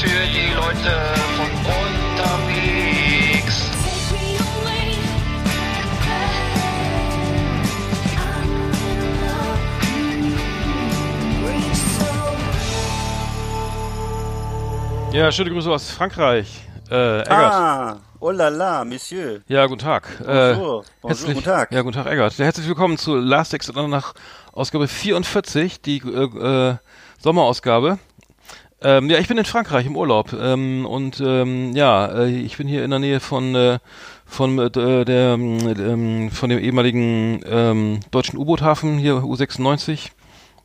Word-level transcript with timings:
für 0.00 0.06
die 0.08 0.54
Leute 0.54 0.92
von 1.36 1.50
unterwegs. 2.16 3.56
Ja, 15.12 15.30
schöne 15.30 15.50
Grüße 15.50 15.70
aus 15.70 15.90
Frankreich. 15.90 16.62
Äh, 16.90 17.20
Eggert. 17.20 17.30
Ah, 17.30 17.98
oh 18.20 18.30
la 18.30 18.48
la, 18.48 18.84
Monsieur. 18.86 19.42
Ja, 19.48 19.66
guten 19.66 19.80
Tag. 19.80 20.08
Bonjour. 20.18 20.34
Bonjour, 20.54 20.84
herzlich, 21.04 21.34
guten 21.34 21.44
Tag. 21.44 21.72
Ja, 21.72 21.82
guten 21.82 21.96
Tag, 21.96 22.06
Eggert. 22.06 22.38
Ja, 22.38 22.46
herzlich 22.46 22.66
willkommen 22.66 22.96
zu 22.96 23.16
Last 23.16 23.52
Exit 23.52 23.76
nach 23.76 24.14
Ausgabe 24.52 24.88
44, 24.88 25.82
die 25.82 25.98
äh, 25.98 26.70
äh, 26.70 26.76
Sommerausgabe. 27.18 27.98
Ähm, 28.82 29.10
ja, 29.10 29.18
ich 29.18 29.28
bin 29.28 29.36
in 29.36 29.44
Frankreich 29.44 29.84
im 29.84 29.96
Urlaub 29.96 30.32
ähm, 30.32 30.86
und 30.86 31.20
ähm, 31.20 31.72
ja, 31.74 32.06
äh, 32.06 32.30
ich 32.30 32.56
bin 32.56 32.66
hier 32.66 32.82
in 32.82 32.90
der 32.90 32.98
Nähe 32.98 33.20
von 33.20 33.54
äh, 33.54 33.78
von 34.24 34.58
äh, 34.58 34.70
der 34.70 35.34
ähm, 35.34 36.30
von 36.30 36.48
dem 36.48 36.58
ehemaligen 36.58 37.42
ähm, 37.44 38.00
deutschen 38.10 38.38
U-Boot-Hafen 38.38 38.96
hier 38.96 39.16
U96 39.16 40.12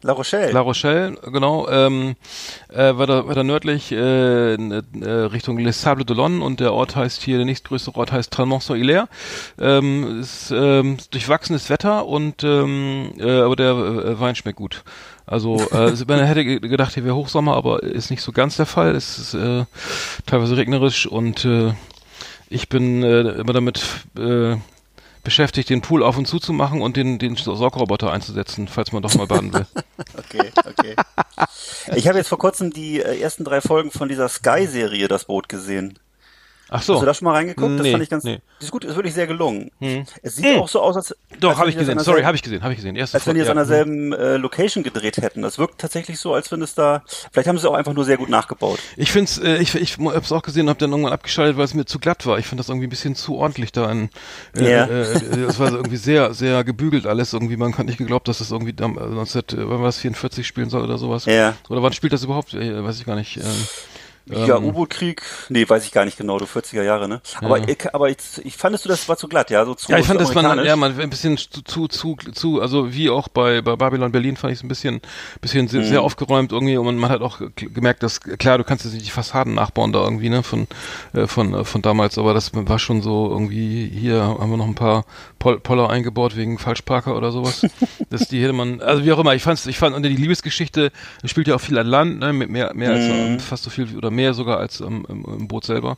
La 0.06 0.14
Rochelle. 0.14 0.52
La 0.52 0.60
Rochelle, 0.60 1.18
genau, 1.34 1.68
ähm, 1.68 2.16
äh, 2.70 2.96
weiter, 2.96 3.28
weiter 3.28 3.44
nördlich 3.44 3.92
äh, 3.92 4.54
äh, 4.54 5.10
Richtung 5.10 5.58
Les 5.58 5.82
Sables 5.82 6.06
d'Olonne 6.06 6.42
und 6.42 6.60
der 6.60 6.74
Ort 6.74 6.96
heißt 6.96 7.24
hier, 7.24 7.38
der 7.38 7.46
nächstgrößere 7.48 7.98
Ort 7.98 8.12
heißt 8.12 8.32
Tralmont-sur-Hilaire. 8.32 9.08
Ähm, 9.60 10.20
ist 10.20 10.52
ähm, 10.52 10.98
durchwachsenes 11.10 11.72
Wetter 11.72 12.06
und 12.06 12.44
ähm, 12.44 13.14
äh, 13.18 13.40
aber 13.40 13.56
der 13.56 13.72
äh, 13.72 14.20
Wein 14.20 14.36
schmeckt 14.36 14.58
gut. 14.58 14.84
Also 15.26 15.56
äh, 15.72 15.92
man 16.08 16.20
hätte 16.20 16.46
gedacht, 16.60 16.94
hier 16.94 17.04
wäre 17.04 17.16
Hochsommer, 17.16 17.56
aber 17.56 17.82
ist 17.82 18.12
nicht 18.12 18.22
so 18.22 18.32
ganz 18.32 18.58
der 18.58 18.68
Fall. 18.68 18.94
Es 18.96 19.18
ist 19.18 19.34
äh, 19.34 19.66
teilweise 20.28 20.56
regnerisch 20.56 21.08
und 21.08 21.46
äh, 21.46 21.74
ich 22.48 22.70
bin 22.70 23.02
äh, 23.02 23.22
immer 23.22 23.54
damit 23.54 23.82
äh, 24.20 24.58
beschäftigt, 25.26 25.70
den 25.70 25.82
Pool 25.82 26.04
auf 26.04 26.18
und 26.18 26.26
zu 26.26 26.40
zu 26.40 26.54
machen 26.54 26.82
und 26.82 26.96
den, 26.96 27.20
den 27.20 27.36
Saugroboter 27.36 28.14
einzusetzen, 28.14 28.70
falls 28.70 28.94
man 28.94 29.04
doch 29.04 29.14
mal 29.16 29.28
baden 29.28 29.54
will. 29.54 29.66
okay, 30.18 30.52
okay. 30.66 30.96
Ich 31.96 32.08
habe 32.08 32.18
jetzt 32.18 32.30
vor 32.30 32.38
kurzem 32.38 32.72
die 32.72 33.02
äh, 33.02 33.20
ersten 33.20 33.44
drei 33.44 33.60
Folgen 33.60 33.92
von 33.92 34.08
dieser 34.08 34.30
Sky-Serie 34.30 35.10
Das 35.10 35.26
Boot 35.26 35.50
gesehen. 35.50 36.00
Ach 36.70 36.82
so. 36.82 36.94
Hast 36.96 37.02
du 37.02 37.06
da 37.06 37.14
schon 37.14 37.26
mal 37.26 37.34
reingeguckt? 37.34 37.72
Nee, 37.74 37.78
das 37.78 37.88
fand 37.92 38.04
ich 38.04 38.10
ganz. 38.10 38.24
nee. 38.24 38.40
Das 38.58 38.66
ist 38.66 38.72
gut, 38.72 38.84
ist 38.86 38.96
wirklich 38.96 39.14
sehr 39.14 39.28
gelungen. 39.28 39.70
Hm. 39.80 40.06
Es 40.24 40.36
sieht 40.38 40.46
Hm. 40.46 40.60
auch 40.62 40.68
so 40.68 40.82
aus, 40.82 40.96
als 40.96 41.16
Doch, 41.40 41.52
habe 41.52 41.62
wenn 41.64 41.70
ich 41.70 41.76
das 41.76 41.86
gesehen. 41.88 42.00
Sorry, 42.00 42.24
habe 42.24 42.36
ich 42.36 42.42
gesehen, 42.42 42.64
habe 42.64 42.74
ich 42.74 42.78
gesehen. 42.78 42.96
Erste 42.96 43.18
Als 43.18 43.28
wenn 43.28 43.36
die 43.36 43.40
das 43.42 43.48
Folge, 43.50 43.62
an 43.62 43.68
derselben 43.68 44.14
äh, 44.14 44.38
Location 44.38 44.84
gedreht 44.84 45.18
hätten. 45.18 45.42
Das 45.44 45.60
wirkt 45.60 45.80
tatsächlich 45.80 46.20
so, 46.20 46.34
als 46.34 46.52
wenn 46.52 46.62
es 46.62 46.74
da. 46.74 47.04
Vielleicht 47.32 47.48
haben 47.48 47.58
sie 47.58 47.62
es 47.62 47.66
auch 47.66 47.76
einfach 47.76 47.94
nur 47.94 48.06
sehr 48.06 48.18
gut 48.18 48.30
nachgebaut. 48.30 48.80
Ich 48.98 49.12
find's, 49.12 49.38
äh, 49.38 49.58
ich, 49.58 49.76
ich 49.76 49.98
hab's 50.00 50.32
auch 50.32 50.42
gesehen 50.42 50.64
und 50.64 50.70
hab 50.70 50.80
dann 50.80 50.90
irgendwann 50.92 51.14
abgeschaltet, 51.14 51.58
weil 51.58 51.66
es 51.66 51.74
mir 51.76 51.86
zu 51.86 52.00
glatt 52.00 52.26
war. 52.26 52.40
Ich 52.40 52.48
fand 52.48 52.60
das 52.60 52.70
irgendwie 52.70 52.88
ein 52.88 52.90
bisschen 52.90 53.16
zu 53.16 53.36
ordentlich 53.36 53.72
da 53.72 53.92
in, 53.92 54.10
äh, 54.58 54.72
Ja. 54.72 54.86
äh, 54.86 55.02
äh, 55.02 55.44
es 55.44 55.60
war 55.60 55.70
so 55.70 55.76
irgendwie 55.78 55.98
sehr, 55.98 56.34
sehr 56.34 56.64
gebügelt 56.64 57.06
alles 57.06 57.34
irgendwie. 57.34 57.58
Man 57.58 57.78
hat 57.78 57.86
nicht 57.86 57.98
geglaubt, 58.00 58.28
dass 58.28 58.40
das 58.40 58.52
irgendwie 58.52 58.72
äh, 58.82 58.88
19, 58.88 59.42
äh, 59.42 59.46
wann 59.70 59.82
war 59.82 59.90
es, 59.90 59.98
44 60.00 60.48
spielen 60.48 60.70
soll 60.70 60.84
oder 60.84 60.98
sowas. 60.98 61.26
Ja. 61.26 61.54
Oder 61.70 61.84
wann 61.84 61.94
spielt 61.94 62.14
das 62.14 62.24
überhaupt? 62.24 62.54
Äh, 62.54 62.84
weiß 62.84 62.98
ich 63.00 63.06
gar 63.06 63.16
nicht. 63.16 63.38
Ähm, 63.38 63.44
Ja, 64.28 64.58
ähm, 64.58 64.66
U-Boot-Krieg, 64.66 65.22
nee, 65.50 65.68
weiß 65.70 65.86
ich 65.86 65.92
gar 65.92 66.04
nicht 66.06 66.18
genau, 66.18 66.40
du 66.40 66.46
40er 66.46 66.82
Jahre, 66.84 67.08
ne? 67.08 67.22
Aber, 67.42 67.60
Ja. 67.60 67.66
ich, 67.68 67.94
aber 67.94 68.10
ich, 68.10 68.18
ich 68.44 68.58
fandest 68.58 68.86
du, 68.86 68.90
das 68.90 69.08
war 69.08 69.18
zu 69.18 69.28
glatt, 69.28 69.52
ja? 69.52 69.64
So 69.66 69.76
zu, 69.76 69.92
Ja, 69.92 70.00
ich 70.00 70.06
fand 70.06 70.20
das 70.20 70.34
man, 70.34 70.66
ja, 70.66 70.76
man 70.76 71.00
ein 71.00 71.10
bisschen 71.12 71.38
zu, 71.38 71.62
zu, 71.62 71.88
zu, 71.88 72.16
zu, 72.34 72.60
also 72.62 72.92
wie 72.94 73.10
auch 73.12 73.28
bei, 73.28 73.62
bei 73.62 73.76
Babylon 73.76 74.12
Berlin 74.12 74.36
fand 74.36 74.52
ich 74.54 74.60
es 74.60 74.64
ein 74.64 74.68
bisschen, 74.68 75.02
bisschen 75.42 75.68
sehr, 75.68 75.82
Mhm. 75.82 75.86
sehr 75.86 76.02
aufgeräumt 76.02 76.52
irgendwie 76.52 76.78
und 76.78 76.98
man 76.98 77.12
hat 77.12 77.22
auch 77.22 77.40
gemerkt, 77.56 78.02
dass, 78.02 78.20
klar, 78.20 78.58
du 78.58 78.64
kannst 78.64 78.84
jetzt 78.86 78.94
nicht 78.96 79.06
die 79.06 79.12
Fassaden 79.12 79.54
nachbauen 79.54 79.94
da 79.94 80.04
irgendwie, 80.04 80.30
ne, 80.30 80.42
von, 80.42 80.68
äh, 81.14 81.28
von, 81.28 81.54
äh, 81.54 81.64
von 81.64 81.82
damals, 81.84 82.18
aber 82.18 82.34
das 82.34 82.52
war 82.54 82.80
schon 82.80 83.04
so 83.04 83.30
irgendwie, 83.30 83.88
hier 83.88 84.24
haben 84.24 84.50
wir 84.50 84.58
noch 84.58 84.66
ein 84.68 84.76
paar 84.76 85.06
Pol 85.38 85.60
Poller 85.60 85.90
eingebaut 85.92 86.36
wegen 86.36 86.58
Falschparker 86.58 87.16
oder 87.16 87.32
sowas. 87.32 87.68
dass 88.10 88.28
die 88.28 88.42
hätte 88.42 88.54
man, 88.54 88.82
also 88.82 89.04
wie 89.06 89.12
auch 89.12 89.20
immer, 89.20 89.36
ich 89.36 89.44
fand's, 89.44 89.66
ich 89.68 89.78
fand, 89.78 89.96
und 89.96 90.04
die 90.04 90.10
Liebesgeschichte 90.10 90.92
spielt 91.26 91.48
ja 91.48 91.56
auch 91.56 91.62
viel 91.62 91.78
an 91.78 91.88
Land, 91.88 92.20
ne, 92.20 92.34
mit 92.34 92.50
mehr, 92.50 92.74
mehr 92.74 92.92
als, 92.92 93.08
Mhm. 93.08 93.36
äh, 93.38 93.40
fast 93.40 93.64
so 93.64 93.70
viel, 93.70 93.96
oder 93.98 94.12
mehr 94.16 94.34
sogar 94.34 94.58
als 94.58 94.80
ähm, 94.80 95.06
im, 95.10 95.24
im 95.26 95.48
Boot 95.48 95.66
selber. 95.66 95.98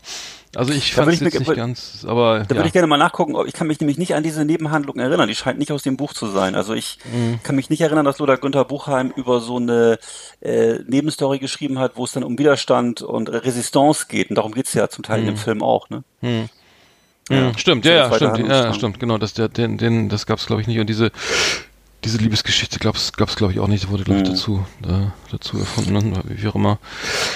Also 0.55 0.73
ich 0.73 0.93
fand 0.93 1.11
es 1.13 1.21
nicht 1.21 1.55
ganz, 1.55 2.05
aber, 2.07 2.39
Da 2.39 2.43
ja. 2.43 2.49
würde 2.55 2.67
ich 2.67 2.73
gerne 2.73 2.87
mal 2.87 2.97
nachgucken, 2.97 3.35
ob 3.35 3.45
ich 3.47 3.53
kann 3.53 3.67
mich 3.67 3.79
nämlich 3.79 3.97
nicht 3.97 4.15
an 4.15 4.23
diese 4.23 4.43
Nebenhandlung 4.43 4.97
erinnern. 4.97 5.27
Die 5.27 5.35
scheint 5.35 5.59
nicht 5.59 5.71
aus 5.71 5.83
dem 5.83 5.97
Buch 5.97 6.13
zu 6.13 6.27
sein. 6.27 6.55
Also 6.55 6.73
ich 6.73 6.97
Mhm. 7.13 7.39
kann 7.43 7.55
mich 7.55 7.69
nicht 7.69 7.81
erinnern, 7.81 8.05
dass 8.05 8.17
Lothar 8.19 8.37
Günther 8.37 8.65
Buchheim 8.65 9.11
über 9.15 9.39
so 9.39 9.57
eine 9.57 9.99
äh, 10.41 10.79
Nebenstory 10.87 11.39
geschrieben 11.39 11.77
hat, 11.79 11.93
wo 11.95 12.05
es 12.05 12.11
dann 12.13 12.23
um 12.23 12.37
Widerstand 12.39 13.01
und 13.01 13.29
Resistance 13.29 14.05
geht. 14.09 14.29
Und 14.29 14.35
darum 14.37 14.53
geht's 14.53 14.73
ja 14.73 14.87
zum 14.89 15.03
Teil 15.03 15.19
in 15.19 15.25
Mhm. 15.25 15.29
dem 15.29 15.37
Film 15.37 15.61
auch, 15.63 15.89
ne? 15.89 16.03
Hm. 16.21 16.49
Ja. 17.29 17.35
Ja, 17.51 17.57
stimmt, 17.57 17.83
ja, 17.85 17.91
ja, 17.91 18.13
stimmt, 18.13 18.39
ja, 18.47 18.73
stimmt, 18.73 18.99
genau, 19.01 19.17
das, 19.17 19.33
der, 19.33 19.49
den, 19.49 19.77
den, 19.77 20.07
das 20.07 20.25
gab's 20.25 20.45
glaube 20.47 20.61
ich 20.61 20.67
nicht 20.67 20.79
und 20.79 20.87
diese, 20.87 21.11
diese 22.03 22.17
Liebesgeschichte 22.19 22.79
gab's, 22.79 23.11
gab's 23.13 23.35
glaube 23.35 23.53
ich 23.53 23.59
auch 23.59 23.67
nicht, 23.67 23.89
wurde 23.89 24.03
glaube 24.03 24.21
ich 24.21 24.27
Mhm. 24.27 24.31
dazu, 24.33 24.65
da, 24.81 25.13
dazu 25.31 25.57
erfunden, 25.57 26.17
wie 26.25 26.47
auch 26.47 26.55
immer. 26.55 26.79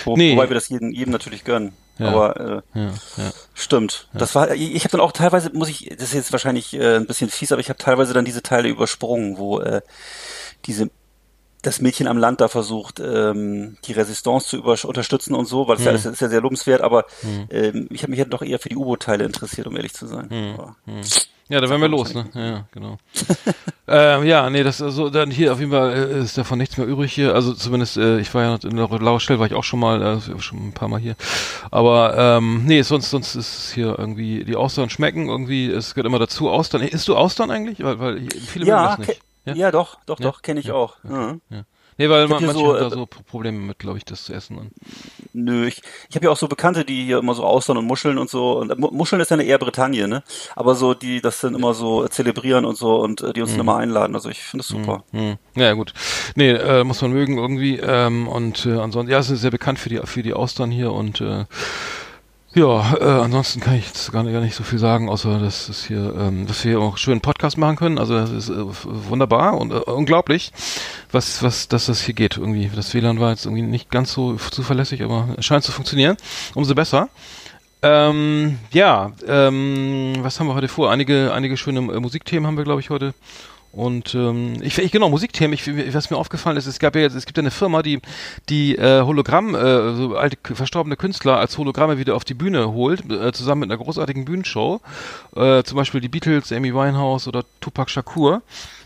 Wo, 0.06 0.16
Nee. 0.16 0.34
Wobei 0.36 0.50
wir 0.50 0.54
das 0.56 0.70
jedem, 0.70 0.92
jedem 0.92 1.12
natürlich 1.12 1.44
gönnen. 1.44 1.74
Ja. 1.98 2.08
Aber 2.08 2.64
äh, 2.76 2.80
Ja, 2.80 2.86
ja. 3.18 3.32
Stimmt. 3.54 4.08
Das 4.14 4.34
war, 4.36 4.52
ich, 4.54 4.74
ich 4.76 4.84
habe 4.84 4.92
dann 4.92 5.02
auch 5.02 5.12
teilweise, 5.12 5.52
muss 5.54 5.70
ich, 5.70 5.90
das 5.98 6.10
ist 6.10 6.14
jetzt 6.14 6.32
wahrscheinlich 6.32 6.74
äh, 6.74 6.96
ein 6.98 7.06
bisschen 7.06 7.30
fies, 7.30 7.52
aber 7.52 7.62
ich 7.62 7.70
habe 7.70 7.78
teilweise 7.78 8.14
dann 8.14 8.26
diese 8.26 8.42
Teile 8.42 8.70
übersprungen, 8.70 9.38
wo 9.38 9.60
äh, 9.60 9.82
diese 10.66 10.90
das 11.64 11.80
Mädchen 11.80 12.08
am 12.08 12.18
Land 12.18 12.42
da 12.42 12.48
versucht, 12.48 13.00
ähm, 13.00 13.78
die 13.86 13.92
Resistance 13.94 14.48
zu 14.48 14.58
über 14.58 14.76
unterstützen 14.84 15.36
und 15.36 15.46
so, 15.46 15.68
weil 15.68 15.76
das, 15.76 15.86
ja, 15.86 15.92
das 15.92 16.06
ist 16.08 16.20
ja 16.20 16.28
sehr 16.28 16.42
lobenswert, 16.42 16.82
aber 16.82 17.06
ähm, 17.52 17.88
ich 17.92 18.02
habe 18.02 18.10
mich 18.10 18.18
ja 18.18 18.26
doch 18.26 18.42
eher 18.42 18.58
für 18.58 18.70
die 18.70 18.78
U-Boot-Teile 18.78 19.26
interessiert, 19.26 19.68
um 19.68 19.76
ehrlich 19.76 19.94
zu 19.94 20.08
sein. 20.08 20.28
Aber, 20.58 20.76
Ja, 21.52 21.60
da 21.60 21.70
wären 21.70 21.82
wir 21.82 21.90
los, 21.90 22.14
ne? 22.14 22.30
Ja, 22.34 22.42
ja, 22.46 22.66
genau. 22.72 22.98
ähm, 23.88 24.24
ja, 24.24 24.50
nee, 24.50 24.64
das 24.64 24.82
also 24.82 25.10
dann 25.10 25.30
hier 25.30 25.52
auf 25.52 25.60
jeden 25.60 25.72
Fall 25.72 25.92
äh, 25.94 26.20
ist 26.22 26.38
davon 26.38 26.58
nichts 26.58 26.78
mehr 26.78 26.88
übrig 26.88 27.12
hier. 27.14 27.36
Also 27.36 27.54
zumindest, 27.54 27.98
äh, 27.98 28.20
ich 28.20 28.34
war 28.34 28.44
ja 28.44 28.56
in 28.64 28.78
der 28.78 28.88
Laurstelle 28.88 29.38
war 29.40 29.48
ich 29.48 29.54
auch 29.54 29.64
schon 29.66 29.80
mal, 29.82 30.02
äh, 30.02 30.40
schon 30.42 30.70
ein 30.70 30.72
paar 30.74 30.88
Mal 30.88 31.00
hier. 31.02 31.16
Aber 31.70 32.18
ähm, 32.18 32.64
nee, 32.66 32.82
sonst 32.84 33.10
sonst 33.10 33.36
ist 33.36 33.58
es 33.58 33.72
hier 33.74 34.00
irgendwie 34.00 34.46
die 34.46 34.56
Austern 34.56 34.90
schmecken 34.90 35.28
irgendwie. 35.28 35.70
Es 35.70 35.94
gehört 35.94 36.08
immer 36.08 36.20
dazu 36.20 36.50
Austern. 36.50 36.82
Isst 36.84 37.08
du 37.10 37.18
Austern 37.18 37.52
eigentlich? 37.52 37.84
Weil, 37.84 38.00
weil 38.00 38.28
viele 38.48 38.66
mögen 38.66 38.68
ja, 38.78 38.88
das 38.96 39.08
nicht. 39.08 39.22
ke- 39.46 39.54
ja, 39.54 39.72
doch, 39.72 39.98
doch, 40.06 40.20
Ja? 40.20 40.32
doch, 40.32 40.42
kenne 40.42 40.62
ich 40.62 40.68
Ja, 40.68 40.76
auch. 40.76 40.98
okay. 41.04 41.14
Mhm. 41.14 41.42
Ja. 41.50 41.64
Nee, 41.98 42.10
weil 42.10 42.28
man, 42.28 42.44
manche 42.44 42.54
so, 42.60 42.74
haben 42.74 42.80
da 42.80 42.88
äh, 42.88 42.90
so 42.92 43.06
Pro- 43.06 43.24
Probleme 43.24 43.60
mit, 43.60 43.80
glaube 43.80 43.98
ich, 43.98 44.06
das 44.06 44.24
zu 44.24 44.34
essen. 44.34 44.58
Und, 44.58 44.72
Nö, 45.34 45.66
ich, 45.68 45.82
ich 46.10 46.16
habe 46.16 46.26
ja 46.26 46.32
auch 46.32 46.38
so 46.38 46.48
Bekannte, 46.48 46.84
die 46.86 47.06
hier 47.06 47.20
immer 47.20 47.34
so 47.36 47.44
Austern 47.44 47.78
und 47.78 47.86
Muscheln 47.86 48.18
und 48.18 48.30
so. 48.30 48.58
Und 48.60 48.72
äh, 48.72 48.76
Mu- 48.76 48.92
Muscheln 48.92 49.22
ist 49.22 49.30
ja 49.30 49.36
eine 49.36 49.44
eher 49.44 49.58
Bretagne, 49.60 50.08
ne? 50.08 50.24
Aber 50.56 50.76
so, 50.76 50.94
die 50.94 51.22
das 51.22 51.42
dann 51.42 51.54
immer 51.56 51.74
so 51.74 52.08
zelebrieren 52.08 52.66
und 52.66 52.78
so 52.78 53.00
und 53.02 53.22
äh, 53.22 53.34
die 53.34 53.42
uns 53.42 53.52
dann 53.52 53.60
immer 53.62 53.78
einladen. 53.78 54.16
Also 54.16 54.30
ich 54.30 54.40
finde 54.40 54.64
das 54.64 54.68
super. 54.70 55.04
hm. 55.12 55.38
Ja, 55.56 55.74
gut. 55.74 55.94
Nee, 56.36 56.52
äh, 56.52 56.84
muss 56.84 57.02
man 57.02 57.12
mögen 57.12 57.38
irgendwie. 57.38 57.78
Ähm, 57.78 58.28
und 58.28 58.66
äh, 58.66 58.78
ansonsten, 58.80 59.12
ja, 59.12 59.20
es 59.20 59.30
ist 59.30 59.42
sehr 59.42 59.52
bekannt 59.52 59.80
für 59.80 59.90
die 59.90 60.00
für 60.06 60.24
die 60.24 60.34
Austern 60.34 60.72
hier 60.72 60.92
und 60.92 61.22
äh, 61.22 61.46
ja, 62.54 62.96
äh, 63.00 63.04
ansonsten 63.04 63.62
kann 63.62 63.76
ich 63.76 63.88
jetzt 63.88 64.12
gar 64.12 64.24
nicht, 64.24 64.34
gar 64.34 64.42
nicht 64.42 64.56
so 64.56 64.64
viel 64.64 64.80
sagen, 64.80 65.10
außer 65.10 65.40
dass 65.40 65.70
es 65.70 65.86
hier, 65.86 66.14
ähm, 66.18 66.48
dass 66.48 66.64
wir 66.64 66.72
hier 66.72 66.82
auch 66.82 66.98
schön 66.98 67.14
einen 67.14 67.22
Podcast 67.22 67.58
machen 67.58 67.78
können. 67.78 67.98
Also 67.98 68.16
das 68.16 68.30
ist 68.30 68.50
äh, 68.50 68.56
wunderbar 68.84 69.58
und 69.58 69.72
äh, 69.72 69.76
unglaublich, 69.76 70.52
was, 71.12 71.42
was, 71.44 71.70
dass 71.70 71.86
das 71.86 72.02
hier 72.02 72.14
geht 72.14 72.38
irgendwie. 72.38 72.70
Das 72.76 72.94
WLAN 72.94 73.20
war 73.20 73.32
jetzt 73.32 73.46
irgendwie 73.46 73.64
nicht 73.64 73.90
ganz 73.90 74.12
so 74.12 74.36
zuverlässig, 74.36 75.02
aber 75.04 75.30
scheint 75.40 75.64
zu 75.64 75.72
funktionieren. 75.72 76.18
Umso 76.54 76.76
besser. 76.76 77.10
Ähm, 77.84 78.60
ja, 78.72 79.12
ähm, 79.28 80.16
was 80.20 80.40
haben 80.40 80.48
wir 80.48 80.54
heute 80.54 80.68
vor? 80.68 80.92
Einige, 80.92 81.34
einige 81.34 81.58
schöne 81.58 81.80
äh, 81.80 82.00
Musikthemen 82.00 82.46
haben 82.46 82.58
wir, 82.58 82.64
glaube 82.64 82.82
ich, 82.82 82.90
heute. 82.90 83.14
Und 83.72 84.14
ähm, 84.16 84.58
ich, 84.62 84.78
ich 84.78 84.92
genau 84.92 85.10
Musikthemen. 85.10 85.54
Ich, 85.54 85.94
was 85.94 86.10
mir 86.10 86.18
aufgefallen 86.18 86.58
ist, 86.58 86.66
es 86.66 86.80
gab 86.80 86.96
ja 86.96 87.02
jetzt, 87.02 87.16
es 87.16 87.26
gibt 87.26 87.38
ja 87.38 87.42
eine 87.42 87.52
Firma, 87.52 87.82
die 87.82 88.02
die 88.50 88.76
äh, 88.76 89.02
Hologramm, 89.02 89.56
äh, 89.56 89.96
so 89.96 90.16
alte 90.16 90.38
verstorbene 90.56 90.98
Künstler 90.98 91.38
als 91.38 91.58
Hologramme 91.58 91.98
wieder 91.98 92.16
auf 92.16 92.26
die 92.26 92.34
Bühne 92.34 92.74
holt, 92.74 93.10
äh, 93.10 93.32
zusammen 93.32 93.62
mit 93.62 93.72
einer 93.72 93.82
großartigen 93.82 94.26
Bühnenshow. 94.26 94.82
Äh, 95.36 95.64
zum 95.64 95.78
Beispiel 95.78 96.02
die 96.02 96.10
Beatles, 96.10 96.52
Amy 96.52 96.74
Winehouse 96.74 97.28
oder 97.28 97.46
Tupac 97.62 97.90
Shakur. 97.90 98.42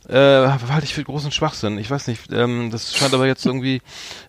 Äh, 0.08 0.48
halte 0.70 0.84
ich 0.84 0.94
für 0.94 1.04
großen 1.04 1.32
Schwachsinn. 1.32 1.80
Ich 1.80 1.90
weiß 1.90 2.08
nicht. 2.08 2.32
Ähm, 2.32 2.70
das 2.72 2.96
scheint 2.96 3.14
aber 3.14 3.26
jetzt 3.26 3.46
irgendwie 3.46 3.82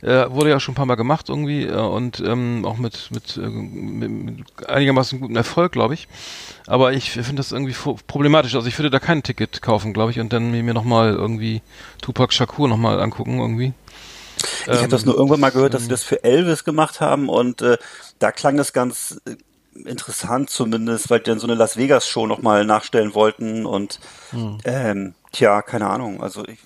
äh, 0.02 0.30
wurde 0.30 0.50
ja 0.50 0.58
schon 0.58 0.72
ein 0.72 0.76
paar 0.76 0.86
Mal 0.86 0.94
gemacht 0.94 1.28
irgendwie 1.28 1.64
äh, 1.64 1.74
und 1.74 2.20
ähm, 2.20 2.64
auch 2.64 2.78
mit 2.78 3.10
mit, 3.10 3.36
äh, 3.36 3.40
mit, 3.40 4.10
mit 4.10 4.68
einigermaßen 4.68 5.20
gutem 5.20 5.36
Erfolg, 5.36 5.72
glaube 5.72 5.94
ich. 5.94 6.08
Aber 6.66 6.92
ich 6.92 7.10
finde 7.10 7.36
das 7.36 7.52
irgendwie 7.52 7.74
problematisch. 8.06 8.54
Also 8.54 8.68
ich 8.68 8.78
würde 8.78 8.90
da 8.90 8.98
kein 8.98 9.22
Ticket 9.22 9.60
kaufen, 9.60 9.92
glaube 9.92 10.10
ich, 10.10 10.20
und 10.20 10.32
dann 10.32 10.50
mir, 10.50 10.74
nochmal 10.74 11.12
irgendwie 11.12 11.62
Tupac 12.02 12.32
Shakur 12.32 12.68
nochmal 12.68 13.00
angucken 13.00 13.38
irgendwie. 13.38 13.72
Ich 14.66 14.78
habe 14.78 14.88
das 14.88 15.04
nur 15.04 15.14
irgendwann 15.14 15.40
mal 15.40 15.50
gehört, 15.50 15.74
dass 15.74 15.82
sie 15.82 15.88
das 15.88 16.02
für 16.02 16.24
Elvis 16.24 16.64
gemacht 16.64 17.00
haben 17.00 17.28
und 17.28 17.62
äh, 17.62 17.78
da 18.18 18.32
klang 18.32 18.56
das 18.56 18.72
ganz 18.72 19.20
äh, 19.26 19.36
interessant 19.88 20.50
zumindest, 20.50 21.10
weil 21.10 21.20
die 21.20 21.30
dann 21.30 21.38
so 21.38 21.46
eine 21.46 21.54
Las 21.54 21.76
Vegas 21.76 22.08
Show 22.08 22.26
nochmal 22.26 22.64
nachstellen 22.64 23.14
wollten 23.14 23.64
und 23.64 24.00
ähm, 24.64 25.14
tja, 25.36 25.62
keine 25.62 25.88
Ahnung. 25.88 26.22
Also 26.22 26.44
ich, 26.46 26.58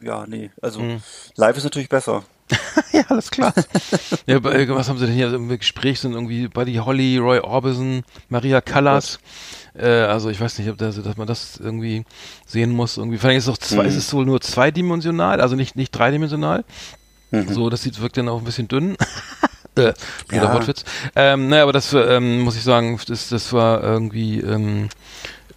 ja, 0.00 0.24
nee, 0.26 0.50
also 0.62 0.82
live 1.36 1.56
ist 1.56 1.64
natürlich 1.64 1.88
besser. 1.88 2.24
ja, 2.92 3.04
alles 3.08 3.30
klar. 3.30 3.54
ja, 4.26 4.36
äh, 4.36 4.68
was 4.68 4.88
haben 4.88 4.98
sie 4.98 5.06
denn 5.06 5.14
hier 5.14 5.32
im 5.32 5.48
Gespräch? 5.48 6.00
Sind 6.00 6.12
irgendwie 6.12 6.48
Buddy 6.48 6.74
Holly, 6.74 7.16
Roy 7.16 7.40
Orbison, 7.40 8.04
Maria 8.28 8.60
Callas. 8.60 9.18
Äh, 9.74 9.86
also 9.86 10.28
ich 10.28 10.40
weiß 10.40 10.58
nicht, 10.58 10.68
ob 10.68 10.76
das, 10.76 11.02
dass 11.02 11.16
man 11.16 11.26
das 11.26 11.56
irgendwie 11.56 12.04
sehen 12.46 12.70
muss. 12.70 12.98
Irgendwie, 12.98 13.18
vielleicht 13.18 13.38
ist 13.38 13.44
es 13.44 13.50
auch 13.50 13.58
zwei, 13.58 13.84
mhm. 13.84 13.88
ist 13.88 13.96
es 13.96 14.12
wohl 14.12 14.26
nur 14.26 14.40
zweidimensional, 14.40 15.40
also 15.40 15.56
nicht, 15.56 15.74
nicht 15.74 15.90
dreidimensional. 15.90 16.64
Mhm. 17.30 17.48
So, 17.48 17.70
das 17.70 17.82
sieht, 17.82 18.00
wirkt 18.00 18.18
dann 18.18 18.28
auch 18.28 18.38
ein 18.38 18.44
bisschen 18.44 18.68
dünn. 18.68 18.96
äh, 19.76 19.94
blöder 20.28 20.44
ja. 20.44 20.54
Wortwitz. 20.54 20.84
Ähm, 21.16 21.48
naja, 21.48 21.62
aber 21.62 21.72
das 21.72 21.94
ähm, 21.94 22.40
muss 22.42 22.56
ich 22.56 22.62
sagen, 22.62 23.00
das, 23.08 23.30
das 23.30 23.52
war 23.54 23.82
irgendwie 23.82 24.40
ähm, 24.40 24.90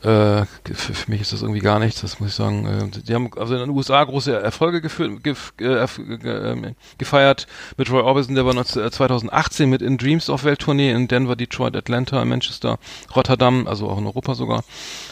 äh, 0.07 0.45
für, 0.63 0.93
für, 0.93 1.11
mich 1.11 1.19
ist 1.19 1.33
das 1.33 1.41
irgendwie 1.41 1.59
gar 1.59 1.79
nichts, 1.79 1.99
das 1.99 2.19
muss 2.19 2.29
ich 2.29 2.35
sagen. 2.35 2.65
Äh, 2.65 3.01
die 3.01 3.13
haben 3.13 3.29
also 3.35 3.55
in 3.55 3.59
den 3.59 3.69
USA 3.71 4.01
große 4.01 4.39
Erfolge 4.39 4.79
geführt, 4.79 5.21
gef, 5.21 5.53
äh, 5.59 5.85
ähm, 6.23 6.75
gefeiert 6.97 7.45
mit 7.75 7.91
Roy 7.91 8.01
Orbison, 8.01 8.35
der 8.35 8.45
war 8.45 8.55
2018 8.63 9.65
äh, 9.65 9.69
mit 9.69 9.81
In 9.81 9.97
Dreams 9.97 10.29
auf 10.29 10.45
Welttournee 10.45 10.91
in 10.91 11.09
Denver, 11.09 11.35
Detroit, 11.35 11.75
Atlanta, 11.75 12.23
Manchester, 12.23 12.79
Rotterdam, 13.15 13.67
also 13.67 13.89
auch 13.89 13.97
in 13.97 14.05
Europa 14.05 14.35
sogar. 14.35 14.63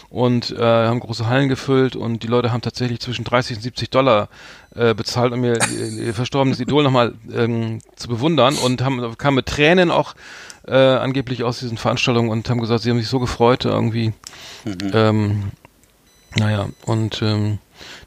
Und 0.09 0.51
äh, 0.51 0.61
haben 0.61 1.01
große 1.01 1.27
Hallen 1.27 1.49
gefüllt 1.49 1.97
und 1.97 2.23
die 2.23 2.27
Leute 2.27 2.53
haben 2.53 2.61
tatsächlich 2.61 3.01
zwischen 3.01 3.25
30 3.25 3.57
und 3.57 3.63
70 3.63 3.89
Dollar 3.89 4.29
äh, 4.75 4.93
bezahlt, 4.93 5.33
um 5.33 5.43
ihr, 5.43 5.57
ihr 5.71 6.13
verstorbenes 6.13 6.59
Idol 6.61 6.83
nochmal 6.83 7.15
ähm, 7.33 7.79
zu 7.97 8.07
bewundern 8.07 8.55
und 8.55 8.81
haben 8.81 9.17
kam 9.17 9.35
mit 9.35 9.47
Tränen 9.47 9.91
auch 9.91 10.15
äh, 10.67 10.75
angeblich 10.75 11.43
aus 11.43 11.59
diesen 11.59 11.77
Veranstaltungen 11.77 12.29
und 12.29 12.49
haben 12.49 12.59
gesagt, 12.59 12.83
sie 12.83 12.89
haben 12.89 12.99
sich 12.99 13.07
so 13.07 13.19
gefreut 13.19 13.65
irgendwie. 13.65 14.13
Mhm. 14.63 14.91
Ähm, 14.93 15.43
naja, 16.37 16.69
und 16.85 17.21
ähm, 17.21 17.59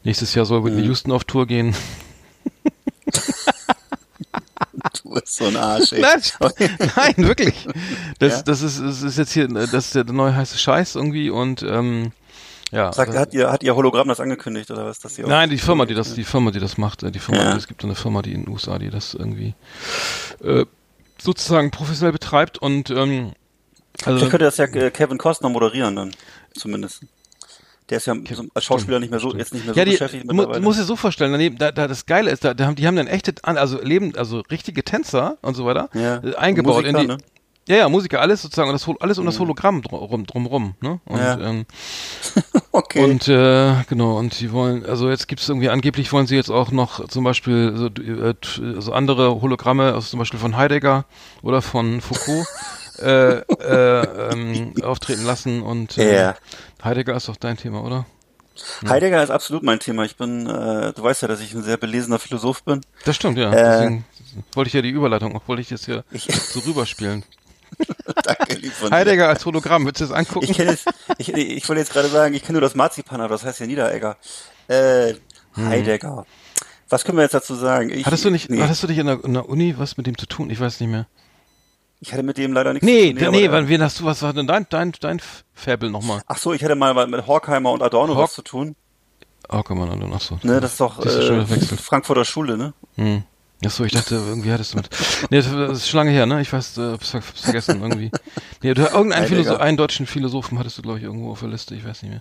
nächstes 0.04 0.34
Jahr 0.34 0.44
soll 0.44 0.64
Whitney 0.64 0.82
mhm. 0.82 0.88
Houston 0.88 1.12
auf 1.12 1.24
Tour 1.24 1.46
gehen. 1.46 1.74
du 5.02 5.14
bist 5.14 5.36
so 5.36 5.46
ein 5.46 5.56
Arsch. 5.56 5.92
Ey. 5.92 6.00
Nein, 6.02 6.20
nein, 6.96 7.14
wirklich. 7.16 7.66
Das, 8.18 8.32
ja? 8.32 8.42
das, 8.42 8.62
ist, 8.62 8.80
das 8.80 9.02
ist 9.02 9.18
jetzt 9.18 9.32
hier, 9.32 9.48
das 9.48 9.72
ist 9.72 9.94
der 9.94 10.04
neue 10.04 10.34
heiße 10.34 10.58
Scheiß 10.58 10.96
irgendwie 10.96 11.30
und 11.30 11.62
ähm, 11.62 12.12
ja. 12.70 12.92
Sagt, 12.92 13.14
hat 13.14 13.32
ihr, 13.32 13.50
hat 13.50 13.62
ihr 13.62 13.74
Hologramm 13.74 14.08
das 14.08 14.20
angekündigt 14.20 14.70
oder 14.70 14.84
was? 14.84 14.98
Dass 14.98 15.14
sie 15.14 15.22
Nein, 15.22 15.48
die 15.48 15.58
Firma, 15.58 15.86
die 15.86 15.94
das, 15.94 16.14
die 16.14 16.24
Firma, 16.24 16.50
die 16.50 16.60
das 16.60 16.76
macht, 16.76 17.02
äh, 17.02 17.10
die 17.10 17.18
Firma, 17.18 17.42
ja. 17.42 17.56
es 17.56 17.66
gibt 17.66 17.82
eine 17.82 17.94
Firma, 17.94 18.20
die 18.20 18.34
in 18.34 18.44
den 18.44 18.52
USA, 18.52 18.78
die 18.78 18.90
das 18.90 19.14
irgendwie 19.14 19.54
äh, 20.42 20.66
sozusagen 21.20 21.70
professionell 21.70 22.12
betreibt 22.12 22.58
und 22.58 22.90
ähm, 22.90 23.32
also 24.04 24.18
Vielleicht 24.18 24.30
könnte 24.30 24.44
das 24.44 24.56
ja 24.58 24.66
äh, 24.66 24.90
Kevin 24.90 25.18
Costner 25.18 25.48
moderieren 25.48 25.96
dann, 25.96 26.14
zumindest. 26.54 27.02
Der 27.90 27.96
ist 27.96 28.06
ja 28.06 28.14
als 28.52 28.64
Schauspieler 28.64 29.00
nicht 29.00 29.10
mehr 29.10 29.18
so, 29.18 29.34
jetzt 29.34 29.54
nicht 29.54 29.64
mehr 29.64 29.74
so 29.74 29.78
ja, 29.80 29.84
die, 29.84 29.92
beschäftigt 29.92 30.30
mu 30.30 30.44
Du 30.44 30.60
musst 30.60 30.78
dir 30.78 30.84
so 30.84 30.94
vorstellen, 30.94 31.32
daneben, 31.32 31.56
da, 31.56 31.72
da 31.72 31.88
das 31.88 32.04
Geile 32.04 32.30
ist, 32.30 32.44
da, 32.44 32.52
da 32.52 32.66
haben, 32.66 32.76
die 32.76 32.86
haben 32.86 32.96
dann 32.96 33.06
echte, 33.06 33.34
also 33.42 33.80
leben, 33.82 34.14
also 34.14 34.40
richtige 34.50 34.84
Tänzer 34.84 35.38
und 35.40 35.54
so 35.54 35.64
weiter 35.64 35.88
ja. 35.94 36.20
eingebaut 36.36 36.82
Musiker, 36.84 37.00
in 37.00 37.08
die, 37.08 37.14
ne? 37.14 37.18
Ja, 37.68 37.76
ja, 37.76 37.88
Musiker, 37.90 38.22
alles 38.22 38.40
sozusagen, 38.40 38.72
das, 38.72 38.88
alles 39.00 39.18
um 39.18 39.26
das 39.26 39.34
mhm. 39.36 39.40
Hologramm 39.40 39.82
drum, 39.82 40.24
drumrum, 40.24 40.74
ne? 40.80 41.00
Und, 41.04 41.18
ja. 41.18 41.38
ähm, 41.38 41.66
okay. 42.72 43.04
Und 43.04 43.28
äh, 43.28 43.84
genau, 43.88 44.18
und 44.18 44.40
die 44.40 44.52
wollen, 44.52 44.86
also 44.86 45.10
jetzt 45.10 45.28
gibt 45.28 45.42
es 45.42 45.48
irgendwie, 45.50 45.68
angeblich 45.68 46.10
wollen 46.10 46.26
sie 46.26 46.34
jetzt 46.34 46.50
auch 46.50 46.70
noch 46.70 47.06
zum 47.08 47.24
Beispiel 47.24 47.74
so, 47.76 47.86
äh, 47.88 48.34
so 48.80 48.92
andere 48.92 49.42
Hologramme, 49.42 49.92
also 49.92 50.08
zum 50.08 50.18
Beispiel 50.18 50.40
von 50.40 50.56
Heidegger 50.56 51.04
oder 51.42 51.60
von 51.62 52.00
Foucault. 52.00 52.46
äh, 52.98 53.38
äh, 53.38 54.32
ähm, 54.32 54.74
auftreten 54.82 55.24
lassen 55.24 55.62
und 55.62 55.98
äh, 55.98 56.12
yeah. 56.12 56.36
Heidegger 56.82 57.14
ist 57.14 57.28
doch 57.28 57.36
dein 57.36 57.56
Thema, 57.56 57.84
oder? 57.84 58.06
Ja. 58.82 58.90
Heidegger 58.90 59.22
ist 59.22 59.30
absolut 59.30 59.62
mein 59.62 59.78
Thema. 59.78 60.04
Ich 60.04 60.16
bin, 60.16 60.46
äh, 60.46 60.92
du 60.92 61.02
weißt 61.02 61.22
ja, 61.22 61.28
dass 61.28 61.40
ich 61.40 61.54
ein 61.54 61.62
sehr 61.62 61.76
belesener 61.76 62.18
Philosoph 62.18 62.64
bin. 62.64 62.80
Das 63.04 63.14
stimmt, 63.14 63.38
ja. 63.38 63.52
Äh, 63.52 63.54
Deswegen 63.54 64.04
wollte 64.52 64.68
ich 64.68 64.74
ja 64.74 64.82
die 64.82 64.90
Überleitung, 64.90 65.36
auch 65.36 65.46
wollte 65.46 65.62
ich 65.62 65.68
das 65.68 65.84
hier 65.84 66.02
ich, 66.10 66.24
so 66.24 66.58
rüberspielen. 66.60 67.22
Danke, 68.24 68.54
lieb 68.54 68.72
von 68.72 68.90
Heidegger 68.90 69.24
dir. 69.24 69.28
als 69.28 69.44
Hologramm, 69.46 69.86
willst 69.86 70.00
du 70.00 70.06
das 70.06 70.12
angucken? 70.12 70.46
Ich, 70.50 70.56
jetzt, 70.56 70.88
ich, 71.18 71.32
ich 71.32 71.68
wollte 71.68 71.80
jetzt 71.80 71.92
gerade 71.92 72.08
sagen, 72.08 72.34
ich 72.34 72.42
kenne 72.42 72.54
nur 72.54 72.60
das 72.60 72.74
Marzipan, 72.74 73.20
aber 73.20 73.30
das 73.30 73.44
heißt 73.44 73.60
ja 73.60 73.66
Niederegger. 73.66 74.16
Äh, 74.68 75.14
hm. 75.54 75.68
Heidegger. 75.68 76.26
Was 76.88 77.04
können 77.04 77.18
wir 77.18 77.22
jetzt 77.22 77.34
dazu 77.34 77.54
sagen? 77.54 77.90
Ich, 77.90 78.06
hattest 78.06 78.24
du 78.24 78.30
nicht, 78.30 78.48
nee. 78.48 78.62
hattest 78.62 78.82
du 78.82 78.86
dich 78.86 78.98
in 78.98 79.06
der, 79.06 79.22
in 79.22 79.34
der 79.34 79.48
Uni 79.48 79.74
was 79.78 79.96
mit 79.96 80.06
dem 80.06 80.16
zu 80.16 80.26
tun? 80.26 80.50
Ich 80.50 80.58
weiß 80.58 80.80
nicht 80.80 80.90
mehr. 80.90 81.06
Ich 82.00 82.12
hatte 82.12 82.22
mit 82.22 82.38
dem 82.38 82.52
leider 82.52 82.72
nichts 82.72 82.86
nee, 82.86 83.12
zu 83.12 83.24
tun. 83.24 83.32
Nee, 83.32 83.40
nee, 83.42 83.50
wann, 83.50 83.68
wen 83.68 83.82
hast 83.82 84.00
du, 84.00 84.04
was 84.04 84.22
war 84.22 84.32
denn 84.32 84.46
dein, 84.46 84.66
dein, 84.70 84.92
dein 85.00 85.20
Fabel 85.52 85.90
nochmal? 85.90 86.22
Ach 86.26 86.38
so, 86.38 86.52
ich 86.52 86.62
hatte 86.62 86.76
mal 86.76 87.06
mit 87.06 87.26
Horkheimer 87.26 87.72
und 87.72 87.82
Adorno 87.82 88.14
Hork 88.14 88.24
was 88.24 88.34
zu 88.34 88.42
tun. 88.42 88.76
Horkheimer 89.50 89.82
und 89.82 89.90
Adorno, 89.90 90.14
ach 90.16 90.20
so. 90.20 90.38
Ne, 90.42 90.60
das 90.60 90.72
ist 90.72 90.80
doch 90.80 91.04
äh, 91.04 91.44
Frankfurter 91.76 92.24
Schule, 92.24 92.56
ne? 92.56 92.72
Hm. 92.96 93.24
Achso, 93.64 93.82
ich 93.84 93.92
dachte, 93.92 94.14
irgendwie 94.14 94.52
hattest 94.52 94.74
du 94.74 94.76
mit. 94.76 94.88
Nee, 95.30 95.38
das 95.38 95.78
ist 95.78 95.88
schon 95.88 95.98
lange 95.98 96.12
her, 96.12 96.26
ne? 96.26 96.40
Ich 96.40 96.52
weiß, 96.52 96.78
äh, 96.78 96.92
hab's 96.92 97.10
vergessen 97.34 97.82
irgendwie. 97.82 98.12
Nee, 98.62 98.74
du, 98.74 98.82
irgendeinen 98.82 99.26
Philosoph, 99.26 99.58
einen 99.58 99.76
deutschen 99.76 100.06
Philosophen 100.06 100.60
hattest 100.60 100.78
du, 100.78 100.82
glaube 100.82 100.98
ich, 100.98 101.04
irgendwo 101.04 101.32
auf 101.32 101.40
der 101.40 101.48
Liste, 101.48 101.74
ich 101.74 101.84
weiß 101.84 102.02
nicht 102.02 102.12
mehr. 102.12 102.20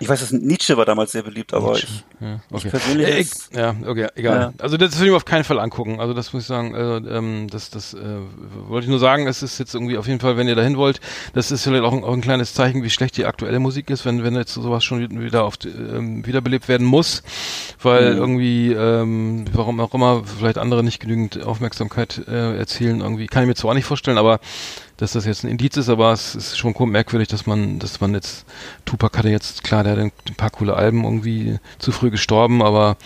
Ich 0.00 0.08
weiß, 0.08 0.18
dass 0.18 0.32
Nietzsche 0.32 0.76
war 0.76 0.84
damals 0.84 1.12
sehr 1.12 1.22
beliebt, 1.22 1.54
aber 1.54 1.72
Nietzsche. 1.72 1.86
ich, 1.86 2.26
ja, 2.26 2.40
okay. 2.50 2.66
ich 2.66 2.70
persönlich. 2.72 3.08
Äh, 3.08 3.20
ich, 3.20 3.30
ja, 3.52 3.76
okay, 3.86 4.08
egal. 4.16 4.40
Ja. 4.40 4.52
Also 4.58 4.76
das 4.76 4.98
will 4.98 5.06
ich 5.06 5.10
mir 5.12 5.16
auf 5.16 5.24
keinen 5.24 5.44
Fall 5.44 5.60
angucken. 5.60 6.00
Also 6.00 6.12
das 6.12 6.32
muss 6.32 6.42
ich 6.42 6.48
sagen, 6.48 6.74
äh, 6.74 6.96
ähm, 7.18 7.46
das, 7.48 7.70
das 7.70 7.94
äh, 7.94 7.98
wollte 8.66 8.86
ich 8.86 8.90
nur 8.90 8.98
sagen, 8.98 9.28
es 9.28 9.44
ist 9.44 9.58
jetzt 9.58 9.74
irgendwie 9.74 9.96
auf 9.96 10.08
jeden 10.08 10.18
Fall, 10.18 10.36
wenn 10.36 10.48
ihr 10.48 10.56
dahin 10.56 10.76
wollt, 10.76 11.00
das 11.34 11.52
ist 11.52 11.62
vielleicht 11.62 11.84
auch 11.84 11.92
ein, 11.92 12.02
auch 12.02 12.12
ein 12.12 12.20
kleines 12.20 12.52
Zeichen, 12.52 12.82
wie 12.82 12.90
schlecht 12.90 13.16
die 13.16 13.26
aktuelle 13.26 13.60
Musik 13.60 13.90
ist, 13.90 14.04
wenn, 14.04 14.24
wenn 14.24 14.34
jetzt 14.34 14.54
sowas 14.54 14.82
schon 14.82 15.20
wieder 15.20 15.44
auf 15.44 15.54
ähm, 15.64 16.26
wiederbelebt 16.26 16.66
werden 16.66 16.86
muss. 16.86 17.22
Weil 17.80 18.14
mhm. 18.14 18.20
irgendwie, 18.20 18.72
ähm, 18.72 19.44
warum 19.52 19.78
auch 19.78 19.94
immer, 19.94 20.24
vielleicht 20.24 20.58
andere 20.64 20.82
nicht 20.82 21.00
genügend 21.00 21.42
Aufmerksamkeit 21.42 22.22
äh, 22.26 22.56
erzielen. 22.56 23.00
Irgendwie 23.00 23.26
kann 23.26 23.42
ich 23.42 23.48
mir 23.48 23.54
zwar 23.54 23.74
nicht 23.74 23.84
vorstellen, 23.84 24.18
aber 24.18 24.40
dass 24.96 25.12
das 25.12 25.24
jetzt 25.24 25.44
ein 25.44 25.50
Indiz 25.50 25.76
ist, 25.76 25.88
aber 25.88 26.12
es 26.12 26.34
ist 26.34 26.58
schon 26.58 26.74
merkwürdig, 26.90 27.28
dass 27.28 27.46
man, 27.46 27.78
dass 27.78 28.00
man 28.00 28.14
jetzt 28.14 28.44
Tupac 28.84 29.16
hatte 29.18 29.28
jetzt 29.28 29.64
klar, 29.64 29.84
der 29.84 29.92
hat 29.92 29.98
ein, 29.98 30.12
paar 30.36 30.50
coole 30.50 30.74
Alben 30.74 31.04
irgendwie 31.04 31.58
zu 31.78 31.92
früh 31.92 32.10
gestorben, 32.10 32.62
aber 32.62 32.96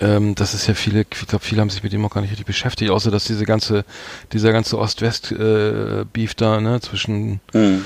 ähm, 0.00 0.34
das 0.34 0.54
ist 0.54 0.66
ja 0.66 0.74
viele, 0.74 1.02
ich 1.02 1.26
glaube, 1.26 1.44
viele 1.44 1.60
haben 1.60 1.70
sich 1.70 1.82
mit 1.82 1.92
dem 1.92 2.04
auch 2.04 2.10
gar 2.10 2.22
nicht 2.22 2.30
richtig 2.30 2.46
beschäftigt, 2.46 2.90
außer 2.90 3.10
dass 3.10 3.24
diese 3.24 3.44
ganze, 3.44 3.84
dieser 4.32 4.52
ganze 4.52 4.78
Ost-West-Beef 4.78 6.30
äh, 6.32 6.34
da, 6.36 6.60
ne, 6.60 6.80
zwischen 6.80 7.40
mhm. 7.52 7.84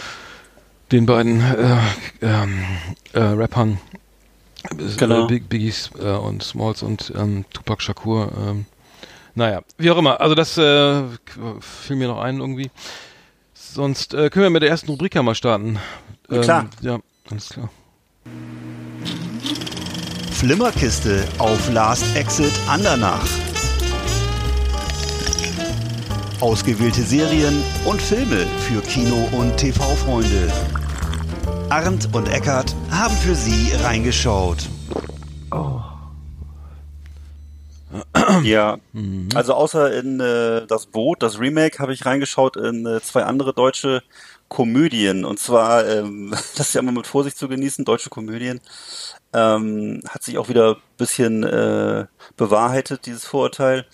den 0.92 1.06
beiden 1.06 1.40
äh, 1.40 1.76
ähm, 2.22 2.64
äh, 3.12 3.20
Rappern 3.20 3.78
genau. 4.96 5.26
Big, 5.26 5.48
Biggies 5.48 5.90
äh, 5.98 6.12
und 6.12 6.42
Smalls 6.42 6.82
und 6.82 7.12
ähm, 7.16 7.44
Tupac 7.52 7.82
Shakur. 7.82 8.32
Ähm, 8.36 8.66
naja, 9.34 9.62
wie 9.78 9.90
auch 9.90 9.98
immer. 9.98 10.20
Also 10.20 10.34
das 10.34 10.56
äh, 10.58 11.02
fiel 11.60 11.96
mir 11.96 12.08
noch 12.08 12.20
ein 12.20 12.38
irgendwie. 12.40 12.70
Sonst 13.54 14.14
äh, 14.14 14.30
können 14.30 14.44
wir 14.44 14.50
mit 14.50 14.62
der 14.62 14.70
ersten 14.70 14.90
Rubrik 14.90 15.14
ja 15.14 15.22
mal 15.22 15.34
starten. 15.34 15.78
Ähm, 16.30 16.40
klar. 16.42 16.66
Ja, 16.80 16.98
alles 17.30 17.48
klar. 17.48 17.70
Flimmerkiste 20.32 21.24
auf 21.38 21.72
Last 21.72 22.04
Exit 22.16 22.52
Andernach. 22.68 23.26
Ausgewählte 26.40 27.02
Serien 27.02 27.62
und 27.84 28.02
Filme 28.02 28.46
für 28.68 28.82
Kino- 28.82 29.28
und 29.32 29.56
TV-Freunde. 29.56 30.52
Arndt 31.70 32.08
und 32.12 32.28
Eckart 32.28 32.74
haben 32.90 33.16
für 33.16 33.34
Sie 33.34 33.72
reingeschaut. 33.82 34.68
Ja, 38.42 38.78
mhm. 38.92 39.28
also 39.34 39.54
außer 39.54 39.92
in 39.92 40.20
äh, 40.20 40.66
das 40.66 40.86
Boot, 40.86 41.22
das 41.22 41.38
Remake, 41.38 41.78
habe 41.78 41.92
ich 41.92 42.04
reingeschaut 42.06 42.56
in 42.56 42.86
äh, 42.86 43.00
zwei 43.00 43.24
andere 43.24 43.52
deutsche 43.52 44.02
Komödien. 44.48 45.24
Und 45.24 45.38
zwar, 45.38 45.86
ähm, 45.86 46.30
das 46.56 46.68
ist 46.68 46.74
ja 46.74 46.80
immer 46.80 46.92
mit 46.92 47.06
Vorsicht 47.06 47.36
zu 47.36 47.48
genießen, 47.48 47.84
deutsche 47.84 48.10
Komödien. 48.10 48.60
Ähm, 49.32 50.02
hat 50.08 50.22
sich 50.22 50.38
auch 50.38 50.48
wieder 50.48 50.76
ein 50.76 50.82
bisschen 50.96 51.42
äh, 51.42 52.06
bewahrheitet, 52.36 53.06
dieses 53.06 53.24
Vorurteil. 53.24 53.86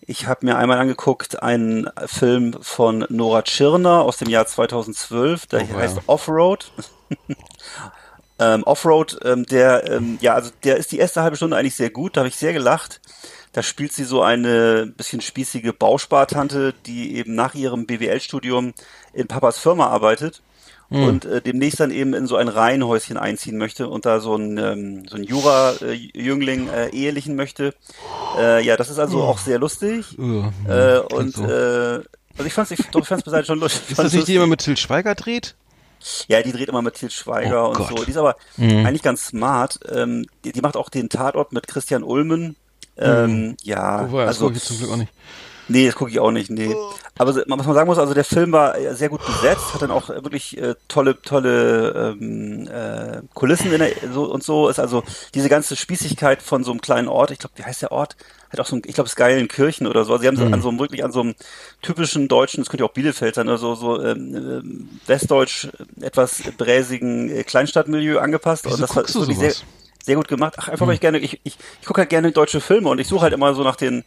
Ich 0.00 0.26
habe 0.26 0.46
mir 0.46 0.56
einmal 0.56 0.78
angeguckt 0.78 1.42
einen 1.42 1.90
Film 2.06 2.56
von 2.62 3.04
Nora 3.10 3.42
Tschirner 3.42 4.00
aus 4.00 4.16
dem 4.16 4.30
Jahr 4.30 4.46
2012, 4.46 5.46
der 5.46 5.62
oh, 5.62 5.76
heißt 5.76 5.96
ja. 5.96 6.02
Offroad. 6.06 6.72
ähm, 8.38 8.62
Offroad, 8.64 9.18
ähm, 9.24 9.44
der, 9.44 9.90
ähm, 9.90 10.16
ja, 10.22 10.32
also 10.32 10.50
der 10.64 10.78
ist 10.78 10.92
die 10.92 10.98
erste 10.98 11.22
halbe 11.22 11.36
Stunde 11.36 11.58
eigentlich 11.58 11.76
sehr 11.76 11.90
gut, 11.90 12.16
da 12.16 12.20
habe 12.20 12.28
ich 12.28 12.36
sehr 12.36 12.54
gelacht. 12.54 13.02
Da 13.58 13.64
spielt 13.64 13.92
sie 13.92 14.04
so 14.04 14.22
eine 14.22 14.86
bisschen 14.86 15.20
spießige 15.20 15.72
Bauspartante, 15.72 16.74
die 16.86 17.16
eben 17.16 17.34
nach 17.34 17.56
ihrem 17.56 17.86
BWL-Studium 17.86 18.72
in 19.12 19.26
Papas 19.26 19.58
Firma 19.58 19.88
arbeitet 19.88 20.42
mhm. 20.90 21.02
und 21.02 21.24
äh, 21.24 21.42
demnächst 21.42 21.80
dann 21.80 21.90
eben 21.90 22.14
in 22.14 22.28
so 22.28 22.36
ein 22.36 22.46
Reihenhäuschen 22.46 23.16
einziehen 23.16 23.58
möchte 23.58 23.88
und 23.88 24.06
da 24.06 24.20
so 24.20 24.36
ein, 24.36 24.58
ähm, 24.58 25.08
so 25.08 25.16
ein 25.16 25.24
Jura-Jüngling 25.24 26.68
äh, 26.68 26.90
ehelichen 26.90 27.34
möchte. 27.34 27.74
Äh, 28.38 28.64
ja, 28.64 28.76
das 28.76 28.90
ist 28.90 29.00
also 29.00 29.24
auch 29.24 29.38
sehr 29.38 29.58
lustig. 29.58 30.16
äh, 30.16 30.98
und 30.98 31.34
so. 31.34 31.44
äh, 31.44 32.04
also 32.36 32.44
ich 32.46 32.52
fand's, 32.52 32.70
ich, 32.70 32.86
doch, 32.92 33.00
ich 33.00 33.08
fand's 33.08 33.24
beseit 33.24 33.44
schon 33.44 33.58
lustig. 33.58 33.90
Ist 33.90 33.98
das 33.98 34.12
nicht 34.12 34.28
die, 34.28 34.32
die 34.34 34.36
immer 34.36 34.46
mit 34.46 34.60
Til 34.60 34.76
Schweiger 34.76 35.16
dreht? 35.16 35.56
Ja, 36.28 36.42
die 36.42 36.52
dreht 36.52 36.68
immer 36.68 36.82
mit 36.82 36.94
Til 36.94 37.10
Schweiger 37.10 37.64
oh 37.64 37.70
und 37.70 37.76
Gott. 37.76 37.88
so. 37.88 38.04
Die 38.04 38.12
ist 38.12 38.18
aber 38.18 38.36
mhm. 38.56 38.86
eigentlich 38.86 39.02
ganz 39.02 39.26
smart. 39.26 39.80
Ähm, 39.92 40.26
die, 40.44 40.52
die, 40.52 40.60
macht 40.60 40.76
auch 40.76 40.90
den 40.90 41.08
Tatort 41.08 41.50
mit 41.50 41.66
Christian 41.66 42.04
Ulmen 42.04 42.54
Ähm, 42.98 43.56
ja, 43.62 44.08
Wo 44.08 44.14
war 44.14 44.20
er? 44.22 44.26
Das 44.26 44.36
also 44.36 44.48
guck 44.48 44.56
ich 44.56 44.64
zum 44.64 44.78
Glück 44.78 44.90
auch 44.92 44.96
nicht. 44.96 45.12
Nee, 45.70 45.84
das 45.84 45.96
gucke 45.96 46.10
ich 46.10 46.18
auch 46.18 46.30
nicht, 46.30 46.50
nee. 46.50 46.74
Aber 47.18 47.32
so- 47.34 47.42
was 47.46 47.66
man 47.66 47.74
sagen 47.74 47.88
muss, 47.88 47.98
also 47.98 48.14
der 48.14 48.24
Film 48.24 48.52
war 48.52 48.78
äh, 48.78 48.94
sehr 48.94 49.10
gut 49.10 49.20
besetzt, 49.26 49.74
hat 49.74 49.82
dann 49.82 49.90
auch 49.90 50.08
äh, 50.08 50.24
wirklich 50.24 50.56
äh, 50.56 50.74
tolle, 50.88 51.20
tolle 51.20 52.16
ähm, 52.18 52.66
äh, 52.68 53.20
Kulissen 53.34 53.70
in 53.72 53.78
der, 53.80 53.90
so 54.14 54.24
und 54.32 54.42
so 54.42 54.68
ist 54.70 54.80
also 54.80 55.02
diese 55.34 55.50
ganze 55.50 55.76
Spießigkeit 55.76 56.42
von 56.42 56.64
so 56.64 56.70
einem 56.70 56.80
kleinen 56.80 57.06
Ort, 57.08 57.32
ich 57.32 57.38
glaube, 57.38 57.52
wie 57.56 57.64
heißt 57.64 57.82
der 57.82 57.92
Ort? 57.92 58.16
Hat 58.50 58.60
auch 58.60 58.66
so 58.66 58.76
ein, 58.76 58.82
ich 58.86 58.94
glaube, 58.94 59.06
es 59.08 59.12
ist 59.12 59.16
Geilenkirchen 59.16 59.86
oder 59.86 60.06
so. 60.06 60.12
Also 60.12 60.22
sie 60.22 60.28
haben 60.28 60.38
so 60.38 60.44
an 60.44 60.62
so 60.62 60.70
einem 60.70 60.78
wirklich 60.78 61.04
an 61.04 61.12
so 61.12 61.20
einem 61.20 61.34
typischen 61.82 62.28
deutschen, 62.28 62.62
das 62.62 62.70
könnte 62.70 62.84
ja 62.84 62.88
auch 62.88 62.94
Bielefeld 62.94 63.34
sein, 63.34 63.46
oder 63.46 63.58
so, 63.58 63.74
so 63.74 64.02
ähm, 64.02 64.34
ähm, 64.34 64.88
westdeutsch 65.06 65.66
äh, 66.00 66.06
etwas 66.06 66.40
bräsigen 66.56 67.44
Kleinstadtmilieu 67.44 68.20
angepasst. 68.20 68.64
Wieso 68.64 68.76
und 68.76 68.80
das 68.80 68.90
war 68.96 69.02
guckst 69.02 69.14
du 69.16 69.20
wirklich 69.20 69.36
sehr, 69.38 69.50
sowas? 69.50 69.58
sehr 69.58 69.77
gut 70.16 70.28
gemacht. 70.28 70.54
Ach, 70.56 70.68
einfach 70.68 70.86
weil 70.86 70.94
ich 70.94 71.00
gerne, 71.00 71.18
ich, 71.18 71.40
ich, 71.44 71.58
ich 71.80 71.86
gucke 71.86 72.00
halt 72.00 72.10
gerne 72.10 72.32
deutsche 72.32 72.60
Filme 72.60 72.88
und 72.88 72.98
ich 72.98 73.08
suche 73.08 73.22
halt 73.22 73.32
immer 73.32 73.54
so 73.54 73.62
nach 73.62 73.76
den, 73.76 74.04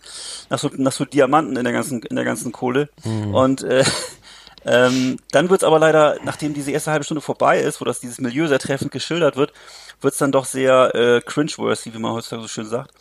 nach 0.50 0.60
so, 0.60 0.70
nach 0.76 0.92
so 0.92 1.06
Diamanten 1.06 1.58
in 1.58 1.64
der 1.64 1.74
ganzen, 1.74 2.02
in 2.04 2.16
der 2.16 2.26
ganzen 2.26 2.52
Kohle. 2.52 2.90
Und 3.34 3.64
äh, 3.64 3.84
ähm, 4.66 5.18
dann 5.32 5.50
wird's 5.50 5.64
aber 5.64 5.80
leider, 5.80 6.18
nachdem 6.24 6.54
diese 6.54 6.72
erste 6.72 6.92
halbe 6.92 7.06
Stunde 7.06 7.22
vorbei 7.22 7.60
ist, 7.60 7.82
wo 7.82 7.86
das 7.86 8.00
dieses 8.00 8.20
Milieu 8.20 8.48
sehr 8.48 8.60
treffend 8.60 8.92
geschildert 8.92 9.36
wird, 9.36 9.54
wird's 10.02 10.18
dann 10.18 10.32
doch 10.32 10.46
sehr 10.46 10.96
äh, 10.96 11.22
cringe-worthy, 11.22 11.94
wie 11.94 12.00
man 12.00 12.14
heutzutage 12.14 12.44
so 12.44 12.48
schön 12.48 12.66
sagt. 12.66 12.92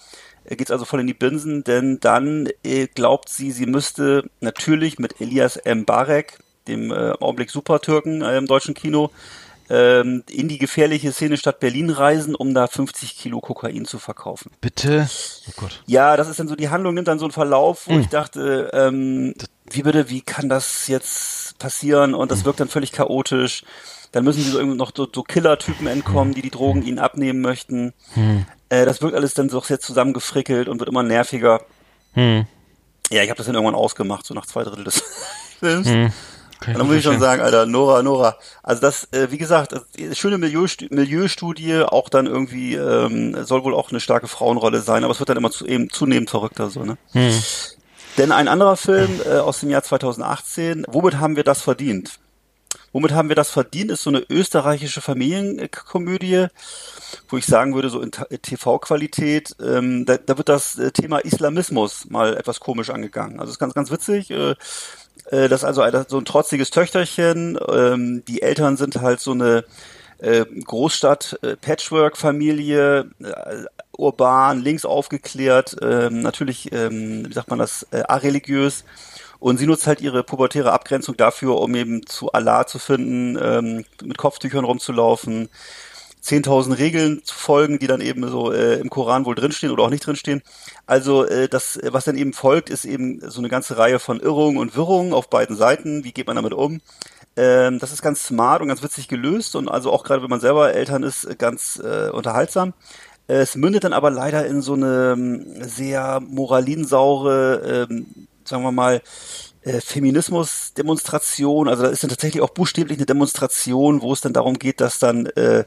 Äh, 0.45 0.57
Geht's 0.57 0.71
also 0.71 0.85
voll 0.85 1.01
in 1.01 1.07
die 1.07 1.15
Binsen, 1.15 1.65
denn 1.65 2.01
dann 2.01 2.49
äh, 2.65 2.87
glaubt 2.87 3.29
sie, 3.29 3.51
sie 3.51 3.67
müsste 3.67 4.29
natürlich 4.41 4.99
mit 4.99 5.21
Elias 5.21 5.57
M. 5.57 5.85
Barek, 5.85 6.39
dem 6.69 6.91
äh, 6.91 7.11
im 7.11 7.23
Augenblick 7.23 7.51
Supertürken 7.51 8.23
äh, 8.23 8.37
im 8.37 8.47
deutschen 8.47 8.75
Kino, 8.75 9.11
ähm, 9.71 10.25
in 10.29 10.49
die 10.49 10.59
gefährliche 10.59 11.13
Szene 11.13 11.37
Stadt 11.37 11.61
Berlin 11.61 11.91
reisen, 11.91 12.35
um 12.35 12.53
da 12.55 12.67
50 12.67 13.17
Kilo 13.17 13.41
Kokain 13.41 13.85
zu 13.85 13.99
verkaufen. 13.99 14.51
Bitte? 14.61 15.09
Oh 15.49 15.53
Gott. 15.57 15.83
Ja, 15.87 16.17
das 16.17 16.29
ist 16.29 16.41
dann 16.41 16.49
so, 16.49 16.57
die 16.57 16.69
Handlung 16.69 16.95
nimmt 16.95 17.09
dann 17.09 17.21
so 17.21 17.25
einen 17.25 17.33
Verlauf, 17.33 17.87
wo 17.87 17.99
ich 17.99 18.09
dachte, 18.09 18.71
ähm, 18.73 19.35
wie 19.71 19.83
bitte, 19.83 20.11
wie 20.11 20.23
kann 20.23 20.49
das 20.49 20.89
jetzt 20.89 21.59
passieren? 21.59 22.15
Und 22.15 22.33
das 22.33 22.45
wirkt 22.45 22.59
dann 22.59 22.69
völlig 22.69 22.91
chaotisch. 22.91 23.63
Dann 24.13 24.25
müssen 24.25 24.43
sie 24.43 24.51
so 24.51 24.59
irgendwie 24.59 24.77
noch 24.77 24.91
so, 24.95 25.07
so 25.13 25.23
Killer-Typen 25.23 25.87
entkommen, 25.87 26.35
die 26.35 26.43
die 26.43 26.51
Drogen 26.51 26.83
ihnen 26.83 26.99
abnehmen 26.99 27.41
möchten. 27.41 27.93
Äh, 28.69 28.85
das 28.85 29.01
wirkt 29.03 29.15
alles 29.15 29.35
dann 29.35 29.49
so 29.49 29.61
sehr 29.61 29.79
zusammengefrickelt 29.79 30.69
und 30.69 30.81
wird 30.81 30.89
immer 30.89 31.05
nerviger. 31.05 31.63
Hm. 32.15 32.47
Ja, 33.11 33.23
ich 33.23 33.31
habe 33.31 33.39
das 33.39 33.47
dann 33.47 33.55
irgendwann 33.55 33.77
ausgemacht, 33.77 34.27
so 34.27 34.35
nach 34.35 34.47
zwei 34.47 34.65
Drittel 34.65 34.85
des 34.85 35.03
Films. 35.61 35.89
Hm. 35.89 36.13
Dann 36.67 36.87
muss 36.87 36.97
ich 36.97 37.05
schon 37.05 37.21
sagen, 37.21 37.43
Alter, 37.43 37.67
Nora, 37.67 38.03
Nora. 38.03 38.37
Also 38.63 38.83
das, 38.83 39.09
äh, 39.13 39.31
wie 39.31 39.39
gesagt, 39.39 39.75
schöne 40.13 40.39
Milieustu 40.39 40.87
Milieustudie, 40.91 41.83
auch 41.83 42.09
dann 42.09 42.27
irgendwie, 42.27 42.75
ähm, 42.75 43.45
soll 43.45 43.65
wohl 43.65 43.75
auch 43.75 43.91
eine 43.91 44.01
starke 44.01 44.29
Frauenrolle 44.29 44.81
sein, 44.81 45.05
aber 45.05 45.13
es 45.13 45.21
wird 45.21 45.31
dann 45.31 45.39
immer 45.39 45.51
zu, 45.51 45.67
eben 45.67 45.91
zunehmend 45.91 46.31
verrückter 46.31 46.71
so, 46.71 46.85
ne? 46.85 46.99
Hm. 47.13 47.43
Denn 48.19 48.33
ein 48.33 48.49
anderer 48.49 48.77
Film 48.77 49.21
äh, 49.25 49.39
aus 49.39 49.61
dem 49.61 49.71
Jahr 49.71 49.83
2018, 49.83 50.85
womit 50.89 51.19
haben 51.19 51.37
wir 51.37 51.45
das 51.45 51.63
verdient? 51.63 52.19
Womit 52.93 53.13
haben 53.13 53.29
wir 53.29 53.37
das 53.37 53.51
verdient, 53.51 53.91
ist 53.91 54.03
so 54.03 54.11
eine 54.11 54.25
österreichische 54.29 55.01
Familienkomödie, 55.01 56.47
wo 57.29 57.37
ich 57.37 57.47
sagen 57.47 57.75
würde, 57.75 57.89
so 57.89 58.01
in 58.01 58.11
TV-Qualität, 58.11 59.55
ähm, 59.63 60.05
da, 60.07 60.17
da 60.17 60.37
wird 60.37 60.49
das 60.49 60.77
äh, 60.77 60.91
Thema 60.91 61.19
Islamismus 61.19 62.11
mal 62.11 62.37
etwas 62.37 62.59
komisch 62.59 62.91
angegangen. 62.91 63.39
Also 63.39 63.51
es 63.51 63.55
ist 63.55 63.59
ganz, 63.61 63.75
ganz 63.75 63.91
witzig. 63.93 64.31
Äh, 64.31 64.57
äh, 65.27 65.49
das 65.49 65.63
ist 65.63 65.65
also 65.65 65.83
so 66.09 66.19
ein 66.19 66.25
trotziges 66.25 66.71
Töchterchen. 66.71 67.59
Ähm, 67.71 68.25
die 68.27 68.43
Eltern 68.43 68.77
sind 68.77 69.01
halt 69.01 69.21
so 69.21 69.31
eine 69.33 69.65
äh, 70.19 70.45
Großstadt-Patchwork-Familie, 70.45 73.11
äh, 73.21 73.65
urban, 73.97 74.61
links 74.61 74.85
aufgeklärt, 74.85 75.77
ähm, 75.83 76.21
natürlich, 76.23 76.73
ähm, 76.73 77.29
wie 77.29 77.33
sagt 77.33 77.51
man 77.51 77.59
das, 77.59 77.87
äh, 77.91 78.03
areligiös. 78.07 78.85
Und 79.39 79.59
sie 79.59 79.67
nutzt 79.67 79.87
halt 79.87 80.03
ihre 80.03 80.23
pubertäre 80.23 80.73
Abgrenzung 80.73 81.17
dafür, 81.17 81.59
um 81.59 81.75
eben 81.75 82.07
zu 82.07 82.31
Allah 82.33 82.67
zu 82.67 82.79
finden, 82.79 83.39
ähm, 83.43 83.87
mit 84.03 84.19
Kopftüchern 84.19 84.67
rumzulaufen, 84.67 85.49
10.000 86.23 86.79
Regeln 86.79 87.23
zu 87.25 87.35
folgen, 87.35 87.79
die 87.79 87.87
dann 87.87 88.01
eben 88.01 88.29
so 88.29 88.53
äh, 88.53 88.75
im 88.75 88.91
Koran 88.91 89.25
wohl 89.25 89.35
drinstehen 89.35 89.73
oder 89.73 89.85
auch 89.85 89.91
nicht 89.91 90.07
drinstehen. 90.07 90.43
Also 90.87 91.25
äh, 91.25 91.49
das, 91.49 91.77
äh, 91.77 91.93
was 91.93 92.05
dann 92.05 92.17
eben 92.17 92.33
folgt, 92.33 92.71
ist 92.71 92.85
eben 92.85 93.21
so 93.29 93.41
eine 93.41 93.49
ganze 93.49 93.79
Reihe 93.79 93.99
von 93.99 94.21
Irrungen 94.21 94.59
und 94.59 94.77
Wirrungen 94.77 95.13
auf 95.13 95.31
beiden 95.31 95.57
Seiten. 95.57 96.05
Wie 96.05 96.13
geht 96.13 96.27
man 96.27 96.37
damit 96.37 96.53
um? 96.53 96.81
Ähm, 97.37 97.79
das 97.79 97.93
ist 97.93 98.03
ganz 98.03 98.25
smart 98.25 98.61
und 98.61 98.69
ganz 98.69 98.83
witzig 98.83 99.09
gelöst 99.09 99.57
und 99.57 99.69
also 99.69 99.93
auch 99.93 100.05
gerade 100.05 100.23
wenn 100.23 100.31
man 100.31 100.41
selber 100.41 100.73
Eltern 100.75 101.03
ist, 101.03 101.39
ganz 101.39 101.81
äh, 101.83 102.11
unterhaltsam. 102.11 102.75
Es 103.27 103.55
mündet 103.55 103.85
dann 103.85 103.93
aber 103.93 104.11
leider 104.11 104.45
in 104.45 104.61
so 104.61 104.75
eine 104.75 105.13
ähm, 105.17 105.47
sehr 105.61 106.21
moralinsaure, 106.21 107.87
ähm, 107.89 108.07
sagen 108.45 108.65
wir 108.65 108.73
mal, 108.73 109.03
äh, 109.63 109.81
Feminismus-Demonstration. 109.81 111.69
Also 111.69 111.85
da 111.85 111.89
ist 111.91 112.03
dann 112.03 112.11
tatsächlich 112.11 112.43
auch 112.43 112.51
buchstäblich 112.51 112.99
eine 112.99 113.07
Demonstration, 113.07 114.03
wo 114.03 114.13
es 114.13 114.21
dann 114.21 114.33
darum 114.33 114.59
geht, 114.59 114.81
dass 114.81 114.99
dann 114.99 115.27
äh, 115.27 115.65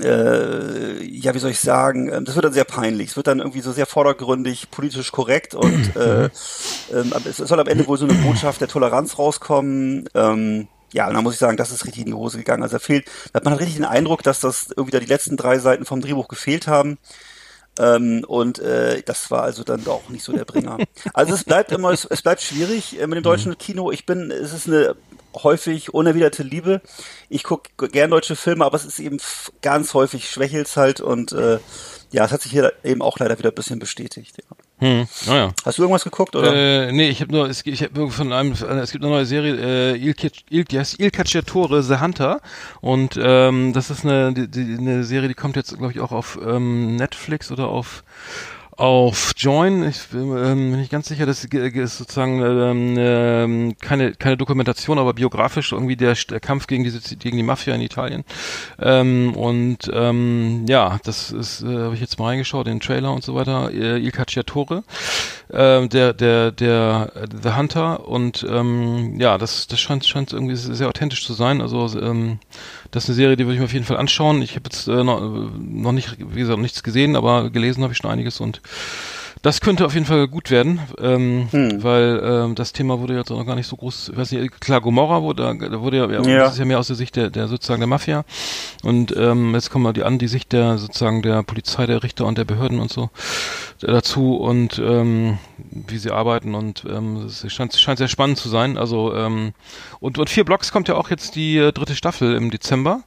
äh, 0.00 1.02
ja, 1.04 1.34
wie 1.34 1.38
soll 1.38 1.50
ich 1.50 1.60
sagen, 1.60 2.10
ähm, 2.12 2.24
das 2.24 2.34
wird 2.34 2.44
dann 2.44 2.52
sehr 2.52 2.64
peinlich. 2.64 3.10
Es 3.10 3.16
wird 3.16 3.26
dann 3.26 3.38
irgendwie 3.38 3.60
so 3.60 3.72
sehr 3.72 3.86
vordergründig, 3.86 4.70
politisch 4.70 5.12
korrekt 5.12 5.54
und 5.54 5.96
äh, 5.96 6.28
aber 6.90 7.26
es 7.26 7.36
soll 7.36 7.60
am 7.60 7.68
Ende 7.68 7.86
wohl 7.86 7.98
so 7.98 8.06
eine 8.06 8.14
Botschaft 8.14 8.60
der 8.60 8.68
Toleranz 8.68 9.18
rauskommen. 9.18 10.08
Ähm, 10.14 10.68
ja, 10.92 11.08
und 11.08 11.14
dann 11.14 11.24
muss 11.24 11.34
ich 11.34 11.40
sagen, 11.40 11.56
das 11.56 11.70
ist 11.70 11.84
richtig 11.84 12.02
in 12.02 12.06
die 12.06 12.14
Hose 12.14 12.38
gegangen. 12.38 12.62
Also 12.62 12.76
da 12.76 12.78
fehlt, 12.78 13.06
da 13.32 13.38
hat 13.38 13.44
man 13.44 13.54
hat 13.54 13.60
richtig 13.60 13.76
den 13.76 13.84
Eindruck, 13.84 14.22
dass 14.22 14.40
das 14.40 14.68
irgendwie 14.70 14.92
da 14.92 15.00
die 15.00 15.06
letzten 15.06 15.36
drei 15.36 15.58
Seiten 15.58 15.84
vom 15.84 16.00
Drehbuch 16.00 16.28
gefehlt 16.28 16.66
haben. 16.66 16.98
Ähm, 17.78 18.24
und 18.26 18.58
äh, 18.58 19.02
das 19.02 19.30
war 19.30 19.42
also 19.42 19.64
dann 19.64 19.84
doch 19.84 20.08
nicht 20.08 20.24
so 20.24 20.32
der 20.32 20.44
Bringer. 20.44 20.78
Also 21.12 21.34
es 21.34 21.44
bleibt 21.44 21.72
immer, 21.72 21.90
es, 21.90 22.04
es 22.04 22.22
bleibt 22.22 22.42
schwierig 22.42 23.00
äh, 23.00 23.06
mit 23.06 23.16
dem 23.16 23.22
deutschen 23.22 23.56
Kino. 23.58 23.90
Ich 23.90 24.06
bin, 24.06 24.30
es 24.30 24.52
ist 24.52 24.66
eine 24.66 24.96
häufig 25.42 25.92
unerwiderte 25.92 26.42
Liebe. 26.42 26.80
Ich 27.28 27.42
gucke 27.42 27.88
gern 27.88 28.10
deutsche 28.10 28.36
Filme, 28.36 28.64
aber 28.64 28.76
es 28.76 28.84
ist 28.84 28.98
eben 28.98 29.18
ganz 29.62 29.94
häufig 29.94 30.30
schwächelt's 30.30 30.76
halt 30.76 31.00
und 31.00 31.32
äh, 31.32 31.58
ja, 32.10 32.24
es 32.24 32.32
hat 32.32 32.42
sich 32.42 32.52
hier 32.52 32.72
eben 32.84 33.02
auch 33.02 33.18
leider 33.18 33.38
wieder 33.38 33.50
ein 33.50 33.54
bisschen 33.54 33.78
bestätigt. 33.78 34.36
Ja. 34.38 34.56
Hm. 34.78 35.06
Naja. 35.26 35.52
Hast 35.64 35.78
du 35.78 35.82
irgendwas 35.82 36.04
geguckt 36.04 36.36
oder? 36.36 36.54
Äh, 36.54 36.92
nee, 36.92 37.08
ich 37.08 37.22
habe 37.22 37.32
nur, 37.32 37.48
es, 37.48 37.64
ich 37.64 37.82
habe 37.82 38.10
von 38.10 38.32
einem, 38.32 38.52
es 38.52 38.92
gibt 38.92 39.02
eine 39.04 39.12
neue 39.12 39.24
Serie, 39.24 39.54
äh, 39.54 39.96
Il, 39.96 40.14
Il, 40.50 40.64
Il 40.98 41.10
Cacciatore, 41.10 41.82
The 41.82 41.98
Hunter. 41.98 42.40
Und 42.82 43.18
ähm, 43.20 43.72
das 43.72 43.90
ist 43.90 44.04
eine, 44.04 44.34
die, 44.34 44.48
die, 44.48 44.76
eine 44.78 45.04
Serie, 45.04 45.28
die 45.28 45.34
kommt 45.34 45.56
jetzt, 45.56 45.76
glaube 45.78 45.92
ich, 45.92 46.00
auch 46.00 46.12
auf 46.12 46.38
ähm, 46.44 46.96
Netflix 46.96 47.50
oder 47.50 47.68
auf 47.68 48.04
auf 48.76 49.32
Join, 49.36 49.82
ich 49.88 50.06
bin 50.08 50.36
ähm, 50.36 50.70
bin 50.70 50.80
nicht 50.80 50.92
ganz 50.92 51.08
sicher, 51.08 51.24
das 51.24 51.44
ist 51.44 51.98
sozusagen 51.98 52.42
ähm, 52.42 52.94
ähm, 52.98 53.76
keine 53.80 54.12
keine 54.12 54.36
Dokumentation, 54.36 54.98
aber 54.98 55.14
biografisch 55.14 55.72
irgendwie 55.72 55.96
der, 55.96 56.14
der 56.28 56.40
Kampf 56.40 56.66
gegen 56.66 56.84
diese 56.84 57.16
gegen 57.16 57.38
die 57.38 57.42
Mafia 57.42 57.74
in 57.74 57.80
Italien. 57.80 58.24
Ähm, 58.78 59.34
und 59.34 59.90
ähm, 59.92 60.66
ja, 60.68 60.98
das 61.04 61.30
ist 61.30 61.62
äh, 61.62 61.66
habe 61.66 61.94
ich 61.94 62.00
jetzt 62.00 62.18
mal 62.18 62.26
reingeschaut, 62.26 62.66
den 62.66 62.80
Trailer 62.80 63.12
und 63.12 63.24
so 63.24 63.34
weiter. 63.34 63.70
Äh, 63.72 63.98
Il 63.98 64.12
Cacciatore, 64.12 64.84
ähm, 65.52 65.88
der 65.88 66.12
der 66.12 66.50
der 66.50 67.12
äh, 67.14 67.26
The 67.42 67.54
Hunter 67.54 68.08
und 68.08 68.46
ähm, 68.48 69.18
ja, 69.18 69.38
das 69.38 69.66
das 69.66 69.80
scheint 69.80 70.04
scheint 70.06 70.32
irgendwie 70.32 70.56
sehr 70.56 70.88
authentisch 70.88 71.24
zu 71.24 71.34
sein. 71.34 71.60
Also 71.60 71.86
ähm, 72.00 72.38
das 72.90 73.04
ist 73.04 73.10
eine 73.10 73.16
Serie, 73.16 73.36
die 73.36 73.44
würde 73.44 73.54
ich 73.54 73.60
mir 73.60 73.66
auf 73.66 73.72
jeden 73.72 73.84
Fall 73.84 73.96
anschauen. 73.96 74.42
Ich 74.42 74.56
habe 74.56 74.64
jetzt 74.64 74.88
äh, 74.88 75.04
noch, 75.04 75.20
noch 75.20 75.92
nicht, 75.92 76.16
wie 76.18 76.40
gesagt, 76.40 76.58
nichts 76.58 76.82
gesehen, 76.82 77.16
aber 77.16 77.50
gelesen 77.50 77.82
habe 77.82 77.92
ich 77.92 77.98
schon 77.98 78.10
einiges 78.10 78.40
und 78.40 78.60
das 79.46 79.60
könnte 79.60 79.86
auf 79.86 79.94
jeden 79.94 80.06
Fall 80.06 80.26
gut 80.26 80.50
werden, 80.50 80.80
ähm, 80.98 81.46
Hm. 81.52 81.82
weil 81.84 82.20
ähm, 82.24 82.54
das 82.56 82.72
Thema 82.72 82.98
wurde 82.98 83.14
jetzt 83.14 83.30
auch 83.30 83.38
noch 83.38 83.46
gar 83.46 83.54
nicht 83.54 83.68
so 83.68 83.76
groß, 83.76 84.08
ich 84.12 84.16
weiß 84.16 84.32
nicht, 84.32 84.60
klar, 84.60 84.80
Gomorra 84.80 85.22
wurde, 85.22 85.56
da 85.70 85.80
wurde 85.80 85.98
ja, 85.98 86.10
Ja. 86.10 86.38
das 86.40 86.54
ist 86.54 86.58
ja 86.58 86.64
mehr 86.64 86.80
aus 86.80 86.88
der 86.88 86.96
Sicht 86.96 87.14
der, 87.14 87.30
der 87.30 87.46
sozusagen 87.46 87.80
der 87.80 87.86
Mafia 87.86 88.24
und 88.82 89.14
ähm, 89.16 89.54
jetzt 89.54 89.70
kommen 89.70 89.84
wir 89.84 89.92
die 89.92 90.02
an 90.02 90.18
die 90.18 90.26
Sicht 90.26 90.52
der 90.52 90.78
sozusagen 90.78 91.22
der 91.22 91.44
Polizei, 91.44 91.86
der 91.86 92.02
Richter 92.02 92.26
und 92.26 92.38
der 92.38 92.44
Behörden 92.44 92.80
und 92.80 92.92
so 92.92 93.04
äh, 93.82 93.86
dazu 93.86 94.34
und 94.36 94.80
ähm, 94.84 95.38
wie 95.70 95.98
sie 95.98 96.10
arbeiten 96.10 96.56
und 96.56 96.84
ähm, 96.90 97.26
es 97.26 97.46
scheint, 97.52 97.72
scheint 97.74 97.98
sehr 97.98 98.08
spannend 98.08 98.38
zu 98.38 98.48
sein. 98.48 98.76
Also 98.76 99.14
ähm, 99.14 99.52
und, 100.00 100.18
und 100.18 100.28
vier 100.28 100.44
Blocks 100.44 100.72
kommt 100.72 100.88
ja 100.88 100.96
auch 100.96 101.08
jetzt 101.10 101.36
die 101.36 101.56
äh, 101.58 101.72
dritte 101.72 101.94
Staffel 101.94 102.34
im 102.34 102.50
Dezember. 102.50 103.02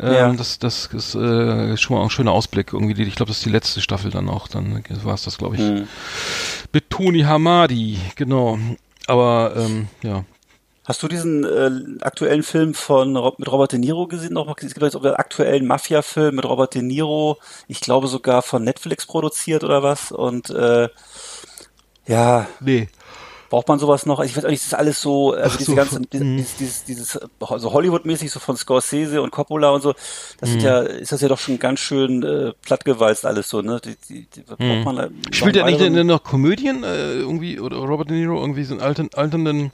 Ähm, 0.00 0.12
Ja. 0.12 0.32
Das, 0.32 0.58
das 0.58 0.86
ist 0.86 1.14
äh, 1.14 1.76
schon 1.76 1.96
mal 1.96 2.02
ein 2.02 2.10
schöner 2.10 2.32
Ausblick 2.32 2.72
irgendwie. 2.72 2.94
Die, 2.94 3.02
ich 3.04 3.14
glaube, 3.14 3.30
das 3.30 3.38
ist 3.38 3.46
die 3.46 3.50
letzte 3.50 3.80
Staffel 3.80 4.10
dann 4.10 4.28
auch. 4.28 4.48
Dann 4.48 4.82
war 5.04 5.14
es 5.14 5.24
das, 5.24 5.38
glaube 5.38 5.56
ich. 5.56 5.62
Hm. 5.62 5.88
Mit 6.72 6.90
Toni 6.90 7.20
Hamadi, 7.20 7.98
genau. 8.16 8.58
Aber 9.06 9.52
ähm, 9.56 9.88
ja. 10.02 10.24
Hast 10.84 11.02
du 11.02 11.08
diesen 11.08 11.44
äh, 11.44 12.02
aktuellen 12.04 12.42
Film 12.42 12.74
von 12.74 13.12
mit 13.12 13.52
Robert 13.52 13.72
De 13.72 13.78
Niro 13.78 14.06
gesehen? 14.06 14.32
Noch, 14.32 14.48
es 14.56 14.74
gibt 14.74 14.82
jetzt 14.82 14.96
auch 14.96 15.04
einen 15.04 15.14
aktuellen 15.14 15.66
Mafia-Film 15.66 16.34
mit 16.34 16.44
Robert 16.44 16.74
De 16.74 16.82
Niro, 16.82 17.38
ich 17.68 17.80
glaube 17.80 18.08
sogar 18.08 18.42
von 18.42 18.64
Netflix 18.64 19.06
produziert 19.06 19.62
oder 19.62 19.82
was. 19.82 20.10
Und 20.10 20.50
äh, 20.50 20.88
ja, 22.06 22.48
Nee. 22.60 22.88
Braucht 23.50 23.68
man 23.68 23.78
sowas 23.78 24.06
noch? 24.06 24.20
Also 24.20 24.30
ich 24.30 24.36
weiß 24.36 24.44
auch 24.44 24.48
nicht, 24.50 24.62
das 24.62 24.68
ist 24.68 24.74
alles 24.74 25.00
so, 25.02 25.32
also 25.32 25.50
Ach 25.52 25.56
diese 25.58 25.70
so, 25.72 25.74
ganze, 25.76 25.94
von- 25.96 26.06
dieses, 26.10 26.24
mhm. 26.26 26.36
dieses, 26.58 26.84
dieses, 26.84 27.18
so 27.58 27.72
Hollywood-mäßig, 27.72 28.30
so 28.30 28.38
von 28.40 28.56
Scorsese 28.56 29.20
und 29.20 29.30
Coppola 29.32 29.70
und 29.70 29.82
so, 29.82 29.92
das 30.38 30.48
Mhm. 30.48 30.52
sind 30.52 30.62
ja, 30.62 30.78
ist 30.80 31.10
das 31.12 31.20
ja 31.20 31.28
doch 31.28 31.38
schon 31.38 31.58
ganz 31.58 31.80
schön 31.80 32.22
äh, 32.22 32.52
plattgewalzt 32.62 33.26
alles 33.26 33.48
so, 33.50 33.60
ne? 33.60 33.80
Die, 33.84 33.96
die, 34.08 34.26
die, 34.34 34.40
braucht 34.42 34.60
man 34.60 34.96
da- 34.96 35.08
Mhm. 35.08 35.32
Spielt 35.32 35.56
er 35.56 35.64
nicht 35.66 35.80
denn 35.80 36.06
noch 36.06 36.22
Komödien 36.22 36.84
äh, 36.84 37.14
irgendwie 37.14 37.58
oder 37.60 37.76
Robert 37.78 38.08
De 38.08 38.16
Niro 38.16 38.40
irgendwie 38.40 38.64
so 38.64 38.72
einen 38.74 38.82
alten, 38.82 39.10
alternden 39.14 39.72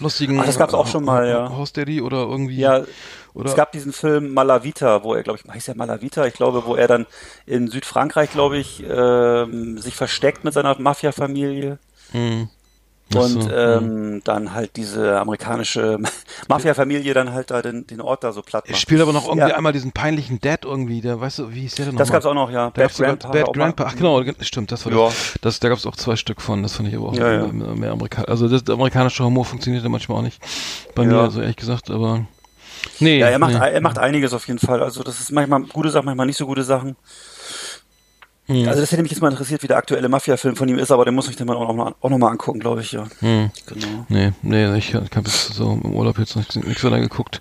lustigen 0.00 0.38
Ach, 0.40 0.44
das 0.46 0.58
gab's 0.58 0.74
auch 0.74 0.86
schon 0.86 1.04
mal, 1.04 1.26
ja. 1.28 1.48
House 1.50 1.72
Daddy 1.72 2.02
oder 2.02 2.18
irgendwie 2.18 2.56
Ja, 2.58 2.82
oder 3.32 3.48
es 3.48 3.56
gab 3.56 3.72
diesen 3.72 3.92
Film 3.94 4.34
Malavita, 4.34 5.02
wo 5.04 5.14
er, 5.14 5.22
glaube 5.22 5.38
ich, 5.42 5.50
heißt 5.50 5.68
der 5.68 5.76
Malavita, 5.76 6.26
ich 6.26 6.34
glaube, 6.34 6.64
wo 6.66 6.74
er 6.76 6.88
dann 6.88 7.06
in 7.46 7.68
Südfrankreich, 7.68 8.30
glaube 8.30 8.58
ich, 8.58 8.82
ähm, 8.86 9.78
sich 9.78 9.94
versteckt 9.96 10.44
mit 10.44 10.52
seiner 10.52 10.78
Mafia-Familie 10.78 11.78
Hm. 12.12 12.48
Und 13.16 13.42
so, 13.42 13.50
ähm, 13.50 14.20
dann 14.24 14.54
halt 14.54 14.76
diese 14.76 15.18
amerikanische 15.20 15.98
Mafia-Familie 16.48 17.14
dann 17.14 17.32
halt 17.32 17.50
da 17.50 17.62
den, 17.62 17.86
den 17.86 18.00
Ort 18.00 18.24
da 18.24 18.32
so 18.32 18.42
platt 18.42 18.64
Er 18.66 18.72
macht. 18.72 18.80
spielt 18.80 19.00
aber 19.00 19.12
noch 19.12 19.26
irgendwie 19.28 19.48
Ja. 19.48 19.56
einmal 19.56 19.72
diesen 19.72 19.92
peinlichen 19.92 20.40
Dad 20.40 20.64
irgendwie, 20.64 21.00
der, 21.00 21.20
weißt 21.20 21.38
du, 21.40 21.52
wie 21.54 21.60
hieß 21.62 21.74
der 21.76 21.86
denn 21.86 21.96
Das 21.96 22.08
nochmal? 22.08 22.16
gab's 22.20 22.26
auch 22.26 22.34
noch, 22.34 22.50
ja. 22.50 22.70
Bad 22.70 22.92
auch 23.24 23.34
mal- 23.34 23.52
Grandpa. 23.52 23.84
Ach 23.88 23.96
genau, 23.96 24.22
ge- 24.22 24.34
stimmt, 24.40 24.72
das 24.72 24.84
war 24.86 24.92
Ja. 24.92 25.04
das. 25.06 25.34
das. 25.40 25.60
Da 25.60 25.68
gab's 25.68 25.86
auch 25.86 25.96
zwei 25.96 26.16
Stück 26.16 26.40
von, 26.40 26.62
das 26.62 26.74
fand 26.74 26.88
ich 26.88 26.96
aber 26.96 27.08
auch 27.08 27.14
Ja, 27.16 27.32
ja. 27.32 27.46
mehr, 27.46 27.92
amerikanisch. 27.92 28.28
Also 28.28 28.48
das, 28.48 28.64
der 28.64 28.74
amerikanische 28.74 29.24
Humor 29.24 29.44
funktioniert 29.44 29.82
ja 29.82 29.88
manchmal 29.88 30.18
auch 30.18 30.22
nicht. 30.22 30.40
Bei 30.94 31.04
mir, 31.04 31.16
also 31.18 31.40
ehrlich 31.40 31.56
gesagt, 31.56 31.90
aber 31.90 32.26
nee. 33.00 33.18
Ja, 33.18 33.28
er 33.28 33.38
macht, 33.38 33.54
nee. 33.54 33.58
er 33.70 33.80
macht 33.80 33.98
einiges 33.98 34.32
auf 34.32 34.46
jeden 34.46 34.58
Fall. 34.58 34.82
Also 34.82 35.02
das 35.02 35.20
ist 35.20 35.32
manchmal 35.32 35.62
gute 35.62 35.90
Sachen, 35.90 36.06
manchmal 36.06 36.26
nicht 36.26 36.36
so 36.38 36.46
gute 36.46 36.62
Sachen. 36.64 36.96
Hm. 38.46 38.68
Also 38.68 38.80
das 38.80 38.92
hätte 38.92 39.02
mich 39.02 39.10
jetzt 39.10 39.20
mal 39.20 39.30
interessiert, 39.30 39.62
wie 39.62 39.68
der 39.68 39.78
aktuelle 39.78 40.08
Mafia-Film 40.08 40.54
von 40.56 40.68
ihm 40.68 40.78
ist, 40.78 40.90
aber 40.90 41.04
den 41.06 41.14
muss 41.14 41.28
ich 41.28 41.36
dann 41.36 41.46
mal 41.46 41.56
auch 41.56 41.68
noch 41.68 41.74
mal, 41.74 41.94
auch 42.00 42.10
noch 42.10 42.18
mal 42.18 42.30
angucken, 42.30 42.60
glaube 42.60 42.82
ich, 42.82 42.92
ja. 42.92 43.06
Hm. 43.20 43.50
Genau. 43.66 44.06
Nee, 44.08 44.32
nee, 44.42 44.76
ich, 44.76 44.90
ich 44.90 44.94
habe 44.94 45.26
jetzt 45.26 45.54
so 45.54 45.72
im 45.72 45.94
Urlaub 45.94 46.18
jetzt 46.18 46.36
noch 46.36 46.44
nichts 46.54 46.84
weiter 46.84 47.00
geguckt. 47.00 47.40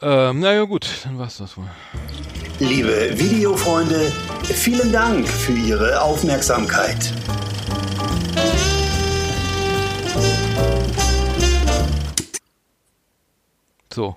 Ähm, 0.00 0.40
naja, 0.40 0.64
gut, 0.64 0.86
dann 1.04 1.18
war's 1.18 1.38
das 1.38 1.56
wohl. 1.56 1.64
Liebe 2.60 3.18
Videofreunde, 3.18 4.12
vielen 4.44 4.92
Dank 4.92 5.26
für 5.26 5.52
Ihre 5.52 6.00
Aufmerksamkeit. 6.00 7.12
So, 13.92 14.16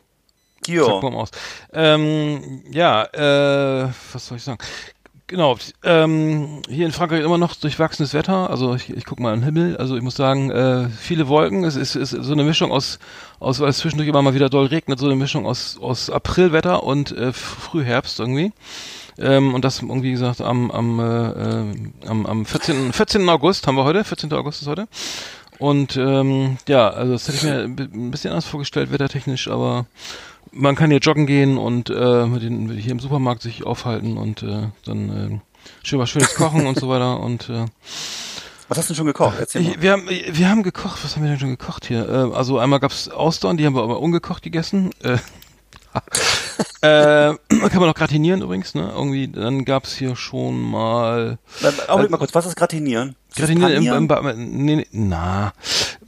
zack, 0.66 1.02
bumm, 1.02 1.16
aus. 1.16 1.30
Ähm, 1.72 2.64
ja, 2.72 3.04
äh, 3.06 3.90
was 4.12 4.28
soll 4.28 4.38
ich 4.38 4.44
sagen? 4.44 4.60
Genau, 5.30 5.58
ähm, 5.84 6.62
hier 6.70 6.86
in 6.86 6.94
Frankreich 6.94 7.22
immer 7.22 7.38
noch 7.38 7.54
durchwachsenes 7.54 8.14
Wetter. 8.14 8.50
Also 8.50 8.76
ich, 8.76 8.90
ich 8.90 9.04
guck 9.04 9.20
mal 9.20 9.34
in 9.34 9.44
Himmel. 9.44 9.76
Also 9.76 9.98
ich 9.98 10.02
muss 10.02 10.16
sagen, 10.16 10.50
äh, 10.52 10.88
viele 10.88 11.28
Wolken. 11.28 11.66
Es 11.66 11.76
ist, 11.76 11.96
ist 11.96 12.12
so 12.12 12.32
eine 12.32 12.46
Mischung 12.46 12.72
aus, 12.72 12.98
aus, 13.42 13.60
weil 13.60 13.68
es 13.68 13.80
zwischendurch 13.80 14.08
immer 14.08 14.22
mal 14.22 14.36
wieder 14.36 14.50
doll 14.50 14.68
regnet, 14.68 15.00
so 15.00 15.06
eine 15.06 15.18
Mischung 15.18 15.46
aus, 15.46 15.78
aus 15.82 16.10
Aprilwetter 16.10 16.82
und 16.84 17.12
äh, 17.12 17.34
Frühherbst 17.34 18.22
irgendwie. 18.22 18.54
Ähm, 19.18 19.54
und 19.54 19.66
das 19.66 19.82
irgendwie 19.82 20.12
gesagt 20.12 20.40
am, 20.40 20.72
am, 20.72 21.00
äh, 21.02 21.30
äh, 21.30 21.74
am, 22.08 22.26
am 22.26 22.46
14. 22.46 22.94
14. 22.94 23.28
August 23.28 23.68
haben 23.68 23.76
wir 23.76 23.84
heute. 23.84 24.06
14. 24.06 24.32
August 24.32 24.62
ist 24.62 24.70
heute. 24.70 24.88
Und 25.60 25.98
ähm, 25.98 26.58
ja, 26.70 26.90
also 26.90 27.12
das 27.12 27.28
hätte 27.28 27.38
ich 27.38 27.44
mir 27.44 27.64
ein 27.64 28.12
bisschen 28.12 28.30
anders 28.30 28.46
vorgestellt, 28.46 28.94
wettertechnisch, 28.94 29.50
aber 29.50 29.88
man 30.58 30.76
kann 30.76 30.90
hier 30.90 31.00
joggen 31.00 31.26
gehen 31.26 31.58
und 31.58 31.90
äh, 31.90 32.26
mit 32.26 32.44
den, 32.44 32.70
hier 32.70 32.92
im 32.92 33.00
Supermarkt 33.00 33.42
sich 33.42 33.66
aufhalten 33.66 34.18
und 34.18 34.44
äh, 34.44 34.68
dann 34.86 35.10
äh, 35.10 35.40
schön 35.84 36.00
was 36.00 36.10
Schönes 36.10 36.36
kochen 36.36 36.66
und 36.66 36.80
so 36.80 36.90
weiter. 36.90 37.20
Und 37.20 37.50
äh, 37.50 37.66
Was 38.68 38.78
hast 38.78 38.90
du 38.90 38.94
denn 38.94 38.98
schon 38.98 39.08
gekocht? 39.08 39.38
Erzähl 39.40 39.62
mal. 39.62 39.72
ich, 39.72 39.82
wir, 39.82 39.92
haben, 39.92 40.10
wir 40.10 40.50
haben 40.50 40.64
gekocht, 40.64 41.04
was 41.04 41.16
haben 41.16 41.24
wir 41.24 41.30
denn 41.30 41.40
schon 41.40 41.50
gekocht 41.50 41.86
hier? 41.86 42.08
Äh, 42.08 42.36
also 42.36 42.60
einmal 42.60 42.80
gab's 42.80 43.10
Austern, 43.10 43.58
die 43.58 43.66
haben 43.66 43.76
wir 43.76 43.84
aber 43.84 44.00
ungekocht 44.00 44.44
gegessen. 44.44 44.92
Äh, 45.04 45.18
äh, 46.82 47.36
kann 47.48 47.80
man 47.80 47.88
noch 47.88 47.96
gratinieren 47.96 48.42
übrigens, 48.42 48.76
ne? 48.76 48.92
Irgendwie, 48.96 49.28
dann 49.28 49.66
gab's 49.66 49.96
hier 49.96 50.16
schon 50.16 50.62
mal 50.62 51.38
Augenblick 51.88 52.12
mal 52.12 52.18
kurz, 52.18 52.36
was 52.36 52.46
ist 52.46 52.56
Gratinieren? 52.56 53.16
Ist 53.30 53.38
Gratinieren 53.38 53.84
im, 53.84 54.10
im, 54.10 54.28
im 54.28 54.66
nee, 54.66 54.76
nee, 54.78 54.88
na, 54.92 55.54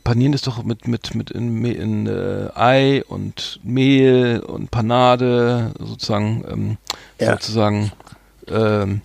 Panieren 0.10 0.34
ist 0.34 0.48
doch 0.48 0.64
mit 0.64 0.88
mit 0.88 1.14
mit 1.14 1.30
in, 1.30 1.64
in 1.66 2.08
äh, 2.08 2.50
Ei 2.56 3.04
und 3.08 3.60
Mehl 3.62 4.40
und 4.40 4.72
Panade 4.72 5.72
sozusagen 5.78 6.44
ähm, 6.50 6.78
Ja. 7.20 7.34
sozusagen 7.34 7.92
ähm, 8.48 9.02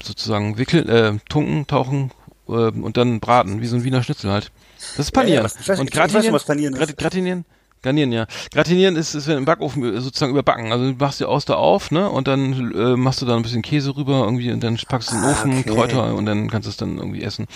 sozusagen 0.00 0.56
wickeln, 0.56 0.88
äh, 0.88 1.14
tunken, 1.28 1.66
tauchen 1.66 2.12
ähm, 2.48 2.84
und 2.84 2.96
dann 2.96 3.18
braten, 3.18 3.62
wie 3.62 3.66
so 3.66 3.74
ein 3.74 3.82
Wiener 3.82 4.04
Schnitzel 4.04 4.30
halt. 4.30 4.52
Das 4.96 5.06
ist 5.06 5.10
Panieren. 5.12 5.42
Ja, 5.44 5.48
ja, 5.48 5.54
was- 5.66 5.80
und 5.80 5.90
ich 5.90 5.96
weiß 5.96 6.12
Gratinieren, 6.12 6.34
was 6.34 6.44
Panieren 6.44 6.74
ist. 6.74 6.78
Grat- 6.78 6.98
Gratinieren 6.98 7.44
Garnieren, 7.84 8.12
ja. 8.12 8.26
Gratinieren 8.52 8.96
ist, 8.96 9.14
ist 9.14 9.28
im 9.28 9.44
Backofen 9.44 9.84
äh, 9.84 10.00
sozusagen 10.00 10.32
überbacken. 10.32 10.72
Also 10.72 10.90
du 10.90 10.96
machst 10.98 11.20
die 11.20 11.24
Auster 11.24 11.58
auf, 11.58 11.90
ne? 11.90 12.10
Und 12.10 12.26
dann 12.26 12.72
äh, 12.74 12.96
machst 12.96 13.22
du 13.22 13.26
da 13.26 13.36
ein 13.36 13.42
bisschen 13.42 13.62
Käse 13.62 13.96
rüber 13.96 14.24
irgendwie 14.24 14.50
und 14.50 14.64
dann 14.64 14.78
packst 14.88 15.10
du 15.10 15.16
in 15.16 15.20
den 15.20 15.28
ah, 15.28 15.32
Ofen, 15.32 15.58
okay. 15.58 15.70
Kräuter 15.70 16.14
und 16.14 16.26
dann 16.26 16.50
kannst 16.50 16.66
du 16.66 16.70
es 16.70 16.76
dann 16.76 16.98
irgendwie 16.98 17.22
essen. 17.22 17.46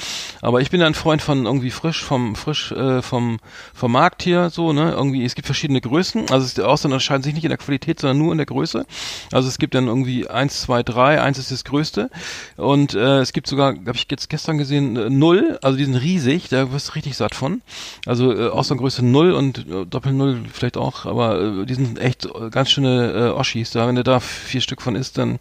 Aber 0.43 0.61
ich 0.61 0.71
bin 0.71 0.81
ja 0.81 0.87
ein 0.87 0.95
Freund 0.95 1.23
von 1.23 1.47
irgendwie 1.47 1.71
frisch, 1.71 2.05
vom 2.05 2.37
frisch 2.37 2.73
äh, 2.73 3.01
vom, 3.03 3.39
vom 3.75 3.93
Markt 3.93 4.23
hier 4.23 4.51
so, 4.51 4.73
ne? 4.73 4.93
Irgendwie, 4.93 5.25
es 5.25 5.35
gibt 5.35 5.47
verschiedene 5.47 5.81
Größen. 5.81 6.31
Also 6.31 6.55
die 6.55 6.63
Austern 6.63 6.93
unterscheiden 6.93 7.23
sich 7.23 7.35
nicht 7.35 7.45
in 7.45 7.51
der 7.51 7.59
Qualität, 7.59 8.01
sondern 8.01 8.19
nur 8.19 8.33
in 8.33 8.39
der 8.39 8.47
Größe. 8.47 8.85
Also 9.33 9.49
es 9.49 9.59
gibt 9.59 9.75
dann 9.75 9.87
irgendwie 9.87 10.29
eins, 10.29 10.61
zwei, 10.61 10.83
drei, 10.83 11.23
eins 11.23 11.39
ist 11.39 11.51
das 11.51 11.65
größte. 11.65 12.11
Und 12.57 12.95
äh, 12.95 13.21
es 13.21 13.33
gibt 13.33 13.47
sogar, 13.47 13.75
habe 13.75 13.95
ich 13.95 14.07
jetzt 14.11 14.29
gestern 14.29 14.59
gesehen, 14.59 14.97
äh, 14.97 15.09
null, 15.09 15.59
also 15.63 15.79
die 15.79 15.85
sind 15.85 15.97
riesig, 15.97 16.49
da 16.51 16.71
wirst 16.71 16.89
du 16.89 16.93
richtig 16.93 17.17
satt 17.17 17.35
von. 17.35 17.63
Also 18.05 18.33
äh, 18.35 18.49
Austerngröße 18.49 19.05
null 19.05 19.33
und 19.33 19.67
äh, 19.67 19.87
doppeln 19.87 20.18
0 20.19 20.43
vielleicht 20.53 20.77
auch, 20.77 21.07
aber 21.07 21.41
äh, 21.41 21.67
die 21.67 21.75
sind 21.75 21.99
echt 21.99 22.27
äh, 22.27 22.51
ganz 22.51 22.71
schöne 22.71 23.13
äh, 23.13 23.39
Oschis 23.39 23.71
da. 23.71 23.87
Wenn 23.87 23.97
du 23.97 24.05
da 24.05 24.21
vier 24.21 24.61
Stück 24.61 24.83
von 24.83 24.97
isst, 24.97 25.19
dann, 25.19 25.39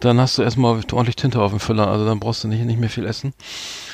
dann 0.00 0.20
hast 0.20 0.38
du 0.38 0.42
erstmal 0.42 0.80
ordentlich 0.92 1.16
Tinte 1.16 1.40
auf 1.40 1.50
dem 1.50 1.60
Füller, 1.60 1.88
also 1.88 2.06
dann 2.06 2.20
brauchst 2.20 2.44
du 2.44 2.48
nicht, 2.48 2.64
nicht 2.64 2.78
mehr 2.78 2.88
viel 2.88 3.04
essen. 3.04 3.34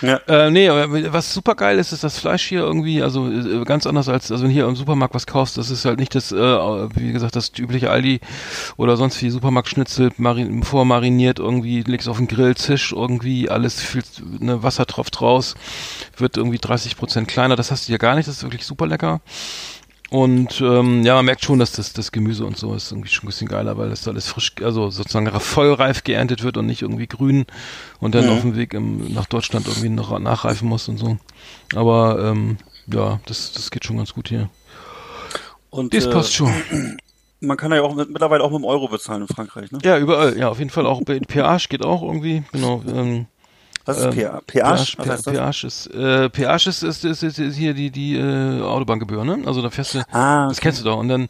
Ja. 0.03 0.17
Äh, 0.29 0.51
nee, 0.51 0.69
aber 0.69 1.13
was 1.13 1.33
super 1.33 1.55
geil 1.55 1.79
ist, 1.79 1.93
ist 1.93 2.05
das 2.05 2.19
Fleisch 2.19 2.45
hier 2.45 2.61
irgendwie, 2.61 3.03
also 3.03 3.31
äh, 3.31 3.65
ganz 3.65 3.87
anders 3.87 4.09
als, 4.09 4.31
also 4.31 4.45
wenn 4.45 4.51
hier 4.51 4.67
im 4.67 4.77
Supermarkt 4.77 5.15
was 5.15 5.27
kaufst, 5.27 5.57
das 5.57 5.71
ist 5.71 5.85
halt 5.85 5.99
nicht 5.99 6.15
das, 6.15 6.31
äh, 6.31 6.37
wie 6.37 7.13
gesagt, 7.13 7.37
das 7.37 7.53
übliche 7.59 7.91
Aldi 7.91 8.21
oder 8.77 8.97
sonst 8.97 9.21
wie 9.23 9.31
Supermarktschnitzel 9.31 10.11
marin, 10.19 10.63
vormariniert 10.63 11.39
irgendwie, 11.39 11.83
legst 11.83 12.09
auf 12.09 12.19
den 12.19 12.29
Grill, 12.29 12.55
zisch 12.55 12.93
irgendwie, 12.93 13.49
alles 13.49 13.81
viel, 13.81 14.03
ne, 14.41 14.63
Wasser 14.63 14.87
tropft 14.87 15.21
raus, 15.23 15.55
wird 16.19 16.37
irgendwie 16.37 16.59
30 16.59 16.97
Prozent 16.97 17.29
kleiner, 17.29 17.57
das 17.57 17.71
hast 17.71 17.85
du 17.85 17.93
hier 17.93 17.99
gar 17.99 18.15
nicht, 18.15 18.29
das 18.29 18.37
ist 18.37 18.43
wirklich 18.43 18.67
super 18.67 18.87
lecker. 18.87 19.21
Und 20.15 20.61
ähm, 20.61 21.03
ja, 21.05 21.17
man 21.17 21.25
merkt 21.25 21.43
schon, 21.45 21.59
dass 21.59 21.73
das, 21.73 21.93
das 21.93 22.13
Gemüse 22.13 22.47
und 22.47 22.57
so 22.57 22.73
ist 22.73 22.93
irgendwie 22.93 23.09
schon 23.09 23.25
ein 23.25 23.31
bisschen 23.31 23.49
geiler, 23.49 23.77
weil 23.79 23.91
das 23.91 24.07
alles 24.07 24.29
frisch, 24.29 24.53
also 24.63 24.89
sozusagen 24.89 25.29
vollreif 25.41 26.05
geerntet 26.05 26.45
wird 26.45 26.57
und 26.57 26.67
nicht 26.67 26.83
irgendwie 26.83 27.09
grün 27.09 27.47
und 27.99 28.15
dann 28.15 28.27
Mhm. 28.27 28.31
auf 28.31 28.41
dem 28.43 28.55
Weg 28.55 28.75
im, 28.75 29.13
nach 29.13 29.27
Deutschland 29.27 29.67
irgendwie 29.67 29.89
noch 29.89 30.17
nachreifen 30.21 30.69
muss 30.69 30.89
und 30.89 30.99
so. 30.99 31.17
Aber 31.75 32.21
ähm, 32.31 32.59
ja, 32.87 33.19
das, 33.27 33.51
das 33.55 33.73
geht 33.73 33.85
schon 33.87 33.97
ganz 33.97 34.15
gut 34.15 34.29
hier. 34.29 34.51
Und 35.71 35.93
Das 35.93 36.07
äh, 36.07 36.11
passt 36.11 36.33
schon. 36.33 36.53
man 37.41 37.57
kann 37.57 37.73
ja 37.73 37.83
auch 37.83 37.97
mit, 37.97 38.09
mittlerweile 38.09 38.45
auch 38.45 38.51
mit 38.51 38.61
dem 38.61 38.65
Euro 38.67 38.87
bezahlen 38.87 39.23
in 39.23 39.29
Frankreich, 39.29 39.73
ne? 39.73 39.81
Ja, 39.83 39.99
überall, 39.99 40.39
ja, 40.39 40.49
auf 40.49 40.61
jeden 40.61 40.71
Fall 40.71 40.87
auch. 40.87 41.03
bei- 41.03 41.19
Peage 41.19 41.67
geht 41.69 41.85
auch 41.85 42.03
irgendwie, 42.03 42.45
genau. 42.53 42.85
Ähm, 42.87 43.27
Was 43.85 43.99
ist 43.99 44.05
ähm, 44.17 44.41
PA? 44.47 44.71
Das? 44.77 45.23
Peage 45.23 45.65
ist, 45.67 45.87
äh, 45.89 46.31
Peage 46.31 46.69
ist, 46.69 46.83
ist, 46.83 47.05
ist, 47.05 47.23
ist, 47.23 47.57
hier 47.57 47.75
die, 47.75 47.91
die 47.91 48.17
äh, 48.17 48.63
Autobahngebühr, 48.63 49.25
ne? 49.25 49.43
Also 49.47 49.61
da 49.61 49.71
fährst 49.71 49.95
du, 49.95 49.99
Ah, 50.11 50.49
das 50.49 50.59
okay. 50.59 50.69
kennst 50.69 50.81
du 50.81 50.85
doch. 50.85 50.97
Und 50.97 51.09
dann, 51.09 51.29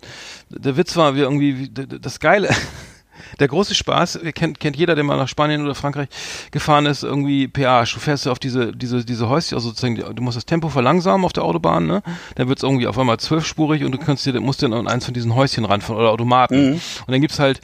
der 0.51 0.77
Witz 0.77 0.97
war, 0.97 1.17
wir 1.17 1.25
irgendwie, 1.25 1.69
das 1.69 2.21
Geile, 2.21 2.49
der 3.41 3.49
große 3.49 3.75
Spaß, 3.75 4.21
kennt, 4.35 4.61
kennt 4.61 4.77
jeder, 4.77 4.95
der 4.95 5.05
mal 5.05 5.17
nach 5.17 5.29
Spanien 5.29 5.63
oder 5.65 5.75
Frankreich 5.75 6.09
gefahren 6.51 6.87
ist, 6.87 7.03
irgendwie 7.03 7.49
Peage. 7.49 7.95
Du 7.95 8.01
fährst 8.01 8.27
ja 8.27 8.33
auf 8.33 8.39
diese, 8.39 8.73
diese, 8.73 9.05
diese 9.05 9.29
Häuschen, 9.29 9.57
also 9.57 9.69
sozusagen, 9.69 9.97
du 9.97 10.23
musst 10.23 10.37
das 10.37 10.47
Tempo 10.47 10.69
verlangsamen 10.69 11.25
auf 11.25 11.33
der 11.33 11.45
Autobahn, 11.45 11.87
ne? 11.87 12.03
Dann 12.37 12.49
wird's 12.49 12.63
irgendwie 12.63 12.87
auf 12.87 12.99
einmal 12.99 13.19
zwölfspurig 13.19 13.85
und 13.85 13.93
du 13.93 13.99
kannst 13.99 14.27
dir, 14.27 14.39
musst 14.41 14.63
dir 14.63 14.67
an 14.73 14.87
eins 14.89 15.05
von 15.05 15.15
diesen 15.15 15.35
Häuschen 15.35 15.65
ranfahren 15.65 16.01
oder 16.01 16.11
Automaten. 16.11 16.55
Und 16.75 17.13
dann 17.13 17.21
gibt's 17.21 17.39
halt 17.39 17.61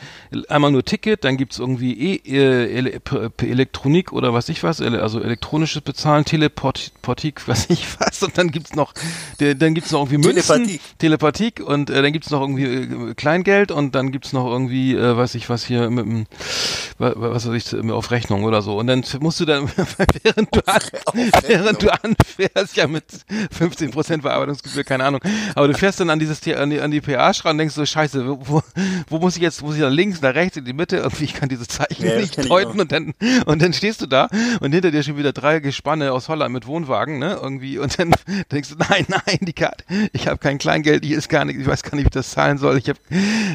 einmal 0.49 0.71
nur 0.71 0.85
Ticket, 0.85 1.25
dann 1.25 1.37
gibt's 1.37 1.59
irgendwie 1.59 2.19
e 2.19 2.91
P- 3.01 3.51
Elektronik 3.51 4.13
oder 4.13 4.33
was 4.35 4.49
ich 4.49 4.63
was, 4.63 4.81
also 4.81 5.21
elektronisches 5.21 5.83
Bezahlen, 5.83 6.25
Teleportik, 6.25 7.43
was 7.47 7.69
ich 7.71 7.87
was, 7.99 8.23
und 8.23 8.37
dann 8.39 8.51
gibt's 8.51 8.75
noch, 8.75 8.93
dann 9.39 9.75
gibt's 9.75 9.91
noch 9.93 10.01
irgendwie 10.01 10.29
Münzen, 10.29 10.55
Telepathik. 10.57 10.81
Telepathik 10.99 11.61
und 11.61 11.91
äh, 11.91 12.03
dann 12.03 12.13
gibt's 12.13 12.31
noch 12.31 12.41
irgendwie 12.41 12.65
äh, 12.65 13.15
Kleingeld 13.15 13.71
und 13.73 13.95
dann 13.95 14.13
gibt's 14.13 14.33
noch 14.33 14.47
irgendwie, 14.47 14.95
äh, 14.95 15.17
weiß 15.17 15.35
ich 15.35 15.49
was 15.51 15.60
was 15.61 15.67
hier 15.67 15.91
mit 15.91 16.05
dem, 16.07 16.27
was 16.99 17.47
weiß 17.47 17.75
ich, 17.75 17.91
auf 17.91 18.11
Rechnung 18.11 18.45
oder 18.45 18.63
so. 18.63 18.79
Und 18.79 18.87
dann 18.87 19.05
musst 19.21 19.41
du 19.41 19.45
dann, 19.45 19.71
während 20.23 20.55
du, 20.55 20.67
an, 20.67 20.81
während 21.47 21.83
du 21.83 21.93
anfährst, 21.93 22.77
ja 22.77 22.87
mit 22.87 23.05
15 23.51 23.91
Prozent 23.91 24.23
Bearbeitungsgebühr, 24.23 24.85
keine 24.85 25.05
Ahnung, 25.05 25.21
aber 25.55 25.69
du 25.69 25.75
fährst 25.75 26.01
dann 26.01 26.11
an 26.11 26.19
dieses, 26.19 26.47
an 26.49 26.71
die, 26.71 26.81
an 26.81 26.91
die 26.91 27.01
PA 27.01 27.31
ran 27.31 27.53
und 27.53 27.59
denkst 27.59 27.75
so, 27.75 27.85
scheiße, 27.85 28.27
wo, 28.27 28.63
wo 29.09 29.19
muss 29.19 29.37
ich 29.37 29.43
jetzt, 29.43 29.63
muss 29.63 29.75
ich 29.75 29.81
da 29.81 29.89
links, 29.89 30.21
nach 30.23 30.35
rechts, 30.35 30.57
in 30.57 30.65
die 30.65 30.73
Mitte, 30.73 30.99
irgendwie, 30.99 31.25
ich 31.25 31.35
kann 31.35 31.49
diese 31.49 31.67
Zeichen 31.67 32.07
ja, 32.07 32.17
nicht 32.17 32.39
deuten 32.49 32.81
und 32.81 32.93
dann, 32.93 33.15
und 33.47 33.63
dann 33.63 33.73
stehst 33.73 34.01
du 34.01 34.07
da 34.07 34.29
und 34.61 34.73
hinter 34.73 34.91
dir 34.91 35.03
schon 35.03 35.17
wieder 35.17 35.33
drei 35.33 35.61
Gespanne 35.61 36.13
aus 36.13 36.29
Holland 36.29 36.53
mit 36.53 36.67
Wohnwagen, 36.67 37.19
ne, 37.19 37.39
irgendwie, 37.41 37.79
und 37.79 37.99
dann 37.99 38.13
denkst 38.53 38.71
du, 38.71 38.77
nein, 38.77 39.05
nein, 39.09 39.39
die 39.41 39.53
Karte, 39.53 39.85
ich 40.13 40.27
habe 40.27 40.39
kein 40.39 40.59
Kleingeld, 40.59 41.05
hier 41.05 41.19
ist 41.19 41.29
gar 41.29 41.45
nicht, 41.45 41.59
ich 41.59 41.67
weiß 41.67 41.83
gar 41.83 41.97
nicht, 41.97 42.05
wie 42.05 42.09
ich 42.09 42.13
das 42.13 42.31
zahlen 42.31 42.59
soll, 42.59 42.79
ich 42.79 42.89
habe 42.89 42.99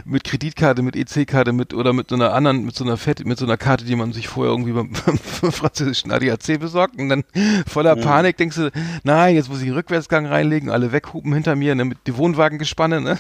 mit 0.06 0.24
Kreditkarte, 0.24 0.82
mit 0.82 0.96
EC-Karte, 0.96 1.54
mit, 1.54 1.74
oder 1.74 1.94
mit 1.96 2.10
so 2.10 2.16
einer 2.16 2.34
anderen, 2.34 2.66
mit 2.66 2.76
so 2.76 2.84
einer 2.84 2.98
Fett, 2.98 3.26
mit 3.26 3.38
so 3.38 3.46
einer 3.46 3.58
Karte, 3.58 3.86
die 3.86 3.96
man 3.96 4.14
sich 4.14 4.28
vorher 4.28 4.52
irgendwie 4.52 4.74
beim, 4.74 4.92
beim 5.42 5.52
französischen 5.52 6.12
ADAC 6.12 6.60
besorgt 6.60 7.00
und 7.00 7.10
dann 7.10 7.24
voller 7.68 7.96
mhm. 7.96 8.02
Panik 8.02 8.38
denkst 8.38 8.58
du, 8.58 8.72
nein, 9.04 9.36
jetzt 9.36 9.50
muss 9.50 9.62
ich 9.62 9.68
einen 9.68 9.76
Rückwärtsgang 9.76 10.26
reinlegen, 10.26 10.70
alle 10.70 10.92
weghupen 10.92 11.34
hinter 11.34 11.56
mir, 11.56 11.76
ne, 11.76 11.86
mit 11.86 12.00
die 12.08 12.18
Wohnwagengespanne, 12.18 13.02
ne? 13.02 13.18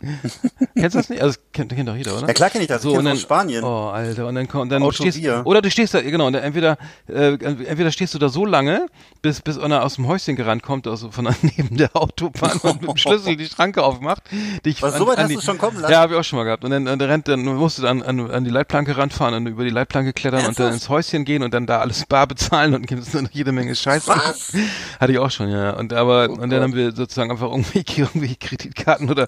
Kennst 0.76 0.94
du 0.94 0.98
das 0.98 1.08
nicht? 1.08 1.22
Also 1.22 1.34
das 1.34 1.52
kennt, 1.52 1.74
kennt 1.74 1.88
doch 1.88 1.96
jeder, 1.96 2.16
oder? 2.16 2.28
Ja 2.28 2.32
klar 2.32 2.50
kenne 2.50 2.62
ich 2.62 2.68
das. 2.68 2.82
So, 2.82 2.92
ich 2.92 2.98
und 2.98 3.04
dann, 3.04 3.16
Spanien. 3.16 3.64
Oh, 3.64 3.88
Alter, 3.88 4.26
und 4.26 4.36
dann, 4.36 4.46
und 4.46 4.68
dann 4.68 4.92
stehst 4.92 5.18
oder 5.44 5.60
du 5.60 5.70
stehst 5.70 5.94
da, 5.94 6.00
genau, 6.00 6.28
entweder 6.28 6.78
äh, 7.08 7.32
entweder 7.32 7.90
stehst 7.90 8.14
du 8.14 8.18
da 8.18 8.28
so 8.28 8.44
lange, 8.44 8.86
bis 9.22 9.40
bis 9.40 9.58
einer 9.58 9.84
aus 9.84 9.96
dem 9.96 10.06
Häuschen 10.06 10.36
gerannt 10.36 10.62
kommt, 10.62 10.86
also 10.86 11.10
von 11.10 11.28
neben 11.42 11.76
der 11.76 11.96
Autobahn 11.96 12.58
und 12.58 12.80
mit 12.80 12.90
dem 12.90 12.96
Schlüssel 12.96 13.36
die 13.36 13.46
Schranke 13.46 13.82
aufmacht. 13.82 14.22
Dich 14.64 14.82
Was, 14.82 14.94
an, 14.94 14.98
so 15.00 15.06
weit 15.08 15.18
hast 15.18 15.30
die, 15.30 15.34
du 15.34 15.40
schon 15.40 15.58
kommen 15.58 15.80
lassen? 15.80 15.92
Ja, 15.92 16.00
habe 16.00 16.14
ich 16.14 16.20
auch 16.20 16.24
schon 16.24 16.38
mal 16.38 16.44
gehabt. 16.44 16.64
Und 16.64 16.70
dann, 16.70 16.84
dann 16.84 17.00
rennt, 17.00 17.26
dann 17.26 17.44
musst 17.44 17.78
du 17.78 17.82
dann 17.82 18.02
an, 18.02 18.30
an 18.30 18.44
die 18.44 18.50
Leitplanke 18.50 18.96
ranfahren 18.96 19.34
und 19.34 19.46
über 19.46 19.64
die 19.64 19.70
Leitplanke 19.70 20.12
klettern 20.12 20.40
Ernsthaft? 20.40 20.58
und 20.58 20.64
dann 20.64 20.74
ins 20.74 20.88
Häuschen 20.88 21.24
gehen 21.24 21.42
und 21.42 21.52
dann 21.52 21.66
da 21.66 21.80
alles 21.80 22.06
bar 22.06 22.26
bezahlen 22.26 22.74
und 22.74 22.86
gibt 22.86 23.02
es 23.02 23.10
dann 23.10 23.28
jede 23.32 23.52
Menge 23.52 23.74
Scheiße. 23.74 24.08
Was? 24.08 24.52
Hatte 25.00 25.12
ich 25.12 25.18
auch 25.18 25.30
schon, 25.30 25.48
ja. 25.48 25.70
Und 25.70 25.92
aber 25.92 26.28
oh 26.30 26.34
und 26.34 26.50
dann 26.50 26.62
haben 26.62 26.74
wir 26.74 26.92
sozusagen 26.92 27.30
einfach 27.30 27.50
irgendwie, 27.50 27.84
irgendwie 27.96 28.36
Kreditkarten 28.36 29.10
oder 29.10 29.26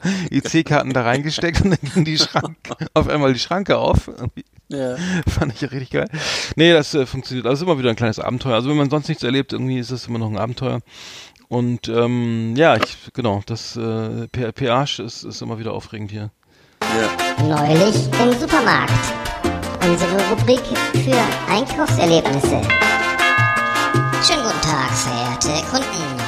IC-Karten 0.60 0.92
da 0.92 1.02
reingesteckt 1.02 1.62
und 1.62 1.70
dann 1.70 1.92
ging 1.94 2.04
die 2.04 2.18
Schranke, 2.18 2.56
auf 2.94 3.08
einmal 3.08 3.32
die 3.32 3.38
Schranke 3.38 3.78
auf. 3.78 4.10
Ja. 4.68 4.96
Fand 5.28 5.52
ich 5.54 5.60
ja 5.60 5.68
richtig 5.68 5.90
geil. 5.90 6.08
Nee, 6.56 6.72
das 6.72 6.94
äh, 6.94 7.04
funktioniert. 7.06 7.46
Also 7.46 7.64
immer 7.64 7.78
wieder 7.78 7.90
ein 7.90 7.96
kleines 7.96 8.20
Abenteuer. 8.20 8.54
Also 8.54 8.70
wenn 8.70 8.76
man 8.76 8.90
sonst 8.90 9.08
nichts 9.08 9.22
erlebt, 9.22 9.52
irgendwie 9.52 9.78
ist 9.78 9.90
es 9.90 10.06
immer 10.06 10.18
noch 10.18 10.30
ein 10.30 10.38
Abenteuer. 10.38 10.80
Und 11.48 11.88
ähm, 11.88 12.54
ja, 12.56 12.76
ich, 12.76 13.12
genau, 13.12 13.42
das 13.46 13.76
äh, 13.76 14.28
PH 14.28 15.00
ist, 15.00 15.24
ist 15.24 15.42
immer 15.42 15.58
wieder 15.58 15.72
aufregend 15.72 16.12
hier. 16.12 16.30
Ja. 16.82 17.44
Neulich 17.44 17.96
im 18.22 18.32
Supermarkt. 18.38 18.92
Unsere 19.82 20.30
Rubrik 20.30 20.62
für 21.04 21.52
Einkaufserlebnisse. 21.52 22.60
Schönen 24.22 24.42
guten 24.44 24.60
Tag, 24.60 24.90
verehrte 24.92 25.66
Kunden. 25.68 25.89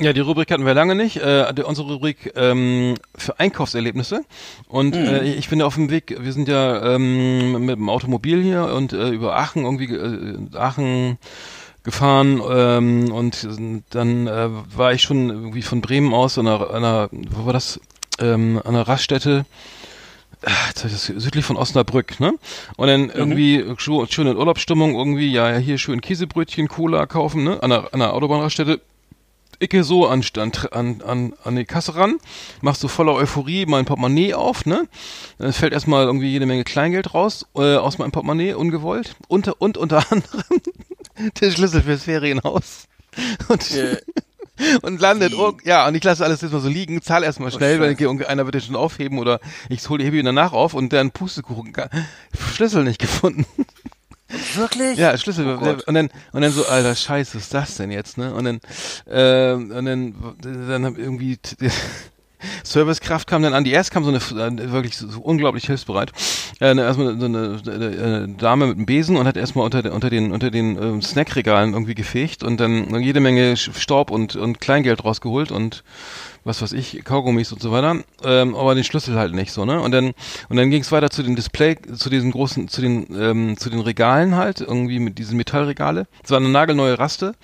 Ja, 0.00 0.12
die 0.12 0.20
Rubrik 0.20 0.50
hatten 0.52 0.64
wir 0.64 0.74
lange 0.74 0.94
nicht. 0.94 1.16
Äh, 1.16 1.52
unsere 1.64 1.92
Rubrik 1.92 2.32
ähm, 2.36 2.94
für 3.16 3.40
Einkaufserlebnisse. 3.40 4.24
Und 4.68 4.94
mhm. 4.94 5.06
äh, 5.06 5.34
ich 5.34 5.48
bin 5.48 5.58
ja 5.58 5.66
auf 5.66 5.74
dem 5.74 5.90
Weg, 5.90 6.16
wir 6.20 6.32
sind 6.32 6.46
ja 6.46 6.94
ähm, 6.94 7.66
mit 7.66 7.76
dem 7.76 7.88
Automobil 7.88 8.42
hier 8.42 8.66
und 8.66 8.92
äh, 8.92 9.08
über 9.08 9.36
Aachen 9.36 9.64
irgendwie, 9.64 9.92
äh, 9.92 10.56
Aachen 10.56 11.18
gefahren 11.82 12.42
ähm, 12.50 13.10
und 13.12 13.48
dann 13.90 14.26
äh, 14.26 14.48
war 14.76 14.92
ich 14.92 15.02
schon 15.02 15.30
irgendwie 15.30 15.62
von 15.62 15.80
Bremen 15.80 16.12
aus 16.12 16.38
an 16.38 16.46
einer, 16.46 16.70
einer 16.70 17.08
wo 17.10 17.46
war 17.46 17.52
das, 17.52 17.80
ähm, 18.20 18.60
an 18.64 18.74
einer 18.74 18.86
Raststätte, 18.86 19.46
ah, 20.44 20.50
das 20.82 21.06
südlich 21.06 21.44
von 21.44 21.56
Osnabrück, 21.56 22.20
ne? 22.20 22.34
Und 22.76 22.88
dann 22.88 23.02
mhm. 23.04 23.10
irgendwie 23.14 23.64
schon 23.78 24.26
in 24.26 24.36
Urlaubsstimmung 24.36 24.96
irgendwie, 24.96 25.32
ja, 25.32 25.56
hier 25.56 25.78
schön 25.78 26.00
Käsebrötchen, 26.00 26.68
Cola 26.68 27.06
kaufen, 27.06 27.44
ne? 27.44 27.62
An 27.62 27.72
einer, 27.72 27.84
an 27.92 28.02
einer 28.02 28.12
Autobahnraststätte. 28.12 28.80
Icke 29.60 29.84
so 29.84 30.06
an, 30.06 30.22
an, 30.70 31.02
an, 31.02 31.32
an 31.44 31.56
die 31.56 31.64
Kasse 31.64 31.96
ran, 31.96 32.18
machst 32.60 32.82
du 32.82 32.88
voller 32.88 33.14
Euphorie 33.14 33.66
mein 33.66 33.84
Portemonnaie 33.84 34.34
auf, 34.34 34.66
ne? 34.66 34.88
Dann 35.38 35.52
fällt 35.52 35.72
erstmal 35.72 36.04
irgendwie 36.04 36.30
jede 36.30 36.46
Menge 36.46 36.64
Kleingeld 36.64 37.14
raus, 37.14 37.46
äh, 37.56 37.76
aus 37.76 37.98
meinem 37.98 38.12
Portemonnaie, 38.12 38.54
ungewollt. 38.54 39.16
Und, 39.26 39.48
und 39.48 39.76
unter 39.76 39.98
anderem 40.12 40.62
der 41.40 41.50
Schlüssel 41.50 41.82
fürs 41.82 42.04
Ferienhaus. 42.04 42.86
Und, 43.48 43.70
yeah. 43.72 43.98
und 44.82 45.00
landet, 45.00 45.34
oh, 45.34 45.56
ja, 45.64 45.86
und 45.86 45.94
ich 45.94 46.04
lasse 46.04 46.24
alles 46.24 46.40
jetzt 46.40 46.52
mal 46.52 46.60
so 46.60 46.68
liegen, 46.68 47.02
zahle 47.02 47.26
erstmal 47.26 47.48
oh, 47.48 47.56
schnell, 47.56 47.78
oh, 47.78 47.82
weil 47.82 48.26
einer 48.26 48.44
wird 48.44 48.54
den 48.54 48.62
schon 48.62 48.76
aufheben 48.76 49.18
oder 49.18 49.40
ich 49.68 49.88
hole 49.88 49.98
die 49.98 50.10
Hebe 50.10 50.22
danach 50.22 50.52
auf 50.52 50.74
und 50.74 50.92
dann 50.92 51.10
Pustekuchen, 51.10 51.72
Schlüssel 52.54 52.84
nicht 52.84 53.00
gefunden. 53.00 53.46
Wirklich? 54.54 54.98
Ja, 54.98 55.16
Schlüssel. 55.16 55.46
Oh 55.46 55.76
und 55.86 55.94
dann 55.94 56.10
und 56.32 56.42
dann 56.42 56.52
so, 56.52 56.66
alter 56.66 56.94
Scheiße, 56.94 57.36
was 57.36 57.44
ist 57.44 57.54
das 57.54 57.76
denn 57.76 57.90
jetzt, 57.90 58.18
ne? 58.18 58.34
Und 58.34 58.44
dann 58.44 58.60
äh, 59.06 59.54
und 59.54 59.84
dann 59.86 60.14
dann 60.68 60.96
irgendwie 60.96 61.38
Servicekraft 62.64 63.28
kam 63.28 63.42
dann 63.42 63.54
an. 63.54 63.64
Die 63.64 63.72
erst 63.72 63.90
kam 63.90 64.04
so 64.04 64.10
eine 64.10 64.18
äh, 64.18 64.72
wirklich 64.72 64.96
so, 64.96 65.20
unglaublich 65.20 65.66
hilfsbereit. 65.66 66.12
Äh, 66.60 66.74
ne, 66.74 66.82
erstmal 66.82 67.18
so 67.18 67.26
eine, 67.26 67.60
eine, 67.66 67.86
eine, 67.86 68.28
Dame 68.28 68.66
mit 68.66 68.76
einem 68.76 68.86
Besen 68.86 69.16
und 69.16 69.26
hat 69.26 69.36
erstmal 69.36 69.64
unter, 69.64 69.92
unter 69.92 70.10
den 70.10 70.32
unter 70.32 70.50
den 70.50 70.98
äh, 70.98 71.02
Snackregalen 71.02 71.72
irgendwie 71.72 71.94
gefegt 71.94 72.42
und 72.42 72.58
dann 72.60 73.00
jede 73.00 73.20
Menge 73.20 73.56
Staub 73.56 74.10
und 74.10 74.36
und 74.36 74.60
Kleingeld 74.60 75.04
rausgeholt 75.04 75.50
und 75.50 75.84
was 76.44 76.62
weiß 76.62 76.72
ich, 76.72 77.04
Kaugummis 77.04 77.52
und 77.52 77.60
so 77.60 77.70
weiter, 77.72 78.02
ähm, 78.24 78.54
aber 78.54 78.74
den 78.74 78.84
Schlüssel 78.84 79.16
halt 79.16 79.34
nicht 79.34 79.52
so, 79.52 79.64
ne? 79.64 79.80
Und 79.80 79.92
dann 79.92 80.14
und 80.48 80.56
dann 80.56 80.70
ging 80.70 80.82
es 80.82 80.90
weiter 80.90 81.10
zu 81.10 81.22
den 81.22 81.36
Display, 81.36 81.76
zu 81.94 82.10
diesen 82.10 82.30
großen, 82.30 82.68
zu 82.68 82.80
den 82.80 83.06
ähm, 83.14 83.56
zu 83.58 83.70
den 83.70 83.80
Regalen 83.80 84.34
halt, 84.36 84.60
irgendwie 84.60 84.98
mit 84.98 85.18
diesen 85.18 85.36
Metallregale. 85.36 86.06
Es 86.24 86.30
war 86.30 86.38
eine 86.38 86.48
nagelneue 86.48 86.98
Raste, 86.98 87.34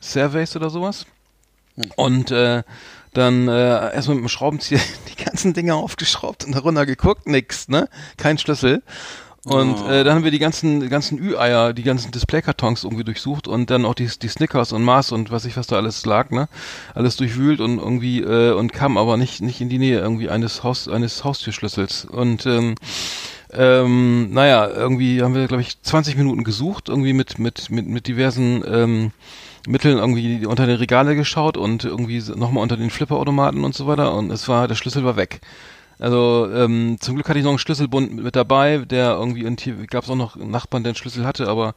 Surveys 0.00 0.56
oder 0.56 0.70
sowas. 0.70 1.06
Hm. 1.76 1.90
Und 1.96 2.30
äh, 2.30 2.62
dann 3.14 3.48
äh, 3.48 3.94
erstmal 3.94 4.16
mit 4.16 4.24
dem 4.24 4.28
Schraubenzieher 4.28 4.80
die 5.18 5.24
ganzen 5.24 5.54
Dinge 5.54 5.74
aufgeschraubt 5.74 6.44
und 6.44 6.54
darunter 6.54 6.86
geguckt, 6.86 7.26
nix, 7.26 7.68
ne? 7.68 7.88
Kein 8.16 8.38
Schlüssel. 8.38 8.82
Und 9.44 9.76
oh. 9.82 9.90
äh, 9.90 10.04
dann 10.04 10.16
haben 10.16 10.24
wir 10.24 10.30
die 10.30 10.38
ganzen, 10.38 10.80
die 10.80 10.88
ganzen 10.88 11.18
Ü-Eier, 11.18 11.74
die 11.74 11.82
ganzen 11.82 12.10
Displaykartons 12.10 12.84
irgendwie 12.84 13.04
durchsucht 13.04 13.46
und 13.46 13.68
dann 13.68 13.84
auch 13.84 13.94
die, 13.94 14.06
die 14.06 14.28
Snickers 14.28 14.72
und 14.72 14.82
Mars 14.82 15.12
und 15.12 15.30
was 15.30 15.44
ich 15.44 15.56
was 15.58 15.66
da 15.66 15.76
alles 15.76 16.06
lag, 16.06 16.30
ne? 16.30 16.48
Alles 16.94 17.16
durchwühlt 17.16 17.60
und 17.60 17.78
irgendwie 17.78 18.20
äh, 18.20 18.52
und 18.52 18.72
kam 18.72 18.96
aber 18.96 19.18
nicht 19.18 19.42
nicht 19.42 19.60
in 19.60 19.68
die 19.68 19.78
Nähe 19.78 19.98
irgendwie 19.98 20.30
eines 20.30 20.62
Haus 20.62 20.88
eines 20.88 21.24
Haustürschlüssels 21.24 22.06
und 22.06 22.46
ähm, 22.46 22.74
ähm, 23.52 24.32
naja, 24.32 24.66
irgendwie 24.66 25.22
haben 25.22 25.34
wir 25.34 25.46
glaube 25.46 25.62
ich 25.62 25.80
20 25.82 26.16
Minuten 26.16 26.42
gesucht, 26.42 26.88
irgendwie 26.88 27.12
mit 27.12 27.38
mit 27.38 27.70
mit 27.70 27.86
mit 27.86 28.06
diversen 28.06 28.64
ähm, 28.66 29.12
Mitteln 29.66 29.98
irgendwie 29.98 30.46
unter 30.46 30.66
den 30.66 30.76
Regale 30.76 31.16
geschaut 31.16 31.56
und 31.56 31.84
irgendwie 31.84 32.22
nochmal 32.36 32.62
unter 32.62 32.76
den 32.76 32.90
Flipperautomaten 32.90 33.64
und 33.64 33.74
so 33.74 33.86
weiter 33.86 34.14
und 34.14 34.30
es 34.30 34.48
war, 34.48 34.68
der 34.68 34.74
Schlüssel 34.74 35.04
war 35.04 35.16
weg. 35.16 35.40
Also 35.98 36.48
ähm, 36.52 36.96
zum 37.00 37.14
Glück 37.14 37.28
hatte 37.28 37.38
ich 37.38 37.44
noch 37.44 37.52
einen 37.52 37.58
Schlüsselbund 37.58 38.16
mit 38.16 38.34
dabei, 38.34 38.78
der 38.78 39.12
irgendwie 39.12 39.44
in 39.44 39.56
gab 39.86 40.04
es 40.04 40.10
auch 40.10 40.16
noch 40.16 40.36
einen 40.36 40.50
Nachbarn, 40.50 40.82
der 40.82 40.90
einen 40.90 40.96
Schlüssel 40.96 41.24
hatte, 41.24 41.48
aber 41.48 41.74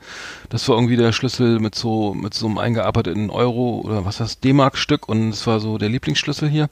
das 0.49 0.67
war 0.67 0.75
irgendwie 0.75 0.97
der 0.97 1.11
Schlüssel 1.11 1.59
mit 1.59 1.75
so 1.75 2.13
mit 2.13 2.33
so 2.33 2.47
einem 2.47 2.57
eingearbeiteten 2.57 3.29
Euro 3.29 3.81
oder 3.85 4.05
was 4.05 4.19
heißt 4.19 4.43
D-Mark-Stück 4.43 5.07
und 5.07 5.29
es 5.29 5.45
war 5.45 5.59
so 5.59 5.77
der 5.77 5.89
Lieblingsschlüssel 5.89 6.49
hier 6.49 6.69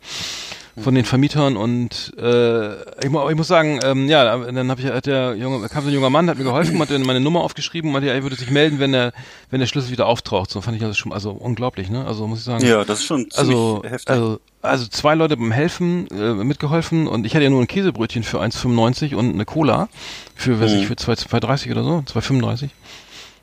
von 0.78 0.94
den 0.94 1.06
Vermietern 1.06 1.56
und 1.56 2.14
äh, 2.18 2.74
ich, 3.02 3.10
mu 3.10 3.30
ich 3.30 3.36
muss 3.36 3.48
sagen, 3.48 3.80
ähm, 3.84 4.10
ja, 4.10 4.38
dann 4.38 4.70
habe 4.70 4.82
ich 4.82 4.88
hat 4.88 5.06
der 5.06 5.36
junge 5.36 5.70
kam 5.70 5.84
so 5.84 5.90
ein 5.90 5.94
junger 5.94 6.10
Mann, 6.10 6.30
hat 6.30 6.38
mir 6.38 6.44
geholfen, 6.44 6.78
hat 6.80 6.90
meine 6.90 7.22
Nummer 7.22 7.42
aufgeschrieben 7.42 7.90
und 7.90 7.94
meinte, 7.94 8.10
er 8.10 8.22
würde 8.24 8.36
sich 8.36 8.50
melden, 8.50 8.80
wenn 8.80 8.92
der 8.92 9.14
wenn 9.50 9.62
der 9.62 9.68
Schlüssel 9.68 9.92
wieder 9.92 10.06
auftaucht. 10.06 10.50
So 10.50 10.60
fand 10.60 10.76
ich 10.76 10.84
also 10.84 10.94
schon 10.94 11.14
also 11.14 11.32
unglaublich, 11.32 11.90
ne? 11.90 12.06
Also 12.06 12.28
muss 12.28 12.40
ich 12.40 12.46
sagen. 12.46 12.66
Ja, 12.66 12.84
das 12.84 13.00
ist 13.00 13.06
schon 13.06 13.28
also 13.36 13.84
heftig. 13.86 14.10
also 14.10 14.40
also 14.62 14.88
zwei 14.88 15.16
Leute 15.16 15.38
beim 15.38 15.52
Helfen 15.52 16.08
äh, 16.10 16.34
mitgeholfen 16.34 17.08
und 17.08 17.26
ich 17.26 17.36
hatte 17.36 17.44
ja 17.44 17.50
nur 17.50 17.62
ein 17.62 17.68
Käsebrötchen 17.68 18.24
für 18.24 18.42
1,95 18.42 19.16
und 19.16 19.34
eine 19.34 19.46
Cola 19.46 19.88
für, 20.36 20.60
weiß 20.60 20.74
mhm. 20.74 20.80
ich, 20.80 20.88
für 20.88 20.96
2,30 20.96 21.72
oder 21.72 21.84
so, 21.84 22.04
2,35. 22.08 22.70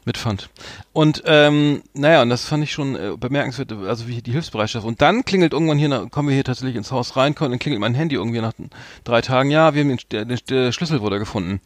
Mit 0.05 0.19
Pfand. 0.19 0.51
Und 0.93 1.23
ähm, 1.27 1.83
naja, 1.95 2.23
und 2.23 2.29
das 2.29 2.45
fand 2.45 2.65
ich 2.65 2.73
schon 2.73 2.97
äh, 2.97 3.13
bemerkenswert, 3.17 3.73
also 3.73 4.09
wie 4.09 4.21
die 4.21 4.33
Hilfsbereitschaft. 4.33 4.85
Und 4.85 5.01
dann 5.01 5.25
klingelt 5.25 5.53
irgendwann 5.53 5.79
hier, 5.79 6.09
kommen 6.11 6.29
wir 6.29 6.35
hier 6.35 6.43
tatsächlich 6.43 6.75
ins 6.75 6.91
Haus 6.91 7.17
rein, 7.17 7.35
und 7.39 7.41
dann 7.41 7.59
klingelt 7.61 7.81
mein 7.81 7.95
Handy 7.95 8.17
irgendwie 8.17 8.41
nach 8.41 8.53
drei 9.05 9.21
Tagen, 9.21 9.53
ja, 9.53 9.75
wir 9.75 9.83
haben 9.83 9.97
den, 9.97 10.01
der, 10.11 10.25
der 10.25 10.73
Schlüssel 10.73 11.03
wurde 11.03 11.21
gefunden. 11.21 11.61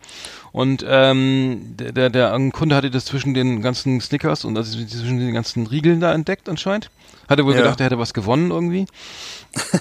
Und 0.53 0.85
ähm, 0.87 1.77
der, 1.79 1.93
der, 1.93 2.11
der 2.11 2.51
Kunde 2.53 2.77
hatte 2.77 2.91
das 2.91 3.07
zwischen 3.07 3.33
den 3.33 3.63
ganzen 3.63 4.03
Snickers 4.03 4.45
und 4.45 4.57
also 4.57 4.85
zwischen 4.85 5.19
den 5.19 5.33
ganzen 5.33 5.67
Riegeln 5.67 6.01
da 6.01 6.13
entdeckt 6.13 6.51
anscheinend. 6.51 6.91
Hatte 7.29 7.45
wohl 7.45 7.55
ja. 7.55 7.61
gedacht, 7.61 7.81
er 7.81 7.87
hätte 7.87 7.99
was 7.99 8.13
gewonnen 8.15 8.51
irgendwie. 8.51 8.87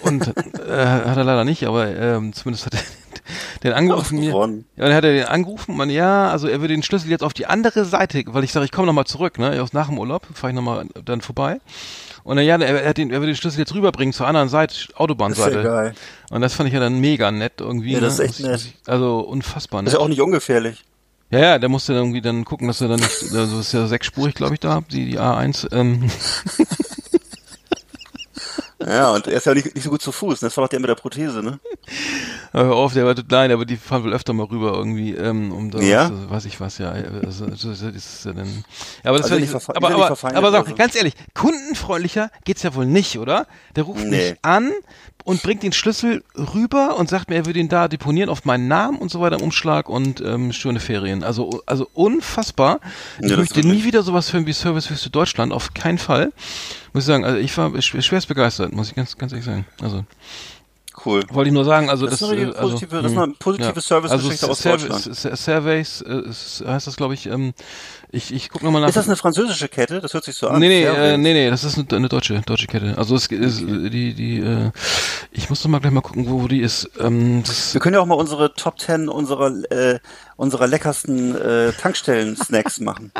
Und 0.04 0.28
äh, 0.68 0.86
hat 0.86 1.18
er 1.18 1.24
leider 1.26 1.44
nicht, 1.44 1.66
aber 1.66 1.96
ähm, 1.96 2.34
zumindest 2.34 2.68
hat 2.68 2.76
er 2.76 2.82
den 3.64 3.74
angerufen. 3.74 4.22
Ja, 4.22 4.34
und 4.36 4.66
dann 4.76 4.94
hat 4.94 5.04
er 5.04 5.14
den 5.14 5.26
angerufen, 5.26 5.76
man, 5.76 5.90
ja, 5.90 6.30
also 6.30 6.48
er 6.48 6.62
würde 6.62 6.74
den 6.74 6.84
Schlüssel 6.84 7.10
jetzt 7.10 7.24
auf 7.24 7.34
die 7.34 7.46
andere 7.46 7.86
Seite, 7.86 8.24
weil 8.28 8.44
ich 8.44 8.52
sage, 8.52 8.66
ich 8.66 8.72
komme 8.72 8.88
nochmal 8.88 9.06
zurück, 9.06 9.38
ne, 9.40 9.62
aus 9.62 9.74
nach 9.74 9.88
dem 9.88 10.00
Urlaub, 10.00 10.28
fahre 10.34 10.52
ich 10.52 10.56
nochmal 10.56 10.86
dann 11.04 11.22
vorbei. 11.22 11.60
Und 12.24 12.38
dann, 12.38 12.46
ja, 12.46 12.58
er, 12.58 12.82
er, 12.82 12.90
hat 12.90 12.98
den, 12.98 13.12
er 13.12 13.20
würde 13.20 13.34
den 13.34 13.36
Schlüssel 13.36 13.60
jetzt 13.60 13.76
rüberbringen 13.76 14.12
zur 14.12 14.26
anderen 14.26 14.50
Seite, 14.50 14.76
Autobahnseite. 14.96 15.52
Das 15.52 15.60
ist 15.60 15.64
ja 15.64 15.72
geil. 15.72 15.94
Und 16.32 16.42
das 16.42 16.54
fand 16.56 16.68
ich 16.68 16.74
ja 16.74 16.80
dann 16.80 17.00
mega 17.00 17.30
nett 17.32 17.54
irgendwie. 17.60 17.94
Ja, 17.94 18.00
das 18.00 18.18
ne? 18.18 18.26
ist 18.26 18.40
echt 18.40 18.48
nett. 18.48 18.74
Also 18.88 19.20
unfassbar 19.20 19.84
nett. 19.84 19.88
Das 19.88 19.94
ist 19.94 20.00
ja 20.00 20.04
auch 20.04 20.10
nicht 20.10 20.22
ungefährlich. 20.22 20.84
Ja, 21.30 21.40
ja, 21.40 21.60
der 21.60 21.70
musste 21.70 21.94
dann 21.94 22.04
irgendwie 22.04 22.22
dann 22.22 22.46
gucken, 22.46 22.68
dass 22.68 22.82
er 22.82 22.88
dann 22.88 23.00
nicht, 23.00 23.34
also 23.34 23.60
ist 23.60 23.74
ja 23.74 23.88
sechsspurig, 23.88 24.36
glaube 24.36 24.56
ich, 24.56 24.60
da, 24.60 24.82
die, 24.92 25.06
die 25.06 25.20
A1. 25.20 25.72
Ähm. 25.72 26.10
Ja, 28.88 29.12
und 29.12 29.28
er 29.28 29.34
ist 29.34 29.46
ja 29.46 29.54
nicht, 29.54 29.74
nicht 29.74 29.84
so 29.84 29.90
gut 29.90 30.02
zu 30.02 30.12
Fuß. 30.12 30.42
Das 30.42 30.56
war 30.58 30.64
doch 30.64 30.70
der 30.70 30.80
mit 30.80 30.90
der 30.90 30.96
Prothese, 30.96 31.42
ne? 31.42 31.60
Hör 32.52 32.74
auf, 32.74 32.94
der 32.94 33.06
war 33.06 33.16
nein, 33.30 33.52
aber 33.52 33.66
die 33.66 33.78
fahren 33.78 34.04
wohl 34.04 34.14
öfter 34.14 34.34
mal 34.34 34.46
rüber 34.46 34.74
irgendwie, 34.74 35.14
ähm, 35.16 35.52
um 35.52 35.72
da, 35.72 35.80
ja? 35.80 36.04
also, 36.04 36.30
weiß 36.30 36.46
ich 36.46 36.60
was, 36.60 36.78
ja. 36.78 36.92
Also, 36.92 37.48
das 37.48 37.64
ist 37.64 38.26
ja 38.26 38.34
dann, 38.34 38.64
ja, 39.04 39.10
aber 39.10 39.18
das 39.18 39.32
also 39.32 39.44
ich, 39.44 39.54
aber, 39.54 39.76
aber, 39.76 40.06
aber, 40.12 40.36
aber 40.36 40.52
sag, 40.52 40.76
ganz 40.76 40.96
ehrlich, 40.96 41.16
kundenfreundlicher 41.34 42.30
geht's 42.44 42.64
ja 42.64 42.76
wohl 42.76 42.86
nicht, 42.86 43.18
oder? 43.18 43.48
Der 43.76 43.84
ruft 43.84 44.06
nee. 44.06 44.30
mich 44.32 44.38
an 44.44 44.72
und 45.26 45.44
bringt 45.44 45.64
den 45.64 45.74
Schlüssel 45.74 46.24
rüber 46.38 46.98
und 46.98 47.10
sagt 47.10 47.30
mir, 47.30 47.36
er 47.36 47.46
würde 47.46 47.60
ihn 47.60 47.68
da 47.68 47.90
deponieren 47.90 48.30
auf 48.30 48.46
meinen 48.46 48.70
Namen 48.70 48.98
und 48.98 49.12
so 49.12 49.20
weiter 49.20 49.38
im 49.38 49.42
Umschlag 49.42 49.90
und 49.90 50.22
ähm, 50.22 50.54
schöne 50.54 50.80
Ferien. 50.80 51.24
Also, 51.24 51.62
also 51.66 51.90
unfassbar. 51.94 52.80
Ich 53.22 53.30
ja, 53.30 53.36
möchte 53.36 53.60
nie 53.62 53.84
wieder 53.84 54.04
sowas 54.04 54.32
hören 54.32 54.46
wie 54.46 54.54
Service 54.54 54.90
Wüste 54.90 55.10
Deutschland, 55.10 55.52
auf 55.52 55.74
keinen 55.74 55.98
Fall 55.98 56.32
muss 56.96 57.04
ich 57.04 57.08
sagen, 57.08 57.26
also 57.26 57.38
ich 57.38 57.58
war 57.58 57.82
schwerst 57.82 58.30
begeistert, 58.30 58.74
muss 58.74 58.88
ich 58.88 58.96
ganz, 58.96 59.18
ganz 59.18 59.34
ehrlich 59.34 59.44
sagen. 59.44 59.66
Also 59.82 60.06
cool. 61.06 61.24
Wollte 61.30 61.50
ich 61.50 61.54
nur 61.54 61.66
sagen, 61.66 61.90
also 61.90 62.06
das, 62.06 62.20
das, 62.20 62.30
ist, 62.30 62.34
eine 62.34 62.42
äh, 62.42 62.46
also, 62.48 62.62
positive, 62.62 63.02
das 63.02 63.12
ist 63.12 63.18
eine 63.18 63.34
positive 63.34 63.74
ja. 63.76 63.82
Service-Geschichte 63.82 64.48
also 64.48 64.52
aus 64.52 64.62
Deutschland. 64.62 65.38
Surveys 65.38 66.02
äh, 66.02 66.68
heißt 66.68 66.88
das, 66.88 66.96
glaube 66.96 67.14
ich. 67.14 67.28
Ähm, 67.28 67.54
ich 68.12 68.34
ich 68.34 68.50
gucke 68.50 68.64
nochmal 68.64 68.82
nach. 68.82 68.90
Ist 68.90 68.98
das 68.98 69.08
eine 69.08 69.18
französische 69.18 69.68
Kette? 69.68 70.00
Das 70.00 70.14
hört 70.14 70.24
sich 70.24 70.36
so 70.36 70.48
an. 70.48 70.60
Nee, 70.60 70.68
nee, 70.68 70.84
äh, 70.84 71.18
nee, 71.18 71.34
nee, 71.34 71.50
das 71.50 71.64
ist 71.64 71.78
eine, 71.78 71.88
eine 71.92 72.08
deutsche, 72.08 72.40
deutsche 72.42 72.68
Kette. 72.68 72.98
Also 72.98 73.16
es 73.16 73.28
ist 73.28 73.62
okay. 73.64 73.90
die, 73.90 74.14
die, 74.14 74.40
äh, 74.40 74.72
ich 75.32 75.50
muss 75.50 75.64
noch 75.64 75.72
mal 75.72 75.80
gleich 75.80 75.92
mal 75.92 76.02
gucken, 76.02 76.30
wo, 76.30 76.44
wo 76.44 76.48
die 76.48 76.62
ist. 76.62 76.90
Ähm, 77.00 77.44
das 77.46 77.74
Wir 77.74 77.82
können 77.82 77.96
ja 77.96 78.02
auch 78.02 78.06
mal 78.06 78.16
unsere 78.16 78.54
Top 78.54 78.78
Ten 78.78 79.10
unserer, 79.10 79.48
äh, 79.72 80.00
unserer 80.38 80.68
leckersten 80.68 81.36
äh, 81.36 81.74
Tankstellen-Snacks 81.74 82.80
machen. 82.82 83.12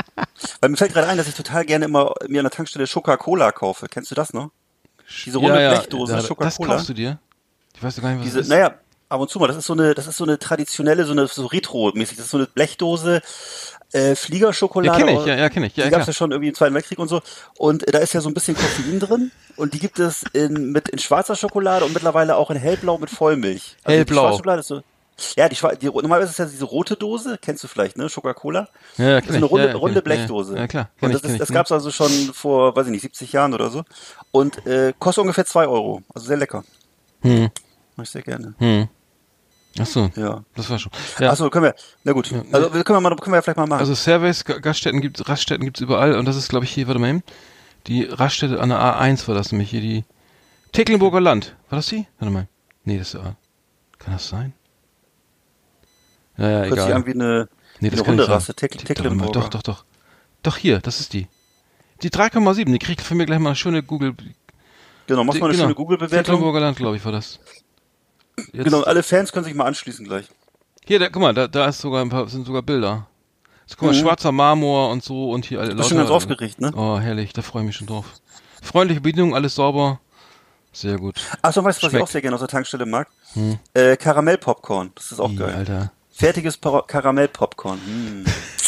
Weil 0.62 0.70
mir 0.70 0.78
fällt 0.78 0.94
gerade 0.94 1.08
ein, 1.08 1.18
dass 1.18 1.28
ich 1.28 1.36
total 1.36 1.66
gerne 1.66 1.86
immer 1.86 2.14
mir 2.28 2.40
an 2.40 2.46
der 2.46 2.52
Tankstelle 2.52 2.88
Coca-Cola 2.88 3.52
kaufe. 3.52 3.88
Kennst 3.90 4.12
du 4.12 4.16
das 4.16 4.34
noch? 4.34 4.52
Diese 5.26 5.38
runde 5.38 5.56
ja, 5.56 5.62
ja, 5.62 5.70
Blechdose, 5.74 6.14
ja, 6.14 6.22
Coca-Cola. 6.22 6.46
Das 6.46 6.58
kaufst 6.58 6.90
du 6.90 6.94
dir? 6.94 7.20
Ich 7.76 7.84
weiß 7.84 8.02
gar 8.02 8.10
nicht, 8.10 8.20
was 8.20 8.26
Diese, 8.26 8.38
das 8.38 8.48
ist. 8.48 8.50
Naja, 8.52 8.76
ab 9.10 9.22
und 9.22 9.30
zu 9.30 9.40
mal. 9.40 9.48
Das 9.48 9.58
ist 9.58 9.66
so 9.66 9.74
eine, 9.74 9.94
das 9.94 10.08
ist 10.08 10.18
so 10.18 10.24
eine 10.24 10.40
traditionelle, 10.40 11.06
so 11.06 11.12
eine 11.12 11.28
so 11.28 11.46
Retro-mäßig. 11.46 12.18
Das 12.18 12.26
ist 12.26 12.32
so 12.32 12.38
eine 12.38 12.48
Blechdose, 12.48 13.22
äh, 13.92 14.16
Fliegerschokolade. 14.16 15.00
Ja, 15.00 15.06
kenne 15.06 15.20
ich, 15.20 15.26
ja, 15.26 15.36
ja 15.36 15.50
kenne 15.50 15.68
ich. 15.68 15.76
Ja, 15.78 15.86
die 15.86 15.92
gab 15.92 16.02
es 16.02 16.08
ja 16.08 16.14
schon 16.14 16.32
irgendwie 16.32 16.50
im 16.50 16.56
Zweiten 16.56 16.74
Weltkrieg 16.74 17.00
und 17.00 17.08
so. 17.08 17.22
Und 17.58 17.88
äh, 17.88 17.92
da 17.92 18.00
ist 18.00 18.14
ja 18.14 18.22
so 18.22 18.30
ein 18.30 18.34
bisschen 18.34 18.56
Koffein 18.56 19.00
drin. 19.00 19.32
Und 19.56 19.74
die 19.74 19.80
gibt 19.80 20.00
es 20.00 20.24
in, 20.34 20.72
mit, 20.72 20.90
in 20.90 21.00
schwarzer 21.00 21.36
Schokolade 21.36 21.86
und 21.86 21.94
mittlerweile 21.94 22.36
auch 22.36 22.52
in 22.52 22.58
hellblau 22.58 22.98
mit 22.98 23.10
Vollmilch. 23.10 23.78
Also 23.84 23.98
hellblau. 23.98 24.42
Die 24.42 24.60
ist 24.60 24.68
so, 24.68 24.82
ja, 25.38 25.48
die, 25.48 25.56
die 25.82 25.86
normalerweise 25.86 26.32
ist 26.32 26.40
ja 26.40 26.46
diese 26.46 26.66
rote 26.66 26.98
Dose, 26.98 27.40
kennst 27.42 27.64
du 27.64 27.70
vielleicht, 27.70 27.98
ne? 27.98 28.10
Coca-Cola. 28.14 28.68
Ja, 28.98 29.12
ja, 29.12 29.22
klar. 29.22 29.32
So 29.32 29.38
eine 29.38 29.46
runde, 29.46 29.68
ja, 29.68 29.76
runde 29.76 30.02
Blechdose. 30.02 30.58
Ja, 30.58 30.68
klar. 30.68 30.90
Und 31.00 31.14
das, 31.14 31.22
ist, 31.22 31.40
das 31.40 31.50
gab's 31.54 31.72
also 31.72 31.90
schon 31.90 32.12
vor, 32.34 32.76
weiß 32.76 32.88
ich 32.88 32.92
nicht, 32.92 33.02
70 33.02 33.32
Jahren 33.32 33.54
oder 33.54 33.70
so. 33.70 33.86
Und 34.32 34.66
äh, 34.68 34.94
kostet 35.00 35.22
ungefähr 35.22 35.46
zwei 35.46 35.68
Euro. 35.68 36.02
Also 36.14 36.28
sehr 36.28 36.38
lecker. 36.38 36.66
Hm. 37.22 37.50
Mach 37.96 38.04
ich 38.04 38.10
sehr 38.10 38.22
gerne. 38.22 38.56
Hm. 38.58 38.88
Ach 39.80 39.86
so. 39.86 40.10
Ja. 40.16 40.44
Das 40.56 40.70
war 40.70 40.80
schon. 40.80 40.92
Ja. 41.20 41.32
Ach 41.32 41.36
so, 41.36 41.50
können 41.50 41.66
wir. 41.66 41.76
Na 42.04 42.14
gut. 42.14 42.32
Ja. 42.32 42.44
Also 42.52 42.70
können 42.70 42.86
wir 42.98 43.02
mal, 43.02 43.16
können 43.18 43.34
wir 43.34 43.38
ja 43.38 43.42
vielleicht 43.42 43.58
mal 43.58 43.68
machen. 43.68 43.80
Also 43.80 43.94
Service, 43.94 44.46
Gaststätten 44.46 45.02
gibt, 45.02 45.28
Raststätten 45.28 45.66
gibt's 45.66 45.82
überall 45.82 46.16
und 46.16 46.26
das 46.26 46.38
ist, 46.38 46.50
glaube 46.50 46.66
ich, 46.66 46.72
hier, 46.72 46.88
warte 46.88 47.00
mal 47.00 47.10
eben. 47.10 47.24
Die 47.88 48.04
Raststätte 48.04 48.60
an 48.60 48.70
der 48.70 48.80
A1 48.80 49.28
war 49.28 49.36
das 49.36 49.52
nämlich 49.52 49.70
hier, 49.70 49.82
die 49.82 50.06
Tecklenburger 50.72 51.22
Land. 51.22 51.56
War 51.70 51.78
das 51.78 51.88
die? 51.88 52.08
Warte 52.20 52.34
mal. 52.34 52.48
Nee, 52.84 52.98
das 52.98 53.14
ist 53.14 53.20
A. 53.20 53.36
Kann 54.00 54.14
das 54.14 54.30
sein? 54.30 54.54
Ja, 56.38 56.50
ja, 56.50 56.58
Hört 56.60 56.74
egal. 56.74 56.86
sich 56.86 56.96
an 56.96 57.06
wie 57.06 57.14
eine, 57.14 57.50
nee, 57.80 57.90
das 57.90 58.00
eine 58.02 58.10
Hunderasse, 58.10 58.54
Teck 58.56 58.78
Tecklenburger. 58.78 59.32
Doch, 59.32 59.50
doch, 59.50 59.62
doch. 59.62 59.86
Doch 60.44 60.58
hier, 60.58 60.80
das 60.80 61.00
ist 61.00 61.14
die. 61.14 61.28
Die 62.02 62.10
3,7, 62.10 62.66
die 62.66 62.80
kriegt 62.80 63.02
von 63.02 63.18
mir 63.18 63.26
gleich 63.26 63.40
mal 63.40 63.50
eine 63.50 63.56
schöne 63.56 63.84
Google. 63.84 64.16
Genau, 65.08 65.24
mach 65.24 65.34
mal 65.36 65.46
eine 65.46 65.54
genau. 65.54 65.64
schöne 65.64 65.76
Google-Bewertung. 65.76 66.24
Tecklenburger 66.24 66.60
Land, 66.60 66.78
glaube 66.78 66.98
ich, 66.98 67.06
war 67.06 67.12
das. 67.12 67.40
Jetzt. 68.38 68.66
Genau, 68.66 68.82
alle 68.82 69.04
Fans 69.04 69.32
können 69.32 69.46
sich 69.46 69.54
mal 69.54 69.66
anschließen 69.66 70.06
gleich. 70.06 70.28
Hier, 70.86 71.00
da, 71.00 71.10
guck 71.10 71.22
mal, 71.22 71.34
da, 71.34 71.48
da 71.48 71.68
ist 71.68 71.80
sogar 71.80 72.02
ein 72.02 72.10
paar, 72.10 72.28
sind 72.28 72.46
sogar 72.46 72.62
Bilder. 72.62 73.08
So, 73.66 73.76
guck 73.78 73.88
mal, 73.90 73.96
mhm. 73.96 74.02
schwarzer 74.02 74.32
Marmor 74.32 74.92
und 74.92 75.04
so 75.04 75.32
und 75.32 75.46
hier 75.46 75.60
alle 75.60 75.74
Leute. 75.74 75.90
schon 75.90 75.98
ganz 75.98 76.10
aufgeregt, 76.10 76.62
ne? 76.62 76.72
Oh, 76.76 77.00
herrlich, 77.00 77.34
da 77.34 77.42
freue 77.42 77.64
ich 77.64 77.68
mich 77.68 77.76
schon 77.76 77.88
drauf. 77.88 78.06
Freundliche 78.62 79.02
Bedienung, 79.02 79.36
alles 79.36 79.56
sauber. 79.56 80.00
Sehr 80.72 80.98
gut. 80.98 81.16
Achso, 81.42 81.64
weißt 81.64 81.82
du, 81.82 81.88
was 81.88 81.94
ich 81.94 82.02
auch 82.02 82.08
sehr 82.08 82.22
gerne 82.22 82.36
aus 82.36 82.42
der 82.42 82.50
Tankstelle 82.50 82.86
mag? 82.86 83.08
Hm. 83.34 83.58
Äh, 83.74 83.96
Karamellpopcorn. 83.96 84.92
Das 84.96 85.12
ist 85.12 85.20
auch 85.20 85.32
I, 85.32 85.36
geil. 85.38 85.56
Alter. 85.56 85.92
Fertiges 86.12 86.60
Karamellpopcorn. 86.60 87.80
Hm. 87.86 88.26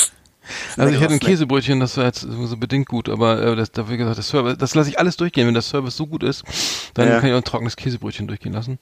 Also 0.75 0.93
ich 0.93 1.01
hätte 1.01 1.13
ein 1.13 1.19
Käsebrötchen, 1.19 1.79
das 1.79 1.97
war 1.97 2.05
jetzt 2.05 2.21
so 2.21 2.57
bedingt 2.57 2.87
gut, 2.87 3.09
aber 3.09 3.41
äh, 3.41 3.55
das, 3.55 3.71
da 3.71 3.89
wie 3.89 3.97
gesagt, 3.97 4.17
das 4.17 4.27
Service, 4.27 4.57
das 4.57 4.75
lasse 4.75 4.89
ich 4.89 4.99
alles 4.99 5.17
durchgehen. 5.17 5.47
Wenn 5.47 5.53
der 5.53 5.63
Service 5.63 5.95
so 5.97 6.07
gut 6.07 6.23
ist, 6.23 6.43
dann 6.93 7.07
ja. 7.07 7.19
kann 7.19 7.29
ich 7.29 7.33
auch 7.33 7.37
ein 7.37 7.43
trockenes 7.43 7.75
Käsebrötchen 7.75 8.27
durchgehen 8.27 8.53
lassen. 8.53 8.79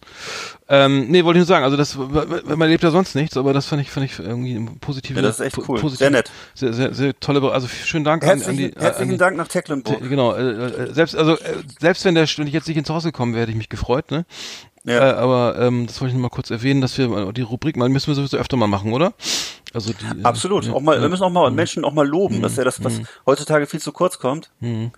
Ähm, 0.67 1.08
nee, 1.10 1.23
wollte 1.23 1.39
ich 1.39 1.41
nur 1.41 1.47
sagen, 1.47 1.63
also 1.63 1.78
das, 1.78 1.95
man 1.95 2.69
lebt 2.69 2.84
ja 2.84 2.91
sonst 2.91 3.15
nichts, 3.15 3.38
aber 3.38 3.54
das 3.54 3.65
fand 3.65 3.82
ich, 3.82 3.91
fand 3.91 4.06
ich 4.06 4.19
irgendwie 4.19 4.60
positiv. 4.80 5.15
Ja, 5.15 5.21
das 5.21 5.39
ist 5.39 5.45
echt 5.45 5.58
cool. 5.67 5.80
Positiv, 5.80 5.99
sehr 5.99 6.10
nett. 6.12 6.32
Sehr, 6.54 6.73
sehr, 6.73 6.93
sehr 6.93 7.19
tolle, 7.19 7.51
also 7.51 7.67
schönen 7.67 8.06
Dank 8.06 8.23
herzlichen, 8.23 8.49
an, 8.49 8.58
die. 8.58 8.80
Herzlichen 8.80 9.01
an 9.04 9.10
die, 9.10 9.17
Dank 9.17 9.38
nach 9.38 9.47
Tecklenburg. 9.47 9.99
Te, 9.99 10.10
genau, 10.10 10.34
äh, 10.34 10.41
äh, 10.41 10.93
selbst, 10.93 11.15
also, 11.15 11.34
äh, 11.34 11.63
selbst 11.80 12.06
wenn 12.06 12.15
der, 12.15 12.28
wenn 12.38 12.47
ich 12.47 12.54
jetzt 12.54 12.67
nicht 12.67 12.78
ins 12.78 12.89
Haus 12.89 13.04
gekommen 13.04 13.34
wäre, 13.34 13.43
hätte 13.43 13.51
ich 13.51 13.58
mich 13.58 13.69
gefreut, 13.69 14.12
ne? 14.12 14.25
Ja. 14.86 15.12
Äh, 15.12 15.13
aber 15.13 15.58
ähm, 15.60 15.88
das 15.88 16.00
wollte 16.00 16.10
ich 16.10 16.13
nur 16.13 16.21
mal 16.21 16.30
kurz 16.30 16.52
erwähnen, 16.52 16.80
dass 16.80 16.98
wir 16.98 17.34
die 17.34 17.41
Rubrik 17.41 17.76
mal 17.76 17.89
müssen 17.89 18.08
wir 18.08 18.15
sowieso 18.15 18.38
öfter 18.38 18.56
mal 18.56 18.67
machen, 18.67 18.93
oder? 18.93 19.13
Also 19.74 19.93
die, 19.93 20.19
äh, 20.19 20.24
Absolut. 20.24 20.65
Ja, 20.65 20.74
auch 20.74 20.82
mal, 20.82 21.02
wir 21.02 21.10
müssen 21.10 21.24
auch 21.24 21.32
mal 21.32 21.50
mhm. 21.50 21.56
Menschen 21.56 21.84
auch 21.84 21.93
mal 21.93 22.08
loben. 22.08 22.38
Mhm. 22.38 22.41
Das 22.43 22.54
ist 22.54 22.58
ja 22.60 22.63
das, 22.63 22.84
was 22.84 23.00
mhm. 23.00 23.08
heutzutage 23.26 23.65
viel 23.65 23.82
zu 23.82 23.91
kurz 23.91 24.19
kommt. 24.19 24.52
Mhm. 24.60 24.91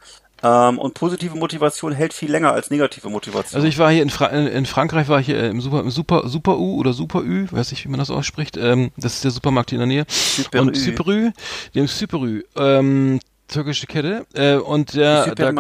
Ähm, 0.43 0.78
und 0.78 0.93
positive 0.93 1.36
Motivation 1.36 1.93
hält 1.93 2.13
viel 2.13 2.30
länger 2.30 2.52
als 2.52 2.69
negative 2.69 3.10
Motivation. 3.10 3.56
Also 3.56 3.67
ich 3.67 3.80
war 3.80 3.91
hier 3.91 4.04
in, 4.04 4.10
Fra 4.10 4.28
in 4.28 4.65
Frankreich, 4.67 5.08
war 5.08 5.19
ich 5.19 5.26
hier 5.26 5.50
im 5.50 5.62
Super, 5.62 5.80
im 5.80 5.89
Super, 5.89 6.28
Super 6.28 6.60
U 6.60 6.78
oder 6.78 6.93
Super 6.93 7.23
Ü, 7.23 7.47
weiß 7.50 7.71
nicht, 7.71 7.86
wie 7.86 7.89
man 7.89 8.00
das 8.00 8.12
ausspricht. 8.12 8.56
Ähm, 8.58 8.91
das 8.97 9.15
ist 9.15 9.23
der 9.23 9.32
Supermarkt 9.32 9.71
hier 9.71 9.78
in 9.78 9.88
der 9.89 9.97
Nähe. 9.97 10.06
Super 10.10 10.62
und 10.62 10.78
Super 10.78 11.08
Ü, 11.08 11.32
dem 11.73 11.88
Super 11.88 12.19
Ü. 12.19 12.43
Ähm, 12.56 13.19
türkische 13.47 13.88
Kette 13.88 14.25
äh, 14.33 14.55
und 14.55 14.93
der 14.95 15.33
da, 15.36 15.51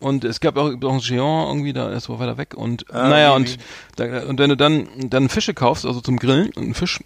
und 0.00 0.24
es 0.24 0.40
gab 0.40 0.56
auch, 0.56 0.70
Géant 0.70 1.48
irgendwie 1.48 1.72
da 1.72 1.92
ist 1.92 2.08
war 2.08 2.18
weiter 2.18 2.38
weg 2.38 2.54
und 2.54 2.86
ah, 2.92 3.08
naja 3.08 3.34
und 3.34 3.58
da, 3.96 4.24
und 4.24 4.38
wenn 4.38 4.50
du 4.50 4.56
dann 4.56 4.88
dann 5.10 5.28
Fische 5.28 5.54
kaufst 5.54 5.84
also 5.84 6.00
zum 6.00 6.18
Grillen 6.18 6.50
ein 6.56 6.74
Fisch 6.74 7.00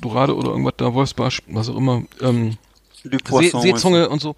Dorade 0.00 0.36
oder 0.36 0.50
irgendwas 0.50 0.74
da 0.76 0.92
Wolfsbarsch 0.92 1.42
was 1.48 1.68
auch 1.68 1.76
immer 1.76 2.02
ähm, 2.20 2.58
See, 3.02 3.50
Seezunge 3.52 4.08
und 4.08 4.20
so, 4.20 4.36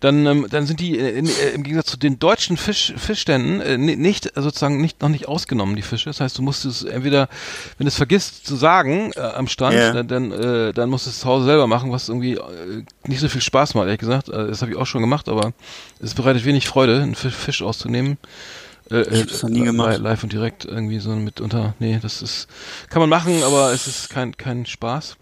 dann 0.00 0.26
ähm, 0.26 0.46
dann 0.50 0.66
sind 0.66 0.80
die 0.80 0.98
äh, 0.98 1.18
in, 1.18 1.26
äh, 1.26 1.50
im 1.54 1.62
Gegensatz 1.62 1.90
zu 1.90 1.98
den 1.98 2.18
deutschen 2.18 2.56
Fisch, 2.56 2.94
Fischständen 2.96 3.60
äh, 3.60 3.76
nicht 3.76 4.32
sozusagen 4.34 4.80
nicht 4.80 5.02
noch 5.02 5.10
nicht 5.10 5.28
ausgenommen 5.28 5.76
die 5.76 5.82
Fische. 5.82 6.08
Das 6.08 6.20
heißt, 6.20 6.38
du 6.38 6.42
musst 6.42 6.64
es 6.64 6.82
entweder, 6.82 7.28
wenn 7.76 7.84
du 7.84 7.88
es 7.88 7.96
vergisst 7.96 8.46
zu 8.46 8.56
sagen 8.56 9.12
äh, 9.16 9.20
am 9.20 9.48
Stand, 9.48 9.74
yeah. 9.74 9.92
dann 9.92 10.08
dann, 10.08 10.32
äh, 10.32 10.72
dann 10.72 10.88
musst 10.88 11.06
du 11.06 11.10
es 11.10 11.20
zu 11.20 11.26
Hause 11.26 11.44
selber 11.44 11.66
machen, 11.66 11.92
was 11.92 12.08
irgendwie 12.08 12.34
äh, 12.34 12.84
nicht 13.06 13.20
so 13.20 13.28
viel 13.28 13.42
Spaß 13.42 13.74
macht, 13.74 13.86
ehrlich 13.86 14.00
gesagt. 14.00 14.28
Äh, 14.28 14.46
das 14.46 14.62
habe 14.62 14.72
ich 14.72 14.78
auch 14.78 14.86
schon 14.86 15.02
gemacht, 15.02 15.28
aber 15.28 15.52
es 16.00 16.14
bereitet 16.14 16.44
wenig 16.44 16.66
Freude, 16.66 17.02
einen 17.02 17.14
Fisch, 17.14 17.34
Fisch 17.34 17.62
auszunehmen. 17.62 18.16
Äh, 18.90 19.02
ich 19.02 19.22
hab's 19.22 19.42
noch 19.42 19.50
nie 19.50 19.64
gemacht. 19.64 19.98
Live 19.98 20.22
und 20.22 20.32
direkt 20.32 20.64
irgendwie 20.64 21.00
so 21.00 21.10
mit 21.10 21.40
unter. 21.40 21.74
Nee, 21.78 21.98
das 22.00 22.22
ist 22.22 22.48
kann 22.88 23.00
man 23.00 23.10
machen, 23.10 23.42
aber 23.42 23.72
es 23.72 23.86
ist 23.86 24.10
kein 24.10 24.36
kein 24.36 24.64
Spaß. 24.64 25.16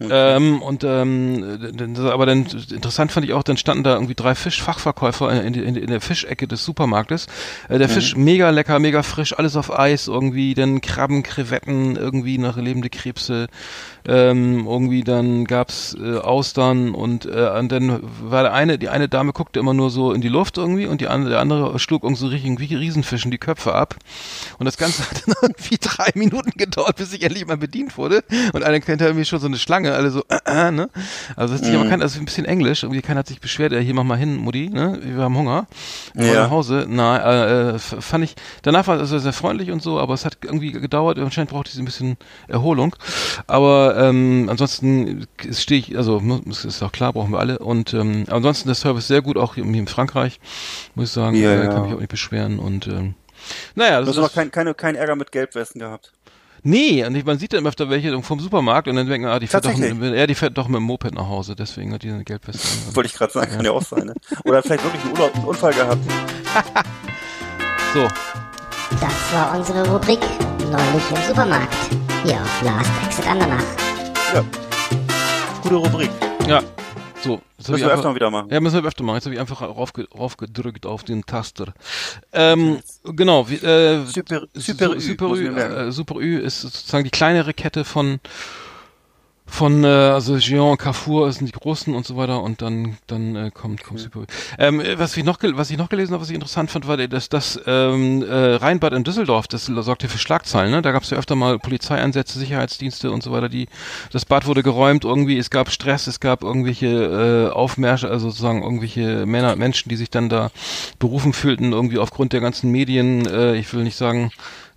Ähm, 0.00 0.62
und 0.62 0.84
ähm, 0.84 1.58
aber 1.96 2.26
dann 2.26 2.46
interessant 2.70 3.12
fand 3.12 3.26
ich 3.26 3.32
auch, 3.32 3.42
dann 3.42 3.56
standen 3.56 3.84
da 3.84 3.94
irgendwie 3.94 4.14
drei 4.14 4.34
Fischfachverkäufer 4.34 5.30
in, 5.42 5.54
in, 5.54 5.76
in 5.76 5.86
der 5.88 6.00
Fischecke 6.00 6.46
des 6.46 6.64
Supermarktes. 6.64 7.26
Äh, 7.68 7.78
der 7.78 7.88
Fisch 7.88 8.16
mega 8.16 8.50
lecker, 8.50 8.78
mega 8.78 9.02
frisch, 9.02 9.36
alles 9.36 9.56
auf 9.56 9.76
Eis, 9.76 10.06
irgendwie 10.06 10.54
dann 10.54 10.80
Krabben, 10.80 11.22
Krevetten, 11.22 11.96
irgendwie 11.96 12.38
noch 12.38 12.56
lebende 12.56 12.90
Krebse. 12.90 13.48
Ähm, 14.06 14.66
irgendwie 14.66 15.04
dann 15.04 15.44
gab's 15.44 15.96
äh, 16.00 16.16
Austern 16.16 16.94
und, 16.94 17.26
äh, 17.26 17.50
und 17.58 17.70
dann 17.70 18.00
war 18.22 18.42
der 18.42 18.54
eine, 18.54 18.78
die 18.78 18.88
eine 18.88 19.08
Dame 19.08 19.32
guckte 19.32 19.60
immer 19.60 19.74
nur 19.74 19.90
so 19.90 20.12
in 20.12 20.22
die 20.22 20.28
Luft 20.28 20.56
irgendwie 20.56 20.86
und 20.86 21.00
die 21.00 21.08
andere, 21.08 21.30
der 21.30 21.40
andere 21.40 21.78
schlug 21.78 22.04
irgendwie 22.04 22.20
so 22.20 22.28
richtig 22.28 22.58
wie 22.58 22.74
Riesenfischen 22.74 23.30
die 23.30 23.38
Köpfe 23.38 23.74
ab. 23.74 23.96
Und 24.58 24.64
das 24.64 24.78
Ganze 24.78 25.02
hat 25.10 25.24
dann 25.26 25.34
irgendwie 25.42 25.76
drei 25.80 26.10
Minuten 26.14 26.52
gedauert, 26.56 26.96
bis 26.96 27.12
ich 27.12 27.22
endlich 27.22 27.46
mal 27.46 27.56
bedient 27.56 27.98
wurde. 27.98 28.24
Und 28.52 28.62
einer 28.62 28.80
kennt 28.80 29.02
irgendwie 29.02 29.24
schon 29.24 29.40
so 29.40 29.46
eine 29.46 29.58
Schlange, 29.58 29.87
alle 29.94 30.10
so, 30.10 30.24
äh, 30.28 30.38
äh, 30.68 30.70
ne? 30.70 30.90
Also 31.36 31.54
das 31.54 31.66
ist 31.66 31.74
aber 31.74 31.88
kein, 31.88 32.02
also 32.02 32.18
ein 32.18 32.24
bisschen 32.24 32.44
Englisch. 32.44 32.82
Irgendwie 32.82 33.02
keiner 33.02 33.20
hat 33.20 33.26
sich 33.26 33.40
beschwert, 33.40 33.72
äh, 33.72 33.82
hier 33.82 33.94
mach 33.94 34.04
mal 34.04 34.18
hin, 34.18 34.36
Mutti, 34.36 34.68
ne? 34.68 34.98
Wir 35.02 35.22
haben 35.22 35.36
Hunger. 35.36 35.66
Ja. 36.14 36.44
nach 36.44 36.50
Hause. 36.50 36.86
Na, 36.88 37.18
äh, 37.18 37.70
äh, 37.74 37.78
fand 37.78 38.24
ich, 38.24 38.34
danach 38.62 38.86
war 38.86 39.00
es 39.00 39.10
sehr 39.10 39.32
freundlich 39.32 39.70
und 39.70 39.82
so, 39.82 39.98
aber 39.98 40.14
es 40.14 40.24
hat 40.24 40.38
irgendwie 40.42 40.72
gedauert. 40.72 41.18
Anscheinend 41.18 41.50
braucht 41.50 41.68
es 41.68 41.76
ein 41.78 41.84
bisschen 41.84 42.16
Erholung. 42.48 42.96
Aber 43.46 43.96
ähm, 43.98 44.48
ansonsten 44.50 45.26
stehe 45.52 45.80
ich, 45.80 45.96
also 45.96 46.22
ist 46.48 46.82
auch 46.82 46.92
klar, 46.92 47.12
brauchen 47.12 47.32
wir 47.32 47.38
alle. 47.38 47.58
Und 47.58 47.94
ähm, 47.94 48.24
ansonsten 48.28 48.68
der 48.68 48.74
Service 48.74 49.08
sehr 49.08 49.22
gut, 49.22 49.36
auch 49.36 49.54
hier 49.54 49.64
in 49.64 49.86
Frankreich, 49.86 50.40
muss 50.94 51.08
ich 51.08 51.12
sagen. 51.12 51.36
Ja, 51.36 51.52
äh, 51.52 51.64
ja. 51.64 51.66
Kann 51.68 51.82
mich 51.82 51.94
auch 51.94 52.00
nicht 52.00 52.10
beschweren. 52.10 52.58
Und 52.58 52.86
ähm, 52.86 53.14
naja, 53.74 54.00
Du 54.00 54.06
das 54.06 54.16
hast 54.16 54.22
noch 54.22 54.28
ist, 54.28 54.34
kein, 54.34 54.50
keine, 54.50 54.74
keinen 54.74 54.96
Ärger 54.96 55.16
mit 55.16 55.32
Gelbwesten 55.32 55.80
gehabt. 55.80 56.12
Nee, 56.62 57.04
und 57.04 57.14
ich, 57.14 57.24
man 57.24 57.38
sieht 57.38 57.52
dann 57.52 57.66
öfter 57.66 57.88
welche 57.88 58.20
vom 58.22 58.40
Supermarkt 58.40 58.88
und 58.88 58.96
dann 58.96 59.08
denkt 59.08 59.24
man, 59.24 59.34
ah, 59.34 59.38
die 59.38 59.46
fährt 59.46 59.64
doch, 59.64 59.72
ja, 59.78 60.26
die 60.26 60.34
fährt 60.34 60.58
doch 60.58 60.68
mit 60.68 60.76
dem 60.76 60.84
Moped 60.84 61.14
nach 61.14 61.28
Hause, 61.28 61.54
deswegen 61.54 61.92
hat 61.92 62.02
die 62.02 62.10
eine 62.10 62.24
Gelbweste 62.24 62.66
an. 62.88 62.94
Wollte 62.96 63.08
ich 63.08 63.14
gerade 63.14 63.32
sagen, 63.32 63.52
kann 63.52 63.64
ja 63.64 63.72
auch 63.72 63.82
sein. 63.82 64.06
Ne? 64.06 64.14
Oder 64.44 64.62
vielleicht 64.62 64.84
wirklich 64.84 65.02
einen, 65.02 65.12
Urlaub, 65.12 65.34
einen 65.34 65.44
Unfall 65.44 65.72
gehabt. 65.72 66.00
So, 67.94 68.06
Das 69.00 69.32
war 69.32 69.56
unsere 69.58 69.88
Rubrik 69.90 70.20
Neulich 70.70 71.10
im 71.10 71.26
Supermarkt. 71.26 71.74
Hier 72.22 72.34
auf 72.34 72.62
Last 72.62 72.90
Exit 73.06 73.26
Andernach. 73.26 73.64
Ja. 74.34 74.44
Gute 75.62 75.74
Rubrik. 75.76 76.10
ja, 76.46 76.60
so. 77.22 77.40
Müssen 77.58 77.76
wir 77.76 77.84
einfach- 77.84 77.98
öfter 77.98 78.14
wieder 78.14 78.30
machen. 78.30 78.48
Ja, 78.50 78.60
müssen 78.60 78.82
wir 78.82 78.88
öfter 78.88 79.04
machen. 79.04 79.16
Jetzt 79.16 79.24
habe 79.26 79.34
ich 79.34 79.40
einfach 79.40 79.62
raufge 79.62 80.06
raufgedrückt 80.16 80.86
auf 80.86 81.04
den 81.04 81.24
Taster. 81.26 81.74
Ähm, 82.32 82.78
genau, 83.04 83.46
äh, 83.48 84.04
Super, 84.06 84.42
Super, 84.54 84.90
Super 84.90 84.94
Ü, 84.94 85.00
Super, 85.00 85.30
Ü, 85.34 85.56
äh, 85.58 85.92
Super 85.92 86.16
Ü 86.16 86.38
ist 86.38 86.60
sozusagen 86.62 87.04
die 87.04 87.10
kleinere 87.10 87.54
Kette 87.54 87.84
von 87.84 88.20
von 89.48 89.82
äh, 89.82 89.86
also 89.86 90.34
Géant, 90.34 90.78
Carrefour 90.78 91.32
sind 91.32 91.46
die 91.46 91.52
großen 91.52 91.94
und 91.94 92.06
so 92.06 92.16
weiter 92.16 92.42
und 92.42 92.62
dann 92.62 92.96
dann 93.06 93.34
äh, 93.34 93.50
kommt 93.52 93.82
kommt 93.82 94.00
Ü. 94.14 94.24
Ähm, 94.58 94.80
äh, 94.80 94.98
was 94.98 95.16
ich 95.16 95.24
noch 95.24 95.38
was 95.42 95.70
ich 95.70 95.78
noch 95.78 95.88
gelesen 95.88 96.12
habe, 96.12 96.22
was 96.22 96.28
ich 96.28 96.34
interessant 96.34 96.70
fand, 96.70 96.86
war 96.86 96.96
dass 96.96 97.28
das 97.28 97.60
ähm, 97.66 98.22
äh, 98.22 98.54
Rheinbad 98.54 98.92
in 98.92 99.04
Düsseldorf, 99.04 99.48
das 99.48 99.66
sorgte 99.66 100.08
für 100.08 100.18
Schlagzeilen. 100.18 100.70
Ne? 100.70 100.82
Da 100.82 100.92
gab 100.92 101.02
es 101.02 101.10
ja 101.10 101.18
öfter 101.18 101.34
mal 101.34 101.58
Polizeieinsätze, 101.58 102.38
Sicherheitsdienste 102.38 103.10
und 103.10 103.22
so 103.22 103.32
weiter. 103.32 103.48
Die 103.48 103.68
das 104.12 104.24
Bad 104.24 104.46
wurde 104.46 104.62
geräumt 104.62 105.04
irgendwie. 105.04 105.38
Es 105.38 105.50
gab 105.50 105.70
Stress, 105.70 106.06
es 106.06 106.20
gab 106.20 106.42
irgendwelche 106.42 107.48
äh, 107.50 107.52
Aufmärsche, 107.52 108.08
also 108.08 108.28
sozusagen 108.28 108.62
irgendwelche 108.62 109.26
Männer, 109.26 109.56
Menschen, 109.56 109.88
die 109.88 109.96
sich 109.96 110.10
dann 110.10 110.28
da 110.28 110.50
berufen 110.98 111.32
fühlten 111.32 111.72
irgendwie 111.72 111.98
aufgrund 111.98 112.32
der 112.32 112.40
ganzen 112.40 112.70
Medien. 112.70 113.26
Äh, 113.26 113.56
ich 113.56 113.72
will 113.72 113.82
nicht 113.82 113.96
sagen, 113.96 114.30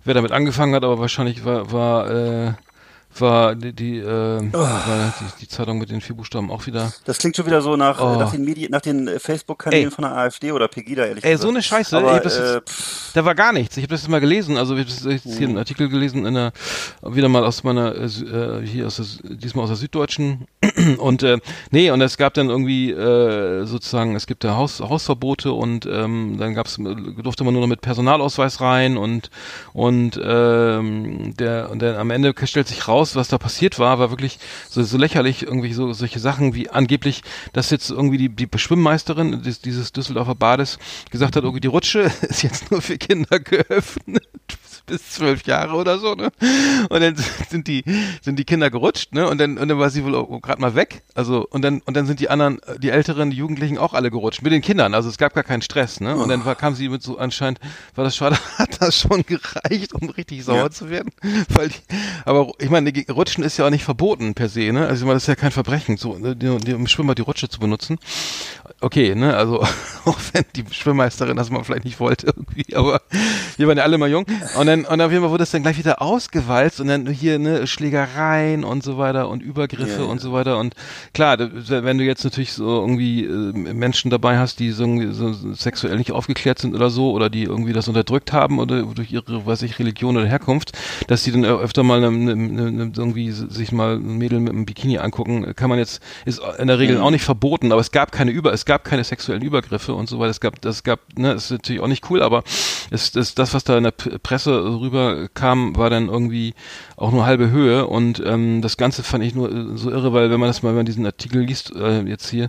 wer 0.04 0.14
damit 0.14 0.32
angefangen 0.32 0.74
hat, 0.74 0.84
aber 0.84 0.98
wahrscheinlich 0.98 1.44
war 1.44 1.72
war 1.72 2.10
äh, 2.10 2.52
war 3.20 3.54
die 3.54 3.72
die, 3.72 3.98
äh, 3.98 4.04
war 4.52 5.14
die 5.20 5.40
die 5.42 5.48
Zeitung 5.48 5.78
mit 5.78 5.90
den 5.90 6.00
vier 6.00 6.16
Buchstaben 6.16 6.50
auch 6.50 6.66
wieder. 6.66 6.92
Das 7.04 7.18
klingt 7.18 7.36
schon 7.36 7.46
wieder 7.46 7.62
so 7.62 7.76
nach, 7.76 8.00
Oh. 8.00 8.14
äh, 8.14 8.16
nach 8.18 8.32
den, 8.32 8.44
Medi 8.44 8.68
nach 8.70 8.80
den 8.80 9.08
äh, 9.08 9.18
Facebook-Kanälen 9.18 9.86
Ey. 9.86 9.90
von 9.90 10.02
der 10.02 10.16
AfD 10.16 10.52
oder 10.52 10.68
Pegida, 10.68 11.04
ehrlich 11.04 11.24
Ey, 11.24 11.32
gesagt. 11.32 11.42
so 11.42 11.48
eine 11.48 11.62
Scheiße. 11.62 11.96
Aber, 11.98 12.24
ich 12.24 12.32
äh, 12.32 12.54
jetzt, 12.54 13.12
da 13.14 13.24
war 13.24 13.34
gar 13.34 13.52
nichts. 13.52 13.76
Ich 13.76 13.82
habe 13.82 13.92
das 13.92 14.02
jetzt 14.02 14.10
mal 14.10 14.20
gelesen. 14.20 14.56
Also 14.56 14.76
ich 14.76 14.86
habe 15.00 15.12
jetzt 15.12 15.24
hier 15.24 15.48
einen 15.48 15.58
Artikel 15.58 15.88
gelesen 15.88 16.26
in 16.26 16.34
der 16.34 16.52
wieder 17.02 17.28
mal 17.28 17.44
aus 17.44 17.64
meiner 17.64 17.94
äh, 17.94 18.04
äh, 18.04 18.66
hier 18.66 18.86
aus 18.86 18.96
der, 18.96 19.06
diesmal 19.36 19.64
aus 19.64 19.70
der 19.70 19.76
Süddeutschen 19.76 20.46
und 20.98 21.22
äh, 21.22 21.38
nee 21.70 21.90
und 21.90 22.00
es 22.00 22.16
gab 22.16 22.34
dann 22.34 22.48
irgendwie 22.48 22.90
äh, 22.90 23.64
sozusagen 23.64 24.14
es 24.16 24.26
gibt 24.26 24.44
da 24.44 24.56
Haus, 24.56 24.80
Hausverbote 24.80 25.52
und 25.52 25.86
ähm, 25.86 26.36
dann 26.38 26.54
gab's 26.54 26.78
durfte 26.78 27.44
man 27.44 27.52
nur 27.54 27.62
noch 27.62 27.68
mit 27.68 27.80
Personalausweis 27.80 28.60
rein 28.60 28.96
und 28.96 29.30
und 29.72 30.20
ähm, 30.22 31.34
der 31.36 31.70
und 31.70 31.82
dann 31.82 31.96
am 31.96 32.10
Ende 32.10 32.34
stellt 32.44 32.68
sich 32.68 32.88
raus, 32.88 33.01
was 33.16 33.28
da 33.28 33.38
passiert 33.38 33.78
war, 33.78 33.98
war 33.98 34.10
wirklich 34.10 34.38
so, 34.68 34.82
so 34.82 34.98
lächerlich 34.98 35.42
irgendwie 35.42 35.72
so 35.72 35.92
solche 35.92 36.18
Sachen 36.18 36.54
wie 36.54 36.70
angeblich, 36.70 37.22
dass 37.52 37.70
jetzt 37.70 37.90
irgendwie 37.90 38.18
die 38.18 38.28
die 38.28 38.48
Schwimmmeisterin 38.54 39.42
des, 39.42 39.60
dieses 39.60 39.92
Düsseldorfer 39.92 40.34
Bades 40.34 40.78
gesagt 41.10 41.36
hat, 41.36 41.44
irgendwie 41.44 41.60
die 41.60 41.68
Rutsche 41.68 42.00
ist 42.22 42.42
jetzt 42.42 42.70
nur 42.70 42.82
für 42.82 42.98
Kinder 42.98 43.40
geöffnet 43.40 44.26
bis 44.86 45.10
zwölf 45.10 45.46
Jahre 45.46 45.76
oder 45.76 45.98
so, 45.98 46.14
ne? 46.14 46.30
Und 46.88 47.00
dann 47.00 47.16
sind 47.50 47.68
die 47.68 47.84
sind 48.20 48.38
die 48.38 48.44
Kinder 48.44 48.70
gerutscht, 48.70 49.14
ne? 49.14 49.28
Und 49.28 49.38
dann 49.38 49.58
und 49.58 49.68
dann 49.68 49.78
war 49.78 49.90
sie 49.90 50.04
wohl 50.04 50.40
gerade 50.40 50.60
mal 50.60 50.74
weg. 50.74 51.02
Also 51.14 51.46
und 51.48 51.62
dann 51.62 51.80
und 51.82 51.96
dann 51.96 52.06
sind 52.06 52.20
die 52.20 52.30
anderen, 52.30 52.60
die 52.78 52.90
Älteren, 52.90 53.30
die 53.30 53.36
Jugendlichen 53.36 53.78
auch 53.78 53.94
alle 53.94 54.10
gerutscht 54.10 54.42
mit 54.42 54.52
den 54.52 54.62
Kindern. 54.62 54.94
Also 54.94 55.08
es 55.08 55.18
gab 55.18 55.34
gar 55.34 55.44
keinen 55.44 55.62
Stress, 55.62 56.00
ne? 56.00 56.16
Und 56.16 56.28
dann 56.28 56.44
war, 56.44 56.54
kam 56.54 56.74
sie 56.74 56.88
mit 56.88 57.02
so 57.02 57.18
anscheinend 57.18 57.60
war 57.94 58.04
das 58.04 58.16
schade, 58.16 58.36
hat 58.58 58.71
das 58.86 58.98
schon 59.00 59.24
gereicht, 59.26 59.92
um 59.94 60.08
richtig 60.10 60.44
sauer 60.44 60.56
Ja. 60.56 60.70
zu 60.70 60.90
werden, 60.90 61.10
weil 61.48 61.68
die, 61.68 61.76
aber 62.24 62.52
ich 62.58 62.70
meine, 62.70 62.92
Rutschen 63.10 63.44
ist 63.44 63.56
ja 63.56 63.66
auch 63.66 63.70
nicht 63.70 63.84
verboten 63.84 64.34
per 64.34 64.48
se, 64.48 64.72
ne? 64.72 64.86
Also 64.86 65.02
ich 65.02 65.06
meine, 65.06 65.14
das 65.14 65.24
ist 65.24 65.28
ja 65.28 65.34
kein 65.36 65.50
Verbrechen, 65.52 65.96
so 65.96 66.18
ne, 66.18 66.36
die, 66.36 66.56
die, 66.58 66.72
im 66.72 66.86
Schwimmbad 66.86 67.18
die 67.18 67.22
Rutsche 67.22 67.48
zu 67.48 67.60
benutzen. 67.60 67.98
Okay, 68.80 69.14
ne? 69.14 69.36
Also 69.36 69.60
auch 70.04 70.18
wenn 70.32 70.44
die 70.56 70.64
Schwimmmeisterin 70.70 71.36
das 71.36 71.50
mal 71.50 71.64
vielleicht 71.64 71.84
nicht 71.84 72.00
wollte 72.00 72.26
irgendwie, 72.26 72.74
aber 72.76 73.00
wir 73.56 73.68
waren 73.68 73.78
ja 73.78 73.84
alle 73.84 73.98
mal 73.98 74.10
jung. 74.10 74.26
Und 74.58 74.66
dann 74.66 74.84
und 74.84 75.00
auf 75.00 75.10
jeden 75.10 75.22
Fall 75.22 75.30
wurde 75.30 75.44
es 75.44 75.50
dann 75.50 75.62
gleich 75.62 75.78
wieder 75.78 76.02
ausgewalzt 76.02 76.80
und 76.80 76.88
dann 76.88 77.06
hier 77.06 77.38
ne 77.38 77.66
Schlägereien 77.66 78.64
und 78.64 78.82
so 78.82 78.98
weiter 78.98 79.28
und 79.28 79.42
Übergriffe 79.42 79.92
Ja, 79.92 79.98
ja. 80.04 80.10
und 80.10 80.20
so 80.20 80.32
weiter 80.32 80.58
und 80.58 80.74
klar, 81.14 81.36
wenn 81.38 81.98
du 81.98 82.04
jetzt 82.04 82.24
natürlich 82.24 82.52
so 82.52 82.80
irgendwie 82.80 83.24
äh, 83.24 83.28
Menschen 83.74 84.10
dabei 84.10 84.38
hast, 84.38 84.58
die 84.58 84.70
so, 84.70 84.86
so 85.12 85.32
sexuell 85.54 85.96
nicht 85.96 86.12
aufgeklärt 86.12 86.58
sind 86.58 86.74
oder 86.74 86.90
so 86.90 87.12
oder 87.12 87.30
die 87.30 87.44
irgendwie 87.44 87.72
das 87.72 87.88
unterdrückt 87.88 88.32
haben 88.32 88.58
oder 88.80 88.94
durch 88.94 89.12
ihre, 89.12 89.46
weiß 89.46 89.62
ich, 89.62 89.78
Religion 89.78 90.16
oder 90.16 90.26
Herkunft, 90.26 90.72
dass 91.08 91.22
die 91.22 91.32
dann 91.32 91.44
öfter 91.44 91.82
mal 91.82 92.00
ne, 92.00 92.10
ne, 92.10 92.72
ne, 92.72 92.92
irgendwie 92.96 93.30
sich 93.30 93.72
mal 93.72 93.96
ein 93.96 94.18
Mädel 94.18 94.40
mit 94.40 94.52
einem 94.52 94.66
Bikini 94.66 94.98
angucken, 94.98 95.54
kann 95.54 95.68
man 95.68 95.78
jetzt 95.78 96.02
ist 96.24 96.40
in 96.58 96.68
der 96.68 96.78
Regel 96.78 97.00
auch 97.00 97.10
nicht 97.10 97.24
verboten, 97.24 97.72
aber 97.72 97.80
es 97.80 97.90
gab 97.90 98.12
keine 98.12 98.30
über, 98.30 98.52
es 98.52 98.64
gab 98.64 98.84
keine 98.84 99.04
sexuellen 99.04 99.42
Übergriffe 99.42 99.94
und 99.94 100.08
so 100.08 100.18
weiter. 100.18 100.30
Es 100.30 100.40
gab, 100.40 100.60
das 100.60 100.82
gab, 100.82 101.00
ne, 101.16 101.32
ist 101.32 101.50
natürlich 101.50 101.82
auch 101.82 101.88
nicht 101.88 102.10
cool, 102.10 102.22
aber 102.22 102.42
es, 102.90 103.12
das, 103.12 103.34
das, 103.34 103.54
was 103.54 103.64
da 103.64 103.76
in 103.76 103.84
der 103.84 103.92
Presse 103.92 104.52
rüber 104.80 105.28
kam, 105.34 105.76
war 105.76 105.90
dann 105.90 106.08
irgendwie 106.08 106.54
auch 106.96 107.12
nur 107.12 107.26
halbe 107.26 107.50
Höhe 107.50 107.86
und 107.86 108.22
ähm, 108.24 108.62
das 108.62 108.76
Ganze 108.76 109.02
fand 109.02 109.24
ich 109.24 109.34
nur 109.34 109.50
äh, 109.50 109.76
so 109.76 109.90
irre, 109.90 110.12
weil 110.12 110.30
wenn 110.30 110.40
man 110.40 110.48
das 110.48 110.62
mal 110.62 110.70
wenn 110.70 110.76
man 110.76 110.86
diesen 110.86 111.04
Artikel 111.04 111.42
liest, 111.42 111.74
äh, 111.74 112.02
jetzt 112.02 112.30
hier, 112.30 112.48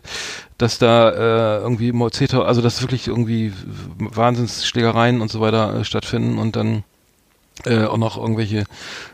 dass 0.57 0.77
da 0.77 1.09
äh, 1.09 1.61
irgendwie 1.61 1.91
Molzeto, 1.91 2.41
also 2.43 2.61
dass 2.61 2.81
wirklich 2.81 3.07
irgendwie 3.07 3.51
Wahnsinnsschlägereien 3.97 5.21
und 5.21 5.29
so 5.29 5.41
weiter 5.41 5.79
äh, 5.79 5.83
stattfinden 5.83 6.12
und 6.13 6.55
dann 6.55 6.83
äh, 7.65 7.85
auch 7.85 7.97
noch 7.97 8.17
irgendwelche 8.17 8.65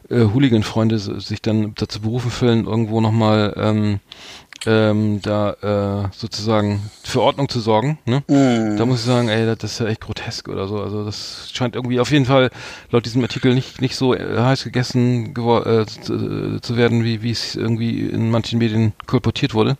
äh, 0.09 0.25
Hooligan-Freunde 0.33 0.97
sich 0.99 1.41
dann 1.41 1.73
dazu 1.75 2.01
berufen 2.01 2.31
fühlen, 2.31 2.65
irgendwo 2.65 3.01
nochmal 3.01 3.53
ähm, 3.57 3.99
ähm, 4.65 5.21
da 5.21 6.05
äh, 6.05 6.09
sozusagen 6.15 6.89
für 7.03 7.21
Ordnung 7.21 7.47
zu 7.47 7.59
sorgen. 7.59 7.97
Ne? 8.05 8.23
Mhm. 8.27 8.77
Da 8.77 8.85
muss 8.85 8.99
ich 8.99 9.05
sagen, 9.05 9.29
ey, 9.29 9.45
das 9.45 9.71
ist 9.71 9.79
ja 9.79 9.87
echt 9.87 10.01
grotesk 10.01 10.47
oder 10.49 10.67
so. 10.67 10.81
Also 10.81 11.05
das 11.05 11.49
scheint 11.53 11.75
irgendwie 11.75 11.99
auf 11.99 12.11
jeden 12.11 12.25
Fall 12.25 12.49
laut 12.91 13.05
diesem 13.05 13.21
Artikel 13.21 13.53
nicht 13.53 13.81
nicht 13.81 13.95
so 13.95 14.13
äh, 14.13 14.37
heiß 14.37 14.63
gegessen 14.63 15.27
äh, 15.29 15.85
zu, 15.85 16.59
zu 16.61 16.77
werden, 16.77 17.03
wie 17.03 17.21
wie 17.21 17.31
es 17.31 17.55
irgendwie 17.55 18.09
in 18.09 18.31
manchen 18.31 18.59
Medien 18.59 18.93
kolportiert 19.05 19.53
wurde. 19.53 19.77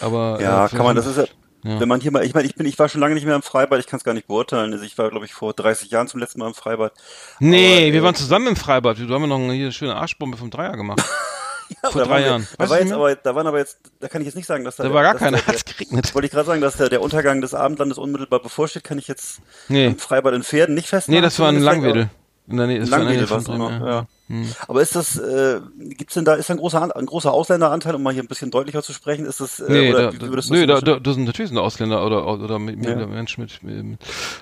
Aber 0.00 0.38
Ja, 0.40 0.66
äh, 0.66 0.68
kann 0.68 0.84
man, 0.84 0.96
das 0.96 1.06
ist 1.06 1.18
ja, 1.18 1.24
Ja. 1.66 1.80
wenn 1.80 1.88
man 1.88 2.00
hier 2.00 2.10
mal, 2.12 2.24
ich 2.24 2.34
meine, 2.34 2.46
ich 2.46 2.54
bin, 2.54 2.66
ich 2.66 2.78
war 2.78 2.88
schon 2.88 3.00
lange 3.00 3.14
nicht 3.14 3.26
mehr 3.26 3.34
im 3.34 3.42
Freibad, 3.42 3.80
ich 3.80 3.86
kann 3.86 3.98
es 3.98 4.04
gar 4.04 4.14
nicht 4.14 4.26
beurteilen. 4.26 4.72
Also 4.72 4.84
ich 4.84 4.96
war, 4.98 5.10
glaube 5.10 5.26
ich, 5.26 5.34
vor 5.34 5.52
30 5.52 5.90
Jahren 5.90 6.08
zum 6.08 6.20
letzten 6.20 6.38
Mal 6.38 6.48
im 6.48 6.54
Freibad. 6.54 6.92
Nee, 7.40 7.84
Aber, 7.84 7.92
wir 7.92 8.00
äh, 8.00 8.02
waren 8.02 8.14
zusammen 8.14 8.48
im 8.48 8.56
Freibad. 8.56 8.98
Du 8.98 9.02
haben 9.12 9.22
wir 9.22 9.26
noch 9.26 9.38
eine 9.38 9.52
hier 9.52 9.72
schöne 9.72 9.96
Arschbombe 9.96 10.36
vom 10.36 10.50
Dreier 10.50 10.76
gemacht. 10.76 11.02
Ja, 11.82 11.90
vor 11.90 12.04
drei 12.04 12.20
Jahren. 12.24 12.46
Da, 12.58 12.68
war 12.70 12.80
jetzt 12.80 12.92
aber, 12.92 13.16
da 13.16 13.34
waren 13.34 13.46
aber 13.48 13.58
jetzt, 13.58 13.78
da 13.98 14.06
kann 14.06 14.22
ich 14.22 14.26
jetzt 14.26 14.36
nicht 14.36 14.46
sagen, 14.46 14.64
dass 14.64 14.76
da, 14.76 14.84
Da 14.84 14.94
war 14.94 15.02
gar 15.02 15.16
keiner, 15.16 15.44
hat's 15.44 15.64
geregnet. 15.64 16.14
Wollte 16.14 16.26
ich 16.26 16.32
gerade 16.32 16.46
sagen, 16.46 16.60
dass 16.60 16.76
der, 16.76 16.88
der 16.88 17.02
Untergang 17.02 17.40
des 17.40 17.54
Abendlandes 17.54 17.98
unmittelbar 17.98 18.40
bevorsteht, 18.40 18.84
kann 18.84 18.98
ich 18.98 19.08
jetzt 19.08 19.40
Nee. 19.68 19.86
im 19.86 19.98
Freibad 19.98 20.32
in 20.34 20.44
Pferden 20.44 20.76
nicht 20.76 20.88
festmachen. 20.88 21.16
Nee, 21.16 21.22
das 21.22 21.40
war 21.40 21.48
ein 21.48 21.58
Langwedel. 21.58 22.08
In 22.46 22.56
der 22.58 22.68
Nähe, 22.68 22.78
das 22.78 22.90
war 22.92 23.00
Langwedel 23.00 23.28
war's 23.28 23.44
Bremen, 23.44 23.56
immer, 23.66 23.84
ja. 23.84 23.92
ja. 23.94 24.06
Hm. 24.28 24.44
Aber 24.66 24.82
ist 24.82 24.96
das, 24.96 25.18
äh, 25.18 25.60
gibt's 25.76 26.14
denn 26.14 26.24
da, 26.24 26.34
ist 26.34 26.50
da 26.50 26.54
ein 26.54 26.58
großer, 26.58 26.96
ein 26.96 27.06
großer 27.06 27.32
Ausländeranteil, 27.32 27.94
um 27.94 28.02
mal 28.02 28.12
hier 28.12 28.24
ein 28.24 28.26
bisschen 28.26 28.50
deutlicher 28.50 28.82
zu 28.82 28.92
sprechen? 28.92 29.24
Ist 29.24 29.40
das, 29.40 29.60
äh, 29.60 29.70
nee, 29.70 29.90
oder, 29.90 30.10
da, 30.10 30.26
da, 30.26 30.40
nee, 30.50 30.66
da, 30.66 30.80
da, 30.80 30.98
da 30.98 31.12
sind 31.12 31.24
natürlich 31.24 31.50
sind 31.50 31.58
Ausländer 31.58 32.04
oder, 32.04 32.26
oder 32.26 32.58
mit, 32.58 32.84
ja. 32.84 33.06
Menschen 33.06 33.42
mit, 33.42 33.62
mit 33.62 33.98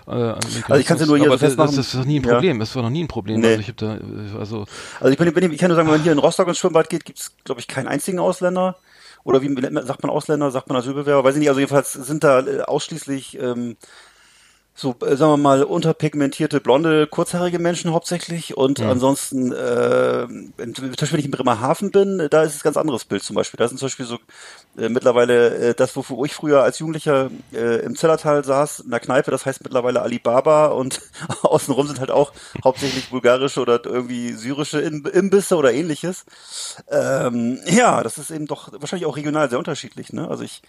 äh, 0.07 0.11
Also 0.11 0.75
ich 0.79 0.87
kann 0.87 0.97
es 0.97 1.03
ja 1.03 1.07
nur 1.07 1.19
hier 1.19 1.27
aber 1.27 1.39
festmachen. 1.39 1.77
Das, 1.77 1.93
das 1.93 2.01
ist 2.01 2.07
nie 2.07 2.21
ein 2.21 2.23
Problem, 2.23 2.57
ja. 2.57 2.61
das 2.61 2.75
war 2.75 2.83
noch 2.83 2.91
nie 2.91 3.05
ein 3.05 3.09
Problem. 3.09 3.41
Nee. 3.41 3.49
Also 3.49 3.61
ich 3.61 3.69
hab 3.69 3.77
da, 3.77 3.99
also, 4.39 4.65
also 5.01 5.13
ich, 5.13 5.19
bin, 5.19 5.35
bin, 5.35 5.53
ich 5.53 5.59
kann 5.59 5.69
nur 5.69 5.77
sagen, 5.77 5.89
wenn 5.89 5.97
man 5.97 6.03
hier 6.03 6.13
in 6.13 6.19
Rostock 6.19 6.49
ins 6.49 6.59
Schwimmbad 6.59 6.89
geht, 6.89 7.05
gibt's 7.05 7.33
glaube 7.45 7.61
ich, 7.61 7.69
keinen 7.69 7.87
einzigen 7.87 8.19
Ausländer. 8.19 8.77
Oder 9.25 9.41
wie 9.43 9.55
sagt 9.87 10.03
man 10.03 10.11
Ausländer, 10.11 10.51
sagt 10.51 10.69
man 10.69 10.77
Asylbewerber, 10.77 11.25
weiß 11.25 11.35
ich 11.35 11.41
nicht, 11.41 11.49
also 11.49 11.61
jedenfalls 11.61 11.93
sind 11.93 12.25
da 12.25 12.41
äh, 12.41 12.61
ausschließlich 12.61 13.39
ähm, 13.39 13.77
so, 14.77 14.97
äh, 15.07 15.17
sagen 15.17 15.33
wir 15.33 15.37
mal, 15.37 15.63
unterpigmentierte, 15.63 16.61
blonde, 16.61 17.07
kurzhaarige 17.07 17.61
Menschen 17.61 17.93
hauptsächlich. 17.93 18.57
Und 18.57 18.81
mhm. 18.81 18.91
ansonsten, 18.91 19.53
äh, 19.53 20.27
wenn, 20.57 20.75
zum 20.75 20.91
Beispiel, 20.91 21.13
wenn 21.13 21.21
ich 21.21 21.27
in 21.27 21.31
Bremerhaven 21.31 21.93
bin, 21.93 22.27
da 22.29 22.43
ist 22.43 22.57
es 22.57 22.61
ein 22.61 22.65
ganz 22.65 22.77
anderes 22.77 23.05
Bild 23.05 23.23
zum 23.23 23.37
Beispiel. 23.37 23.59
Da 23.59 23.69
sind 23.69 23.79
zum 23.79 23.87
Beispiel 23.87 24.07
so 24.07 24.19
äh, 24.77 24.89
mittlerweile 24.89 25.55
äh, 25.55 25.75
das, 25.75 25.95
wofür 25.95 26.25
ich 26.25 26.35
früher 26.35 26.65
als 26.65 26.81
Jugendlicher 26.81 27.31
äh, 27.53 27.85
im 27.85 27.95
Zellertal 27.95 28.45
saß, 28.45 28.81
in 28.81 28.91
der 28.91 28.99
Kneipe, 28.99 29.31
das 29.31 29.47
heißt 29.47 29.63
mittlerweile 29.63 30.03
Alibaba 30.03 30.67
und 30.67 31.01
außenrum 31.43 31.87
sind 31.87 32.01
halt 32.01 32.11
auch 32.11 32.33
hauptsächlich 32.65 33.11
bulgarische 33.11 33.61
oder 33.61 33.81
irgendwie 33.85 34.33
syrische 34.33 34.81
Imbisse 34.81 35.57
oder 35.57 35.73
ähnliches. 35.73 36.25
Ähm, 36.91 37.61
ja, 37.67 38.03
das 38.03 38.19
ist 38.19 38.33
eben 38.33 38.47
doch 38.47 38.73
wahrscheinlich 38.73 39.07
auch 39.07 39.17
regional 39.17 39.49
sehr 39.49 39.61
unterschiedlich. 39.61 40.13
Ne? 40.13 40.29
Also 40.29 40.43
ich, 40.43 40.63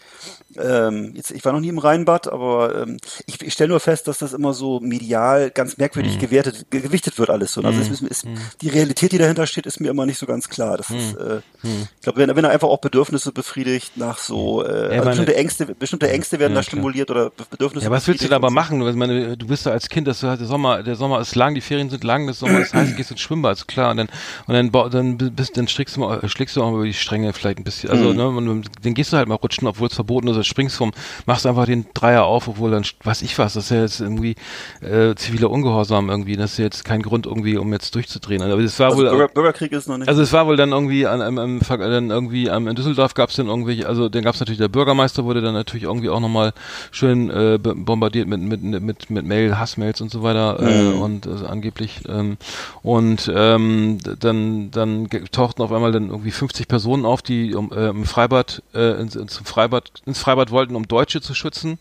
ähm, 0.57 1.13
jetzt, 1.15 1.31
ich 1.31 1.43
war 1.43 1.53
noch 1.53 1.59
nie 1.59 1.69
im 1.69 1.79
Rheinbad, 1.79 2.27
aber 2.27 2.83
ähm, 2.83 2.97
ich, 3.25 3.41
ich 3.41 3.53
stelle 3.53 3.69
nur 3.69 3.79
fest, 3.79 3.94
dass 4.03 4.19
das 4.19 4.33
immer 4.33 4.53
so 4.53 4.79
medial 4.79 5.51
ganz 5.51 5.77
merkwürdig 5.77 6.15
mhm. 6.15 6.19
gewertet, 6.19 6.65
gewichtet 6.69 7.17
wird 7.17 7.29
alles 7.29 7.53
so. 7.53 7.61
Also 7.61 7.79
mhm. 7.79 7.91
ist, 7.91 8.01
ist, 8.01 8.25
mhm. 8.25 8.37
die 8.61 8.69
Realität, 8.69 9.11
die 9.11 9.17
dahinter 9.17 9.47
steht, 9.47 9.65
ist 9.65 9.79
mir 9.79 9.89
immer 9.89 10.05
nicht 10.05 10.17
so 10.17 10.25
ganz 10.25 10.49
klar. 10.49 10.77
Das 10.77 10.89
ist, 10.89 11.13
mhm. 11.13 11.41
äh, 11.63 11.67
mhm. 11.67 11.87
ich 11.95 12.01
glaube, 12.01 12.19
wenn, 12.19 12.35
wenn 12.35 12.45
er 12.45 12.51
einfach 12.51 12.67
auch 12.67 12.79
Bedürfnisse 12.79 13.31
befriedigt, 13.31 13.97
nach 13.97 14.17
so 14.17 14.63
äh, 14.63 14.95
ja, 14.95 14.99
also 14.99 15.09
bestimmte 15.09 15.35
Ängste, 15.35 15.65
bestimmte 15.65 16.09
Ängste 16.09 16.39
werden 16.39 16.53
ja, 16.53 16.59
da 16.59 16.63
stimuliert 16.63 17.11
oder 17.11 17.31
Bedürfnisse. 17.49 17.85
Ja, 17.85 17.91
was 17.91 18.07
willst 18.07 18.23
du 18.23 18.27
da 18.27 18.37
aber 18.37 18.51
machen? 18.51 18.85
Ich 18.87 18.95
meine, 18.95 19.37
du 19.37 19.47
bist 19.47 19.65
da 19.65 19.71
als 19.71 19.89
Kind, 19.89 20.07
dass 20.07 20.19
du 20.19 20.27
halt 20.27 20.39
der 20.39 20.47
Sommer, 20.47 20.83
der 20.83 20.95
Sommer 20.95 21.19
ist 21.21 21.35
lang, 21.35 21.55
die 21.55 21.61
Ferien 21.61 21.89
sind 21.89 22.03
lang, 22.03 22.27
das 22.27 22.39
Sommer 22.39 22.59
ist 22.59 22.73
heiß, 22.73 22.95
gehst 22.95 23.11
ins 23.11 23.21
Schwimmbad, 23.21 23.57
ist 23.57 23.67
klar. 23.67 23.91
Und 23.91 23.97
dann 23.97 24.09
und 24.47 24.53
dann 24.53 24.71
dann 24.89 25.17
bist 25.17 25.57
dann 25.57 25.67
strickst 25.67 25.95
du 25.95 26.01
mal, 26.01 26.27
schlägst 26.29 26.55
du 26.55 26.63
auch 26.63 26.71
mal 26.71 26.77
über 26.77 26.85
die 26.85 26.93
Stränge 26.93 27.33
vielleicht 27.33 27.59
ein 27.59 27.63
bisschen. 27.63 27.89
Also 27.89 28.11
mhm. 28.11 28.17
ne, 28.17 28.27
und 28.27 28.69
dann 28.81 28.93
gehst 28.93 29.13
du 29.13 29.17
halt 29.17 29.27
mal 29.27 29.35
rutschen, 29.35 29.67
obwohl 29.67 29.87
es 29.87 29.95
verboten 29.95 30.27
ist, 30.27 30.47
springst 30.47 30.77
vom, 30.77 30.91
machst 31.25 31.45
einfach 31.45 31.65
den 31.65 31.87
Dreier 31.93 32.23
auf, 32.23 32.47
obwohl 32.47 32.71
dann 32.71 32.85
weiß 33.03 33.21
ich 33.21 33.37
was, 33.37 33.53
das 33.53 33.65
ist 33.65 33.69
ja 33.71 33.84
jetzt 33.85 34.01
irgendwie 34.01 34.35
äh, 34.81 35.15
ziviler 35.15 35.49
Ungehorsam 35.49 36.09
irgendwie. 36.09 36.35
Das 36.35 36.53
ist 36.53 36.57
jetzt 36.57 36.85
kein 36.85 37.01
Grund 37.01 37.25
irgendwie, 37.25 37.57
um 37.57 37.71
jetzt 37.73 37.95
durchzudrehen. 37.95 38.41
Aber 38.41 38.61
es 38.61 38.79
war 38.79 38.87
also 38.87 38.99
wohl 38.99 39.09
Bürger, 39.09 39.27
Bürgerkrieg 39.27 39.71
ist 39.71 39.87
noch 39.87 39.97
nicht. 39.97 40.07
Also 40.07 40.21
es 40.21 40.33
war 40.33 40.47
wohl 40.47 40.57
dann 40.57 40.71
irgendwie 40.71 41.07
an, 41.07 41.21
an, 41.21 41.37
an, 41.37 41.59
dann 41.67 42.09
irgendwie 42.09 42.49
an, 42.49 42.67
in 42.67 42.75
Düsseldorf 42.75 43.13
gab 43.13 43.29
es 43.29 43.35
dann 43.35 43.47
irgendwie, 43.47 43.85
also 43.85 44.09
den 44.09 44.23
gab 44.23 44.35
es 44.35 44.39
natürlich, 44.39 44.59
der 44.59 44.67
Bürgermeister 44.67 45.25
wurde 45.25 45.41
dann 45.41 45.53
natürlich 45.53 45.83
irgendwie 45.83 46.09
auch 46.09 46.19
nochmal 46.19 46.53
schön 46.91 47.29
äh, 47.29 47.57
bombardiert 47.59 48.27
mit, 48.27 48.41
mit, 48.41 48.61
mit, 48.63 49.09
mit 49.09 49.25
Mail, 49.25 49.57
Hassmails 49.57 50.01
und 50.01 50.11
so 50.11 50.23
weiter 50.23 50.59
äh, 50.59 50.83
mhm. 50.83 51.01
und 51.01 51.27
also 51.27 51.45
angeblich 51.45 52.01
ähm, 52.07 52.37
und 52.83 53.31
ähm, 53.33 53.99
dann, 54.19 54.71
dann 54.71 55.09
tauchten 55.31 55.61
auf 55.61 55.71
einmal 55.71 55.91
dann 55.91 56.09
irgendwie 56.09 56.31
50 56.31 56.67
Personen 56.67 57.05
auf, 57.05 57.21
die 57.21 57.55
um, 57.55 57.71
äh, 57.71 57.89
im 57.89 58.05
Freibad, 58.05 58.61
äh, 58.73 58.99
ins, 59.01 59.15
ins, 59.15 59.37
Freibad, 59.37 59.91
ins 60.05 60.19
Freibad 60.19 60.51
wollten, 60.51 60.75
um 60.75 60.87
Deutsche 60.87 61.21
zu 61.21 61.33
schützen. 61.33 61.79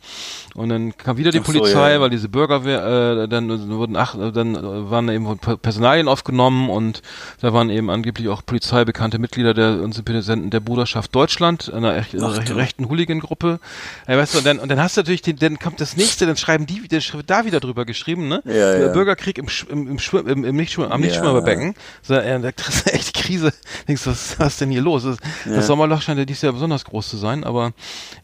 Und 0.54 0.68
dann 0.68 0.96
kam 0.96 1.16
wieder 1.16 1.30
die 1.30 1.40
Ach 1.40 1.44
Polizei, 1.44 1.93
so, 1.93 1.93
ja. 1.94 2.00
weil 2.00 2.10
diese 2.10 2.28
Bürgerwehr, 2.28 3.24
äh, 3.24 3.28
dann 3.28 3.70
wurden 3.70 3.96
ach, 3.96 4.16
dann 4.32 4.90
waren 4.90 5.08
eben 5.08 5.38
Personalien 5.38 6.08
aufgenommen 6.08 6.70
und 6.70 7.02
da 7.40 7.52
waren 7.52 7.70
eben 7.70 7.90
angeblich 7.90 8.28
auch 8.28 8.44
polizeibekannte 8.44 9.18
Mitglieder 9.18 9.54
der 9.54 9.80
und 9.82 9.94
Sympathisanten 9.94 10.50
der 10.50 10.60
Bruderschaft 10.60 11.14
Deutschland, 11.14 11.72
einer 11.72 11.96
echt, 11.96 12.14
ach, 12.20 12.38
rechten 12.54 12.88
Hooligan-Gruppe. 12.88 13.60
Ja, 14.08 14.16
weißt 14.16 14.34
du, 14.34 14.38
und 14.38 14.46
dann, 14.46 14.58
und 14.58 14.68
dann 14.68 14.80
hast 14.80 14.96
du 14.96 15.00
natürlich, 15.00 15.22
den, 15.22 15.36
dann 15.36 15.58
kommt 15.58 15.80
das 15.80 15.96
nächste, 15.96 16.26
dann 16.26 16.36
schreiben 16.36 16.66
die, 16.66 16.82
wird 16.90 17.30
da 17.30 17.44
wieder 17.44 17.60
drüber 17.60 17.84
geschrieben, 17.84 18.28
ne? 18.28 18.42
Ja, 18.44 18.76
ja. 18.78 18.88
Bürgerkrieg 18.88 19.38
im, 19.38 19.46
im, 19.68 19.88
im, 19.88 19.98
Schwimm, 19.98 20.26
im, 20.28 20.44
im 20.44 20.56
Nichtschwimmer, 20.56 20.90
am 20.90 21.00
Nichtschwimmerbecken. 21.00 21.74
So, 22.02 22.14
ja, 22.14 22.38
das 22.38 22.68
ist 22.68 22.92
echt 22.92 23.14
Krise. 23.14 23.52
Denkst 23.88 24.06
was, 24.06 24.38
was 24.38 24.54
ist 24.54 24.60
denn 24.60 24.70
hier 24.70 24.82
los? 24.82 25.04
Das, 25.04 25.16
das 25.44 25.66
Sommerloch 25.66 26.02
scheint 26.02 26.18
ja 26.18 26.24
dieses 26.24 26.42
Jahr 26.42 26.52
besonders 26.52 26.84
groß 26.84 27.08
zu 27.08 27.16
sein, 27.16 27.44
aber 27.44 27.72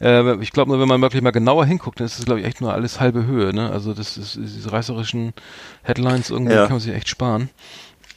äh, 0.00 0.40
ich 0.42 0.52
glaube 0.52 0.70
nur, 0.70 0.80
wenn 0.80 0.88
man 0.88 1.00
wirklich 1.00 1.22
mal 1.22 1.30
genauer 1.30 1.66
hinguckt, 1.66 2.00
dann 2.00 2.06
ist 2.06 2.18
es, 2.18 2.24
glaube 2.24 2.40
ich, 2.40 2.46
echt 2.46 2.60
nur 2.60 2.72
alles 2.72 3.00
halbe 3.00 3.26
Höhe, 3.26 3.52
ne? 3.52 3.59
Also 3.68 3.92
das 3.92 4.16
ist 4.16 4.36
diese 4.36 4.72
reißerischen 4.72 5.34
Headlines 5.82 6.30
irgendwie 6.30 6.54
ja. 6.54 6.62
kann 6.62 6.72
man 6.72 6.80
sich 6.80 6.94
echt 6.94 7.08
sparen. 7.08 7.50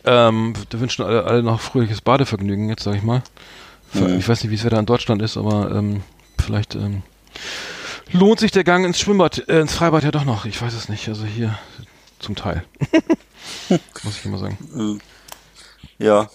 Ähm, 0.06 0.54
da 0.70 0.80
wünschen 0.80 1.06
alle, 1.06 1.26
alle 1.26 1.44
noch 1.44 1.62
fröhliches 1.62 2.02
Badevergnügen, 2.02 2.70
jetzt 2.70 2.84
sag 2.84 2.96
ich 2.96 3.04
mal. 3.04 3.24
Mhm. 3.94 4.18
Ich 4.18 4.28
weiß 4.28 4.44
nicht, 4.44 4.52
wie 4.52 4.56
es 4.56 4.66
wieder 4.66 4.80
in 4.80 4.86
Deutschland 4.86 5.22
ist, 5.22 5.38
aber 5.38 5.72
ähm, 5.72 6.04
vielleicht 6.40 6.76
ähm, 6.76 7.04
lohnt 8.12 8.40
sich 8.40 8.52
der 8.52 8.64
Gang 8.64 8.86
ins 8.86 9.00
Schwimmbad, 9.00 9.48
äh, 9.48 9.62
ins 9.62 9.74
Freibad 9.74 10.04
ja 10.04 10.12
doch 10.12 10.26
noch. 10.26 10.46
Ich 10.46 10.62
weiß 10.62 10.74
es 10.74 10.90
nicht. 10.90 11.08
Also 11.08 11.26
hier 11.26 11.58
zum 12.20 12.36
Teil. 12.36 12.64
Muss 14.04 14.18
ich 14.18 14.26
immer 14.26 14.38
sagen. 14.38 15.00
Ja. 16.00 16.30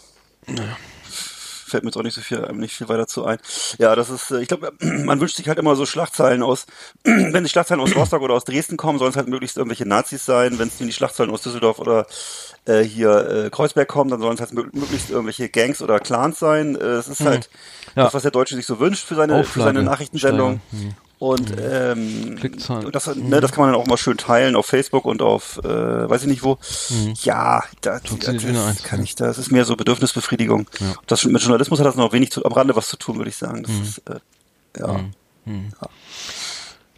Fällt 1.69 1.85
mir 1.85 1.91
jetzt 1.91 1.97
auch 1.97 2.03
nicht 2.03 2.15
so 2.15 2.21
viel, 2.21 2.41
nicht 2.53 2.75
viel 2.75 2.89
weiter 2.89 3.07
zu 3.07 3.25
ein. 3.25 3.39
Ja, 3.79 3.95
das 3.95 4.11
ist, 4.11 4.31
äh, 4.31 4.41
ich 4.41 4.49
glaube, 4.49 4.73
man 4.81 5.21
wünscht 5.21 5.37
sich 5.37 5.49
halt 5.49 5.59
immer 5.59 5.77
so 5.77 5.87
Schlachtzeilen 5.87 6.43
aus, 6.43 6.67
wenn 7.05 7.45
die 7.45 7.51
Schlachtzeilen 7.51 7.83
aus 7.83 7.95
Rostock 7.95 8.23
oder 8.23 8.35
aus 8.35 8.45
Dresden 8.45 8.77
kommen, 8.77 8.99
sollen 8.99 9.11
es 9.11 9.17
halt 9.17 9.29
möglichst 9.29 9.57
irgendwelche 9.57 9.87
Nazis 9.87 10.25
sein. 10.25 10.59
Wenn 10.59 10.69
es 10.69 10.79
die 10.79 10.93
Schlachtzeilen 10.93 11.33
aus 11.33 11.43
Düsseldorf 11.43 11.79
oder 11.79 12.07
äh, 12.65 12.83
hier 12.83 13.47
äh, 13.47 13.51
Kreuzberg 13.51 13.89
kommen, 13.89 14.11
dann 14.11 14.21
sollen 14.21 14.35
es 14.35 14.41
halt 14.41 14.53
möglichst 14.53 15.11
irgendwelche 15.11 15.49
Gangs 15.49 15.83
oder 15.83 16.01
Clans 16.01 16.39
sein. 16.39 16.77
Äh, 16.77 16.85
es 16.85 17.09
ist 17.09 17.21
mhm. 17.21 17.27
halt 17.27 17.51
ja. 17.97 18.05
das, 18.05 18.15
was 18.15 18.23
der 18.23 18.31
Deutsche 18.31 18.57
sich 18.57 18.67
so 18.67 18.81
wünscht 18.81 19.05
für 19.05 19.15
seine, 19.15 19.45
für 19.45 19.61
seine 19.61 19.83
Nachrichtensendung. 19.83 20.61
Mhm. 20.73 20.95
Und 21.19 21.53
ähm, 21.61 22.39
und 22.69 22.95
das, 22.95 23.15
ne, 23.17 23.41
das 23.41 23.51
kann 23.51 23.65
man 23.65 23.73
dann 23.73 23.81
auch 23.81 23.87
mal 23.87 23.97
schön 23.97 24.17
teilen 24.17 24.55
auf 24.55 24.67
Facebook 24.67 25.05
und 25.05 25.21
auf, 25.21 25.59
äh, 25.65 25.69
weiß 26.09 26.23
ich 26.23 26.29
nicht 26.29 26.45
wo. 26.45 26.59
Mhm. 26.91 27.15
Ja, 27.23 27.65
da, 27.81 27.99
das, 27.99 28.19
das 28.19 28.83
kann 28.85 29.03
ich, 29.03 29.17
das 29.17 29.37
ist 29.37 29.51
mehr 29.51 29.65
so 29.65 29.75
Bedürfnisbefriedigung. 29.75 30.69
Ja. 30.79 30.95
Das 31.09 31.25
mit 31.25 31.43
Journalismus 31.43 31.81
hat 31.81 31.87
das 31.87 31.97
noch 31.97 32.13
wenig 32.13 32.31
zu, 32.31 32.45
am 32.45 32.53
Rande 32.53 32.77
was 32.77 32.89
zu 32.89 32.97
tun, 32.97 33.17
würde 33.17 33.31
ich 33.31 33.37
sagen. 33.37 33.65
Das 33.65 33.73
mhm. 33.73 33.83
ist, 33.83 33.99
äh, 34.09 34.21
ja. 34.79 34.93
Mhm. 34.93 35.13
mhm. 35.45 35.73
ja. 35.81 35.89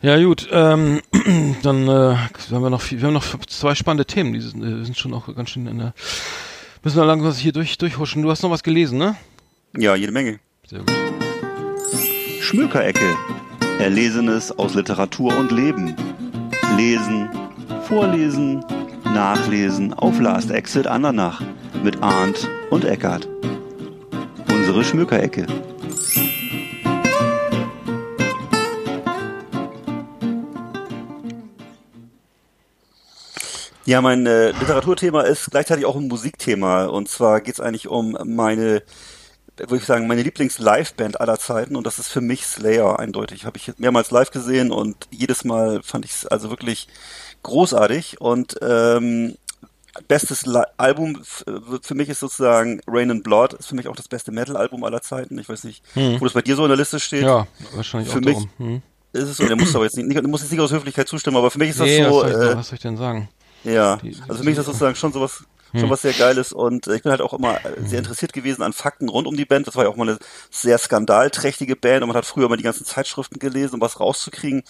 Ja 0.03 0.23
gut, 0.23 0.49
ähm, 0.51 1.03
dann 1.63 1.87
äh, 1.87 2.17
haben 2.17 2.63
wir 2.63 2.71
noch 2.71 2.81
viel, 2.81 3.01
wir 3.01 3.09
haben 3.09 3.15
noch 3.15 3.39
zwei 3.47 3.75
spannende 3.75 4.07
Themen, 4.07 4.33
die 4.33 4.41
sind, 4.41 4.63
äh, 4.63 4.85
sind 4.85 4.97
schon 4.97 5.13
auch 5.13 5.35
ganz 5.35 5.51
schön 5.51 5.67
in 5.67 5.79
der 5.79 5.95
müssen 6.83 6.97
wir 6.97 7.05
langsam 7.05 7.33
hier 7.35 7.53
durch 7.53 7.79
durchhuschen. 7.79 8.23
Du 8.23 8.31
hast 8.31 8.43
noch 8.43 8.51
was 8.51 8.63
gelesen, 8.63 8.99
ne? 8.99 9.17
Ja, 9.77 9.95
jede 9.95 10.13
Menge. 10.13 10.41
Sehr 10.67 10.81
gut. 10.81 10.93
Schmökerecke. 12.41 13.17
Erlesenes 13.81 14.53
aus 14.59 14.75
Literatur 14.75 15.35
und 15.39 15.53
Leben. 15.53 15.97
Lesen, 16.77 17.31
vorlesen, 17.89 18.63
nachlesen 19.05 19.95
auf 19.95 20.21
Last 20.21 20.51
Exit 20.51 20.87
Andernach 20.87 21.41
mit 21.83 22.03
Arndt 22.03 22.47
und 22.69 22.85
Eckart. 22.85 23.27
Unsere 24.53 24.85
Schmökerecke. 24.85 25.47
Ja, 33.87 34.03
mein 34.03 34.27
äh, 34.27 34.51
Literaturthema 34.51 35.23
ist 35.23 35.51
gleichzeitig 35.51 35.87
auch 35.87 35.97
ein 35.97 36.07
Musikthema. 36.07 36.85
Und 36.85 37.09
zwar 37.09 37.41
geht 37.41 37.55
es 37.55 37.61
eigentlich 37.61 37.89
um 37.89 38.17
meine, 38.25 38.83
würde 39.61 39.77
ich 39.77 39.85
sagen, 39.85 40.07
meine 40.07 40.23
Lieblings-Live-Band 40.23 41.21
aller 41.21 41.39
Zeiten. 41.39 41.77
Und 41.77 41.87
das 41.87 41.99
ist 41.99 42.09
für 42.09 42.21
mich 42.21 42.47
Slayer 42.47 42.99
eindeutig. 42.99 43.45
Habe 43.45 43.59
ich 43.59 43.73
mehrmals 43.79 44.11
live 44.11 44.31
gesehen 44.31 44.73
und 44.73 44.97
jedes 45.11 45.45
Mal 45.45 45.83
fand 45.83 46.05
ich 46.05 46.13
es 46.13 46.27
also 46.27 46.51
wirklich 46.51 46.89
großartig. 47.43 48.21
Und 48.21 48.57
ähm, 48.63 49.37
bestes 50.09 50.47
Li 50.47 50.63
Album 50.77 51.21
für 51.83 51.95
mich 51.95 52.09
ist 52.09 52.21
sozusagen 52.21 52.81
Rain 52.87 53.11
and 53.11 53.25
Blood. 53.25 53.55
Ist 53.55 53.69
für 53.69 53.75
mich 53.75 53.89
auch 53.89 53.97
das 53.97 54.09
beste 54.09 54.33
Metal-Album 54.33 54.85
aller 54.85 55.03
Zeiten. 55.03 55.39
Ich 55.39 55.49
weiß 55.49 55.65
nicht, 55.65 55.83
hm. 55.95 56.21
wo 56.21 56.25
das 56.25 56.35
bei 56.35 56.43
dir 56.43 56.57
so 56.57 56.65
in 56.65 56.69
der 56.69 56.79
Liste 56.79 57.01
steht. 57.01 57.23
Ja, 57.23 57.47
wahrscheinlich 57.75 58.11
für 58.11 58.19
auch 58.19 58.23
mich 58.23 58.39
hm. 58.59 58.83
ist 59.13 59.29
es 59.29 59.37
so. 59.37 59.47
Der 59.47 59.57
muss 59.57 59.75
aber 59.75 59.85
jetzt 59.85 59.97
nicht, 59.97 60.07
nicht, 60.07 60.23
muss 60.27 60.43
jetzt 60.43 60.51
nicht 60.51 60.61
aus 60.61 60.73
Höflichkeit 60.73 61.09
zustimmen, 61.09 61.37
aber 61.37 61.51
für 61.51 61.59
mich 61.59 61.71
ist 61.71 61.81
das 61.81 61.87
nee, 61.87 62.05
so. 62.05 62.23
Was 62.23 62.31
soll, 62.31 62.31
ich, 62.31 62.51
äh, 62.51 62.57
was 62.57 62.69
soll 62.69 62.77
ich 62.77 62.83
denn 62.83 62.97
sagen? 62.97 63.29
Ja, 63.65 63.99
also 64.27 64.39
für 64.39 64.45
mich 64.45 64.53
ist 64.53 64.59
das 64.59 64.67
sozusagen 64.67 64.97
schon 64.97 65.13
sowas, 65.13 65.45
schon 65.73 65.83
hm. 65.83 65.91
was 65.91 66.03
sehr 66.03 66.13
Geiles 66.13 66.53
und 66.53 66.87
äh, 66.87 66.97
ich 66.97 67.03
bin 67.03 67.11
halt 67.11 67.21
auch 67.21 67.33
immer 67.33 67.65
äh, 67.65 67.87
sehr 67.87 67.99
interessiert 67.99 68.33
gewesen 68.33 68.63
an 68.63 68.73
Fakten 68.73 69.09
rund 69.09 69.27
um 69.27 69.37
die 69.37 69.45
Band. 69.45 69.67
Das 69.67 69.77
war 69.77 69.85
ja 69.85 69.91
auch 69.91 69.97
mal 69.97 70.09
eine 70.09 70.19
sehr 70.51 70.79
skandalträchtige 70.79 71.77
Band 71.77 72.03
und 72.03 72.09
man 72.09 72.17
hat 72.17 72.27
früher 72.27 72.49
mal 72.49 72.57
die 72.57 72.63
ganzen 72.63 72.85
Zeitschriften 72.85 73.39
gelesen, 73.39 73.75
um 73.77 73.81
was 73.81 74.01
rauszukriegen. 74.01 74.63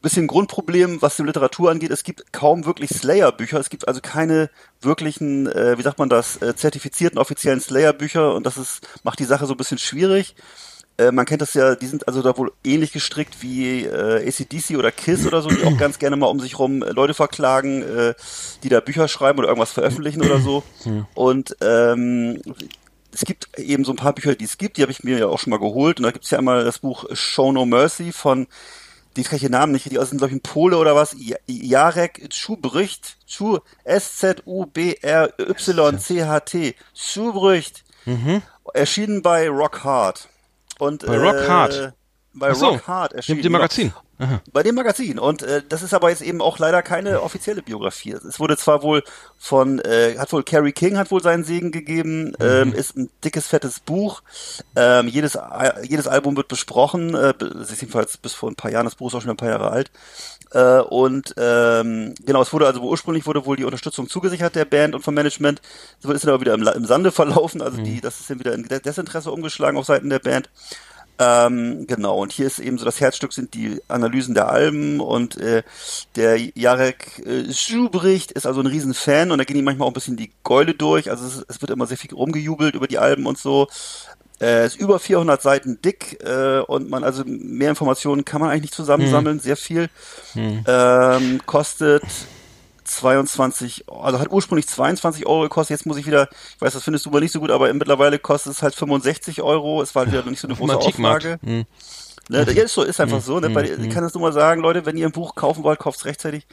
Bisschen 0.00 0.28
Grundproblem, 0.28 1.02
was 1.02 1.16
die 1.16 1.24
Literatur 1.24 1.72
angeht, 1.72 1.90
es 1.90 2.04
gibt 2.04 2.32
kaum 2.32 2.66
wirklich 2.66 2.90
Slayer-Bücher. 2.90 3.58
Es 3.58 3.68
gibt 3.68 3.88
also 3.88 4.00
keine 4.00 4.48
wirklichen, 4.80 5.48
äh, 5.48 5.76
wie 5.76 5.82
sagt 5.82 5.98
man 5.98 6.08
das, 6.08 6.40
äh, 6.40 6.54
zertifizierten 6.54 7.18
offiziellen 7.18 7.60
Slayer-Bücher 7.60 8.34
und 8.34 8.46
das 8.46 8.58
ist, 8.58 8.86
macht 9.02 9.18
die 9.18 9.24
Sache 9.24 9.46
so 9.46 9.54
ein 9.54 9.56
bisschen 9.56 9.78
schwierig. 9.78 10.36
Äh, 10.98 11.12
man 11.12 11.24
kennt 11.26 11.40
das 11.42 11.54
ja, 11.54 11.74
die 11.76 11.86
sind 11.86 12.06
also 12.08 12.22
da 12.22 12.36
wohl 12.36 12.52
ähnlich 12.64 12.92
gestrickt 12.92 13.40
wie 13.42 13.84
äh, 13.84 14.28
ACDC 14.28 14.76
oder 14.76 14.90
KISS 14.92 15.26
oder 15.26 15.40
so, 15.42 15.48
die 15.48 15.62
auch 15.64 15.76
ganz 15.78 15.98
gerne 15.98 16.16
mal 16.16 16.26
um 16.26 16.40
sich 16.40 16.58
rum 16.58 16.82
äh, 16.82 16.90
Leute 16.90 17.14
verklagen, 17.14 17.82
äh, 17.82 18.14
die 18.62 18.68
da 18.68 18.80
Bücher 18.80 19.06
schreiben 19.08 19.38
oder 19.38 19.48
irgendwas 19.48 19.72
veröffentlichen 19.72 20.22
oder 20.22 20.40
so. 20.40 20.62
Und 21.14 21.56
ähm, 21.60 22.42
es 23.14 23.20
gibt 23.24 23.48
eben 23.58 23.84
so 23.84 23.92
ein 23.92 23.96
paar 23.96 24.12
Bücher, 24.12 24.34
die 24.34 24.44
es 24.44 24.58
gibt, 24.58 24.76
die 24.76 24.82
habe 24.82 24.92
ich 24.92 25.02
mir 25.04 25.18
ja 25.18 25.26
auch 25.28 25.38
schon 25.38 25.50
mal 25.50 25.58
geholt. 25.58 25.98
Und 25.98 26.02
da 26.04 26.10
gibt 26.10 26.24
es 26.24 26.30
ja 26.30 26.38
einmal 26.38 26.64
das 26.64 26.80
Buch 26.80 27.04
Show 27.12 27.52
No 27.52 27.64
Mercy 27.64 28.12
von, 28.12 28.46
die 29.16 29.22
kann 29.22 29.36
ich 29.36 29.42
den 29.42 29.52
Namen 29.52 29.72
nicht, 29.72 29.86
die 29.90 29.96
sind 29.96 30.18
glaube 30.18 30.28
ich 30.28 30.36
ein 30.36 30.42
Pole 30.42 30.76
oder 30.76 30.94
was, 30.94 31.14
Ja- 31.18 31.36
Jarek 31.46 32.28
Schubricht, 32.32 33.16
Schu, 33.26 33.58
S-Z-U-B-R-Y-C-H-T, 35.38 36.74
Schubricht, 36.94 37.84
erschienen 38.74 39.22
bei 39.22 39.48
Rock 39.48 39.84
Hard. 39.84 40.28
Und, 40.78 41.06
Bei 41.06 41.18
Rock 41.18 41.48
Hard? 41.48 41.92
Äh, 42.38 42.48
bei 42.50 42.54
so, 42.54 42.68
Rock 42.70 42.86
Hard 42.86 43.12
erschienen. 43.12 43.42
Dem. 43.42 43.52
Magazin. 43.52 43.92
Aha. 44.20 44.40
Bei 44.52 44.64
dem 44.64 44.74
Magazin. 44.74 45.18
Und 45.20 45.42
äh, 45.42 45.62
das 45.68 45.82
ist 45.82 45.94
aber 45.94 46.10
jetzt 46.10 46.22
eben 46.22 46.40
auch 46.40 46.58
leider 46.58 46.82
keine 46.82 47.22
offizielle 47.22 47.62
Biografie. 47.62 48.12
Es 48.12 48.40
wurde 48.40 48.56
zwar 48.56 48.82
wohl 48.82 49.04
von, 49.38 49.78
äh, 49.78 50.16
hat 50.18 50.32
wohl 50.32 50.42
Carrie 50.42 50.72
King 50.72 50.98
hat 50.98 51.12
wohl 51.12 51.22
seinen 51.22 51.44
Segen 51.44 51.70
gegeben, 51.70 52.34
ähm, 52.40 52.72
ist 52.72 52.96
ein 52.96 53.10
dickes, 53.22 53.46
fettes 53.46 53.78
Buch. 53.78 54.22
Ähm, 54.74 55.06
jedes, 55.06 55.36
Al- 55.36 55.84
jedes 55.84 56.08
Album 56.08 56.36
wird 56.36 56.48
besprochen. 56.48 57.14
Äh, 57.14 57.34
es 57.62 57.70
ist 57.70 57.80
jedenfalls 57.80 58.16
bis 58.16 58.34
vor 58.34 58.50
ein 58.50 58.56
paar 58.56 58.72
Jahren, 58.72 58.86
das 58.86 58.96
Buch 58.96 59.08
ist 59.08 59.14
auch 59.14 59.22
schon 59.22 59.30
ein 59.30 59.36
paar 59.36 59.50
Jahre 59.50 59.70
alt. 59.70 59.92
Äh, 60.50 60.80
und 60.80 61.34
ähm, 61.36 62.14
genau, 62.24 62.42
es 62.42 62.52
wurde 62.52 62.66
also 62.66 62.80
ursprünglich 62.80 63.24
wurde 63.26 63.46
wohl 63.46 63.56
die 63.56 63.64
Unterstützung 63.64 64.08
zugesichert 64.08 64.56
der 64.56 64.64
Band 64.64 64.96
und 64.96 65.02
vom 65.02 65.14
Management. 65.14 65.60
Es 66.02 66.10
ist 66.10 66.24
dann 66.24 66.30
aber 66.34 66.40
wieder 66.40 66.54
im, 66.54 66.66
im 66.66 66.86
Sande 66.86 67.12
verlaufen, 67.12 67.62
also 67.62 67.80
die, 67.80 68.00
das 68.00 68.18
ist 68.18 68.30
dann 68.30 68.40
wieder 68.40 68.54
in 68.54 68.66
Desinteresse 68.66 69.30
umgeschlagen 69.30 69.78
auf 69.78 69.84
Seiten 69.86 70.10
der 70.10 70.18
Band. 70.18 70.50
Ähm, 71.18 71.86
genau, 71.88 72.18
und 72.18 72.32
hier 72.32 72.46
ist 72.46 72.60
eben 72.60 72.78
so 72.78 72.84
das 72.84 73.00
Herzstück 73.00 73.32
sind 73.32 73.54
die 73.54 73.80
Analysen 73.88 74.34
der 74.34 74.48
Alben 74.48 75.00
und 75.00 75.36
äh, 75.36 75.64
der 76.14 76.38
Jarek 76.54 77.26
äh, 77.26 77.52
Schubricht 77.52 78.30
ist 78.32 78.46
also 78.46 78.60
ein 78.60 78.66
Riesenfan 78.66 79.32
und 79.32 79.38
da 79.38 79.44
gehen 79.44 79.56
ihm 79.56 79.64
manchmal 79.64 79.86
auch 79.86 79.90
ein 79.90 79.94
bisschen 79.94 80.16
die 80.16 80.30
Geule 80.44 80.74
durch. 80.74 81.10
Also 81.10 81.26
es, 81.26 81.44
es 81.48 81.60
wird 81.60 81.70
immer 81.72 81.86
sehr 81.86 81.96
viel 81.96 82.14
rumgejubelt 82.14 82.76
über 82.76 82.86
die 82.86 82.98
Alben 82.98 83.26
und 83.26 83.36
so. 83.36 83.66
Äh, 84.40 84.66
ist 84.66 84.76
über 84.76 85.00
400 85.00 85.42
Seiten 85.42 85.82
dick 85.82 86.22
äh, 86.22 86.60
und 86.60 86.88
man 86.88 87.02
also 87.02 87.24
mehr 87.26 87.70
Informationen 87.70 88.24
kann 88.24 88.40
man 88.40 88.50
eigentlich 88.50 88.62
nicht 88.62 88.74
zusammensammeln, 88.74 89.40
sehr 89.40 89.56
viel. 89.56 89.90
Ähm, 90.66 91.40
kostet 91.44 92.04
22, 92.88 93.84
also 93.88 94.18
hat 94.18 94.30
ursprünglich 94.30 94.66
22 94.66 95.26
Euro 95.26 95.42
gekostet, 95.42 95.78
jetzt 95.78 95.86
muss 95.86 95.96
ich 95.96 96.06
wieder, 96.06 96.28
ich 96.54 96.60
weiß, 96.60 96.72
das 96.72 96.82
findest 96.82 97.06
du 97.06 97.10
aber 97.10 97.20
nicht 97.20 97.32
so 97.32 97.40
gut, 97.40 97.50
aber 97.50 97.72
mittlerweile 97.72 98.18
kostet 98.18 98.52
es 98.52 98.62
halt 98.62 98.74
65 98.74 99.42
Euro, 99.42 99.82
es 99.82 99.94
war 99.94 100.02
halt 100.02 100.12
wieder 100.12 100.22
noch 100.22 100.30
nicht 100.30 100.40
so 100.40 100.48
eine 100.48 100.56
große. 100.56 100.76
Auflage. 100.76 101.38
Hm. 101.44 101.64
Ne, 102.28 102.40
ist 102.40 102.74
so, 102.74 102.82
ist 102.82 103.00
einfach 103.00 103.22
so. 103.22 103.40
Ne? 103.40 103.48
Bei, 103.50 103.62
ich 103.64 103.90
kann 103.90 104.02
das 104.02 104.12
nur 104.12 104.22
mal 104.22 104.32
sagen, 104.32 104.60
Leute, 104.60 104.84
wenn 104.84 104.96
ihr 104.96 105.06
ein 105.06 105.12
Buch 105.12 105.34
kaufen 105.34 105.64
wollt, 105.64 105.78
kauft 105.78 105.98
es 105.98 106.04
rechtzeitig. 106.04 106.46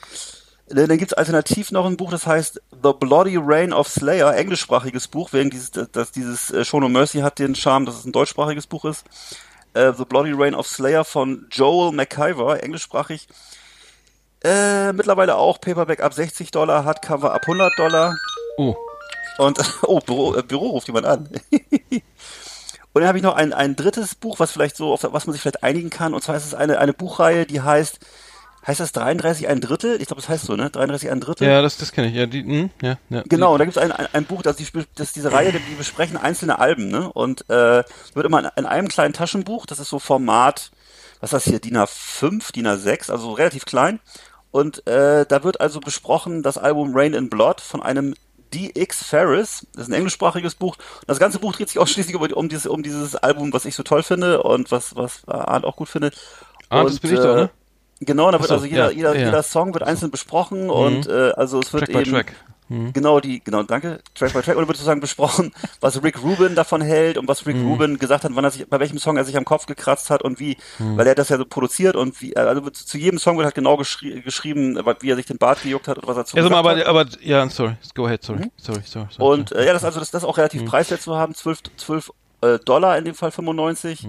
Ne, 0.72 0.88
Dann 0.88 0.98
gibt's 0.98 1.14
alternativ 1.14 1.72
noch 1.72 1.86
ein 1.86 1.98
Buch, 1.98 2.12
das 2.12 2.26
heißt 2.26 2.62
The 2.72 2.94
Bloody 2.98 3.38
Reign 3.38 3.74
of 3.74 3.90
Slayer, 3.90 4.34
englischsprachiges 4.36 5.08
Buch, 5.10 5.34
wegen 5.34 5.50
dieses, 5.50 5.72
dass 5.72 6.12
dieses 6.12 6.50
äh, 6.52 6.64
Show 6.64 6.80
No 6.80 6.90
Mercy 6.90 7.20
hat 7.20 7.40
den 7.40 7.56
Charme, 7.56 7.86
dass 7.86 8.00
es 8.00 8.06
ein 8.06 8.14
deutschsprachiges 8.14 8.68
Buch 8.68 8.86
ist. 8.86 9.06
Äh, 9.74 9.92
The 9.98 10.06
Bloody 10.06 10.32
Reign 10.32 10.56
of 10.56 10.68
Slayer 10.68 11.04
von 11.04 11.46
Joel 11.52 11.92
McIver, 11.92 12.64
englischsprachig. 12.64 13.28
Äh, 14.46 14.94
mittlerweile 14.94 15.38
auch 15.38 15.60
Paperback 15.60 16.02
ab 16.02 16.14
60 16.14 16.52
Dollar, 16.52 16.86
Hardcover 16.86 17.34
ab 17.34 17.42
100 17.44 17.80
Dollar. 17.80 18.16
Oh, 18.58 18.76
Und, 19.40 19.60
oh, 19.82 20.00
Büro, 20.00 20.36
äh, 20.36 20.44
Büro 20.44 20.68
ruft 20.68 20.86
jemand 20.86 21.08
an. 21.08 21.30
und 21.52 22.04
dann 22.94 23.08
habe 23.08 23.18
ich 23.18 23.24
noch 23.24 23.36
ein, 23.36 23.54
ein 23.54 23.76
drittes 23.76 24.14
Buch, 24.14 24.38
was 24.40 24.52
vielleicht 24.52 24.78
so, 24.78 24.94
auf 24.94 25.04
was 25.04 25.26
man 25.26 25.34
sich 25.34 25.42
vielleicht 25.42 25.64
einigen 25.64 25.90
kann. 25.90 26.14
Und 26.14 26.24
zwar 26.24 26.36
ist 26.36 26.46
es 26.46 26.54
eine, 26.54 26.78
eine 26.78 26.94
Buchreihe, 26.94 27.48
die 27.48 27.62
heißt, 27.62 28.00
heißt 28.68 28.80
das 28.80 28.92
33 28.92 29.48
ein 29.48 29.62
Drittel? 29.62 30.00
Ich 30.00 30.08
glaube, 30.08 30.22
das 30.22 30.30
heißt 30.30 30.46
so, 30.46 30.56
ne? 30.56 30.70
33 30.70 31.10
ein 31.10 31.22
Drittel? 31.22 31.48
ja, 31.48 31.64
das, 31.64 31.78
das 31.78 31.92
kenne 31.92 32.10
ich. 32.10 32.14
Ja, 32.14 32.28
die, 32.28 32.44
hm, 32.44 32.70
ja, 32.84 32.98
ja. 33.10 33.24
Genau, 33.26 33.54
und 33.54 33.58
da 33.58 33.66
gibt 33.66 33.78
es 33.78 33.82
ein, 33.82 33.92
ein, 33.92 34.08
ein 34.14 34.26
Buch, 34.26 34.44
das, 34.44 34.58
die, 34.58 34.68
das 34.94 35.12
diese 35.12 35.32
Reihe, 35.32 35.54
die 35.54 35.76
besprechen 35.76 36.18
einzelne 36.18 36.60
Alben, 36.60 36.90
ne? 36.90 37.12
Und 37.12 37.50
äh, 37.50 37.84
wird 38.14 38.26
immer 38.28 38.40
in, 38.44 38.50
in 38.58 38.66
einem 38.68 38.90
kleinen 38.90 39.16
Taschenbuch, 39.16 39.66
das 39.66 39.80
ist 39.80 39.90
so 39.90 39.98
Format, 39.98 40.70
was 41.20 41.34
ist 41.34 41.34
das 41.34 41.44
hier, 41.46 41.60
DIN 41.60 41.78
A5, 41.78 42.52
DIN 42.52 42.68
A6, 42.68 43.10
also 43.10 43.32
relativ 43.32 43.66
klein. 43.66 44.00
Und 44.56 44.88
äh, 44.88 45.26
da 45.26 45.44
wird 45.44 45.60
also 45.60 45.82
besprochen 45.82 46.42
das 46.42 46.58
Album 46.58 46.92
Rain 46.94 47.14
in 47.14 47.30
Blood 47.30 47.60
von 47.60 47.84
einem 47.84 48.16
D.X. 48.54 49.04
Ferris, 49.04 49.68
das 49.74 49.84
ist 49.84 49.90
ein 49.90 49.96
englischsprachiges 49.96 50.56
Buch. 50.56 50.78
Und 50.78 51.10
das 51.10 51.20
ganze 51.20 51.40
Buch 51.40 51.52
dreht 51.52 51.68
sich 51.68 51.78
ausschließlich 51.82 52.16
um, 52.16 52.22
um, 52.22 52.48
dieses, 52.48 52.66
um 52.66 52.82
dieses 52.82 53.18
Album, 53.18 53.52
was 53.52 53.66
ich 53.66 53.76
so 53.76 53.84
toll 53.84 54.02
finde 54.02 54.44
und 54.44 54.72
was, 54.72 54.96
was 54.96 55.24
äh, 55.28 55.32
Arndt 55.32 55.66
auch 55.66 55.76
gut 55.76 55.90
findet. 55.90 56.16
Ah, 56.70 56.86
das 56.86 57.02
bin 57.02 57.14
ich 57.14 57.20
doch, 57.20 57.36
ne? 57.36 57.50
Genau, 58.00 58.32
da 58.32 58.40
wird 58.40 58.48
so, 58.48 58.54
also 58.54 58.66
jeder, 58.66 58.92
ja, 58.92 58.96
jeder, 58.96 59.20
ja. 59.20 59.26
jeder 59.26 59.44
Song 59.44 59.74
wird 59.74 59.84
einzeln 59.84 60.10
besprochen 60.10 60.70
und 60.70 61.06
äh, 61.08 61.32
also 61.36 61.60
es 61.60 61.74
wird 61.74 61.92
Track 61.92 62.08
eben 62.08 62.24
Mhm. 62.68 62.94
genau 62.94 63.20
die 63.20 63.44
genau 63.44 63.62
danke 63.62 64.00
Track 64.16 64.34
by 64.34 64.42
Track 64.42 64.58
und 64.58 64.68
wird 64.68 64.78
sozusagen 64.78 65.00
besprochen, 65.00 65.54
was 65.82 66.02
Rick 66.04 66.24
Rubin 66.24 66.56
davon 66.56 66.82
hält 66.82 67.18
und 67.20 67.28
was 67.28 67.46
Rick 67.46 67.58
Mhm. 67.58 67.68
Rubin 67.68 68.00
gesagt 68.00 68.24
hat, 68.24 68.32
wann 68.34 68.44
er 68.44 68.50
sich 68.52 68.68
bei 68.68 68.80
welchem 68.80 68.98
Song 68.98 69.18
er 69.18 69.24
sich 69.24 69.38
am 69.38 69.46
Kopf 69.46 69.68
gekratzt 69.68 70.10
hat 70.10 70.24
und 70.24 70.40
wie, 70.40 70.58
Mhm. 70.80 70.98
weil 70.98 71.06
er 71.06 71.14
das 71.16 71.30
ja 71.30 71.38
so 71.38 71.46
produziert 71.46 71.96
und 71.96 72.20
wie 72.22 72.36
also 72.36 72.68
zu 72.72 72.98
jedem 72.98 73.20
Song 73.20 73.38
wird 73.38 73.46
halt 73.46 73.56
genau 73.56 73.78
geschri 73.78 74.22
geschrieben, 74.22 74.80
wie 75.02 75.10
er 75.10 75.16
sich 75.16 75.28
den 75.28 75.38
Bart 75.38 75.62
gejuckt 75.62 75.88
hat 75.88 76.00
und 76.00 76.08
was 76.08 76.18
er 76.18 76.26
zu 76.26 76.36
sag 76.36 76.50
mal, 76.50 76.58
aber, 76.58 76.76
hat. 76.76 76.86
aber, 76.88 77.06
ja, 77.22 77.48
sorry, 77.50 77.76
go 77.94 78.06
ahead, 78.08 78.24
sorry, 78.24 78.50
sorry, 78.58 78.82
sorry. 78.86 79.08
sorry. 79.12 79.38
Mhm. 79.38 79.42
Und 79.42 79.52
äh, 79.52 79.66
ja, 79.66 79.74
das 79.74 79.84
also 79.84 80.00
das, 80.00 80.10
das 80.12 80.24
auch 80.24 80.38
relativ 80.38 80.64
Mhm. 80.64 80.66
preiswert 80.66 81.02
zu 81.02 81.16
haben, 81.16 81.36
12, 81.36 81.60
12 81.78 82.10
äh, 82.10 82.12
Dollar 82.66 82.98
in 82.98 83.06
dem 83.06 83.16
Fall 83.16 83.32
95. 83.32 84.08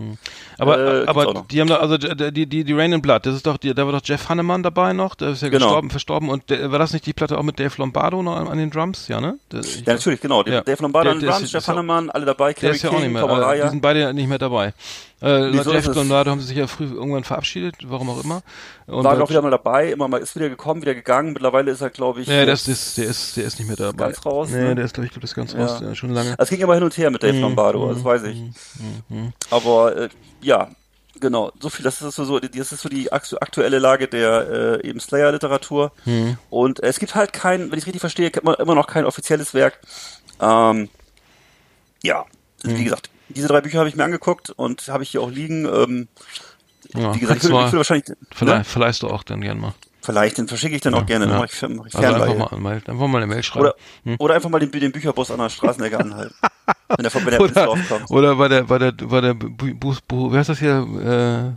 Aber, 0.58 1.02
Äh, 1.02 1.06
aber 1.06 1.44
die 1.50 1.60
haben 1.60 1.68
da, 1.68 1.76
also 1.76 1.98
die, 1.98 2.32
die, 2.32 2.46
die, 2.46 2.64
die 2.64 2.72
Rain 2.72 2.92
in 2.92 3.02
Blood, 3.02 3.26
das 3.26 3.34
ist 3.36 3.46
doch, 3.46 3.56
die, 3.56 3.74
da 3.74 3.84
war 3.86 3.92
doch 3.92 4.00
Jeff 4.04 4.28
Hanneman 4.28 4.62
dabei 4.62 4.92
noch, 4.92 5.14
der 5.14 5.30
ist 5.30 5.42
ja 5.42 5.48
Genau. 5.48 5.66
gestorben, 5.66 5.90
verstorben 5.90 6.28
und 6.28 6.48
der, 6.50 6.70
war 6.72 6.78
das 6.78 6.92
nicht 6.92 7.06
die 7.06 7.12
Platte 7.12 7.36
auch 7.38 7.42
mit 7.42 7.58
Dave 7.58 7.72
Lombardo 7.78 8.22
noch 8.22 8.36
an, 8.36 8.48
an 8.48 8.58
den 8.58 8.70
Drums? 8.70 9.08
Ja, 9.08 9.20
ne? 9.20 9.38
Der, 9.52 9.60
Ja, 9.60 9.92
natürlich, 9.94 10.20
genau. 10.20 10.42
Ja. 10.44 10.60
Dave 10.62 10.82
Lombardo 10.82 11.10
Der- 11.10 11.14
an 11.14 11.20
der 11.20 11.30
Drums, 11.30 11.52
Jeff 11.52 11.66
Hanneman, 11.68 12.10
alle 12.10 12.24
dabei, 12.26 12.52
der 12.52 12.70
ist 12.70 12.82
ja 12.82 12.90
auch 12.90 12.94
nicht 12.94 13.02
King, 13.04 13.12
mehr, 13.12 13.22
Tom 13.26 13.42
äh, 13.42 13.62
die 13.62 13.68
sind 13.68 13.82
beide 13.82 14.12
nicht 14.14 14.28
mehr 14.28 14.38
dabei. 14.38 14.72
Äh, 15.22 15.50
Wieso 15.52 15.72
Jeff 15.72 15.86
es? 15.88 15.96
Lombardo 15.96 16.30
haben 16.30 16.40
sie 16.40 16.48
sich 16.48 16.56
ja 16.58 16.66
früh 16.66 16.84
irgendwann 16.84 17.24
verabschiedet, 17.24 17.76
warum 17.86 18.10
auch 18.10 18.22
immer. 18.22 18.42
Und 18.86 19.02
war 19.04 19.16
doch 19.16 19.30
wieder 19.30 19.40
mal 19.40 19.50
dabei, 19.50 19.90
immer 19.90 20.08
mal 20.08 20.18
ist 20.20 20.36
wieder 20.36 20.50
gekommen, 20.50 20.82
wieder 20.82 20.94
gegangen. 20.94 21.32
Mittlerweile 21.32 21.70
ist 21.70 21.80
er, 21.80 21.88
glaube 21.88 22.20
ich, 22.20 22.28
Ja, 22.28 22.44
das 22.44 22.66
jetzt- 22.66 22.78
ist, 22.88 22.98
der 22.98 23.06
ist, 23.06 23.36
der 23.38 23.44
ist 23.44 23.58
nicht 23.58 23.66
mehr 23.68 23.76
dabei. 23.76 23.96
ganz 24.06 24.26
raus, 24.26 24.50
Nee, 24.50 24.58
ne? 24.60 24.74
der 24.74 24.84
ist, 24.84 24.92
glaube 24.92 25.06
ich, 25.06 25.12
glaub, 25.12 25.22
das 25.22 25.34
ganz 25.34 25.54
Ja. 25.54 25.64
raus, 25.64 25.80
ja, 25.82 25.94
schon 25.94 26.10
lange. 26.10 26.34
Es 26.36 26.50
ging 26.50 26.60
immer 26.60 26.74
hin 26.74 26.82
und 26.82 26.96
her 26.98 27.10
mit 27.10 27.22
Mhm, 27.22 27.26
Dave 27.28 27.38
Lombardo, 27.40 27.92
das 27.94 28.04
weiß 28.04 28.24
ich. 28.24 28.42
Aber 29.50 29.96
äh, 29.96 30.08
ja, 30.42 30.68
genau, 31.18 31.50
so 31.60 31.70
viel, 31.70 31.82
das 31.82 32.02
ist 32.02 32.14
so, 32.16 32.38
das 32.38 32.72
ist 32.72 32.80
so 32.82 32.88
die 32.90 33.10
aktu- 33.10 33.38
aktuelle 33.40 33.78
Lage 33.78 34.08
der 34.08 34.80
äh, 34.84 34.86
eben 34.88 35.00
Slayer-Literatur. 35.00 35.92
Mhm. 36.04 36.36
Und 36.50 36.82
äh, 36.82 36.88
es 36.88 36.98
gibt 36.98 37.14
halt 37.14 37.32
kein, 37.32 37.70
wenn 37.70 37.78
ich 37.78 37.86
richtig 37.86 38.00
verstehe, 38.00 38.30
man 38.42 38.56
immer 38.56 38.74
noch 38.74 38.86
kein 38.86 39.06
offizielles 39.06 39.54
Werk. 39.54 39.80
Ähm, 40.42 40.90
ja, 42.02 42.26
Mhm. 42.64 42.76
wie 42.78 42.84
gesagt, 42.84 43.08
diese 43.28 43.48
drei 43.48 43.60
Bücher 43.60 43.78
habe 43.78 43.88
ich 43.88 43.96
mir 43.96 44.04
angeguckt 44.04 44.50
und 44.50 44.86
habe 44.88 45.02
ich 45.02 45.10
hier 45.10 45.20
auch 45.22 45.30
liegen. 45.30 45.64
Ähm, 45.66 46.08
Ja, 46.94 47.14
wie 47.14 47.18
gesagt, 47.18 47.42
ich 47.42 47.50
mal- 47.50 47.66
ich 47.66 47.72
will 47.72 47.78
wahrscheinlich, 47.80 48.06
Vielleicht, 48.32 48.58
ne? 48.58 48.64
verleihst 48.64 49.02
du 49.02 49.08
auch 49.08 49.22
dann 49.24 49.40
gern 49.40 49.58
mal. 49.58 49.74
vielleicht, 50.02 50.38
den 50.38 50.46
verschicke 50.46 50.76
ich 50.76 50.82
dann 50.82 50.94
auch 50.94 51.04
gerne, 51.04 51.24
ja. 51.24 51.30
dann 51.32 51.40
mache 51.40 51.50
ich, 51.52 51.60
mach 51.76 51.86
ich 51.86 51.94
Also 51.96 52.22
einfach 52.22 52.58
mal, 52.58 52.74
einfach 52.76 53.08
mal 53.08 53.16
eine 53.18 53.26
Mail 53.26 53.42
schreiben. 53.42 53.66
Oder, 53.66 53.74
oder 54.20 54.34
einfach 54.36 54.48
mal 54.50 54.60
den, 54.60 54.70
den 54.70 54.92
Bücherbus 54.92 55.32
an 55.32 55.38
der 55.38 55.48
Straßenecke 55.50 55.98
anhalten. 55.98 56.32
wenn 56.96 57.02
der, 57.02 57.12
wenn 57.14 57.26
der 57.32 57.40
oder, 57.40 57.66
kommt. 57.66 58.10
oder 58.10 58.36
bei 58.36 58.46
der 58.46 58.62
bei 58.62 58.78
der 58.78 58.92
bei 58.92 59.20
der 59.20 59.34
Bu 59.34 59.74
Bus, 59.74 60.00
Bu, 60.00 60.32
wie 60.32 60.36
heißt 60.38 60.48
das 60.48 60.60
hier 60.60 60.86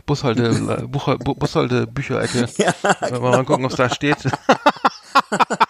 Bushalte 0.04 0.50
Buch, 0.88 1.16
Bu, 1.18 1.36
Bushalte 1.36 1.86
Bücherecke 1.86 2.48
Ja, 2.58 2.74
mal, 3.12 3.20
mal 3.20 3.44
gucken 3.44 3.64
ob 3.66 3.70
es 3.70 3.76
da 3.76 3.88
steht 3.88 4.16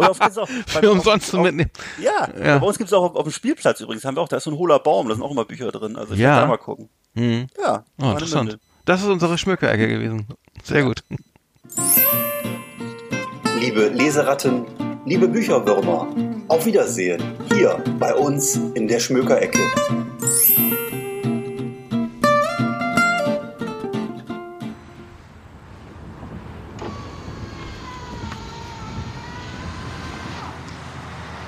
Oder 0.00 0.10
auf, 0.10 0.20
auch, 0.20 0.48
bei- 0.74 0.80
für 0.80 0.88
auf- 0.90 0.96
umsonst 0.96 1.28
zu 1.28 1.38
auf- 1.38 1.44
mitnehmen 1.44 1.70
Ja, 2.00 2.28
Ja. 2.44 2.58
bei 2.58 2.66
uns 2.66 2.78
gibt's 2.78 2.92
auch 2.92 3.04
auf, 3.10 3.16
auf 3.16 3.22
dem 3.24 3.32
Spielplatz 3.32 3.80
übrigens, 3.80 4.04
haben 4.04 4.16
wir 4.16 4.20
auch, 4.22 4.28
da 4.28 4.36
ist 4.38 4.44
so 4.44 4.50
ein 4.50 4.56
hohler 4.58 4.78
Baum, 4.78 5.08
da 5.08 5.14
sind 5.14 5.22
auch 5.22 5.30
immer 5.30 5.44
Bücher 5.44 5.70
drin. 5.72 5.96
Also 5.96 6.14
ich 6.14 6.20
Ja. 6.20 6.40
da 6.40 6.46
mal 6.46 6.56
gucken. 6.58 6.88
hm. 7.14 7.46
Ja, 7.62 7.84
oh, 8.02 8.10
interessant 8.12 8.58
das 8.84 9.02
ist 9.02 9.08
unsere 9.08 9.38
Schmökerecke 9.38 9.86
gewesen 9.88 10.26
sehr 10.64 10.82
gut 10.82 11.04
Liebe 13.60 13.88
Leseratten, 13.88 14.64
liebe 15.04 15.28
Bücherwürmer, 15.28 16.08
auf 16.48 16.64
Wiedersehen 16.66 17.22
hier 17.52 17.82
bei 17.98 18.14
uns 18.14 18.56
in 18.74 18.88
der 18.88 18.98
Schmökerecke. 19.00 19.58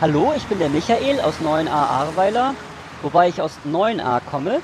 Hallo, 0.02 0.32
ich 0.36 0.42
bin 0.46 0.58
der 0.58 0.68
Michael 0.68 1.20
aus 1.20 1.36
9a 1.40 1.70
Ahrweiler, 1.70 2.56
wobei 3.02 3.28
ich 3.28 3.40
aus 3.40 3.52
9a 3.64 4.20
komme. 4.28 4.60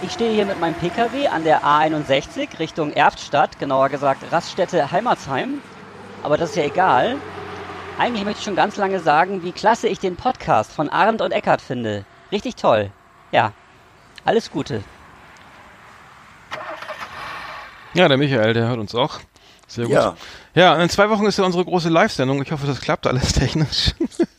Ich 0.00 0.10
stehe 0.10 0.32
hier 0.32 0.46
mit 0.46 0.58
meinem 0.58 0.72
Pkw 0.72 1.26
an 1.26 1.44
der 1.44 1.64
A61 1.64 2.58
Richtung 2.58 2.90
Erftstadt, 2.90 3.58
genauer 3.58 3.90
gesagt 3.90 4.32
Raststätte 4.32 4.90
Heimatsheim. 4.90 5.60
Aber 6.22 6.38
das 6.38 6.48
ist 6.48 6.56
ja 6.56 6.64
egal. 6.64 7.16
Eigentlich 7.98 8.24
möchte 8.24 8.38
ich 8.38 8.44
schon 8.46 8.56
ganz 8.56 8.78
lange 8.78 9.00
sagen, 9.00 9.44
wie 9.44 9.52
klasse 9.52 9.86
ich 9.86 9.98
den 9.98 10.16
Podcast 10.16 10.72
von 10.72 10.88
Arndt 10.88 11.20
und 11.20 11.32
Eckart 11.32 11.60
finde. 11.60 12.06
Richtig 12.32 12.56
toll. 12.56 12.90
Ja, 13.32 13.52
alles 14.24 14.50
Gute. 14.50 14.82
Ja, 17.92 18.08
der 18.08 18.16
Michael, 18.16 18.54
der 18.54 18.68
hört 18.68 18.78
uns 18.78 18.94
auch. 18.94 19.20
Sehr 19.66 19.84
gut. 19.84 19.92
Ja. 19.92 20.16
Ja, 20.54 20.74
und 20.74 20.80
in 20.80 20.88
zwei 20.88 21.10
Wochen 21.10 21.26
ist 21.26 21.36
ja 21.36 21.44
unsere 21.44 21.66
große 21.66 21.90
Live-Sendung. 21.90 22.40
Ich 22.42 22.50
hoffe, 22.50 22.66
das 22.66 22.80
klappt 22.80 23.06
alles 23.06 23.34
technisch. 23.34 23.94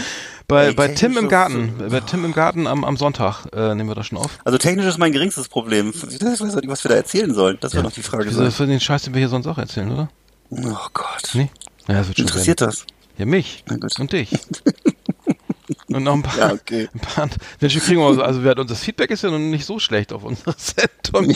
bei, 0.48 0.66
Ey, 0.66 0.74
bei 0.74 0.88
Tim 0.88 1.16
im 1.16 1.28
Garten. 1.28 1.74
Bei 1.90 2.00
Tim 2.00 2.24
im 2.24 2.32
Garten 2.32 2.66
am, 2.66 2.84
am 2.84 2.96
Sonntag 2.96 3.46
äh, 3.52 3.74
nehmen 3.74 3.88
wir 3.88 3.94
das 3.94 4.06
schon 4.06 4.18
auf. 4.18 4.38
Also 4.44 4.58
technisch 4.58 4.86
ist 4.86 4.98
mein 4.98 5.12
geringstes 5.12 5.48
Problem. 5.48 5.90
Ich 5.90 6.02
weiß 6.02 6.40
nicht, 6.40 6.68
was 6.68 6.84
wir 6.84 6.88
da 6.90 6.94
erzählen 6.96 7.32
sollen. 7.34 7.58
Das 7.60 7.74
wäre 7.74 7.82
noch 7.84 7.92
die 7.92 8.02
Frage. 8.02 8.26
Wieso 8.26 8.50
für 8.50 8.66
den 8.66 8.80
Scheiß, 8.80 9.02
den 9.02 9.14
wir 9.14 9.20
hier 9.20 9.28
sonst 9.28 9.46
auch 9.46 9.58
erzählen, 9.58 9.90
oder? 9.90 10.08
Oh 10.50 10.86
Gott. 10.94 11.30
Nee? 11.34 11.50
Ja, 11.88 11.94
das 11.94 12.08
wird 12.08 12.18
schon 12.18 12.26
Interessiert 12.26 12.60
das? 12.60 12.80
werden. 12.80 12.92
Ja, 13.18 13.26
mich. 13.26 13.64
Und 13.98 14.12
dich. 14.12 14.30
Und 15.88 16.02
noch 16.02 16.14
ein 16.14 16.22
paar. 16.22 16.38
Ja, 16.38 16.52
okay. 16.52 16.88
Ein 16.94 17.00
paar 17.00 17.28
Mensch, 17.60 17.74
wir 17.74 17.80
kriegen 17.80 18.00
also 18.02 18.42
wir, 18.42 18.50
hatten- 18.50 18.66
das 18.66 18.80
Feedback 18.80 19.10
ist 19.10 19.22
ja 19.22 19.30
noch 19.30 19.38
nicht 19.38 19.64
so 19.64 19.78
schlecht 19.78 20.12
auf 20.12 20.24
unserer 20.24 20.54
Sendung. 20.58 21.34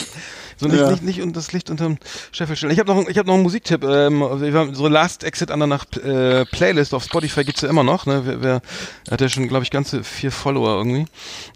So 0.61 0.67
nicht, 0.67 0.79
Ja. 0.79 0.91
nicht, 0.91 1.01
nicht 1.01 1.21
und 1.23 1.35
das 1.35 1.51
Licht 1.53 1.71
unterm 1.71 1.97
Scheffel 2.31 2.55
stellen. 2.55 2.71
Ich 2.71 2.77
habe 2.77 2.93
noch, 2.93 3.07
ich 3.07 3.17
hab 3.17 3.25
noch 3.25 3.33
einen 3.33 3.41
Musiktipp. 3.41 3.83
Ähm, 3.83 4.19
wir 4.19 4.53
haben 4.53 4.69
unsere 4.69 4.89
Last 4.89 5.23
Exit 5.23 5.49
Andernach 5.49 5.85
äh, 6.03 6.45
Playlist 6.45 6.93
auf 6.93 7.03
Spotify 7.03 7.43
gibt's 7.43 7.61
ja 7.61 7.69
immer 7.69 7.83
noch. 7.83 8.05
Ne? 8.05 8.21
Wer, 8.25 8.43
wer 8.43 8.61
hat 9.09 9.21
ja 9.21 9.27
schon, 9.27 9.47
glaube 9.47 9.63
ich, 9.63 9.71
ganze 9.71 10.03
vier 10.03 10.31
Follower 10.31 10.77
irgendwie. 10.77 11.05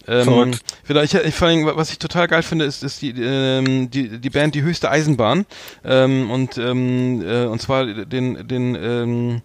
Ähm, 0.07 0.55
vielleicht, 0.83 1.13
ich, 1.13 1.35
vor 1.35 1.49
allem, 1.49 1.67
was 1.67 1.91
ich 1.91 1.99
total 1.99 2.27
geil 2.27 2.41
finde, 2.41 2.65
ist, 2.65 2.83
ist 2.83 3.03
die, 3.03 3.11
ähm, 3.11 3.91
die, 3.91 4.17
die 4.19 4.29
Band 4.31 4.55
Die 4.55 4.63
höchste 4.63 4.89
Eisenbahn. 4.89 5.45
Ähm, 5.83 6.31
und, 6.31 6.57
ähm, 6.57 7.21
äh, 7.23 7.45
und 7.45 7.61
zwar 7.61 7.85
den, 7.85 8.47
den, 8.47 8.73
ähm, 8.73 9.41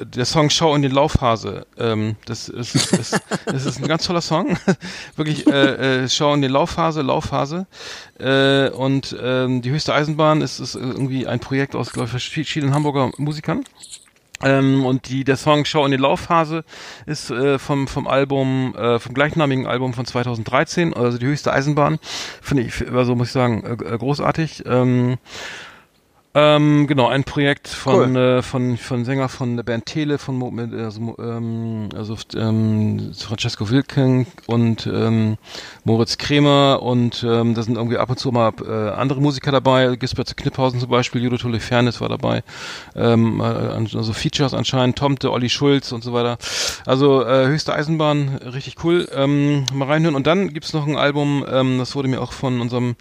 der 0.00 0.24
Song 0.24 0.50
Schau 0.50 0.74
in 0.74 0.82
den 0.82 0.90
Laufhase. 0.90 1.66
Ähm, 1.78 2.16
das, 2.26 2.48
ist, 2.48 2.74
ist, 2.74 3.20
das 3.46 3.64
ist 3.64 3.80
ein 3.80 3.86
ganz 3.86 4.06
toller 4.06 4.22
Song. 4.22 4.58
Wirklich, 5.16 5.46
äh, 5.46 6.02
äh, 6.04 6.08
Schau 6.08 6.34
in 6.34 6.42
den 6.42 6.50
Laufhase, 6.50 7.02
Laufhase. 7.02 7.66
Äh, 8.18 8.70
und 8.70 9.03
ähm, 9.12 9.62
die 9.62 9.70
höchste 9.70 9.94
Eisenbahn 9.94 10.40
ist, 10.40 10.60
ist 10.60 10.74
irgendwie 10.74 11.26
ein 11.26 11.40
Projekt 11.40 11.74
aus, 11.74 11.92
ich, 11.94 12.08
verschiedenen 12.08 12.74
Hamburger 12.74 13.10
Musikern. 13.18 13.64
Ähm, 14.42 14.84
und 14.84 15.08
die, 15.08 15.24
der 15.24 15.36
Song 15.36 15.64
Schau 15.64 15.84
in 15.84 15.90
die 15.90 15.96
Laufhase 15.96 16.64
ist 17.06 17.30
äh, 17.30 17.58
vom, 17.58 17.86
vom 17.88 18.06
Album, 18.06 18.74
äh, 18.76 18.98
vom 18.98 19.14
gleichnamigen 19.14 19.66
Album 19.66 19.94
von 19.94 20.04
2013, 20.04 20.92
also 20.94 21.18
die 21.18 21.26
höchste 21.26 21.52
Eisenbahn. 21.52 21.98
Finde 22.42 22.64
ich, 22.64 22.90
also 22.92 23.14
muss 23.14 23.28
ich 23.28 23.32
sagen, 23.32 23.64
äh, 23.64 23.96
großartig. 23.96 24.64
Ähm, 24.66 25.18
ähm, 26.34 26.86
genau, 26.86 27.08
ein 27.08 27.24
Projekt 27.24 27.68
von, 27.68 28.16
äh, 28.16 28.42
von, 28.42 28.76
von 28.76 29.04
Sänger 29.04 29.28
von 29.28 29.56
der 29.56 29.62
Band 29.64 29.86
Tele, 29.86 30.18
von 30.18 30.36
Mo- 30.36 30.52
also, 30.84 31.16
ähm, 31.18 31.88
also 31.96 32.16
ähm, 32.36 33.12
Francesco 33.18 33.70
Wilken 33.70 34.26
und 34.46 34.86
ähm, 34.86 35.36
Moritz 35.84 36.18
Kremer 36.18 36.82
und 36.82 37.24
ähm, 37.28 37.54
da 37.54 37.62
sind 37.62 37.76
irgendwie 37.76 37.98
ab 37.98 38.10
und 38.10 38.18
zu 38.18 38.32
mal 38.32 38.52
äh, 38.66 38.90
andere 38.90 39.20
Musiker 39.20 39.52
dabei, 39.52 39.96
Gisbert 39.96 40.36
Kniphausen 40.36 40.80
zum 40.80 40.90
Beispiel, 40.90 41.22
Judo 41.22 41.36
Tolifernes 41.36 42.00
war 42.00 42.08
dabei, 42.08 42.42
ähm, 42.96 43.40
äh, 43.40 43.44
also 43.44 44.12
Features 44.12 44.54
anscheinend, 44.54 44.98
Tomte, 44.98 45.30
Olli 45.32 45.48
Schulz 45.48 45.92
und 45.92 46.02
so 46.02 46.12
weiter. 46.12 46.38
Also 46.86 47.24
äh, 47.24 47.46
höchste 47.46 47.72
Eisenbahn, 47.74 48.36
richtig 48.44 48.76
cool. 48.84 49.08
Ähm, 49.14 49.66
mal 49.72 49.88
reinhören. 49.88 50.14
Und 50.14 50.26
dann 50.26 50.52
gibt's 50.52 50.72
noch 50.72 50.86
ein 50.86 50.96
Album, 50.96 51.44
ähm, 51.50 51.78
das 51.78 51.94
wurde 51.94 52.08
mir 52.08 52.20
auch 52.20 52.32
von 52.32 52.60
unserem 52.60 52.96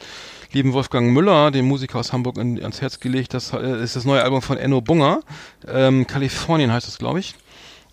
lieben 0.53 0.73
Wolfgang 0.73 1.11
Müller, 1.11 1.51
dem 1.51 1.67
Musiker 1.67 1.99
aus 1.99 2.13
Hamburg, 2.13 2.37
in, 2.37 2.61
ans 2.61 2.81
Herz 2.81 2.99
gelegt. 2.99 3.33
Das 3.33 3.53
äh, 3.53 3.83
ist 3.83 3.95
das 3.95 4.05
neue 4.05 4.23
Album 4.23 4.41
von 4.41 4.57
Enno 4.57 4.81
Bunger. 4.81 5.21
Ähm, 5.67 6.07
Kalifornien 6.07 6.71
heißt 6.71 6.87
es, 6.87 6.97
glaube 6.97 7.19
ich. 7.19 7.35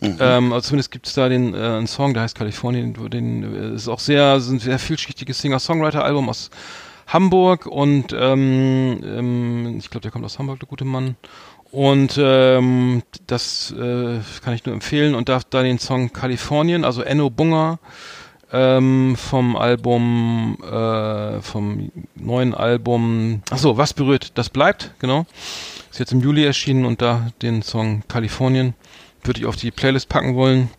Ähm, 0.03 0.53
also 0.53 0.69
zumindest 0.69 0.91
gibt 0.91 1.07
es 1.07 1.15
da 1.15 1.29
den 1.29 1.55
äh, 1.55 1.59
einen 1.59 1.87
Song, 1.87 2.15
der 2.15 2.23
heißt 2.23 2.37
Kalifornien. 2.37 2.95
Den 3.11 3.43
äh, 3.43 3.75
ist 3.75 3.89
auch 3.89 3.99
sehr, 3.99 4.41
sind 4.41 4.63
sehr 4.63 4.79
vielschichtiges 4.79 5.41
Singer-Songwriter-Album 5.41 6.29
aus 6.29 6.51
Hamburg 7.07 7.67
und 7.67 8.15
ähm, 8.19 9.01
ähm, 9.05 9.77
ich 9.79 9.91
glaube, 9.91 10.03
der 10.03 10.11
kommt 10.11 10.25
aus 10.25 10.39
Hamburg, 10.39 10.61
der 10.61 10.69
gute 10.69 10.85
Mann. 10.85 11.17
Und 11.71 12.19
ähm, 12.19 13.03
das 13.27 13.73
äh, 13.73 14.21
kann 14.43 14.55
ich 14.55 14.65
nur 14.65 14.75
empfehlen 14.75 15.15
und 15.15 15.29
darf 15.29 15.45
da 15.45 15.63
den 15.63 15.79
Song 15.79 16.13
Kalifornien, 16.13 16.85
also 16.85 17.03
Enno 17.03 17.31
Bunger 17.31 17.79
ähm, 18.53 19.17
vom 19.17 19.57
Album, 19.57 20.59
äh, 20.63 21.41
vom 21.41 21.91
neuen 22.17 22.55
Album, 22.55 23.43
ach 23.51 23.59
so, 23.59 23.77
was 23.77 23.95
berührt, 23.95 24.33
das 24.37 24.51
bleibt, 24.51 24.95
genau. 24.99 25.27
Ist 25.91 25.99
jetzt 25.99 26.13
im 26.13 26.21
Juli 26.21 26.45
erschienen 26.45 26.85
und 26.85 27.03
da 27.03 27.31
den 27.43 27.63
Song 27.63 28.03
Kalifornien 28.09 28.75
würde 29.23 29.41
ich 29.41 29.47
auf 29.47 29.57
die 29.57 29.71
Playlist 29.71 30.09
packen 30.09 30.35
wollen, 30.35 30.71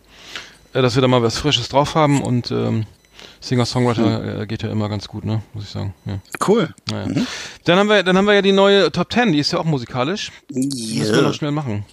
äh, 0.73 0.81
dass 0.81 0.95
wir 0.95 1.01
da 1.01 1.07
mal 1.07 1.23
was 1.23 1.37
Frisches 1.37 1.69
drauf 1.69 1.95
haben 1.95 2.21
und 2.21 2.51
ähm, 2.51 2.85
Singer-Songwriter 3.39 4.41
äh, 4.41 4.47
geht 4.47 4.63
ja 4.63 4.69
immer 4.69 4.89
ganz 4.89 5.07
gut, 5.07 5.25
ne, 5.25 5.41
muss 5.53 5.65
ich 5.65 5.69
sagen. 5.69 5.93
Ja. 6.05 6.19
Cool. 6.47 6.73
Naja. 6.89 7.25
Dann 7.65 7.79
haben 7.79 7.89
wir, 7.89 8.03
dann 8.03 8.17
haben 8.17 8.25
wir 8.25 8.33
ja 8.35 8.41
die 8.41 8.51
neue 8.51 8.91
Top 8.91 9.11
10, 9.11 9.31
die 9.31 9.39
ist 9.39 9.51
ja 9.51 9.59
auch 9.59 9.65
musikalisch. 9.65 10.31
Ja. 10.49 10.99
Müssen 10.99 11.15
wir 11.15 11.21
noch 11.21 11.33
schnell 11.33 11.51
machen. 11.51 11.85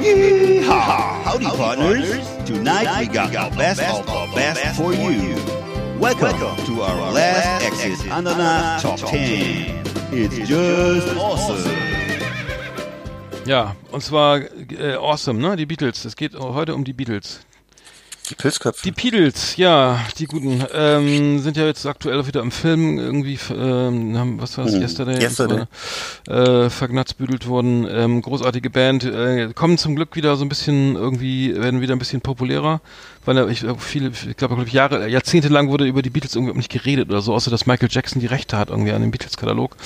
Yeehaw! 0.00 1.22
Howdy, 1.24 1.46
partners. 1.46 2.08
Tonight 2.46 3.00
we 3.00 3.06
got 3.08 3.32
the 3.32 3.56
best 3.56 3.82
of 3.82 4.06
the 4.06 4.30
best 4.32 4.76
for 4.76 4.94
you. 4.94 5.34
Welcome 5.98 6.38
to 6.66 6.82
our 6.82 7.12
last 7.12 7.64
exit 7.64 7.98
Andernach 8.08 8.80
Top 8.80 8.98
10. 8.98 9.82
It's 10.12 10.36
just 10.48 11.08
awesome. 11.16 11.68
Ja, 13.44 13.74
und 13.90 14.02
zwar 14.02 14.42
äh, 14.70 14.94
Awesome, 14.94 15.40
ne? 15.40 15.56
Die 15.56 15.66
Beatles. 15.66 16.04
Es 16.04 16.14
geht 16.14 16.38
heute 16.38 16.74
um 16.76 16.84
die 16.84 16.92
Beatles. 16.92 17.40
Die 18.28 18.34
Pilzköpfe. 18.34 18.82
Die 18.84 18.90
Beatles, 18.90 19.56
ja, 19.56 20.00
die 20.18 20.26
guten, 20.26 20.62
ähm, 20.74 21.38
sind 21.38 21.56
ja 21.56 21.64
jetzt 21.64 21.86
aktuell 21.86 22.20
auch 22.20 22.26
wieder 22.26 22.40
im 22.42 22.50
Film 22.50 22.98
irgendwie, 22.98 23.38
ähm, 23.50 24.18
haben, 24.18 24.40
was 24.40 24.58
war 24.58 24.66
das, 24.66 24.74
Hm, 24.74 24.82
Yesterday, 24.82 25.18
Yesterday. 25.22 25.64
so, 26.26 26.32
äh, 26.32 26.68
vergnatzbüdelt 26.70 27.46
worden, 27.46 27.86
ähm, 27.90 28.20
großartige 28.20 28.68
Band, 28.70 29.04
äh, 29.04 29.50
kommen 29.54 29.78
zum 29.78 29.96
Glück 29.96 30.14
wieder 30.14 30.36
so 30.36 30.44
ein 30.44 30.48
bisschen 30.50 30.94
irgendwie, 30.94 31.54
werden 31.56 31.80
wieder 31.80 31.94
ein 31.94 31.98
bisschen 31.98 32.20
populärer, 32.20 32.80
weil 33.24 33.50
ich 33.50 33.64
äh, 33.64 33.74
viele, 33.78 34.10
ich 34.10 34.36
glaube, 34.36 34.56
glaub 34.56 34.68
Jahre, 34.68 35.08
Jahrzehnte 35.08 35.48
lang 35.48 35.68
wurde 35.68 35.86
über 35.86 36.02
die 36.02 36.10
Beatles 36.10 36.34
irgendwie 36.34 36.56
nicht 36.56 36.70
geredet 36.70 37.08
oder 37.08 37.22
so, 37.22 37.34
außer 37.34 37.50
dass 37.50 37.66
Michael 37.66 37.88
Jackson 37.90 38.20
die 38.20 38.26
Rechte 38.26 38.58
hat 38.58 38.68
irgendwie 38.68 38.92
an 38.92 39.00
dem 39.00 39.10
Beatles-Katalog, 39.10 39.76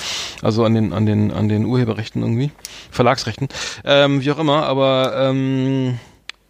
also 0.41 0.65
an 0.65 0.73
den, 0.73 0.91
an 0.91 1.05
den, 1.05 1.31
an 1.31 1.47
den 1.47 1.65
Urheberrechten 1.65 2.21
irgendwie, 2.21 2.51
Verlagsrechten, 2.91 3.47
ähm, 3.85 4.21
wie 4.21 4.31
auch 4.31 4.39
immer, 4.39 4.63
aber, 4.65 5.13
ähm, 5.17 5.97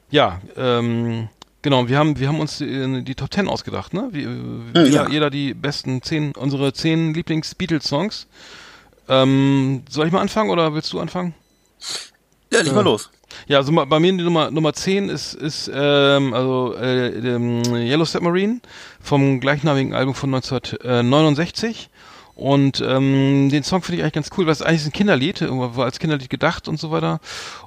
ja, 0.10 0.42
ähm, 0.58 1.30
Genau, 1.64 1.88
wir 1.88 1.98
haben, 1.98 2.20
wir 2.20 2.28
haben 2.28 2.42
uns 2.42 2.58
die, 2.58 3.04
die 3.04 3.16
Top 3.16 3.32
Ten 3.32 3.48
ausgedacht, 3.48 3.94
ne? 3.94 4.10
Wie, 4.12 4.24
äh, 4.24 4.86
jeder, 4.86 5.06
ja. 5.06 5.10
jeder 5.10 5.30
die 5.30 5.54
besten 5.54 6.02
zehn, 6.02 6.34
unsere 6.36 6.74
zehn 6.74 7.14
Lieblings-Beatles-Songs. 7.14 8.28
Ähm, 9.08 9.84
soll 9.90 10.08
ich 10.08 10.14
mal 10.14 10.22
anfangen 10.22 10.50
oder 10.50 10.74
willst 10.74 10.92
du 10.92 11.00
anfangen? 11.00 11.34
Ja, 12.52 12.62
leg 12.62 12.74
mal 12.74 12.84
los. 12.84 13.10
Ja, 13.48 13.58
also 13.58 13.72
bei 13.72 14.00
mir 14.00 14.12
die 14.12 14.24
Nummer 14.24 14.52
Nummer 14.52 14.74
10 14.74 15.10
ist 15.10 15.34
ist 15.34 15.72
ähm, 15.74 16.34
also 16.34 16.76
äh, 16.80 17.10
Yellow 17.18 18.06
Submarine 18.06 18.60
vom 19.02 19.40
gleichnamigen 19.40 19.94
Album 19.94 20.14
von 20.14 20.34
1969 20.36 21.90
und 22.36 22.84
ähm, 22.86 23.50
den 23.50 23.64
Song 23.64 23.82
finde 23.82 23.98
ich 23.98 24.04
eigentlich 24.04 24.14
ganz 24.14 24.30
cool, 24.38 24.46
weil 24.46 24.54
es 24.54 24.62
eigentlich 24.62 24.86
ein 24.86 24.92
Kinderlied, 24.92 25.42
war 25.42 25.86
als 25.86 26.00
Kinderlied 26.00 26.30
gedacht 26.30 26.68
und 26.68 26.80
so 26.80 26.90
weiter 26.92 27.20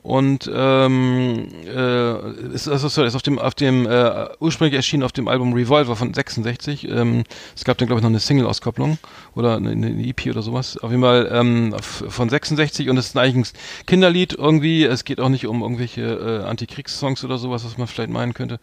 und 0.02 0.50
ähm, 0.52 1.48
äh, 1.66 2.30
ist, 2.52 2.68
also, 2.68 3.02
ist 3.02 3.14
auf 3.14 3.22
dem 3.22 3.38
auf 3.38 3.54
dem 3.54 3.86
äh, 3.86 4.26
ursprünglich 4.40 4.74
erschienen 4.74 5.02
auf 5.02 5.12
dem 5.12 5.28
Album 5.28 5.52
Revolver 5.52 5.94
von 5.96 6.12
66. 6.12 6.88
Ähm, 6.88 7.24
es 7.54 7.64
gab 7.64 7.78
dann 7.78 7.86
glaube 7.86 8.00
ich 8.00 8.02
noch 8.02 8.10
eine 8.10 8.20
Single-Auskopplung 8.20 8.98
oder 9.34 9.56
eine, 9.56 9.70
eine 9.70 10.06
EP 10.06 10.26
oder 10.26 10.42
sowas. 10.42 10.78
Auf 10.78 10.90
jeden 10.90 11.02
Fall 11.02 11.28
ähm, 11.32 11.74
von 11.80 12.28
66 12.28 12.88
und 12.88 12.96
es 12.96 13.06
ist 13.06 13.16
eigentlich 13.16 13.52
ein 13.52 13.86
Kinderlied 13.86 14.32
irgendwie. 14.32 14.84
Es 14.84 15.04
geht 15.04 15.20
auch 15.20 15.28
nicht 15.28 15.46
um 15.46 15.62
irgendwelche 15.62 16.02
äh, 16.02 16.44
Antikriegssongs 16.44 17.24
oder 17.24 17.38
sowas, 17.38 17.64
was 17.64 17.78
man 17.78 17.86
vielleicht 17.86 18.10
meinen 18.10 18.34
könnte. 18.34 18.58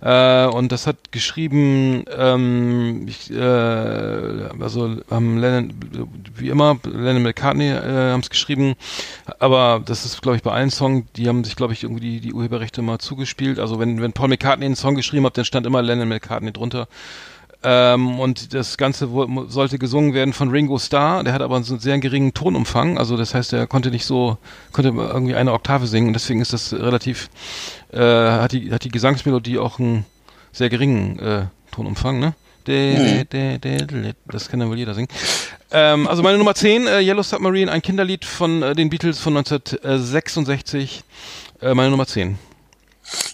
Äh, 0.00 0.46
und 0.46 0.72
das 0.72 0.86
hat 0.86 1.12
geschrieben, 1.12 2.04
ähm, 2.16 3.06
ich, 3.08 3.30
äh, 3.30 3.38
also 3.40 4.96
haben 5.10 5.38
Lennon, 5.50 5.74
wie 6.36 6.48
immer, 6.48 6.78
Lennon 6.84 7.22
McCartney 7.22 7.68
äh, 7.68 8.12
haben 8.12 8.20
es 8.20 8.30
geschrieben, 8.30 8.74
aber 9.38 9.82
das 9.84 10.04
ist, 10.04 10.22
glaube 10.22 10.36
ich, 10.36 10.42
bei 10.42 10.52
allen 10.52 10.70
Songs, 10.70 11.06
die 11.16 11.28
haben 11.28 11.44
sich, 11.44 11.56
glaube 11.56 11.72
ich, 11.72 11.82
irgendwie 11.82 12.00
die, 12.00 12.20
die 12.20 12.32
Urheberrechte 12.32 12.82
mal 12.82 12.98
zugespielt. 12.98 13.58
Also 13.58 13.78
wenn, 13.78 14.00
wenn 14.00 14.12
Paul 14.12 14.28
McCartney 14.28 14.66
einen 14.66 14.76
Song 14.76 14.94
geschrieben 14.94 15.26
hat, 15.26 15.36
dann 15.36 15.44
stand 15.44 15.66
immer 15.66 15.82
Lennon 15.82 16.08
McCartney 16.08 16.52
drunter. 16.52 16.88
Ähm, 17.62 18.20
und 18.20 18.54
das 18.54 18.76
Ganze 18.76 19.08
sollte 19.48 19.78
gesungen 19.78 20.14
werden 20.14 20.32
von 20.32 20.50
Ringo 20.50 20.78
Starr. 20.78 21.24
Der 21.24 21.32
hat 21.32 21.42
aber 21.42 21.56
einen 21.56 21.64
sehr 21.64 21.98
geringen 21.98 22.34
Tonumfang. 22.34 22.98
Also 22.98 23.16
das 23.16 23.34
heißt, 23.34 23.52
er 23.54 23.66
konnte 23.66 23.90
nicht 23.90 24.04
so, 24.04 24.38
konnte 24.72 24.90
irgendwie 24.90 25.34
eine 25.34 25.52
Oktave 25.52 25.86
singen. 25.86 26.08
Und 26.08 26.12
deswegen 26.12 26.40
ist 26.40 26.52
das 26.52 26.72
relativ, 26.72 27.28
äh, 27.92 27.98
hat 27.98 28.52
die, 28.52 28.72
hat 28.72 28.84
die 28.84 28.90
Gesangsmelodie 28.90 29.58
auch 29.58 29.78
einen 29.78 30.04
sehr 30.52 30.68
geringen 30.68 31.18
äh, 31.18 31.46
Tonumfang, 31.72 32.18
ne? 32.18 32.34
Das 32.66 34.48
kann 34.48 34.60
ja 34.60 34.68
wohl 34.68 34.76
jeder 34.78 34.94
singen. 34.94 35.08
Ähm, 35.70 36.06
also 36.06 36.22
meine 36.22 36.38
Nummer 36.38 36.54
10, 36.54 36.86
äh, 36.86 37.00
Yellow 37.00 37.22
Submarine, 37.22 37.70
ein 37.70 37.82
Kinderlied 37.82 38.24
von 38.24 38.62
äh, 38.62 38.74
den 38.74 38.90
Beatles 38.90 39.18
von 39.18 39.36
1966. 39.36 41.02
Äh, 41.60 41.74
meine 41.74 41.90
Nummer 41.90 42.06
10. 42.06 42.38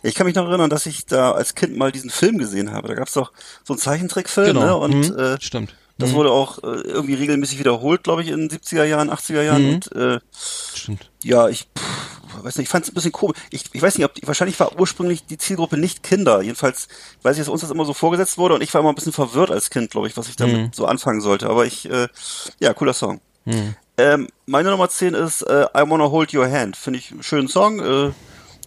Ich 0.02 0.14
kann 0.14 0.26
mich 0.26 0.34
noch 0.34 0.48
erinnern, 0.48 0.68
dass 0.70 0.86
ich 0.86 1.06
da 1.06 1.32
als 1.32 1.54
Kind 1.54 1.76
mal 1.76 1.90
diesen 1.92 2.10
Film 2.10 2.38
gesehen 2.38 2.72
habe. 2.72 2.88
Da 2.88 2.94
gab's 2.94 3.14
doch 3.14 3.32
so 3.64 3.72
einen 3.72 3.80
Zeichentrickfilm, 3.80 4.56
ne? 4.56 4.76
Und 4.76 5.10
Mhm, 5.10 5.18
äh, 5.18 5.40
Stimmt. 5.40 5.74
Das 5.98 6.10
Mhm. 6.10 6.14
wurde 6.14 6.30
auch 6.30 6.58
äh, 6.62 6.66
irgendwie 6.66 7.14
regelmäßig 7.14 7.58
wiederholt, 7.58 8.02
glaube 8.04 8.22
ich, 8.22 8.28
in 8.28 8.48
den 8.48 8.50
70er 8.50 8.84
Jahren, 8.84 9.10
80er 9.10 9.42
Jahren. 9.42 9.62
Mhm. 9.66 9.74
Und 9.74 9.92
äh, 9.96 10.20
Stimmt. 10.74 11.10
ja, 11.22 11.48
ich 11.48 11.68
pff, 11.78 12.44
weiß 12.44 12.56
nicht, 12.56 12.66
ich 12.66 12.70
fand 12.70 12.84
es 12.84 12.90
ein 12.90 12.94
bisschen 12.94 13.12
komisch. 13.12 13.36
Ich, 13.50 13.64
ich 13.72 13.82
weiß 13.82 13.96
nicht, 13.98 14.04
ob 14.04 14.12
wahrscheinlich 14.26 14.58
war 14.58 14.78
ursprünglich 14.78 15.26
die 15.26 15.38
Zielgruppe 15.38 15.76
nicht 15.76 16.02
Kinder. 16.02 16.40
Jedenfalls 16.42 16.88
weiß 17.22 17.36
ich, 17.36 17.40
dass 17.42 17.48
uns 17.48 17.60
das 17.60 17.70
immer 17.70 17.84
so 17.84 17.92
vorgesetzt 17.94 18.38
wurde 18.38 18.54
und 18.54 18.62
ich 18.62 18.72
war 18.74 18.80
immer 18.80 18.90
ein 18.90 18.94
bisschen 18.94 19.12
verwirrt 19.12 19.50
als 19.50 19.70
Kind, 19.70 19.90
glaube 19.90 20.06
ich, 20.08 20.16
was 20.16 20.28
ich 20.28 20.36
damit 20.36 20.56
Mhm. 20.56 20.70
so 20.72 20.86
anfangen 20.86 21.20
sollte. 21.20 21.48
Aber 21.48 21.66
ich, 21.66 21.88
äh, 21.90 22.08
ja, 22.58 22.72
cooler 22.74 22.94
Song. 22.94 23.20
Mhm. 23.44 23.74
Ähm, 23.98 24.28
meine 24.46 24.70
Nummer 24.70 24.88
10 24.88 25.12
ist 25.14 25.42
äh, 25.42 25.64
I 25.76 25.82
Wanna 25.88 26.10
Hold 26.10 26.32
Your 26.32 26.50
Hand. 26.50 26.76
Finde 26.78 26.98
ich 26.98 27.12
einen 27.12 27.22
schönen 27.22 27.48
Song, 27.48 27.80
äh, 27.80 28.12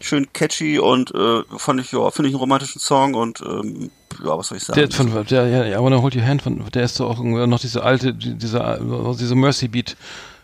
schön 0.02 0.32
catchy 0.34 0.80
und 0.80 1.14
äh, 1.16 1.41
fand 1.58 1.80
ich, 1.82 1.91
ja, 1.91 2.10
finde 2.12 2.30
ich 2.30 2.36
einen 2.36 2.41
romantischen 2.41 2.80
Song 2.80 3.14
und 3.14 3.41
ähm, 3.41 3.89
ja, 4.24 4.38
was 4.38 4.48
soll 4.48 4.58
ich 4.58 4.64
sagen? 4.64 4.80
Der 4.80 4.91
von 4.91 5.26
der 5.26 5.48
ja, 5.48 5.80
I 5.80 5.84
Wanna 5.84 6.02
Hold 6.02 6.16
Your 6.16 6.26
Hand 6.26 6.41
von 6.41 6.64
der 6.74 6.84
ist 6.84 7.00
doch 7.00 7.18
auch 7.20 7.24
noch 7.24 7.60
diese 7.60 7.84
alte 7.84 8.14
die- 8.14 8.36
diese 8.36 9.16
diese 9.20 9.36
Mercy 9.36 9.68
Beat 9.68 9.96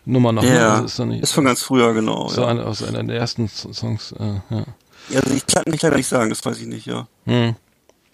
Nummer 0.06 0.32
noch. 0.32 0.42
ne? 0.44 0.56
ja, 0.56 0.74
Also 0.82 0.86
ist, 1.04 1.10
nicht, 1.10 1.24
ist 1.24 1.32
von 1.32 1.46
ganz 1.46 1.62
früher, 1.64 1.94
genau. 1.94 2.28
so 2.28 2.42
ja. 2.42 2.48
eine, 2.48 2.66
aus 2.66 2.84
einer 2.84 3.04
der 3.04 3.18
ersten 3.18 3.48
Songs. 3.48 4.14
Äh, 4.14 4.24
ja. 4.56 4.64
Ja, 5.10 5.20
also 5.20 5.34
ich 5.36 5.46
kann 5.46 5.64
mich 5.68 5.82
leider 5.82 5.96
nicht 5.98 6.08
sagen, 6.08 6.30
das 6.30 6.44
weiß 6.46 6.60
ich 6.60 6.68
nicht, 6.68 6.86
ja. 6.88 7.08
Hm. 7.26 7.56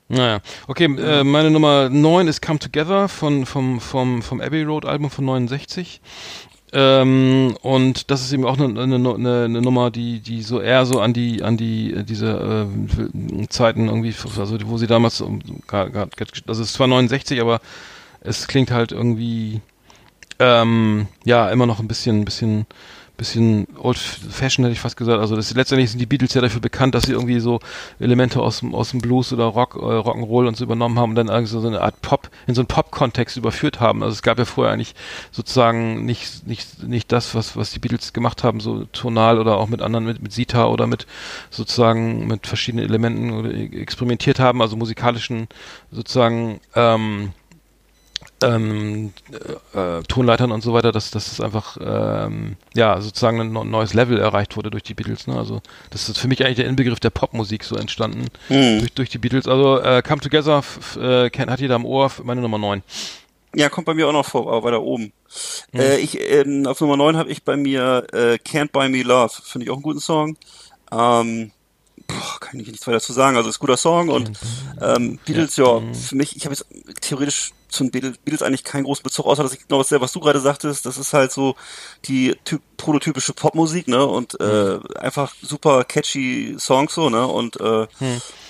Naja, 0.09 0.39
okay, 0.67 0.85
äh, 0.85 1.23
meine 1.25 1.51
Nummer 1.51 1.89
9 1.89 2.27
ist 2.29 2.41
Come 2.41 2.59
Together 2.59 3.09
von, 3.09 3.45
vom, 3.45 3.81
vom, 3.81 4.21
vom 4.21 4.39
Abbey 4.39 4.63
Road 4.63 4.85
Album 4.85 5.09
von 5.09 5.25
69. 5.25 5.99
Ähm, 6.73 7.55
und 7.61 8.11
das 8.11 8.21
ist 8.21 8.33
eben 8.33 8.43
auch 8.45 8.59
eine, 8.59 8.81
eine, 8.81 8.95
eine, 8.95 9.61
Nummer, 9.61 9.89
die, 9.89 10.19
die 10.19 10.41
so 10.41 10.59
eher 10.59 10.85
so 10.85 10.99
an 10.99 11.13
die, 11.13 11.41
an 11.41 11.55
die, 11.55 11.93
äh, 11.93 12.03
diese 12.03 12.67
äh, 12.67 13.47
Zeiten 13.47 13.87
irgendwie, 13.87 14.13
also 14.37 14.57
wo 14.65 14.77
sie 14.77 14.87
damals, 14.87 15.23
gar- 15.65 15.89
das 16.45 16.59
ist 16.59 16.73
zwar 16.73 16.87
69, 16.87 17.39
aber 17.39 17.61
es 18.19 18.47
klingt 18.49 18.71
halt 18.71 18.91
irgendwie, 18.91 19.61
ähm, 20.39 21.07
ja, 21.23 21.49
immer 21.49 21.65
noch 21.67 21.79
ein 21.79 21.87
bisschen, 21.87 22.25
bisschen, 22.25 22.65
bisschen 23.17 23.67
old 23.77 23.97
fashioned 23.97 24.65
hätte 24.65 24.73
ich 24.73 24.79
fast 24.79 24.95
gesagt. 24.95 25.19
Also 25.19 25.35
das, 25.35 25.53
letztendlich 25.53 25.89
sind 25.89 25.99
die 25.99 26.05
Beatles 26.05 26.33
ja 26.33 26.41
dafür 26.41 26.61
bekannt, 26.61 26.95
dass 26.95 27.03
sie 27.03 27.13
irgendwie 27.13 27.39
so 27.39 27.59
Elemente 27.99 28.39
aus 28.39 28.59
dem, 28.59 28.73
aus 28.75 28.91
dem 28.91 29.01
Blues 29.01 29.33
oder 29.33 29.45
Rock, 29.45 29.75
äh, 29.75 29.79
Rock'n'Roll 29.79 30.47
und 30.47 30.55
so 30.55 30.63
übernommen 30.63 30.99
haben 30.99 31.09
und 31.11 31.15
dann 31.15 31.27
irgendwie 31.27 31.51
so 31.51 31.65
eine 31.67 31.81
Art 31.81 32.01
Pop, 32.01 32.29
in 32.45 32.55
so 32.55 32.61
einen 32.61 32.67
Pop-Kontext 32.67 33.35
überführt 33.35 33.79
haben. 33.79 34.03
Also 34.03 34.13
es 34.13 34.21
gab 34.21 34.37
ja 34.37 34.45
vorher 34.45 34.73
eigentlich 34.73 34.93
sozusagen 35.31 36.05
nicht, 36.05 36.47
nicht, 36.47 36.83
nicht 36.83 37.11
das, 37.11 37.33
was, 37.35 37.57
was 37.57 37.71
die 37.71 37.79
Beatles 37.79 38.13
gemacht 38.13 38.43
haben, 38.43 38.59
so 38.59 38.85
tonal 38.85 39.39
oder 39.39 39.57
auch 39.57 39.67
mit 39.67 39.81
anderen, 39.81 40.05
mit, 40.05 40.21
mit 40.21 40.31
Sita 40.31 40.67
oder 40.67 40.87
mit 40.87 41.07
sozusagen 41.49 42.27
mit 42.27 42.45
verschiedenen 42.45 42.85
Elementen 42.85 43.31
oder 43.31 43.53
experimentiert 43.53 44.39
haben, 44.39 44.61
also 44.61 44.77
musikalischen 44.77 45.47
sozusagen, 45.91 46.59
ähm, 46.75 47.33
ähm, 48.43 49.13
äh, 49.73 50.03
Tonleitern 50.07 50.51
und 50.51 50.61
so 50.61 50.73
weiter, 50.73 50.91
dass, 50.91 51.09
dass 51.11 51.31
es 51.31 51.41
einfach 51.41 51.77
ähm, 51.81 52.55
ja 52.75 53.01
sozusagen 53.01 53.41
ein 53.41 53.51
neu- 53.51 53.63
neues 53.63 53.93
Level 53.93 54.19
erreicht 54.19 54.55
wurde 54.57 54.69
durch 54.69 54.83
die 54.83 54.93
Beatles. 54.93 55.25
Ne? 55.27 55.35
Also 55.37 55.61
das 55.89 56.07
ist 56.09 56.17
für 56.19 56.27
mich 56.27 56.43
eigentlich 56.45 56.57
der 56.57 56.67
Inbegriff 56.67 56.99
der 56.99 57.09
Popmusik 57.09 57.63
so 57.63 57.75
entstanden 57.75 58.25
Hm. 58.49 58.79
durch, 58.79 58.93
durch 58.93 59.09
die 59.09 59.17
Beatles. 59.17 59.47
Also 59.47 59.79
äh, 59.79 60.01
Come 60.01 60.21
Together 60.21 60.63
äh, 60.99 61.29
kennt, 61.29 61.49
hat 61.51 61.59
jeder 61.59 61.75
am 61.75 61.85
Ohr, 61.85 62.11
meine 62.23 62.41
Nummer 62.41 62.57
9. 62.59 62.83
Ja, 63.55 63.69
kommt 63.69 63.85
bei 63.85 63.93
mir 63.95 64.07
auch 64.07 64.13
noch 64.13 64.25
vor, 64.25 64.47
aber 64.51 64.63
weiter 64.67 64.81
oben. 64.83 65.13
Äh, 65.73 65.97
ich, 65.97 66.19
ähm, 66.19 66.67
auf 66.67 66.79
Nummer 66.79 66.97
9 66.97 67.17
habe 67.17 67.29
ich 67.31 67.43
bei 67.43 67.55
mir 67.57 68.05
äh, 68.13 68.35
Can't 68.35 68.71
Buy 68.71 68.87
Me 68.89 69.01
Love. 69.03 69.33
Finde 69.43 69.65
ich 69.65 69.71
auch 69.71 69.75
einen 69.75 69.83
guten 69.83 69.99
Song. 70.01 70.37
Ähm, 70.91 71.51
boah, 72.07 72.39
kann 72.39 72.59
ich 72.59 72.67
nichts 72.67 72.85
weiter 72.85 72.97
dazu 72.97 73.13
sagen. 73.13 73.35
Also 73.35 73.49
ist 73.49 73.57
ein 73.57 73.61
guter 73.61 73.77
Song 73.77 74.09
und 74.09 74.31
ähm, 74.81 75.17
Beatles, 75.25 75.55
ja, 75.55 75.81
für 75.93 76.15
mich, 76.15 76.35
ich 76.35 76.45
habe 76.45 76.53
jetzt 76.53 76.65
theoretisch 77.01 77.51
zu 77.69 77.83
den 77.83 77.91
Beatles, 77.91 78.17
Beatles 78.19 78.41
eigentlich 78.41 78.63
keinen 78.63 78.83
großen 78.83 79.03
Bezug, 79.03 79.25
außer 79.25 79.43
dass 79.43 79.53
ich 79.53 79.67
genau 79.67 79.81
das, 79.81 79.91
was 79.91 80.11
du 80.11 80.19
gerade 80.19 80.39
sagtest, 80.39 80.85
das 80.85 80.97
ist 80.97 81.13
halt 81.13 81.31
so 81.31 81.55
die 82.05 82.35
typ, 82.43 82.61
prototypische 82.77 83.33
Popmusik, 83.33 83.87
ne? 83.87 84.05
Und 84.05 84.39
äh, 84.39 84.79
einfach 84.99 85.33
super 85.41 85.83
catchy 85.83 86.55
Songs 86.59 86.93
so, 86.93 87.09
ne? 87.09 87.25
Und 87.27 87.59
äh, 87.59 87.87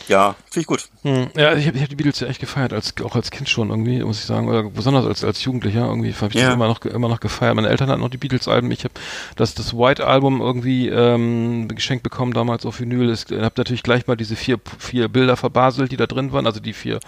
ja, 0.08 0.36
finde 0.50 0.62
ich 0.62 0.68
gut. 0.68 0.88
Hm. 1.04 1.28
Ja, 1.36 1.54
ich 1.56 1.68
habe 1.68 1.80
hab 1.82 1.90
die 1.90 1.96
Beatles 1.96 2.20
ja 2.20 2.28
echt 2.28 2.40
gefeiert, 2.40 2.72
als, 2.72 2.94
auch 3.04 3.16
als 3.16 3.30
Kind 3.32 3.50
schon 3.50 3.70
irgendwie, 3.70 4.02
muss 4.04 4.20
ich 4.20 4.26
sagen, 4.26 4.48
oder 4.48 4.64
besonders 4.64 5.06
als, 5.06 5.24
als 5.24 5.44
Jugendlicher 5.44 5.86
irgendwie 5.86 6.14
habe 6.14 6.30
ich 6.30 6.36
Ja. 6.36 6.46
das 6.48 6.54
immer 6.56 6.68
noch, 6.68 6.82
immer 6.86 7.10
noch 7.10 7.20
gefeiert. 7.20 7.56
Meine 7.56 7.70
Eltern 7.70 7.90
hatten 7.90 8.02
noch 8.02 8.10
die 8.10 8.18
Beatles-Alben. 8.18 8.72
Ich 8.72 8.84
habe 8.84 8.94
das, 9.36 9.54
das 9.54 9.74
White-Album 9.74 10.40
irgendwie 10.42 10.88
ähm, 10.88 11.68
geschenkt 11.70 12.04
bekommen 12.04 12.34
damals 12.34 12.66
auf 12.66 12.80
Vinyl. 12.80 13.12
Ich 13.12 13.26
habe 13.32 13.54
natürlich 13.58 13.84
gleich 13.84 14.08
mal 14.08 14.16
diese 14.16 14.36
vier, 14.36 14.60
vier 14.80 15.08
Bilder 15.10 15.36
verbaselt, 15.36 15.92
die 15.92 15.98
da 15.98 16.06
drin 16.08 16.32
waren. 16.32 16.46
Also 16.46 16.60
die 16.60 16.74
vier, 16.74 17.00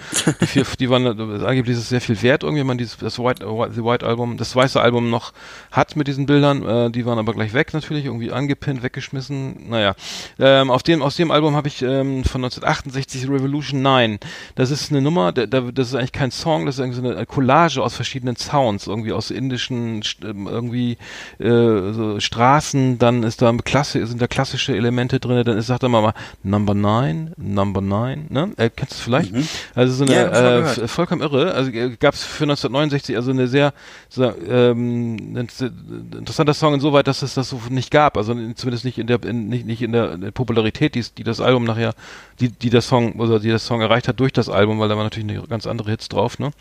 die 0.41 0.45
vier, 0.45 0.65
die 0.79 0.89
waren 0.89 1.05
äh, 1.05 1.45
angeblich 1.45 1.77
ist 1.77 1.83
es 1.83 1.89
sehr 1.89 2.01
viel 2.01 2.21
wert, 2.21 2.43
irgendwie, 2.43 2.61
wenn 2.61 2.67
man 2.67 2.77
dieses 2.77 2.97
das 2.97 3.17
White, 3.19 3.43
äh, 3.45 3.47
White 3.83 4.05
Album, 4.05 4.37
das 4.37 4.55
weiße 4.55 4.79
Album 4.81 5.09
noch 5.09 5.31
hat 5.71 5.95
mit 5.95 6.07
diesen 6.07 6.25
Bildern. 6.25 6.65
Äh, 6.67 6.91
die 6.91 7.05
waren 7.09 7.19
aber 7.19 7.33
gleich 7.33 7.53
weg 7.53 7.73
natürlich, 7.73 8.05
irgendwie 8.05 8.31
angepinnt, 8.31 8.83
weggeschmissen. 8.83 9.69
Naja, 9.69 9.95
ähm, 10.39 10.71
auf 10.71 10.83
dem, 10.83 11.01
aus 11.01 11.15
dem 11.15 11.31
Album 11.31 11.55
habe 11.55 11.67
ich 11.67 11.81
ähm, 11.81 12.23
von 12.23 12.43
1968 12.43 13.29
Revolution 13.29 13.81
9. 13.81 14.19
Das 14.55 14.71
ist 14.71 14.91
eine 14.91 15.01
Nummer, 15.01 15.31
da, 15.31 15.45
da, 15.45 15.61
das 15.61 15.89
ist 15.89 15.95
eigentlich 15.95 16.11
kein 16.11 16.31
Song, 16.31 16.65
das 16.65 16.75
ist 16.75 16.79
irgendwie 16.79 17.01
so 17.01 17.09
eine 17.09 17.25
Collage 17.25 17.81
aus 17.81 17.95
verschiedenen 17.95 18.35
Sounds, 18.35 18.87
irgendwie 18.87 19.11
aus 19.11 19.31
indischen, 19.31 20.03
ähm, 20.23 20.47
irgendwie 20.47 20.97
äh, 21.39 21.91
so 21.91 22.19
Straßen, 22.19 22.99
dann 22.99 23.23
ist 23.23 23.41
da 23.41 23.51
Klasse, 23.63 24.05
sind 24.05 24.21
da 24.21 24.27
klassische 24.27 24.75
Elemente 24.75 25.19
drin, 25.19 25.43
dann 25.43 25.57
ist, 25.57 25.67
sagt 25.67 25.83
er 25.83 25.89
mal, 25.89 26.01
mal 26.01 26.13
Number 26.43 26.73
9, 26.73 27.33
Number 27.37 27.81
9, 27.81 28.27
ne? 28.29 28.51
Äh, 28.57 28.69
kennst 28.69 28.93
du 28.93 28.95
es 28.95 29.01
vielleicht? 29.01 29.33
Also 29.75 29.93
so 29.93 30.03
eine, 30.05 30.13
Ja, 30.13 30.59
äh, 30.69 30.87
vollkommen 30.87 31.21
irre, 31.21 31.53
also 31.53 31.71
äh, 31.71 31.95
gab 31.99 32.13
es 32.13 32.23
für 32.23 32.43
1969 32.43 33.15
also 33.15 33.31
eine 33.31 33.47
sehr, 33.47 33.73
so, 34.09 34.31
ähm, 34.47 35.35
interessanter 35.35 36.53
Song 36.53 36.73
insoweit, 36.73 36.98
dass 37.03 37.21
es 37.21 37.33
das 37.33 37.49
so 37.49 37.61
nicht 37.69 37.91
gab, 37.91 38.17
also 38.17 38.31
in- 38.33 38.55
zumindest 38.55 38.85
nicht 38.85 38.97
in 38.97 39.07
der, 39.07 39.23
in, 39.23 39.47
nicht, 39.49 39.65
nicht 39.65 39.81
in 39.81 39.91
der, 39.91 40.17
Popularität, 40.31 40.95
die, 40.95 41.03
die 41.17 41.23
das 41.23 41.39
Album 41.41 41.63
nachher, 41.63 41.93
die, 42.39 42.49
die 42.49 42.69
der 42.69 42.81
Song, 42.81 43.13
oder 43.13 43.39
die 43.39 43.49
das 43.49 43.65
Song 43.65 43.81
erreicht 43.81 44.07
hat 44.07 44.19
durch 44.19 44.33
das 44.33 44.49
Album, 44.49 44.79
weil 44.79 44.89
da 44.89 44.95
waren 44.95 45.05
natürlich 45.05 45.29
eine 45.29 45.41
ganz 45.47 45.67
andere 45.67 45.91
Hits 45.91 46.09
drauf, 46.09 46.39
ne? 46.39 46.51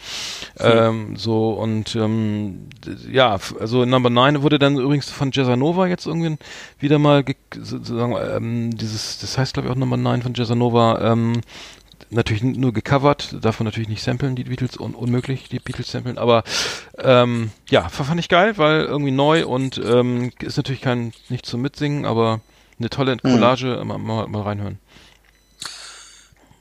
Ähm, 0.59 1.17
so 1.17 1.51
und 1.51 1.95
ähm, 1.97 2.69
ja, 3.11 3.39
also 3.61 3.85
Number 3.85 4.11
9 4.11 4.43
wurde 4.43 4.59
dann 4.59 4.77
übrigens 4.77 5.11
von 5.11 5.31
Jazzanova 5.33 5.87
jetzt 5.87 6.07
irgendwie 6.07 6.37
wieder 6.79 6.99
mal 6.99 7.25
ge- 7.25 7.37
sozusagen 7.61 8.15
ähm, 8.37 8.77
dieses, 8.77 9.19
das 9.19 9.39
heißt 9.39 9.55
glaube 9.55 9.69
ich 9.69 9.73
auch 9.73 9.79
Number 9.79 9.97
9 9.97 10.23
von 10.23 10.35
Jazzanova, 10.35 11.13
ähm, 11.13 11.41
natürlich 12.11 12.43
nur 12.43 12.73
gecovert, 12.73 13.37
darf 13.41 13.61
man 13.61 13.65
natürlich 13.67 13.89
nicht 13.89 14.03
samplen, 14.03 14.37
die 14.37 14.45
Beatles, 14.45 14.79
un 14.79 14.95
unmöglich, 14.95 15.49
die 15.49 15.59
Beatles 15.59 15.91
samplen, 15.91 16.19
aber 16.19 16.45
ähm, 16.99 17.51
ja, 17.71 17.89
fand 17.89 18.19
ich 18.21 18.29
geil, 18.29 18.57
weil 18.59 18.83
irgendwie 18.83 19.11
neu 19.11 19.47
und 19.47 19.79
ähm, 19.85 20.31
ist 20.41 20.57
natürlich 20.57 20.81
kein, 20.81 21.13
nicht 21.29 21.47
zum 21.47 21.63
Mitsingen, 21.63 22.05
aber 22.05 22.41
eine 22.79 22.91
tolle 22.91 23.17
Collage, 23.19 23.83
mal, 23.85 23.99
mal, 23.99 24.27
mal 24.29 24.43
reinhören. 24.43 24.79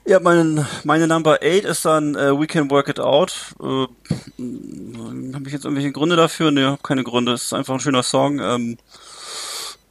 Ja, 0.04 0.20
mein, 0.20 0.66
meine 0.84 1.06
Number 1.06 1.34
8 1.42 1.42
ist 1.64 1.84
dann 1.84 2.14
äh, 2.14 2.38
We 2.38 2.46
Can 2.46 2.70
Work 2.70 2.88
It 2.88 2.98
Out. 2.98 3.54
Äh, 3.60 3.64
habe 3.64 5.42
ich 5.46 5.52
jetzt 5.52 5.64
irgendwelche 5.66 5.92
Gründe 5.92 6.16
dafür? 6.16 6.50
Ne, 6.50 6.70
hab 6.70 6.82
keine 6.82 7.04
Gründe. 7.04 7.32
Es 7.32 7.44
ist 7.44 7.52
einfach 7.52 7.74
ein 7.74 7.80
schöner 7.80 8.02
Song. 8.02 8.40
Ähm, 8.40 8.78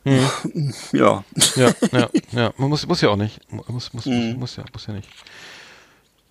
Ja. 0.94 1.24
Ja, 1.56 1.72
ja, 1.92 2.10
ja. 2.32 2.54
Man 2.58 2.70
muss, 2.70 2.88
muss 2.88 3.02
ja 3.02 3.10
auch 3.10 3.18
nicht. 3.18 3.40
Muss, 3.52 3.94
muss, 3.94 4.06
Mhm. 4.06 4.30
muss, 4.32 4.38
muss 4.38 4.56
ja, 4.56 4.64
muss 4.72 4.88
ja 4.88 4.94
nicht. 4.94 5.10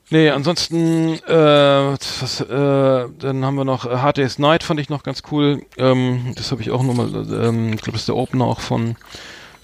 Nee, 0.08 0.30
ansonsten, 0.30 1.14
äh, 1.26 1.96
was, 2.20 2.40
äh, 2.40 3.08
dann 3.18 3.44
haben 3.44 3.56
wir 3.56 3.64
noch 3.64 3.86
äh, 3.86 3.96
Hard 3.96 4.18
Day's 4.18 4.38
Night, 4.38 4.62
fand 4.62 4.78
ich 4.78 4.88
noch 4.88 5.02
ganz 5.02 5.22
cool. 5.32 5.62
Ähm, 5.76 6.32
das 6.36 6.52
habe 6.52 6.62
ich 6.62 6.70
auch 6.70 6.84
nochmal, 6.84 7.08
ähm, 7.08 7.72
ich 7.72 7.82
glaube, 7.82 7.92
das 7.92 8.02
ist 8.02 8.08
der 8.08 8.16
Opener 8.16 8.44
auch 8.44 8.60
von, 8.60 8.94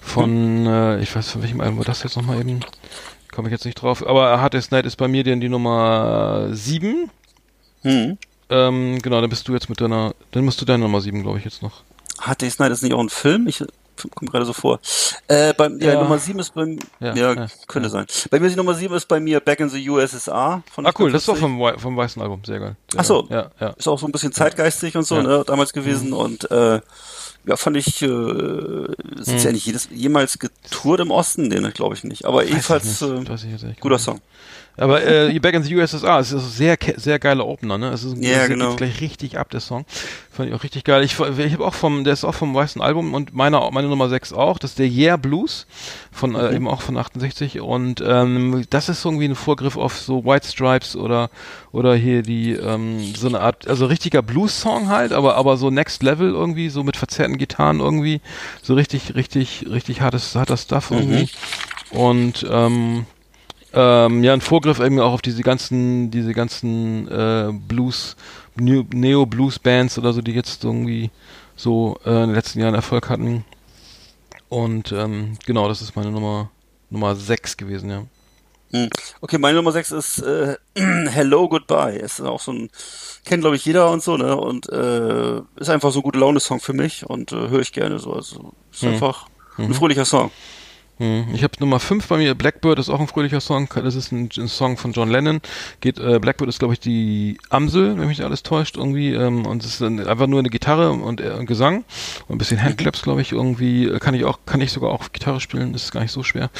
von, 0.01 0.67
äh, 0.67 0.99
ich 0.99 1.15
weiß 1.15 1.31
von 1.31 1.43
welchem 1.43 1.61
Album 1.61 1.77
war 1.77 1.85
das 1.85 2.03
jetzt 2.03 2.17
nochmal 2.17 2.41
eben? 2.41 2.59
Komme 3.31 3.47
ich 3.47 3.53
jetzt 3.53 3.65
nicht 3.65 3.75
drauf. 3.75 4.05
Aber 4.05 4.41
Hard 4.41 4.53
Day's 4.53 4.71
Night 4.71 4.85
ist 4.85 4.97
bei 4.97 5.07
mir 5.07 5.23
denn 5.23 5.39
die 5.39 5.49
Nummer 5.49 6.49
7. 6.51 7.09
Hm. 7.83 8.17
Ähm, 8.49 8.99
genau, 9.01 9.21
dann 9.21 9.29
bist 9.29 9.47
du 9.47 9.53
jetzt 9.53 9.69
mit 9.69 9.79
deiner, 9.79 10.13
dann 10.31 10.43
musst 10.43 10.59
du 10.59 10.65
deine 10.65 10.83
Nummer 10.83 10.99
7, 10.99 11.23
glaube 11.23 11.39
ich, 11.39 11.45
jetzt 11.45 11.61
noch. 11.61 11.83
Hard 12.19 12.41
Day's 12.41 12.59
Night 12.59 12.71
ist 12.73 12.83
nicht 12.83 12.93
auch 12.93 12.99
ein 12.99 13.09
Film? 13.09 13.47
Ich 13.47 13.63
kommt 14.15 14.31
gerade 14.31 14.45
so 14.45 14.53
vor. 14.53 14.79
Äh, 15.27 15.53
beim, 15.53 15.79
ja, 15.79 15.93
Ja. 15.93 16.01
Nummer 16.01 16.17
7 16.17 16.39
ist 16.39 16.53
beim, 16.53 16.79
Ja, 16.99 17.13
ja, 17.15 17.33
ja, 17.33 17.47
könnte 17.67 17.89
sein. 17.89 18.05
Bei 18.29 18.39
mir 18.39 18.47
ist 18.47 18.53
die 18.53 18.57
Nummer 18.57 18.73
7 18.73 18.93
ist 18.95 19.07
bei 19.07 19.19
mir 19.19 19.39
Back 19.39 19.59
in 19.59 19.69
the 19.69 19.89
USSR. 19.89 20.63
Von 20.71 20.85
Ah, 20.85 20.91
cool, 20.99 21.11
das 21.11 21.21
ist 21.23 21.27
doch 21.27 21.35
1940. 21.35 21.81
vom, 21.81 21.81
vom 21.81 21.97
weißen 21.97 22.21
Album, 22.21 22.41
sehr 22.45 22.59
geil. 22.59 22.75
Sehr 22.91 22.99
Ach 23.01 23.05
so. 23.05 23.27
Ja, 23.29 23.51
ja. 23.59 23.69
Ist 23.69 23.87
auch 23.87 23.99
so 23.99 24.05
ein 24.07 24.11
bisschen 24.11 24.31
zeitgeistig 24.33 24.95
und 24.97 25.05
so. 25.05 25.15
Mhm. 25.15 25.23
ne, 25.23 25.43
damals 25.45 25.73
gewesen 25.73 26.13
und, 26.13 26.49
äh, 26.51 26.81
ja, 27.45 27.57
fand 27.57 27.75
ich, 27.75 28.01
äh, 28.01 28.07
sind 28.07 29.27
Mhm. 29.27 29.37
ja 29.43 29.51
nicht 29.51 29.65
jedes, 29.65 29.89
jemals 29.91 30.39
getourt 30.39 31.01
im 31.01 31.11
Osten? 31.11 31.47
Nee, 31.49 31.59
ne, 31.59 31.71
glaube 31.71 31.93
ich 31.95 32.03
nicht. 32.05 32.23
Aber 32.25 32.43
nicht. 32.43 32.53
äh, 33.63 33.75
guter. 33.81 33.99
Song. 33.99 34.21
Aber 34.75 35.05
äh, 35.05 35.37
Back 35.39 35.53
in 35.53 35.63
the 35.63 35.75
USSR, 35.75 36.19
es 36.19 36.31
ist 36.31 36.41
ein 36.43 36.49
sehr, 36.49 36.77
sehr 36.97 37.19
geiler 37.19 37.45
Opener, 37.45 37.77
ne? 37.77 37.91
Es 37.91 38.03
ist 38.03 38.13
ein, 38.15 38.23
Ja, 38.23 38.47
genau. 38.47 38.69
geht 38.69 38.77
gleich 38.77 39.01
richtig 39.01 39.37
ab, 39.37 39.49
der 39.51 39.59
Song. 39.59 39.85
Fand 40.35 40.49
ich 40.49 40.55
auch 40.55 40.63
richtig 40.63 40.83
geil. 40.83 41.03
Ich, 41.03 41.19
ich 41.19 41.53
habe 41.53 41.63
auch 41.63 41.75
vom, 41.75 42.03
der 42.03 42.13
ist 42.13 42.23
auch 42.25 42.33
vom 42.33 42.55
weißen 42.55 42.81
Album 42.81 43.13
und 43.13 43.35
meiner, 43.35 43.69
meine 43.69 43.87
Nummer 43.87 44.09
6 44.09 44.33
auch. 44.33 44.57
Das 44.57 44.71
ist 44.71 44.79
der 44.79 44.89
Yeah 44.89 45.15
Blues 45.15 45.67
von, 46.11 46.31
Mhm. 46.31 46.35
äh, 46.37 46.55
eben 46.55 46.67
auch 46.67 46.81
von 46.81 46.97
68 46.97 47.61
und 47.61 48.03
ähm, 48.03 48.65
das 48.71 48.89
ist 48.89 49.05
irgendwie 49.05 49.25
ein 49.25 49.35
Vorgriff 49.35 49.77
auf 49.77 49.95
so 49.99 50.25
White 50.25 50.47
Stripes 50.47 50.95
oder, 50.95 51.29
oder 51.71 51.93
hier 51.93 52.23
die, 52.23 52.53
ähm, 52.53 53.13
so 53.15 53.27
eine 53.27 53.41
Art, 53.41 53.67
also 53.67 53.85
richtiger 53.85 54.23
Blues-Song 54.23 54.89
halt, 54.89 55.13
aber, 55.13 55.35
aber 55.35 55.55
so 55.55 55.69
Next 55.69 56.01
Level 56.01 56.31
irgendwie, 56.31 56.69
so 56.69 56.83
mit 56.83 56.97
verzerrten 56.97 57.37
Gitarren 57.37 57.79
irgendwie, 57.79 58.19
so 58.63 58.73
richtig, 58.73 59.13
richtig, 59.13 59.67
richtig 59.69 60.01
hartes, 60.01 60.33
harter 60.35 60.57
Stuff 60.57 60.89
irgendwie. 60.89 61.29
Und, 61.91 62.43
ähm, 62.49 63.05
ähm, 63.73 64.23
ja, 64.23 64.33
ein 64.33 64.41
Vorgriff 64.41 64.79
eben 64.79 64.99
auch 64.99 65.13
auf 65.13 65.21
diese 65.21 65.41
ganzen, 65.41 66.11
diese 66.11 66.33
ganzen 66.33 67.07
äh, 67.07 67.51
Blues, 67.51 68.15
Neo-Blues-Bands 68.55 69.97
oder 69.97 70.13
so, 70.13 70.21
die 70.21 70.31
jetzt 70.31 70.63
irgendwie 70.63 71.09
so 71.55 71.97
äh, 72.05 72.09
in 72.09 72.27
den 72.27 72.35
letzten 72.35 72.59
Jahren 72.59 72.75
Erfolg 72.75 73.09
hatten. 73.09 73.45
Und 74.49 74.91
ähm, 74.91 75.37
genau, 75.45 75.67
das 75.67 75.81
ist 75.81 75.95
meine 75.95 76.11
Nummer 76.11 76.51
Nummer 76.91 77.15
6 77.15 77.57
gewesen, 77.57 77.89
ja. 77.89 78.03
Hm. 78.71 78.89
Okay, 79.21 79.39
meine 79.39 79.57
Nummer 79.57 79.71
6 79.71 79.91
ist 79.91 80.19
äh, 80.19 80.57
Hello 80.75 81.49
Goodbye. 81.49 81.97
Ist 81.97 82.21
auch 82.21 82.39
so 82.39 82.51
ein, 82.51 82.69
kennt 83.25 83.41
glaube 83.41 83.55
ich 83.55 83.65
jeder 83.65 83.89
und 83.89 84.03
so, 84.03 84.15
ne? 84.17 84.35
Und 84.35 84.69
äh, 84.69 85.41
ist 85.55 85.69
einfach 85.69 85.91
so 85.91 85.99
ein 85.99 86.03
gute 86.03 86.19
Laune-Song 86.19 86.59
für 86.59 86.73
mich 86.73 87.05
und 87.07 87.31
äh, 87.31 87.49
höre 87.49 87.61
ich 87.61 87.73
gerne 87.73 87.97
so. 87.97 88.13
Also 88.13 88.53
ist 88.71 88.83
einfach 88.83 89.27
ein 89.57 89.73
fröhlicher 89.73 90.05
Song. 90.05 90.31
Hm. 90.97 91.25
Ich 91.33 91.43
habe 91.43 91.53
Nummer 91.59 91.79
5 91.79 92.07
bei 92.07 92.17
mir, 92.17 92.35
Blackbird 92.35 92.77
ist 92.77 92.89
auch 92.89 92.99
ein 92.99 93.07
fröhlicher 93.07 93.41
Song. 93.41 93.67
Das 93.73 93.95
ist 93.95 94.11
ein, 94.11 94.29
ein 94.37 94.47
Song 94.47 94.77
von 94.77 94.91
John 94.91 95.09
Lennon. 95.09 95.41
Geht, 95.81 95.97
äh, 95.97 96.19
Blackbird 96.19 96.49
ist, 96.49 96.59
glaube 96.59 96.75
ich, 96.75 96.79
die 96.79 97.39
Amsel, 97.49 97.97
wenn 97.97 98.07
mich 98.07 98.19
nicht 98.19 98.23
alles 98.23 98.43
täuscht, 98.43 98.77
irgendwie. 98.77 99.13
Ähm, 99.13 99.45
und 99.47 99.63
es 99.63 99.75
ist 99.75 99.81
ein, 99.81 100.05
einfach 100.05 100.27
nur 100.27 100.39
eine 100.39 100.49
Gitarre 100.49 100.91
und 100.91 101.19
äh, 101.19 101.43
Gesang. 101.45 101.83
Und 102.27 102.35
ein 102.35 102.37
bisschen 102.37 102.61
Handclaps, 102.61 103.01
glaube 103.01 103.21
ich, 103.21 103.31
irgendwie. 103.31 103.87
Äh, 103.87 103.97
Kann 103.99 104.13
ich 104.13 104.23
auch, 104.23 104.39
kann 104.45 104.61
ich 104.61 104.71
sogar 104.71 104.91
auch 104.91 105.11
Gitarre 105.11 105.41
spielen, 105.41 105.73
ist 105.73 105.91
gar 105.91 106.01
nicht 106.01 106.11
so 106.11 106.21
schwer. 106.21 106.51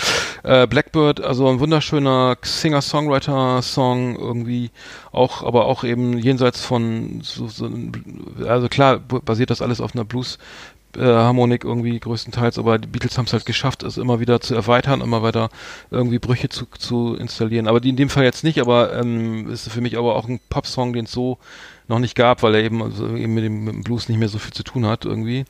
Äh, 0.43 0.65
Blackbird, 0.65 1.21
also 1.21 1.47
ein 1.47 1.59
wunderschöner 1.59 2.37
Singer-Songwriter-Song, 2.41 4.15
irgendwie 4.15 4.71
auch, 5.11 5.43
aber 5.43 5.65
auch 5.65 5.83
eben 5.83 6.17
jenseits 6.17 6.65
von 6.65 7.21
so, 7.21 7.47
so 7.47 7.69
also 8.47 8.67
klar, 8.67 8.97
basiert 8.97 9.51
das 9.51 9.61
alles 9.61 9.79
auf 9.79 9.93
einer 9.93 10.05
Blues 10.05 10.39
äh, 10.97 11.05
Harmonik 11.05 11.63
irgendwie 11.63 11.99
größtenteils, 11.99 12.57
aber 12.57 12.79
die 12.79 12.87
Beatles 12.87 13.17
haben 13.17 13.25
es 13.25 13.33
halt 13.33 13.45
geschafft, 13.45 13.83
es 13.83 13.97
immer 13.97 14.19
wieder 14.19 14.41
zu 14.41 14.55
erweitern, 14.55 15.01
immer 15.01 15.23
weiter 15.23 15.49
irgendwie 15.91 16.19
Brüche 16.19 16.49
zu, 16.49 16.65
zu 16.77 17.15
installieren. 17.15 17.67
Aber 17.67 17.79
die 17.79 17.89
in 17.89 17.95
dem 17.95 18.09
Fall 18.09 18.23
jetzt 18.23 18.43
nicht, 18.43 18.59
aber 18.59 18.97
ähm, 18.97 19.49
ist 19.49 19.69
für 19.69 19.81
mich 19.81 19.97
aber 19.97 20.15
auch 20.15 20.27
ein 20.27 20.39
Popsong, 20.49 20.93
den 20.93 21.05
es 21.05 21.11
so 21.11 21.37
noch 21.87 21.99
nicht 21.99 22.15
gab, 22.15 22.43
weil 22.43 22.55
er 22.55 22.63
eben, 22.63 22.81
also 22.81 23.15
eben 23.15 23.33
mit, 23.33 23.43
dem, 23.43 23.63
mit 23.63 23.73
dem 23.73 23.83
Blues 23.83 24.09
nicht 24.09 24.17
mehr 24.17 24.29
so 24.29 24.39
viel 24.39 24.53
zu 24.53 24.63
tun 24.63 24.85
hat 24.85 25.05
irgendwie. 25.05 25.45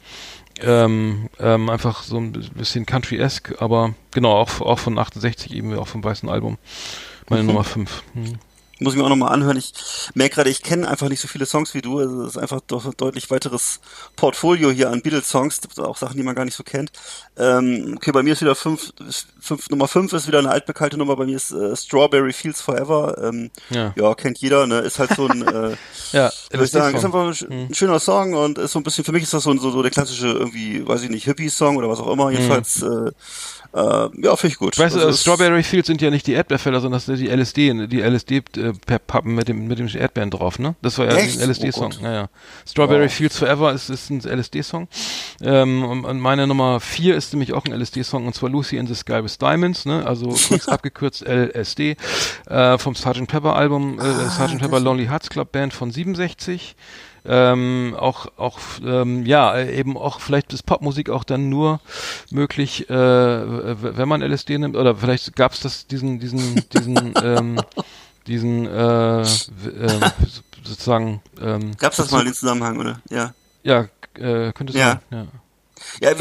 Ähm, 0.62 1.30
ähm, 1.39 1.70
einfach 1.70 2.04
so 2.04 2.18
ein 2.18 2.32
bisschen 2.32 2.86
Country-esque, 2.86 3.56
aber 3.60 3.96
genau, 4.12 4.34
auch, 4.34 4.62
auch 4.62 4.80
von 4.80 4.98
68 4.98 5.54
eben, 5.54 5.78
auch 5.78 5.88
vom 5.88 6.04
weißen 6.04 6.30
Album. 6.30 6.58
Meine 7.30 7.44
Nummer 7.44 7.64
5. 7.64 8.04
Hm. 8.14 8.39
Muss 8.84 8.93
ich 8.93 8.99
mir 8.99 9.05
auch 9.05 9.09
nochmal 9.09 9.34
anhören. 9.34 9.57
Ich 9.57 9.73
merke 10.13 10.36
gerade, 10.36 10.49
ich 10.49 10.61
kenne 10.61 10.88
einfach 10.88 11.07
nicht 11.07 11.21
so 11.21 11.27
viele 11.27 11.45
Songs 11.45 11.73
wie 11.73 11.81
du. 11.81 11.99
Also 11.99 12.23
es 12.23 12.31
ist 12.31 12.38
einfach 12.38 12.59
doch 12.67 12.86
ein 12.86 12.93
deutlich 12.97 13.31
weiteres 13.31 13.79
Portfolio 14.15 14.71
hier 14.71 14.89
an 14.89 15.01
Beatles-Songs, 15.01 15.61
auch 15.77 15.97
Sachen, 15.97 16.17
die 16.17 16.23
man 16.23 16.36
gar 16.36 16.45
nicht 16.45 16.57
so 16.57 16.63
kennt. 16.63 16.91
Ähm, 17.38 17.93
okay, 17.95 18.11
bei 18.11 18.23
mir 18.23 18.34
ist 18.34 18.41
wieder 18.41 18.55
fünf, 18.55 18.91
fünf 19.44 19.70
Nummer 19.70 19.88
fünf 19.88 20.14
ist 20.14 20.28
wieder 20.28 20.39
eine 20.39 20.50
altbekannte 20.50 20.98
Nummer. 20.98 21.16
Bei 21.16 21.26
mir 21.26 21.36
ist 21.36 21.52
äh, 21.52 21.76
Strawberry 21.76 22.34
Fields 22.34 22.62
Forever. 22.62 23.18
Ähm, 23.24 23.52
Ja. 23.70 23.94
ja. 23.96 24.14
kennt 24.16 24.39
jeder. 24.39 24.66
Ne? 24.68 24.80
Ist 24.80 25.00
halt 25.00 25.12
so 25.16 25.28
ein, 25.28 25.41
äh, 25.46 25.76
Ja, 26.14 26.32
würde 26.52 26.66
ich 26.66 26.72
sagen, 26.72 26.96
ist 26.98 27.06
einfach 27.06 27.28
ein, 27.50 27.68
ein 27.70 27.74
schöner 27.74 28.00
Song 28.00 28.34
und 28.34 28.58
ist 28.58 28.72
so 28.72 28.80
ein 28.80 28.84
bisschen, 28.84 29.04
für 29.04 29.12
mich 29.12 29.24
ist 29.24 29.34
das 29.34 29.44
so, 29.44 29.56
so, 29.58 29.72
so 29.72 29.82
der 29.82 29.91
klassische 29.91 30.28
irgendwie, 30.28 30.88
weiß 30.88 31.04
ich 31.04 31.10
nicht, 31.10 31.26
Hippie-Song 31.26 31.78
oder 31.78 31.89
was 31.89 32.00
auch 32.00 32.12
immer. 32.12 32.30
Jedenfalls, 32.32 32.82
äh, 32.84 33.12
äh, 33.76 34.10
ja, 34.22 34.36
finde 34.36 34.48
ich 34.54 34.58
gut. 34.58 34.78
Weißt 34.78 34.96
du, 34.96 35.00
Also 35.00 35.08
äh, 35.08 35.12
es- 35.12 35.22
Strawberry 35.22 35.64
Fields 35.64 35.88
sind 35.88 36.02
ja 36.02 36.10
nicht 36.12 36.28
die 36.28 36.34
Erdbeerfelder, 36.34 36.80
sondern 36.82 36.98
das 36.98 37.06
sind 37.06 37.18
die 37.20 37.30
LSD, 37.30 37.88
die 37.88 38.02
LSD-Pappen 38.02 39.34
mit 39.34 39.48
dem, 39.48 39.68
mit 39.68 39.80
dem 39.80 39.88
Erdbeeren 39.88 40.30
drauf, 40.30 40.60
ne? 40.60 40.76
Das 40.82 40.98
war 40.98 41.06
ja 41.08 41.16
Echt? 41.16 41.39
ein 41.41 41.50
LSD-Song. 41.50 41.94
Oh 42.00 42.04
ja, 42.04 42.14
ja. 42.14 42.30
Strawberry 42.68 43.06
Wow. 43.06 43.12
Fields 43.14 43.38
Forever 43.39 43.74
ist, 43.74 43.89
ist 43.89 44.10
ein 44.10 44.20
LSD-Song. 44.22 44.88
Ähm, 45.41 45.84
und, 46.06 46.20
meine 46.20 46.48
Nummer 46.48 46.80
vier 46.80 47.16
ist 47.16 47.34
nämlich 47.34 47.54
auch 47.54 47.66
ein 47.66 47.74
LSD-Song 47.74 48.28
und 48.28 48.34
zwar 48.36 48.50
Lucy 48.50 48.78
in 48.78 48.88
the 48.88 48.96
Sky 48.96 49.24
with 49.24 49.32
Diamonds, 49.38 49.86
ne? 49.86 50.05
Also 50.05 50.29
kurz 50.47 50.67
abgekürzt 50.67 51.25
LSD, 51.25 51.97
äh, 52.47 52.77
vom 52.77 52.95
Sgt. 52.95 53.27
Pepper 53.27 53.55
Album, 53.55 53.99
äh, 53.99 54.03
Ah, 54.03 54.29
Sgt. 54.29 54.59
Pepper 54.59 54.79
Lonely 54.79 55.07
Hearts 55.07 55.29
Club 55.29 55.51
Band 55.51 55.73
von 55.73 55.91
67 55.91 56.75
ähm, 57.25 57.95
auch 57.97 58.27
auch 58.38 58.59
ähm, 58.86 59.25
ja 59.25 59.55
äh, 59.55 59.77
eben 59.77 59.97
auch 59.97 60.19
vielleicht 60.19 60.51
ist 60.53 60.63
Popmusik 60.63 61.09
auch 61.09 61.23
dann 61.23 61.49
nur 61.49 61.79
möglich 62.31 62.89
äh, 62.89 62.93
wenn 62.93 64.07
man 64.09 64.21
LSD 64.21 64.57
nimmt 64.57 64.75
oder 64.75 64.95
vielleicht 64.95 65.36
gab 65.36 65.53
es 65.53 65.61
das 65.61 65.88
diesen 65.88 66.19
diesen 66.19 66.65
diesen 66.69 67.13
ähm, 67.23 67.61
diesen 68.27 68.67
äh, 68.67 69.21
äh, 69.21 69.25
sozusagen 70.63 71.21
ähm, 71.41 71.71
Gab's 71.77 71.97
das 71.97 72.11
mal 72.11 72.19
in 72.19 72.25
den 72.25 72.34
Zusammenhang, 72.34 72.79
oder? 72.79 72.99
Ja. 73.09 73.34
ja 73.63 73.88
äh, 74.15 74.51
könnte 74.53 74.73
sein 74.73 74.99
ja 75.11 75.17
Ja, 75.17 75.25
wäre 76.02 76.20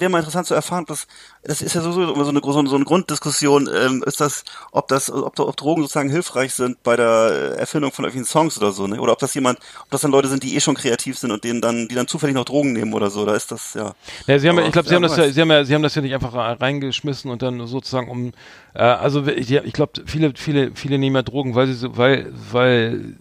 wär, 0.00 0.08
mal 0.08 0.18
interessant 0.18 0.46
zu 0.46 0.54
erfahren, 0.54 0.84
was, 0.88 1.06
das 1.42 1.62
ist 1.62 1.74
ja 1.74 1.80
sowieso 1.80 2.12
immer 2.12 2.24
so 2.24 2.30
eine, 2.30 2.40
so 2.42 2.58
eine, 2.58 2.68
so 2.68 2.76
eine 2.76 2.84
Grunddiskussion, 2.84 3.68
ähm, 3.74 4.02
ist 4.06 4.20
das, 4.20 4.44
ob 4.72 4.88
das, 4.88 5.10
ob, 5.10 5.38
ob 5.38 5.56
Drogen 5.56 5.82
sozusagen 5.82 6.10
hilfreich 6.10 6.54
sind 6.54 6.82
bei 6.82 6.96
der 6.96 7.54
äh, 7.56 7.58
Erfindung 7.58 7.92
von 7.92 8.04
irgendwelchen 8.04 8.30
Songs 8.30 8.58
oder 8.58 8.72
so, 8.72 8.86
ne? 8.86 9.00
Oder 9.00 9.12
ob 9.12 9.18
das 9.18 9.34
jemand, 9.34 9.58
ob 9.82 9.90
das 9.90 10.00
dann 10.02 10.10
Leute 10.10 10.28
sind, 10.28 10.42
die 10.42 10.56
eh 10.56 10.60
schon 10.60 10.74
kreativ 10.74 11.18
sind 11.18 11.30
und 11.30 11.44
denen 11.44 11.60
dann, 11.60 11.88
die 11.88 11.94
dann 11.94 12.06
zufällig 12.08 12.34
noch 12.34 12.44
Drogen 12.44 12.72
nehmen 12.72 12.92
oder 12.94 13.10
so, 13.10 13.24
da 13.26 13.34
ist 13.34 13.50
das, 13.50 13.74
ja. 13.74 13.94
Ja, 14.26 14.38
sie 14.38 14.48
haben, 14.48 14.56
ja- 14.56 14.62
Aber 14.62 14.66
ich 14.68 14.72
glaube, 14.72 14.88
sie 14.88 14.94
haben 14.94 15.02
das 15.02 15.16
ja, 15.16 15.30
sie 15.30 15.40
haben 15.40 15.50
ja, 15.50 15.64
sie 15.64 15.74
haben 15.74 15.82
das 15.82 15.94
ja 15.94 16.02
nicht 16.02 16.14
einfach 16.14 16.34
re- 16.34 16.60
reingeschmissen 16.60 17.30
und 17.30 17.42
dann 17.42 17.66
sozusagen 17.66 18.08
um, 18.10 18.32
äh, 18.74 18.78
also 18.82 19.26
ich, 19.26 19.50
ich 19.52 19.72
glaube, 19.72 19.92
viele, 20.06 20.32
viele, 20.34 20.70
viele 20.74 20.98
nehmen 20.98 21.16
ja 21.16 21.22
Drogen, 21.22 21.54
weil 21.54 21.66
sie 21.66 21.74
so, 21.74 21.96
weil, 21.96 22.32
weil, 22.52 23.14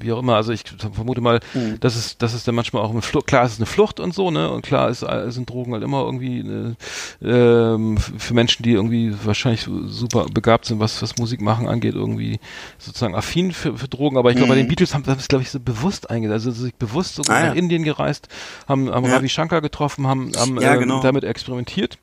wie 0.00 0.12
auch 0.12 0.18
immer, 0.20 0.36
also 0.36 0.52
ich 0.52 0.62
vermute 0.94 1.20
mal, 1.20 1.40
Mhm. 1.54 1.78
dass 1.80 1.94
es, 1.96 2.16
dass 2.18 2.32
es 2.34 2.44
dann 2.44 2.54
manchmal 2.54 2.82
auch 2.82 2.90
eine 2.90 3.02
Flucht, 3.02 3.26
klar, 3.26 3.44
es 3.44 3.52
ist 3.52 3.58
eine 3.58 3.66
Flucht 3.66 4.00
und 4.00 4.14
so, 4.14 4.30
ne, 4.30 4.50
und 4.50 4.62
klar 4.64 4.88
ist, 4.88 5.04
sind 5.28 5.48
Drogen 5.50 5.72
halt 5.72 5.82
immer 5.82 6.02
irgendwie 6.04 6.40
eine, 6.40 6.76
ähm, 7.22 7.98
für 7.98 8.34
Menschen, 8.34 8.62
die 8.62 8.72
irgendwie 8.72 9.14
wahrscheinlich 9.24 9.68
super 9.86 10.26
begabt 10.32 10.64
sind, 10.66 10.80
was, 10.80 11.02
was 11.02 11.16
Musik 11.18 11.40
machen 11.40 11.68
angeht, 11.68 11.94
irgendwie 11.94 12.40
sozusagen 12.78 13.14
affin 13.14 13.52
für, 13.52 13.76
für 13.76 13.88
Drogen, 13.88 14.16
aber 14.16 14.30
ich 14.30 14.36
glaube, 14.36 14.50
bei 14.52 14.56
den 14.56 14.68
Beatles 14.68 14.94
haben 14.94 15.04
das, 15.04 15.28
glaube 15.28 15.42
ich, 15.42 15.50
so 15.50 15.60
bewusst 15.60 16.10
eingesetzt, 16.10 16.46
also 16.46 16.50
sich 16.62 16.74
bewusst 16.74 17.16
sogar 17.16 17.36
Ah, 17.36 17.40
ja. 17.40 17.46
nach 17.50 17.54
Indien 17.56 17.82
gereist, 17.82 18.28
haben, 18.68 18.90
haben 18.90 19.04
Ja. 19.06 19.16
Ravi 19.16 19.28
Shankar 19.28 19.60
getroffen, 19.60 20.06
haben, 20.06 20.32
haben 20.36 20.60
Ja, 20.60 20.74
ähm, 20.74 20.80
genau. 20.80 21.00
damit 21.02 21.24
experimentiert. 21.24 21.98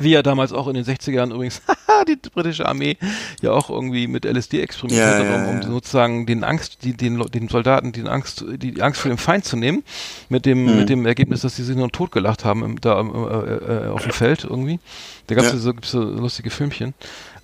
Wie 0.00 0.10
ja 0.10 0.22
damals 0.24 0.52
auch 0.52 0.66
in 0.66 0.74
den 0.74 0.84
60er 0.84 1.12
Jahren 1.12 1.30
übrigens 1.30 1.62
die 2.08 2.16
britische 2.30 2.66
Armee 2.66 2.96
ja 3.42 3.52
auch 3.52 3.70
irgendwie 3.70 4.08
mit 4.08 4.24
LSD 4.24 4.60
experimentiert 4.60 5.06
Ja, 5.06 5.18
hat, 5.20 5.28
ja, 5.28 5.34
um, 5.34 5.46
um 5.46 5.60
ja. 5.60 5.68
sozusagen 5.68 6.26
den 6.26 6.42
Angst, 6.42 6.78
die, 6.82 6.94
den, 6.96 7.18
den 7.28 7.48
Soldaten, 7.48 7.92
den 7.92 8.08
Angst, 8.08 8.44
die, 8.56 8.82
Angst 8.82 9.00
vor 9.00 9.08
dem 9.08 9.18
Feind 9.18 9.44
zu 9.44 9.56
nehmen, 9.56 9.84
mit 10.28 10.46
dem, 10.46 10.64
Mhm. 10.72 10.76
mit 10.78 10.88
dem 10.88 11.06
Ergebnis, 11.06 11.42
dass 11.42 11.54
sie 11.54 11.62
sich 11.62 11.76
nur 11.76 11.92
totgelacht 11.92 12.44
haben 12.44 12.64
im, 12.64 12.80
da 12.80 13.00
äh, 13.00 13.84
äh, 13.84 13.88
auf 13.88 14.02
dem 14.02 14.10
Feld 14.12 14.42
irgendwie. 14.42 14.80
Da 15.28 15.36
gab 15.36 15.44
es 15.44 15.52
Ja. 15.52 15.58
so, 15.58 15.72
so 15.82 16.02
lustige 16.02 16.50
Filmchen. 16.50 16.92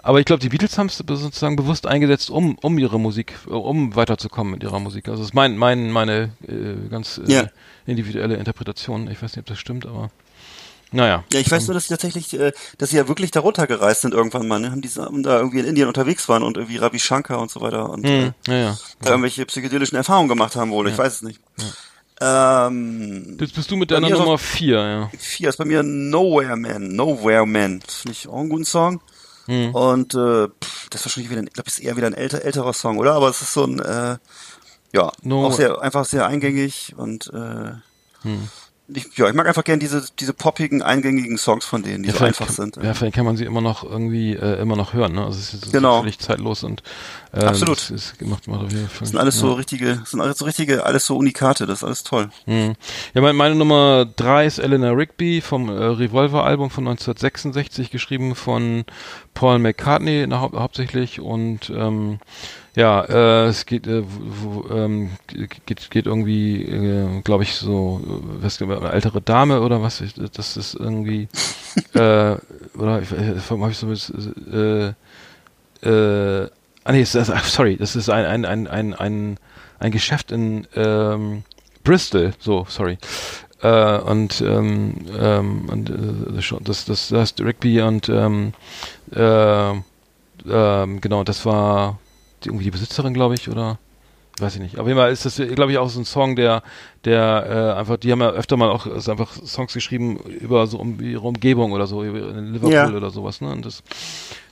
Aber 0.03 0.19
ich 0.19 0.25
glaube, 0.25 0.41
die 0.41 0.49
Beatles 0.49 0.77
haben 0.79 0.87
es 0.87 0.97
sozusagen 0.97 1.57
bewusst 1.57 1.87
eingesetzt, 1.87 2.31
um, 2.31 2.57
um 2.63 2.79
ihre 2.79 2.99
Musik, 2.99 3.35
um 3.47 3.95
weiterzukommen 3.95 4.55
mit 4.55 4.63
ihrer 4.65 4.81
Musik. 4.81 5.09
Also 5.09 5.21
das 5.23 5.29
ist 5.29 5.35
mein, 5.35 5.57
mein, 5.57 5.91
meine 5.93 6.31
äh, 6.49 6.89
ganz 6.91 7.19
äh, 7.19 7.31
Ja. 7.33 7.45
individuelle 7.87 8.37
Interpretation. 8.37 9.09
Ich 9.11 9.23
weiß 9.23 9.33
nicht, 9.37 9.41
ob 9.41 9.47
das 9.47 9.59
stimmt, 9.59 9.87
aber 9.87 10.11
naja. 10.93 11.25
Ja, 11.33 11.41
ich 11.41 11.51
weiß 11.51 11.67
nur, 11.69 11.75
dass 11.75 11.85
sie 11.85 11.91
tatsächlich, 11.91 12.33
äh, 12.39 12.53
dass 12.79 12.91
sie 12.91 12.97
ja 12.97 13.07
wirklich 13.09 13.31
darunter 13.31 13.67
gereist 13.67 14.01
sind 14.03 14.15
irgendwann 14.15 14.49
mal, 14.49 14.59
ne? 14.59 14.71
Haben 14.71 14.81
die 14.83 14.89
haben 14.89 15.23
da 15.23 15.39
irgendwie 15.39 15.61
in 15.61 15.67
Indien 15.67 15.89
unterwegs 15.89 16.29
waren 16.29 16.43
und 16.43 16.57
irgendwie 16.57 16.77
Ravi 16.79 16.99
Shankar 16.99 17.41
und 17.41 17.51
so 17.51 17.61
weiter 17.61 17.89
und 17.91 18.05
äh, 18.05 18.27
Hm, 18.27 18.35
ja, 18.47 18.55
ja. 18.55 18.79
da 19.03 19.11
irgendwelche 19.11 19.47
psychedelischen 19.47 19.97
Erfahrungen 19.97 20.29
gemacht 20.29 20.57
haben 20.57 20.71
wohl, 20.71 20.89
ich 20.89 20.99
weiß 20.99 21.15
es 21.17 21.23
nicht. 21.23 21.41
Ähm, 22.23 23.39
Jetzt 23.41 23.55
bist 23.55 23.71
du 23.71 23.77
mit 23.77 23.91
deiner 23.91 24.11
Nummer 24.11 24.37
4, 24.37 24.77
ja. 24.79 25.11
vier 25.19 25.49
ist 25.49 25.57
bei 25.57 25.65
mir 25.65 25.83
Nowhere 25.83 26.57
Man, 26.57 26.95
Nowhere 26.95 27.47
Man. 27.47 27.81
Das 27.81 27.95
finde 27.97 28.13
ich 28.13 28.29
auch 28.29 28.41
einen 28.41 28.51
guten 28.51 28.65
Song. 28.67 29.01
Hm. 29.47 29.75
Und 29.75 30.15
äh, 30.15 30.49
pff, 30.49 30.89
das 30.91 31.01
ist 31.01 31.07
wahrscheinlich 31.07 31.31
wieder, 31.31 31.41
ein- 31.41 31.47
ich 31.47 31.55
glaube, 31.55 31.69
ist 31.69 31.79
eher 31.81 31.97
wieder 31.97 32.07
ein 32.09 32.15
älter, 32.15 32.43
älterer 32.43 32.73
Song, 32.75 32.99
oder? 32.99 33.15
Aber 33.15 33.29
es 33.31 33.41
ist 33.41 33.55
so 33.55 33.65
ein, 33.65 33.81
äh, 33.81 34.19
ja, 34.93 35.11
No- 35.23 35.47
auch 35.47 35.53
sehr, 35.53 35.81
einfach 35.81 36.05
sehr 36.05 36.27
eingängig 36.27 36.95
und 36.97 37.29
äh, 37.33 37.73
Hm. 38.23 38.49
Ich, 38.95 39.17
ja, 39.17 39.29
ich 39.29 39.35
mag 39.35 39.47
einfach 39.47 39.65
gern 39.65 39.81
diese, 39.81 40.05
diese 40.19 40.33
poppigen, 40.33 40.83
eingängigen 40.83 41.39
Songs 41.39 41.65
von 41.65 41.83
denen, 41.83 42.03
die 42.03 42.11
Ja, 42.11 42.17
so 42.17 42.25
einfach 42.25 42.49
sind. 42.49 42.77
ja, 42.77 42.95
vielleicht 42.95 43.15
kann 43.17 43.25
man 43.25 43.37
sie 43.37 43.45
immer 43.45 43.61
noch 43.61 43.85
irgendwie 43.85 44.35
äh, 44.35 44.61
immer 44.61 44.77
noch 44.77 44.93
hören. 44.93 45.13
Ne? 45.13 45.25
Also 45.25 45.39
es 45.39 45.55
ist 45.55 45.73
Genau. 45.73 46.01
völlig 46.01 46.19
zeitlos 46.19 46.65
und 46.65 46.83
äh, 47.33 47.45
Absolut. 47.45 47.79
Das 47.79 47.91
ist 47.91 48.19
gemacht, 48.19 48.49
macht 48.49 48.65
auf 48.65 48.73
jeden 48.73 48.89
Fall. 48.89 49.07
Sind 49.07 49.19
alles 49.19 49.37
ja. 49.37 49.41
so 49.43 49.53
richtige, 49.53 50.03
sind 50.05 50.21
alles 50.21 50.39
so 50.39 50.45
richtige, 50.45 50.85
alles 50.85 51.07
so 51.07 51.17
Unikate, 51.17 51.67
das 51.67 51.79
ist 51.79 51.85
alles 51.85 52.03
toll. 52.03 52.31
Mhm. 52.47 52.75
Ja, 53.15 53.21
meine, 53.21 53.35
meine 53.35 53.55
Nummer 53.55 54.05
drei 54.17 54.47
ist 54.47 54.59
Eleanor 54.59 54.97
Rigby 54.97 55.41
vom 55.41 55.69
äh, 55.69 55.73
Revolver-Album 55.73 56.71
von 56.71 56.89
1966, 56.89 57.91
geschrieben 57.91 58.35
von 58.35 58.85
Paul 59.35 59.59
McCartney 59.59 60.27
na, 60.29 60.41
hau 60.41 60.53
hauptsächlich 60.53 61.21
und 61.21 61.71
ähm, 61.71 62.19
ja, 62.77 63.03
äh, 63.03 63.47
es 63.49 63.67
geht, 63.67 63.87
äh, 63.87 64.03
wo, 64.07 64.69
ähm, 64.73 65.11
geht, 65.67 65.91
geht 65.91 66.07
irgendwie, 66.07 66.63
äh, 66.63 67.21
glaube 67.23 67.43
ich, 67.43 67.55
so, 67.55 68.01
äh, 68.05 68.43
was, 68.45 68.63
eine 68.63 68.93
ältere 68.93 69.21
Dame 69.21 69.61
oder 69.61 69.83
was, 69.83 70.03
das 70.33 70.57
ist 70.57 70.75
irgendwie, 70.75 71.29
äh, 71.95 72.37
oder 72.77 73.03
ich, 73.03 73.11
äh, 73.13 73.37
habe 73.49 73.71
ich 73.71 73.79
so 73.79 73.87
mit, 73.87 74.13
äh, 74.53 74.93
äh, 75.83 76.49
ah 76.85 76.93
nee, 76.93 77.05
sorry, 77.05 77.77
das 77.77 77.97
ist 77.97 78.09
ein, 78.09 78.25
ein, 78.25 78.45
ein, 78.45 78.67
ein, 78.69 78.95
ein, 78.95 79.39
ein 79.81 79.91
Geschäft 79.91 80.31
in 80.31 80.67
ähm, 80.77 81.43
Bristol, 81.83 82.35
so, 82.39 82.67
sorry. 82.69 82.99
Äh, 83.63 83.99
und 83.99 84.41
ähm, 84.41 84.95
ähm, 85.19 85.69
und 85.69 85.91
äh, 85.91 86.61
das, 86.63 86.85
das, 86.87 87.09
das 87.09 87.35
Rigby 87.41 87.83
und 87.83 88.09
ähm, 88.09 88.55
äh, 89.15 89.73
ähm, 90.49 91.01
genau, 91.01 91.25
das 91.25 91.45
war 91.45 91.99
irgendwie 92.47 92.65
die 92.65 92.71
Besitzerin, 92.71 93.15
glaube 93.15 93.35
ich, 93.35 93.49
oder 93.49 93.79
weiß 94.39 94.55
ich 94.55 94.61
nicht. 94.63 94.79
Auf 94.79 94.87
jeden 94.87 94.99
Fall 94.99 95.13
ist 95.13 95.27
das, 95.27 95.37
glaube 95.37 95.71
ich, 95.73 95.77
auch 95.79 95.91
so 95.91 96.01
ein 96.01 96.07
Song, 96.07 96.35
der, 96.35 96.63
der 97.05 97.75
äh, 97.77 97.79
einfach, 97.79 97.99
die 97.99 98.11
haben 98.11 98.21
ja 98.23 98.31
öfter 98.31 98.57
mal 98.57 98.71
auch 98.71 98.87
ist 98.87 99.09
einfach 99.11 99.33
Songs 99.45 99.75
geschrieben 99.75 100.17
über 100.17 100.67
so 100.67 100.79
um 100.79 100.99
ihre 101.01 101.27
Umgebung 101.27 101.73
oder 101.73 101.87
so, 101.87 102.03
in 102.03 102.53
Liverpool 102.55 102.73
Ja. 102.73 102.89
oder 102.89 103.11
sowas, 103.11 103.43
ne? 103.43 103.51
Und 103.51 103.67
das 103.67 103.83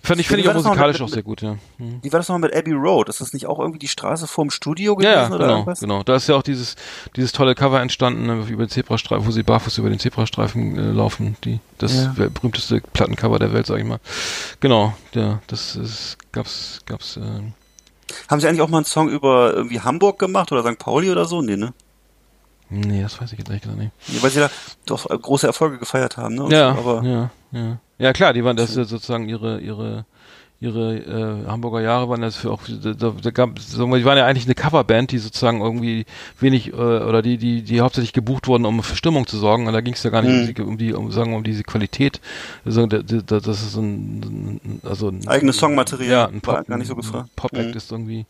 fand 0.02 0.20
ich, 0.20 0.28
finde 0.28 0.42
ich 0.42 0.48
auch 0.50 0.54
musikalisch 0.54 0.98
mit- 0.98 1.08
auch 1.08 1.12
sehr 1.12 1.22
gut, 1.22 1.40
ja. 1.40 1.56
Hm. 1.78 2.00
Wie 2.02 2.12
war 2.12 2.20
das 2.20 2.28
nochmal 2.28 2.50
mit 2.50 2.54
Abbey 2.54 2.72
Road? 2.72 3.08
Ist 3.08 3.22
das 3.22 3.32
nicht 3.32 3.46
auch 3.46 3.58
irgendwie 3.60 3.78
die 3.78 3.88
Straße 3.88 4.26
vorm 4.26 4.50
Studio 4.50 4.94
gewesen 4.94 5.10
Ja, 5.10 5.22
ja, 5.22 5.28
oder 5.28 5.38
genau, 5.38 5.52
irgendwas? 5.54 5.80
genau. 5.80 6.02
Da 6.02 6.16
ist 6.16 6.28
ja 6.28 6.34
auch 6.36 6.42
dieses, 6.42 6.76
dieses 7.16 7.32
tolle 7.32 7.54
Cover 7.54 7.80
entstanden 7.80 8.26
ne, 8.26 8.44
über 8.46 8.66
den 8.66 8.70
Zebrastreifen, 8.70 9.26
wo 9.26 9.30
sie 9.30 9.42
barfuß 9.42 9.78
über 9.78 9.88
den 9.88 9.98
Zebrastreifen 9.98 10.76
äh, 10.76 10.90
laufen. 10.92 11.36
Die, 11.44 11.60
das 11.78 11.94
Ja. 11.94 12.14
berühmteste 12.14 12.82
Plattencover 12.92 13.38
der 13.38 13.54
Welt, 13.54 13.64
sag 13.66 13.78
ich 13.78 13.86
mal. 13.86 14.00
Genau, 14.60 14.94
ja, 15.14 15.40
das 15.46 15.76
ist, 15.76 16.18
gab's, 16.32 16.80
gab's, 16.84 17.16
äh, 17.16 17.20
Haben 18.28 18.40
sie 18.40 18.48
eigentlich 18.48 18.62
auch 18.62 18.68
mal 18.68 18.78
einen 18.78 18.84
Song 18.84 19.08
über 19.08 19.54
irgendwie 19.54 19.80
Hamburg 19.80 20.18
gemacht 20.18 20.52
oder 20.52 20.62
St. 20.62 20.78
Pauli 20.78 21.10
oder 21.10 21.24
so? 21.24 21.42
Nee, 21.42 21.56
ne? 21.56 21.72
nee, 22.70 23.02
das 23.02 23.20
weiß 23.20 23.32
ich 23.32 23.38
jetzt 23.38 23.48
ehrlich 23.48 23.62
gesagt 23.62 23.80
nicht. 23.80 23.92
Nee, 24.08 24.18
weil 24.20 24.30
sie 24.30 24.40
da 24.40 24.50
doch 24.86 25.10
äh, 25.10 25.18
große 25.18 25.46
Erfolge 25.46 25.78
gefeiert 25.78 26.16
haben, 26.16 26.34
ne? 26.34 26.42
Und 26.44 26.50
Ja, 26.50 26.74
so, 26.74 26.80
aber 26.80 27.02
ja, 27.06 27.30
ja. 27.52 27.78
Ja, 27.98 28.12
klar, 28.12 28.32
die 28.32 28.44
waren, 28.44 28.56
das 28.56 28.70
ist 28.70 28.76
ja 28.76 28.84
sozusagen 28.84 29.28
ihre, 29.28 29.60
ihre, 29.60 30.04
ihre 30.60 30.96
äh, 30.96 31.46
Hamburger 31.46 31.80
Jahre 31.80 32.08
waren 32.08 32.20
das 32.20 32.34
für 32.36 32.50
auch, 32.50 32.62
da, 32.82 32.92
da, 33.22 33.30
gab, 33.30 33.58
so, 33.60 33.86
die 33.96 34.04
waren 34.04 34.18
ja 34.18 34.26
eigentlich 34.26 34.46
eine 34.46 34.56
Coverband, 34.56 35.12
die 35.12 35.18
sozusagen 35.18 35.60
irgendwie 35.60 36.04
wenig, 36.40 36.72
äh, 36.72 36.76
oder 36.76 37.22
die, 37.22 37.38
die, 37.38 37.62
die 37.62 37.80
hauptsächlich 37.80 38.12
gebucht 38.12 38.48
wurden, 38.48 38.64
um 38.66 38.82
für 38.82 38.96
Stimmung 38.96 39.26
zu 39.28 39.38
sorgen, 39.38 39.66
und 39.68 39.72
da 39.72 39.80
ging 39.80 39.94
es 39.94 40.02
ja 40.02 40.10
gar 40.10 40.22
nicht 40.22 40.30
um, 40.32 40.40
Mhm. 40.42 40.54
die, 40.54 40.62
um 40.62 40.78
die, 40.78 40.94
um, 40.94 41.12
sagen, 41.12 41.34
um 41.34 41.44
diese 41.44 41.62
Qualität, 41.62 42.20
also, 42.64 42.86
da, 42.86 42.98
da, 43.02 43.22
das 43.40 43.62
ist 43.62 43.72
so 43.72 43.80
ein, 43.80 44.60
ein- 44.64 44.80
also 44.82 45.08
ein, 45.10 45.26
Eigenes 45.28 45.58
Songmaterial 45.58 46.10
ja, 46.10 46.26
ein 46.26 46.42
war 46.44 46.56
Pop, 46.56 46.66
gar 46.66 46.78
nicht 46.78 46.88
so 46.88 46.96
gefragt. 46.96 47.30
Pop-Act 47.36 47.70
Mhm. 47.70 47.76
ist 47.76 47.92
irgendwie, 47.92 48.26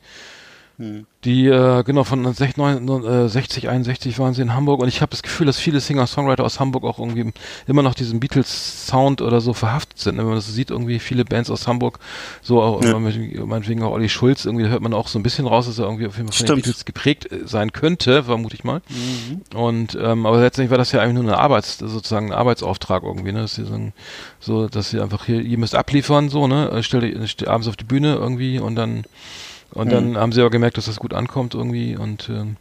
Hm. 0.78 1.06
die, 1.24 1.46
äh, 1.48 1.82
genau, 1.82 2.04
von 2.04 2.32
60, 2.32 2.56
äh, 2.56 3.28
60, 3.28 3.68
61 3.68 4.18
waren 4.20 4.32
sie 4.32 4.42
in 4.42 4.54
Hamburg 4.54 4.80
und 4.80 4.86
ich 4.86 5.00
habe 5.02 5.10
das 5.10 5.22
Gefühl, 5.24 5.46
dass 5.46 5.58
viele 5.58 5.80
Singer-Songwriter 5.80 6.44
aus 6.44 6.60
Hamburg 6.60 6.84
auch 6.84 7.00
irgendwie 7.00 7.32
immer 7.66 7.82
noch 7.82 7.94
diesen 7.94 8.20
Beatles-Sound 8.20 9.20
oder 9.20 9.40
so 9.40 9.54
verhaftet 9.54 9.98
sind. 9.98 10.14
ne? 10.14 10.22
Wenn 10.22 10.28
man 10.28 10.36
das 10.36 10.46
sieht, 10.54 10.70
irgendwie 10.70 11.00
viele 11.00 11.24
Bands 11.24 11.50
aus 11.50 11.66
Hamburg, 11.66 11.98
so 12.42 12.62
auch, 12.62 12.84
Ja. 12.84 12.96
meinetwegen 12.98 13.82
auch 13.82 13.90
Olli 13.90 14.08
Schulz, 14.08 14.44
irgendwie 14.44 14.68
hört 14.68 14.80
man 14.80 14.94
auch 14.94 15.08
so 15.08 15.18
ein 15.18 15.24
bisschen 15.24 15.46
raus, 15.48 15.66
dass 15.66 15.78
er 15.80 15.86
irgendwie 15.86 16.06
auf 16.06 16.16
jeden 16.16 16.28
Fall 16.30 16.38
von 16.38 16.46
den. 16.46 16.62
Beatles 16.62 16.84
geprägt 16.84 17.32
äh, 17.32 17.40
sein 17.46 17.72
könnte, 17.72 18.22
vermute 18.22 18.54
ich 18.54 18.62
mal. 18.62 18.80
Mhm. 18.88 19.58
Und, 19.58 19.98
ähm, 20.00 20.26
aber 20.26 20.40
letztendlich 20.40 20.70
war 20.70 20.78
das 20.78 20.92
ja 20.92 21.00
eigentlich 21.00 21.14
nur 21.14 21.24
eine 21.24 21.38
Arbeits, 21.38 21.78
sozusagen 21.78 22.26
ein 22.32 22.38
Arbeitsauftrag 22.38 23.02
irgendwie, 23.02 23.32
ne? 23.32 23.40
Dass 23.40 23.56
sie 23.56 23.64
so, 23.64 23.74
ein- 23.74 23.92
so, 24.38 24.68
dass 24.68 24.90
sie 24.90 25.00
einfach 25.00 25.24
hier, 25.24 25.40
ihr 25.40 25.58
müsst 25.58 25.74
abliefern, 25.74 26.28
so, 26.28 26.46
ne? 26.46 26.70
Äh, 26.70 26.82
stellt 26.84 27.48
abends 27.48 27.66
auf 27.66 27.76
die 27.76 27.84
Bühne 27.84 28.14
irgendwie 28.14 28.60
und 28.60 28.76
dann 28.76 29.02
und 29.72 29.92
dann 29.92 30.16
haben 30.16 30.32
sie 30.32 30.40
aber 30.40 30.50
gemerkt, 30.50 30.76
dass 30.76 30.86
das 30.86 30.98
gut 30.98 31.14
ankommt 31.14 31.54
irgendwie 31.54 31.96
und 31.96 32.28
ähm, 32.28 32.56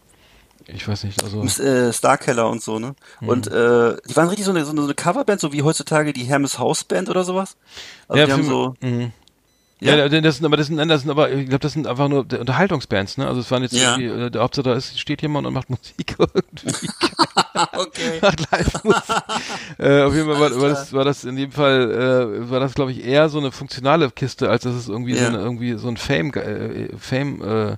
ich 0.67 0.87
weiß 0.87 1.05
nicht, 1.05 1.23
also 1.23 1.41
äh, 1.43 1.93
Starkeller 1.93 2.49
und 2.49 2.61
so, 2.61 2.77
ne? 2.77 2.95
Mhm. 3.21 3.29
Und 3.29 3.47
äh, 3.47 3.95
die 4.07 4.15
waren 4.15 4.27
richtig 4.27 4.45
so 4.45 4.51
eine, 4.51 4.65
so 4.65 4.71
eine 4.71 4.93
Coverband, 4.93 5.39
so 5.39 5.53
wie 5.53 5.63
heutzutage 5.63 6.11
die 6.11 6.25
Hermes 6.25 6.59
House 6.59 6.83
Band 6.83 7.09
oder 7.09 7.23
sowas. 7.23 7.55
Also 8.07 8.25
die 8.25 8.31
haben 8.31 8.43
so, 8.43 8.73
mhm. 8.81 9.13
Ja? 9.79 9.95
Ja, 9.95 10.09
das 10.09 10.37
sind 10.37 10.45
aber 10.45 10.57
das 10.57 10.67
sind, 10.67 10.77
das 10.77 11.01
sind 11.01 11.11
aber 11.11 11.31
ich 11.31 11.45
glaube, 11.49 11.59
das 11.59 11.73
sind 11.73 11.85
einfach 11.85 12.07
nur 12.07 12.25
Unterhaltungsbands, 12.39 13.17
ne? 13.17 13.27
Also 13.27 13.41
es 13.41 13.51
waren 13.51 13.61
jetzt 13.61 13.73
Ja. 13.73 13.95
irgendwie, 13.95 14.23
äh, 14.25 14.31
der 14.31 14.41
Hauptsache 14.41 14.63
da 14.63 14.73
ist 14.73 14.99
steht 14.99 15.21
jemand 15.21 15.45
und 15.45 15.53
macht 15.53 15.69
Musik 15.69 16.15
irgendwie. 16.19 16.89
okay. 17.77 18.19
macht 18.21 18.51
Live-Musik. 18.51 19.03
äh, 19.77 20.01
auf 20.01 20.15
jeden 20.15 20.25
Fall 20.27 20.39
war, 20.39 20.59
war, 20.61 20.69
das, 20.69 20.93
war 20.93 21.05
das 21.05 21.23
in 21.25 21.35
dem 21.35 21.51
Fall, 21.51 21.91
äh, 21.91 22.49
war 22.49 22.59
das 22.59 22.73
glaube 22.73 22.91
ich 22.91 23.05
eher 23.05 23.29
so 23.29 23.37
eine 23.37 23.51
funktionale 23.51 24.09
Kiste, 24.09 24.49
als 24.49 24.63
dass 24.63 24.73
es 24.73 24.89
irgendwie 24.89 25.13
so 25.13 25.21
Ja. 25.21 25.27
eine, 25.27 25.37
irgendwie 25.37 25.73
so 25.77 25.87
ein 25.89 25.97
Fame, 25.97 26.31
äh, 26.33 26.89
Fame 26.97 27.41
äh, 27.43 27.77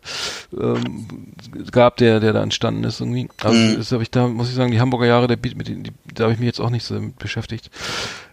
ähm, 0.57 1.33
gab, 1.71 1.97
der, 1.97 2.19
der 2.21 2.31
da 2.31 2.41
entstanden 2.43 2.85
ist 2.85 3.01
irgendwie. 3.01 3.27
Also 3.43 3.59
Mhm. 3.59 3.75
das 3.77 3.91
habe 3.91 4.03
ich 4.03 4.11
da, 4.11 4.27
muss 4.27 4.47
ich 4.49 4.55
sagen, 4.55 4.71
die 4.71 4.79
Hamburger 4.79 5.05
Jahre, 5.05 5.27
der 5.27 5.35
Beat, 5.35 5.57
mit 5.57 5.67
denen, 5.67 5.83
die, 5.83 5.91
da 6.13 6.23
habe 6.23 6.33
ich 6.33 6.39
mich 6.39 6.47
jetzt 6.47 6.61
auch 6.61 6.69
nicht 6.69 6.85
so 6.85 6.93
mit 6.93 7.17
beschäftigt. 7.19 7.69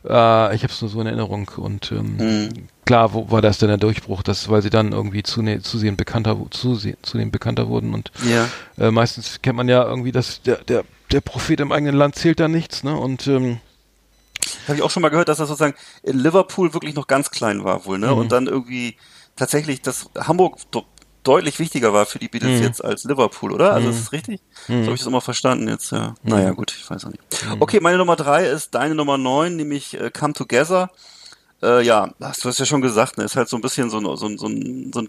Äh, 0.04 0.54
ich 0.54 0.62
habe 0.62 0.72
es 0.72 0.80
nur 0.80 0.88
so 0.90 1.00
in 1.00 1.06
Erinnerung 1.08 1.50
und 1.56 1.90
ähm, 1.92 2.16
Mhm. 2.16 2.48
Klar, 2.87 3.12
wo 3.12 3.30
war 3.30 3.43
das 3.43 3.59
denn 3.59 3.68
der 3.68 3.76
Durchbruch, 3.76 4.22
das, 4.22 4.49
weil 4.49 4.62
sie 4.62 4.70
dann 4.70 4.93
irgendwie 4.93 5.22
zune, 5.22 5.61
zusehend 5.61 5.99
bekannter, 5.99 6.39
zuse, 6.51 6.97
zunehmend 7.03 7.32
bekannter 7.32 7.68
wurden 7.68 7.93
und 7.93 8.11
Ja. 8.24 8.49
äh, 8.78 8.91
meistens 8.91 9.43
kennt 9.43 9.57
man 9.57 9.68
ja 9.68 9.84
irgendwie, 9.84 10.12
dass 10.12 10.41
der, 10.43 10.57
der, 10.64 10.84
der 11.12 11.20
Prophet 11.20 11.61
im 11.61 11.72
eigenen 11.72 11.97
Land 11.97 12.14
zählt 12.14 12.41
da 12.41 12.49
nichts, 12.49 12.82
ne? 12.84 12.97
Und 12.97 13.26
ähm, 13.26 13.61
Habe 14.66 14.76
ich 14.76 14.82
auch 14.82 14.91
schon 14.91 15.03
mal 15.03 15.09
gehört, 15.11 15.28
dass 15.28 15.39
das 15.39 15.49
sozusagen 15.49 15.74
in 16.03 16.18
Liverpool 16.18 16.72
wirklich 16.72 16.95
noch 16.95 17.07
ganz 17.07 17.30
klein 17.30 17.64
war 17.64 17.84
wohl, 17.84 17.99
ne? 17.99 18.09
Mhm. 18.12 18.18
Und 18.18 18.32
dann 18.32 18.47
irgendwie 18.47 18.97
tatsächlich, 19.37 19.82
dass 19.82 20.09
Hamburg 20.16 20.59
deutlich 21.24 21.59
wichtiger 21.59 21.93
war 21.93 22.07
für 22.07 22.20
die 22.20 22.28
Beatles 22.28 22.59
Mhm. 22.61 22.62
jetzt 22.62 22.84
als 22.84 23.03
Liverpool, 23.05 23.53
oder? 23.53 23.72
Also 23.72 23.89
Mhm. 23.89 23.95
ist 23.95 24.01
das 24.05 24.12
richtig? 24.12 24.41
Mhm. 24.68 24.82
So 24.82 24.87
habe 24.87 24.95
ich 24.95 25.01
das 25.01 25.09
immer 25.09 25.20
verstanden 25.20 25.68
jetzt, 25.68 25.91
ja. 25.91 26.14
Naja, 26.22 26.53
gut, 26.53 26.72
ich 26.78 26.89
weiß 26.89 27.05
auch 27.05 27.11
nicht. 27.11 27.22
Okay, 27.59 27.80
meine 27.80 27.99
Nummer 27.99 28.14
drei 28.14 28.47
ist 28.47 28.74
deine 28.76 28.95
Nummer 28.95 29.18
neun, 29.18 29.57
nämlich 29.57 29.95
äh, 30.01 30.11
Come 30.11 30.34
Together. 30.34 30.91
Äh, 31.66 31.82
ja, 31.82 32.14
hast 32.20 32.44
du 32.44 32.48
hast 32.48 32.58
ja 32.58 32.64
schon 32.64 32.80
gesagt, 32.80 33.18
ne? 33.18 33.24
Ist 33.24 33.36
halt 33.36 33.48
so 33.48 33.56
ein 33.56 33.60
bisschen 33.60 33.90
so 33.90 33.98
ein, 33.98 34.16
so 34.16 34.26
ein, 34.26 34.38
so 34.38 34.46
ein, 34.46 34.92
so 34.92 35.00
ein 35.00 35.08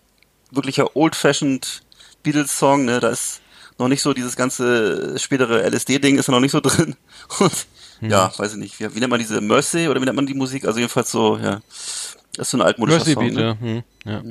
wirklicher 0.52 0.96
old-fashioned 0.96 1.84
Beatles-Song, 2.24 2.86
ne? 2.86 3.00
Da 3.00 3.10
ist 3.10 3.42
noch 3.78 3.88
nicht 3.88 4.02
so 4.02 4.14
dieses 4.14 4.36
ganze 4.36 5.20
spätere 5.20 5.62
LSD-Ding 5.70 6.18
ist 6.18 6.28
da 6.28 6.32
noch 6.32 6.40
nicht 6.40 6.52
so 6.52 6.60
drin. 6.62 6.96
Und 7.40 7.68
ja, 8.02 8.32
weiß 8.36 8.54
ich 8.54 8.58
nicht, 8.58 8.80
wie, 8.80 8.96
wie 8.96 9.00
nennt 9.00 9.12
man 9.12 9.20
diese 9.20 9.40
Mercy 9.40 9.88
oder 9.88 10.02
wie 10.02 10.06
nennt 10.06 10.16
man 10.16 10.26
die 10.26 10.34
Musik? 10.34 10.66
Also 10.66 10.80
jedenfalls 10.80 11.12
so, 11.12 11.38
ja. 11.38 11.62
Das 12.38 12.48
ist 12.48 12.52
so 12.52 12.58
ein 12.58 12.62
altmodischer 12.62 13.00
Mercy 13.00 13.14
Song. 13.14 13.26
Beat, 13.26 13.34
ne? 13.36 13.42
ja. 13.42 13.58
Hm, 13.60 13.84
ja. 14.06 14.22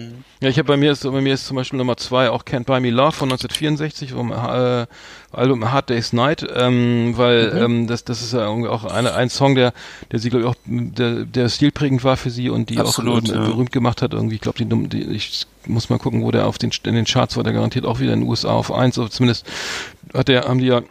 Ja, 0.40 0.48
ich 0.48 0.58
habe 0.58 0.68
bei 0.68 0.76
mir 0.76 0.92
ist 0.92 1.02
bei 1.02 1.20
mir 1.20 1.34
ist 1.34 1.46
zum 1.46 1.56
Beispiel 1.56 1.76
Nummer 1.76 1.96
zwei 1.96 2.30
auch 2.30 2.44
Can't 2.44 2.64
Buy 2.64 2.80
Me 2.80 2.90
Love 2.90 3.12
von 3.12 3.28
1964 3.30 4.12
vom 4.12 4.30
äh, 4.32 4.86
Album 5.32 5.70
Hard 5.72 5.90
Day's 5.90 6.12
Night, 6.12 6.46
ähm, 6.54 7.14
weil 7.16 7.52
Mhm. 7.52 7.62
ähm, 7.62 7.86
das 7.88 8.04
das 8.04 8.22
ist 8.22 8.32
ja 8.32 8.46
irgendwie 8.46 8.68
auch 8.68 8.84
eine, 8.84 9.14
ein 9.14 9.28
Song, 9.28 9.54
der 9.56 9.72
der 10.12 10.18
sie 10.20 10.30
glaube 10.30 10.44
ich 10.44 10.50
auch 10.50 10.56
der, 10.64 11.24
der 11.24 11.48
stilprägend 11.48 12.04
war 12.04 12.16
für 12.16 12.30
sie 12.30 12.48
und 12.48 12.70
die 12.70 12.78
Absolut, 12.78 13.28
auch 13.28 13.34
äh, 13.34 13.38
ja. 13.38 13.44
berühmt 13.44 13.72
gemacht 13.72 14.00
hat. 14.02 14.12
Irgendwie, 14.14 14.36
ich 14.36 14.40
glaube, 14.40 14.64
die, 14.64 14.88
die 14.88 15.02
ich 15.12 15.46
muss 15.66 15.90
mal 15.90 15.98
gucken, 15.98 16.22
wo 16.22 16.30
der 16.30 16.46
auf 16.46 16.58
den 16.58 16.70
in 16.84 16.94
den 16.94 17.04
Charts 17.06 17.36
war, 17.36 17.42
der 17.42 17.52
garantiert 17.52 17.84
auch 17.86 17.98
wieder 17.98 18.12
in 18.12 18.20
den 18.20 18.28
USA 18.28 18.50
auf 18.50 18.72
eins, 18.72 18.98
oder 18.98 19.10
zumindest 19.10 19.44
hat 20.14 20.28
der 20.28 20.44
haben 20.44 20.60
die 20.60 20.66
ja 20.66 20.82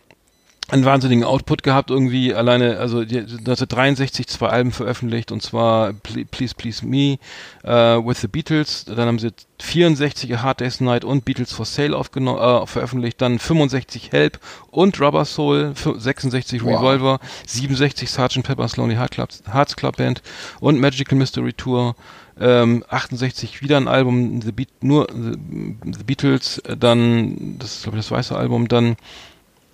einen 0.67 0.83
wahnsinnigen 0.83 1.23
Output 1.23 1.61
gehabt 1.63 1.91
irgendwie. 1.91 2.33
Alleine 2.33 2.77
also 2.77 3.05
die, 3.05 3.19
1963 3.19 4.27
zwei 4.27 4.47
Alben 4.49 4.71
veröffentlicht 4.71 5.31
und 5.31 5.41
zwar 5.43 5.89
Ple- 5.93 6.25
Please 6.25 6.55
Please 6.55 6.85
Me 6.85 7.17
äh, 7.63 7.71
with 8.03 8.21
the 8.21 8.27
Beatles. 8.27 8.85
Dann 8.85 9.07
haben 9.07 9.19
sie 9.19 9.29
64 9.61 10.33
A 10.35 10.41
Hard 10.41 10.61
Day's 10.61 10.81
Night 10.81 11.05
und 11.05 11.23
Beatles 11.23 11.53
for 11.53 11.65
Sale 11.65 11.95
aufgenommen 11.95 12.39
äh, 12.39 12.65
veröffentlicht. 12.67 13.21
Dann 13.21 13.37
65 13.37 14.11
Help 14.11 14.39
und 14.71 14.99
Rubber 14.99 15.25
Soul 15.25 15.73
fü- 15.75 15.99
66 15.99 16.61
Revolver 16.63 17.19
67 17.45 18.09
Sgt. 18.09 18.43
Pepper's 18.43 18.75
Lonely 18.77 18.95
Heart 18.95 19.11
Club, 19.11 19.29
Hearts 19.51 19.75
Club 19.75 19.97
Band 19.97 20.21
und 20.59 20.79
Magical 20.79 21.17
Mystery 21.17 21.53
Tour. 21.53 21.95
Ähm, 22.37 22.83
68 22.89 23.61
wieder 23.61 23.77
ein 23.77 23.87
Album 23.87 24.41
The 24.41 24.51
Beat, 24.51 24.67
nur 24.81 25.07
The, 25.09 25.37
the 25.97 26.03
Beatles. 26.03 26.61
Dann 26.77 27.57
das 27.59 27.75
ist 27.77 27.83
glaube 27.83 27.97
ich 27.99 28.03
das 28.03 28.11
weiße 28.11 28.35
Album. 28.35 28.67
Dann 28.67 28.97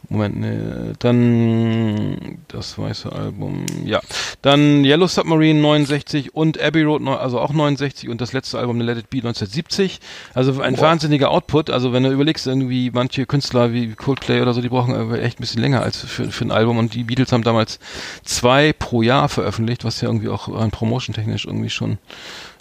Moment, 0.10 0.40
ne, 0.40 0.94
dann 1.00 2.40
das 2.48 2.78
weiße 2.78 3.12
Album, 3.12 3.66
ja. 3.86 4.02
Dann 4.42 4.84
Yellow 4.84 5.08
Submarine 5.08 5.60
69 5.62 6.36
und 6.36 6.60
Abbey 6.60 6.84
Road, 6.84 7.08
also 7.08 7.40
auch 7.40 7.54
69 7.54 8.10
und 8.10 8.20
das 8.20 8.34
letzte 8.34 8.60
Album 8.60 8.82
Let 8.82 8.98
It 8.98 9.10
Be 9.10 9.18
1970. 9.18 10.00
Also 10.34 10.62
ein 10.62 10.74
wow. 10.74 10.82
wahnsinniger 10.82 11.32
Output. 11.32 11.70
Also 11.70 11.94
wenn 11.94 12.04
du 12.04 12.12
überlegst, 12.12 12.46
irgendwie 12.48 12.92
manche 12.92 13.26
Künstler 13.26 13.72
wie 13.72 13.94
Coldplay 13.94 14.42
oder 14.42 14.54
so, 14.54 14.62
die 14.62 14.70
brauchen 14.70 15.14
echt 15.16 15.40
ein 15.40 15.42
bisschen 15.42 15.62
länger 15.62 15.82
als 15.82 15.98
für, 15.98 16.30
für 16.30 16.46
ein 16.46 16.52
Album 16.52 16.78
und 16.78 16.94
die 16.94 17.04
Beatles 17.04 17.32
haben 17.32 17.44
damals 17.44 17.80
zwei 18.24 18.74
pro 18.74 19.02
Jahr 19.02 19.30
veröffentlicht, 19.30 19.86
was 19.86 20.02
ja 20.02 20.10
irgendwie 20.10 20.30
auch 20.30 20.54
rein 20.54 20.72
promotion-technisch 20.72 21.46
irgendwie 21.46 21.70
schon 21.70 22.00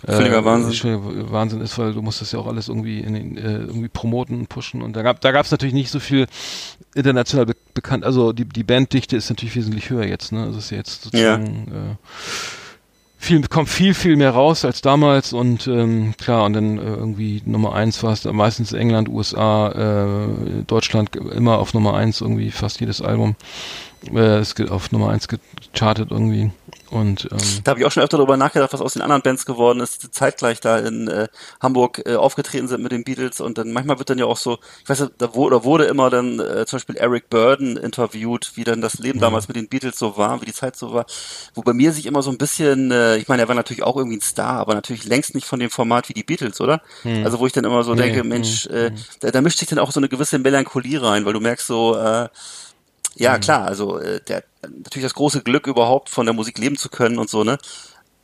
Völliger 0.06 0.38
äh, 0.38 0.44
Wahnsinn. 0.44 1.30
Wahnsinn 1.30 1.60
ist, 1.60 1.78
weil 1.78 1.92
du 1.92 2.02
musst 2.02 2.20
das 2.20 2.32
ja 2.32 2.38
auch 2.38 2.46
alles 2.46 2.68
irgendwie 2.68 3.00
in 3.00 3.14
den, 3.14 3.36
äh, 3.36 3.58
irgendwie 3.58 3.88
promoten, 3.88 4.46
pushen 4.46 4.82
und 4.82 4.96
da 4.96 5.02
gab 5.02 5.20
da 5.20 5.32
natürlich 5.32 5.74
nicht 5.74 5.90
so 5.90 6.00
viel 6.00 6.26
international 6.94 7.46
be 7.46 7.54
bekannt. 7.74 8.04
Also 8.04 8.32
die 8.32 8.44
die 8.44 8.64
Banddichte 8.64 9.16
ist 9.16 9.30
natürlich 9.30 9.54
wesentlich 9.56 9.90
höher 9.90 10.06
jetzt. 10.06 10.32
Ne, 10.32 10.42
also 10.44 10.58
ist 10.58 10.70
jetzt 10.70 11.02
sozusagen 11.04 11.68
ja. 11.70 11.92
äh, 11.92 11.96
viel 13.20 13.42
kommt 13.42 13.68
viel 13.68 13.94
viel 13.94 14.16
mehr 14.16 14.30
raus 14.30 14.64
als 14.64 14.80
damals 14.80 15.32
und 15.34 15.66
ähm, 15.66 16.14
klar 16.16 16.44
und 16.44 16.54
dann 16.54 16.78
äh, 16.78 16.82
irgendwie 16.82 17.42
Nummer 17.44 17.74
eins 17.74 18.02
war 18.02 18.12
es 18.12 18.24
meistens 18.24 18.72
England, 18.72 19.08
USA, 19.08 19.68
äh, 19.68 20.62
Deutschland 20.66 21.14
immer 21.14 21.58
auf 21.58 21.74
Nummer 21.74 21.94
eins 21.94 22.22
irgendwie 22.22 22.50
fast 22.50 22.80
jedes 22.80 23.02
Album. 23.02 23.36
Äh, 24.12 24.38
es 24.38 24.54
geht 24.54 24.70
auf 24.70 24.90
Nummer 24.92 25.10
eins 25.10 25.28
gechartet 25.28 26.10
irgendwie. 26.10 26.50
Und, 26.90 27.28
ähm, 27.30 27.38
da 27.62 27.70
habe 27.70 27.80
ich 27.80 27.86
auch 27.86 27.92
schon 27.92 28.02
öfter 28.02 28.16
darüber 28.16 28.36
nachgedacht, 28.36 28.72
was 28.72 28.80
aus 28.80 28.94
den 28.94 29.02
anderen 29.02 29.22
Bands 29.22 29.46
geworden 29.46 29.78
ist, 29.78 30.12
zeitgleich 30.12 30.60
da 30.60 30.78
in 30.78 31.06
äh, 31.06 31.28
Hamburg 31.60 32.02
äh, 32.04 32.16
aufgetreten 32.16 32.66
sind 32.66 32.82
mit 32.82 32.90
den 32.90 33.04
Beatles 33.04 33.40
und 33.40 33.58
dann 33.58 33.70
manchmal 33.72 33.98
wird 33.98 34.10
dann 34.10 34.18
ja 34.18 34.26
auch 34.26 34.36
so, 34.36 34.58
ich 34.82 34.88
weiß 34.88 35.00
nicht, 35.00 35.12
da 35.18 35.34
wurde, 35.34 35.62
wurde 35.62 35.84
immer 35.84 36.10
dann 36.10 36.40
äh, 36.40 36.66
zum 36.66 36.78
Beispiel 36.78 36.96
Eric 36.96 37.30
Burden 37.30 37.76
interviewt, 37.76 38.52
wie 38.56 38.64
dann 38.64 38.80
das 38.80 38.98
Leben 38.98 39.20
ja. 39.20 39.26
damals 39.26 39.46
mit 39.46 39.56
den 39.56 39.68
Beatles 39.68 39.98
so 39.98 40.16
war, 40.16 40.40
wie 40.40 40.46
die 40.46 40.52
Zeit 40.52 40.74
so 40.74 40.92
war, 40.92 41.06
wo 41.54 41.62
bei 41.62 41.72
mir 41.72 41.92
sich 41.92 42.06
immer 42.06 42.22
so 42.22 42.30
ein 42.30 42.38
bisschen, 42.38 42.90
äh, 42.90 43.18
ich 43.18 43.28
meine, 43.28 43.42
er 43.42 43.48
war 43.48 43.54
natürlich 43.54 43.84
auch 43.84 43.96
irgendwie 43.96 44.16
ein 44.16 44.22
Star, 44.22 44.58
aber 44.58 44.74
natürlich 44.74 45.04
längst 45.04 45.36
nicht 45.36 45.46
von 45.46 45.60
dem 45.60 45.70
Format 45.70 46.08
wie 46.08 46.14
die 46.14 46.24
Beatles, 46.24 46.60
oder? 46.60 46.82
Hm. 47.02 47.24
Also 47.24 47.38
wo 47.38 47.46
ich 47.46 47.52
dann 47.52 47.64
immer 47.64 47.84
so 47.84 47.94
nee, 47.94 48.02
denke, 48.02 48.24
Mensch, 48.24 48.64
hm, 48.64 48.74
äh, 48.74 48.90
da, 49.20 49.30
da 49.30 49.40
mischt 49.42 49.60
sich 49.60 49.68
dann 49.68 49.78
auch 49.78 49.92
so 49.92 50.00
eine 50.00 50.08
gewisse 50.08 50.40
Melancholie 50.40 51.00
rein, 51.00 51.24
weil 51.24 51.34
du 51.34 51.40
merkst 51.40 51.68
so, 51.68 51.96
äh, 51.96 52.28
ja, 53.16 53.36
mhm. 53.36 53.40
klar, 53.40 53.64
also 53.66 53.98
äh, 53.98 54.20
der 54.20 54.44
natürlich 54.62 55.04
das 55.04 55.14
große 55.14 55.42
Glück 55.42 55.66
überhaupt 55.66 56.08
von 56.10 56.26
der 56.26 56.34
Musik 56.34 56.58
leben 56.58 56.76
zu 56.76 56.88
können 56.88 57.18
und 57.18 57.30
so, 57.30 57.44
ne? 57.44 57.58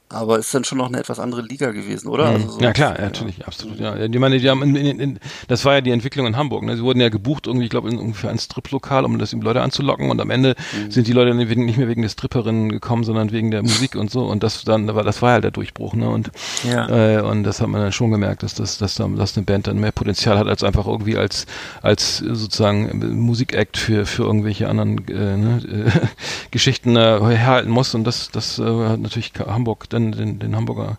Aber 0.08 0.38
ist 0.38 0.54
dann 0.54 0.62
schon 0.62 0.78
noch 0.78 0.86
eine 0.86 1.00
etwas 1.00 1.18
andere 1.18 1.42
Liga 1.42 1.72
gewesen, 1.72 2.06
oder? 2.06 2.30
Mhm. 2.30 2.34
Also 2.36 2.48
so 2.50 2.60
ja 2.60 2.72
klar, 2.72 2.96
ja, 2.96 3.06
natürlich, 3.06 3.44
absolut. 3.44 3.80
Ja, 3.80 4.06
die 4.06 4.18
meine, 4.20 4.38
die 4.38 4.48
haben 4.48 4.62
in, 4.62 4.76
in, 4.76 5.00
in, 5.00 5.18
das 5.48 5.64
war 5.64 5.74
ja 5.74 5.80
die 5.80 5.90
Entwicklung 5.90 6.28
in 6.28 6.36
Hamburg. 6.36 6.62
Ne? 6.62 6.76
Sie 6.76 6.82
wurden 6.84 7.00
ja 7.00 7.08
gebucht 7.08 7.48
irgendwie, 7.48 7.64
ich 7.64 7.70
glaube, 7.70 7.88
ungefähr 7.88 8.30
ein 8.30 8.38
Striplokal, 8.38 9.04
um 9.04 9.18
das 9.18 9.32
Leute 9.32 9.62
anzulocken. 9.62 10.08
Und 10.08 10.20
am 10.20 10.30
Ende 10.30 10.54
mhm. 10.72 10.92
sind 10.92 11.08
die 11.08 11.12
Leute 11.12 11.34
nicht 11.34 11.76
mehr 11.76 11.88
wegen 11.88 12.02
der 12.02 12.08
Stripperinnen 12.08 12.70
gekommen, 12.70 13.02
sondern 13.02 13.32
wegen 13.32 13.50
der 13.50 13.62
Musik 13.62 13.96
und 13.96 14.08
so. 14.08 14.26
Und 14.26 14.44
das 14.44 14.62
dann 14.62 14.86
war 14.94 15.02
das 15.02 15.22
war 15.22 15.32
halt 15.32 15.44
der 15.44 15.50
Durchbruch. 15.50 15.94
Ne? 15.94 16.08
Und 16.08 16.30
ja. 16.62 17.18
äh, 17.18 17.22
und 17.22 17.42
das 17.42 17.60
hat 17.60 17.68
man 17.68 17.80
dann 17.80 17.92
schon 17.92 18.12
gemerkt, 18.12 18.44
dass 18.44 18.54
das, 18.54 18.78
dass, 18.78 18.94
dass 18.94 19.36
eine 19.36 19.44
Band 19.44 19.66
dann 19.66 19.78
mehr 19.78 19.92
Potenzial 19.92 20.38
hat 20.38 20.46
als 20.46 20.62
einfach 20.62 20.86
irgendwie 20.86 21.16
als 21.16 21.46
als 21.82 22.18
sozusagen 22.18 23.18
Musikakt 23.20 23.76
für 23.76 24.06
für 24.06 24.22
irgendwelche 24.22 24.68
anderen 24.68 24.98
äh, 25.08 25.36
ne, 25.36 25.62
äh, 25.86 26.00
Geschichten 26.52 26.94
äh, 26.94 27.18
herhalten 27.18 27.70
muss. 27.70 27.92
Und 27.96 28.04
das 28.04 28.30
das 28.30 28.60
äh, 28.60 28.62
hat 28.62 29.00
natürlich 29.00 29.32
Hamburg 29.44 29.90
dann 29.90 29.95
den, 29.96 30.38
den 30.38 30.56
Hamburger, 30.56 30.98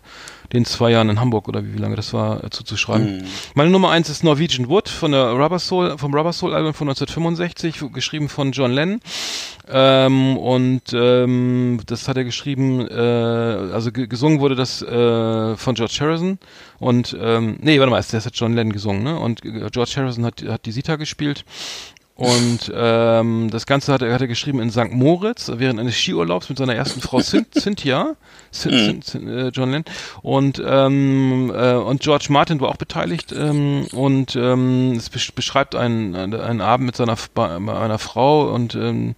den 0.52 0.64
zwei 0.64 0.90
Jahren 0.90 1.08
in 1.08 1.20
Hamburg 1.20 1.48
oder 1.48 1.64
wie, 1.64 1.74
wie 1.74 1.78
lange 1.78 1.96
das 1.96 2.12
war, 2.12 2.44
äh, 2.44 2.50
zuzuschreiben. 2.50 3.18
Mhm. 3.18 3.24
Meine 3.54 3.70
Nummer 3.70 3.90
eins 3.90 4.08
ist 4.08 4.24
Norwegian 4.24 4.68
Wood 4.68 4.88
von 4.88 5.12
der 5.12 5.32
Rubber 5.32 5.58
Soul, 5.58 5.98
vom 5.98 6.14
Rubber 6.14 6.32
Soul 6.32 6.54
Album 6.54 6.74
von 6.74 6.88
1965, 6.88 7.92
geschrieben 7.92 8.28
von 8.28 8.52
John 8.52 8.72
Lennon. 8.72 9.00
Ähm, 9.70 10.36
und 10.38 10.82
ähm, 10.94 11.80
das 11.86 12.08
hat 12.08 12.16
er 12.16 12.24
geschrieben, 12.24 12.86
äh, 12.88 12.94
also 12.94 13.92
gesungen 13.92 14.40
wurde 14.40 14.54
das 14.54 14.80
äh, 14.82 15.56
von 15.56 15.74
George 15.74 15.98
Harrison 16.00 16.38
und 16.78 17.16
ähm, 17.20 17.58
nee, 17.60 17.78
warte 17.78 17.90
mal, 17.90 18.02
das 18.10 18.24
hat 18.24 18.34
John 18.34 18.54
Lennon 18.54 18.72
gesungen, 18.72 19.02
ne? 19.02 19.18
Und 19.18 19.42
George 19.42 19.92
Harrison 19.96 20.24
hat, 20.24 20.42
hat 20.42 20.64
die 20.64 20.72
Sita 20.72 20.96
gespielt 20.96 21.44
und 22.18 22.72
ähm, 22.74 23.48
das 23.48 23.64
Ganze 23.64 23.92
hat 23.92 24.02
er, 24.02 24.12
hat 24.12 24.20
er 24.20 24.26
geschrieben 24.26 24.58
in 24.58 24.72
St. 24.72 24.90
Moritz 24.90 25.52
während 25.54 25.78
eines 25.78 25.94
Skiurlaubs 25.94 26.48
mit 26.48 26.58
seiner 26.58 26.74
ersten 26.74 27.00
Frau 27.00 27.20
Cynthia, 27.22 28.16
Cyn, 28.52 29.02
Cyn, 29.02 29.28
äh, 29.28 29.48
John 29.54 29.70
Lennon. 29.70 29.84
Und, 30.22 30.60
ähm, 30.66 31.52
äh, 31.54 31.74
und 31.74 32.00
George 32.00 32.26
Martin 32.30 32.60
war 32.60 32.70
auch 32.70 32.76
beteiligt. 32.76 33.30
Ähm, 33.30 33.86
und 33.92 34.34
ähm, 34.34 34.94
es 34.96 35.10
beschreibt 35.10 35.76
einen, 35.76 36.16
einen 36.16 36.60
Abend 36.60 36.86
mit 36.86 36.96
seiner 36.96 37.16
einer 37.36 37.98
Frau 38.00 38.52
und 38.52 38.74
ähm, 38.74 39.14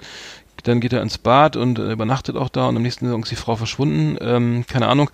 dann 0.64 0.80
geht 0.80 0.92
er 0.92 1.02
ins 1.02 1.18
Bad 1.18 1.56
und 1.56 1.78
äh, 1.78 1.92
übernachtet 1.92 2.36
auch 2.36 2.48
da 2.48 2.68
und 2.68 2.76
am 2.76 2.82
nächsten 2.82 3.10
Tag 3.10 3.22
ist 3.22 3.30
die 3.30 3.36
Frau 3.36 3.56
verschwunden. 3.56 4.16
Ähm, 4.20 4.64
keine 4.66 4.88
Ahnung, 4.88 5.10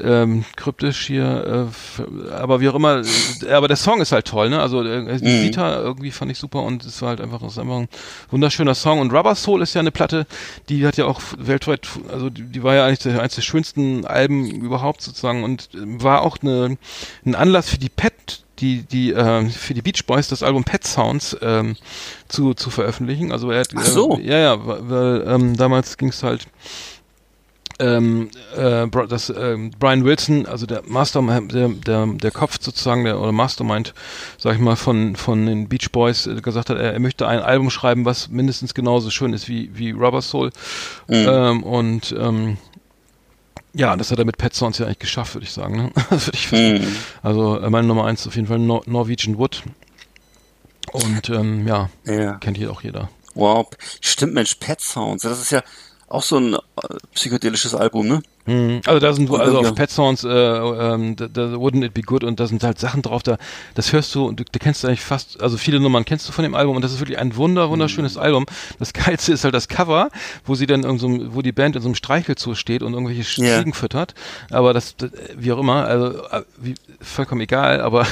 ähm, 0.00 0.44
kryptisch 0.56 1.06
hier, 1.06 1.68
äh, 1.98 2.32
aber 2.32 2.60
wie 2.60 2.68
auch 2.68 2.74
immer. 2.74 3.02
Äh, 3.42 3.52
aber 3.52 3.68
der 3.68 3.76
Song 3.76 4.00
ist 4.00 4.12
halt 4.12 4.26
toll, 4.26 4.50
ne? 4.50 4.60
Also 4.60 4.82
äh, 4.82 5.18
die 5.18 5.24
mhm. 5.24 5.42
Vita 5.44 5.80
irgendwie 5.80 6.10
fand 6.10 6.30
ich 6.30 6.38
super 6.38 6.62
und 6.62 6.84
es 6.84 7.00
war 7.02 7.10
halt 7.10 7.20
einfach, 7.20 7.42
ist 7.42 7.58
einfach 7.58 7.78
ein 7.78 7.88
wunderschöner 8.30 8.74
Song. 8.74 9.00
Und 9.00 9.12
Rubber 9.12 9.34
Soul 9.34 9.62
ist 9.62 9.74
ja 9.74 9.80
eine 9.80 9.92
Platte, 9.92 10.26
die 10.68 10.86
hat 10.86 10.96
ja 10.96 11.06
auch 11.06 11.20
weltweit, 11.36 11.88
also 12.10 12.30
die, 12.30 12.44
die 12.44 12.62
war 12.62 12.74
ja 12.74 12.86
eigentlich 12.86 13.14
eines 13.18 13.34
der 13.34 13.42
schönsten 13.42 14.04
Alben 14.04 14.50
überhaupt 14.50 15.02
sozusagen 15.02 15.44
und 15.44 15.70
äh, 15.74 15.78
war 16.02 16.22
auch 16.22 16.38
eine, 16.42 16.76
ein 17.24 17.34
Anlass 17.34 17.70
für 17.70 17.78
die 17.78 17.88
Pet 17.88 18.44
die, 18.60 18.82
die 18.82 19.12
äh, 19.12 19.48
für 19.48 19.74
die 19.74 19.82
Beach 19.82 20.04
Boys 20.06 20.28
das 20.28 20.42
Album 20.42 20.64
Pet 20.64 20.84
Sounds 20.84 21.36
ähm, 21.40 21.76
zu, 22.28 22.54
zu 22.54 22.70
veröffentlichen. 22.70 23.32
Also 23.32 23.50
er 23.50 23.60
hat, 23.60 23.68
Ach 23.74 23.84
so. 23.84 24.18
Äh, 24.18 24.22
ja, 24.22 24.38
ja, 24.38 24.56
weil 24.60 25.24
ähm, 25.26 25.56
damals 25.56 25.96
ging 25.96 26.08
es 26.08 26.22
halt 26.22 26.46
ähm, 27.80 28.30
äh, 28.56 28.86
das 29.08 29.30
äh, 29.30 29.56
Brian 29.78 30.04
Wilson, 30.04 30.46
also 30.46 30.66
der 30.66 30.82
Mastermind, 30.86 31.54
der, 31.54 31.68
der, 31.68 32.06
der 32.06 32.30
Kopf 32.30 32.58
sozusagen, 32.60 33.04
der 33.04 33.20
oder 33.20 33.32
Mastermind, 33.32 33.94
sag 34.36 34.54
ich 34.54 34.60
mal, 34.60 34.76
von 34.76 35.14
von 35.14 35.46
den 35.46 35.68
Beach 35.68 35.90
Boys 35.92 36.26
äh, 36.26 36.40
gesagt 36.40 36.70
hat, 36.70 36.76
er, 36.76 36.92
er, 36.92 37.00
möchte 37.00 37.28
ein 37.28 37.40
Album 37.40 37.70
schreiben, 37.70 38.04
was 38.04 38.28
mindestens 38.30 38.74
genauso 38.74 39.10
schön 39.10 39.32
ist 39.32 39.48
wie 39.48 39.70
wie 39.74 39.92
Rubber 39.92 40.22
Soul 40.22 40.50
mhm. 41.06 41.26
ähm, 41.28 41.62
und 41.62 42.14
ähm, 42.18 42.56
ja, 43.74 43.96
das 43.96 44.10
hat 44.10 44.18
er 44.18 44.24
mit 44.24 44.38
Pet 44.38 44.54
Sounds 44.54 44.78
ja 44.78 44.86
eigentlich 44.86 44.98
geschafft, 45.00 45.34
würde 45.34 45.46
ich 45.46 45.52
sagen. 45.52 45.76
Ne? 45.76 45.92
würde 46.10 46.32
ich 46.32 46.52
mm. 46.52 46.96
Also 47.22 47.58
äh, 47.60 47.70
meine 47.70 47.86
Nummer 47.86 48.04
eins 48.04 48.22
ist 48.22 48.28
auf 48.28 48.36
jeden 48.36 48.48
Fall 48.48 48.58
Nor 48.58 48.82
Norwegian 48.86 49.38
Wood. 49.38 49.62
Und 50.92 51.28
ähm, 51.30 51.66
ja, 51.66 51.90
ja, 52.04 52.34
kennt 52.34 52.56
hier 52.56 52.70
auch 52.70 52.82
jeder. 52.82 53.10
Wow, 53.34 53.68
stimmt 54.00 54.34
Mensch, 54.34 54.54
Pet 54.56 54.80
Sounds, 54.80 55.22
das 55.22 55.40
ist 55.40 55.50
ja 55.50 55.62
auch 56.08 56.22
so 56.22 56.36
ein 56.38 56.54
äh, 56.54 56.58
psychedelisches 57.14 57.74
Album, 57.74 58.08
ne? 58.08 58.22
Mhm. 58.46 58.80
Also 58.86 58.98
da 58.98 59.12
sind 59.12 59.30
also 59.30 59.58
auf 59.58 59.74
Pet 59.74 59.90
Sounds, 59.90 60.24
äh, 60.24 60.28
ähm, 60.30 61.16
da, 61.16 61.28
da 61.28 61.42
Wouldn't 61.54 61.84
It 61.84 61.92
Be 61.92 62.00
Good 62.00 62.24
und 62.24 62.40
da 62.40 62.46
sind 62.46 62.64
halt 62.64 62.78
Sachen 62.78 63.02
drauf, 63.02 63.22
da 63.22 63.36
das 63.74 63.92
hörst 63.92 64.14
du 64.14 64.24
und 64.24 64.40
du, 64.40 64.44
du 64.44 64.58
kennst 64.58 64.86
eigentlich 64.86 65.02
fast, 65.02 65.42
also 65.42 65.58
viele 65.58 65.80
Nummern 65.80 66.06
kennst 66.06 66.26
du 66.26 66.32
von 66.32 66.44
dem 66.44 66.54
Album 66.54 66.76
und 66.76 66.82
das 66.82 66.92
ist 66.92 67.00
wirklich 67.00 67.18
ein 67.18 67.36
wunder 67.36 67.68
wunderschönes 67.68 68.14
mhm. 68.14 68.22
Album. 68.22 68.46
Das 68.78 68.94
geilste 68.94 69.34
ist 69.34 69.44
halt 69.44 69.54
das 69.54 69.68
Cover, 69.68 70.08
wo 70.46 70.54
sie 70.54 70.66
dann 70.66 70.82
in 70.84 70.98
so 70.98 71.34
wo 71.34 71.42
die 71.42 71.52
Band 71.52 71.76
in 71.76 71.82
so 71.82 71.88
einem 71.88 71.94
Streichelzoo 71.94 72.54
steht 72.54 72.82
und 72.82 72.94
irgendwelche 72.94 73.22
Ziegen 73.22 73.46
yeah. 73.46 73.74
füttert. 73.74 74.14
Aber 74.50 74.72
das, 74.72 74.96
das, 74.96 75.10
wie 75.36 75.52
auch 75.52 75.58
immer, 75.58 75.84
also 75.84 76.22
äh, 76.30 76.42
wie, 76.56 76.74
vollkommen 77.02 77.42
egal, 77.42 77.82
aber 77.82 78.06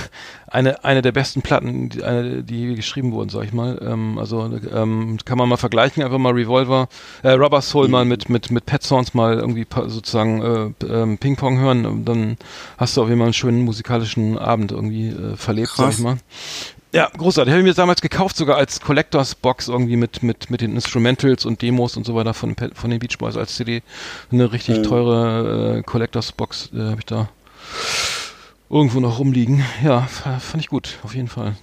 eine 0.57 0.85
eine 0.85 1.03
der 1.03 1.13
besten 1.13 1.43
Platten, 1.43 1.89
die, 1.89 2.03
eine, 2.03 2.43
die 2.43 2.75
geschrieben 2.75 3.13
wurden, 3.13 3.29
sag 3.29 3.45
ich 3.45 3.53
mal. 3.53 3.81
Ähm, 3.83 4.19
also 4.19 4.51
ähm, 4.75 5.19
kann 5.25 5.39
man 5.39 5.49
mal 5.49 5.57
vergleichen, 5.57 6.03
einfach 6.03 6.19
mal 6.19 6.33
Revolver, 6.33 6.89
äh, 7.23 7.31
Rubber 7.31 7.63
Soul 7.63 7.87
mhm. 7.87 7.93
mal 7.93 8.05
mit 8.05 8.29
mit 8.29 8.51
mit 8.51 8.67
Pet 8.67 8.83
Sounds 8.83 9.15
mal 9.15 9.39
irgendwie 9.39 9.67
sozusagen 9.87 10.17
sagen, 10.17 10.75
äh, 10.83 10.87
äh, 10.87 11.17
Ping-Pong 11.17 11.59
hören, 11.59 12.05
dann 12.05 12.37
hast 12.79 12.97
du 12.97 13.03
auf 13.03 13.09
jeden 13.09 13.21
Fall 13.21 13.27
einen 13.27 13.35
schönen 13.35 13.63
musikalischen 13.63 14.39
Abend 14.39 14.73
irgendwie 14.73 15.09
äh, 15.09 15.37
verlebt, 15.37 15.69
Krass. 15.69 15.77
sag 15.77 15.93
ich 15.93 15.99
mal. 16.01 16.17
Ja, 16.93 17.11
großartig. 17.17 17.53
Habe 17.53 17.61
ich 17.61 17.67
mir 17.67 17.75
damals 17.75 18.01
gekauft, 18.01 18.37
sogar 18.37 18.57
als 18.57 18.81
Collectors 18.81 19.35
Box 19.35 19.69
irgendwie 19.69 19.97
mit 19.97 20.23
mit 20.23 20.51
mit 20.51 20.61
den 20.61 20.75
Instrumentals 20.75 21.45
und 21.45 21.61
Demos 21.61 21.97
und 21.97 22.07
so 22.07 22.15
weiter 22.15 22.33
von 22.33 22.57
von 22.75 22.91
den 22.91 22.99
Beach 22.99 23.19
Boys 23.19 23.37
als 23.37 23.57
CD. 23.57 23.83
Eine 24.33 24.53
richtig 24.53 24.79
mhm. 24.79 24.83
teure 24.85 25.79
äh, 25.79 25.83
Collectors 25.83 26.33
Box 26.33 26.71
äh, 26.75 26.79
habe 26.79 26.99
ich 26.99 27.07
da 27.07 27.29
irgendwo 28.71 29.01
noch 29.01 29.19
rumliegen. 29.19 29.65
Ja, 29.85 30.03
fand 30.03 30.63
ich 30.63 30.69
gut, 30.69 30.99
auf 31.03 31.15
jeden 31.15 31.29
Fall. 31.29 31.57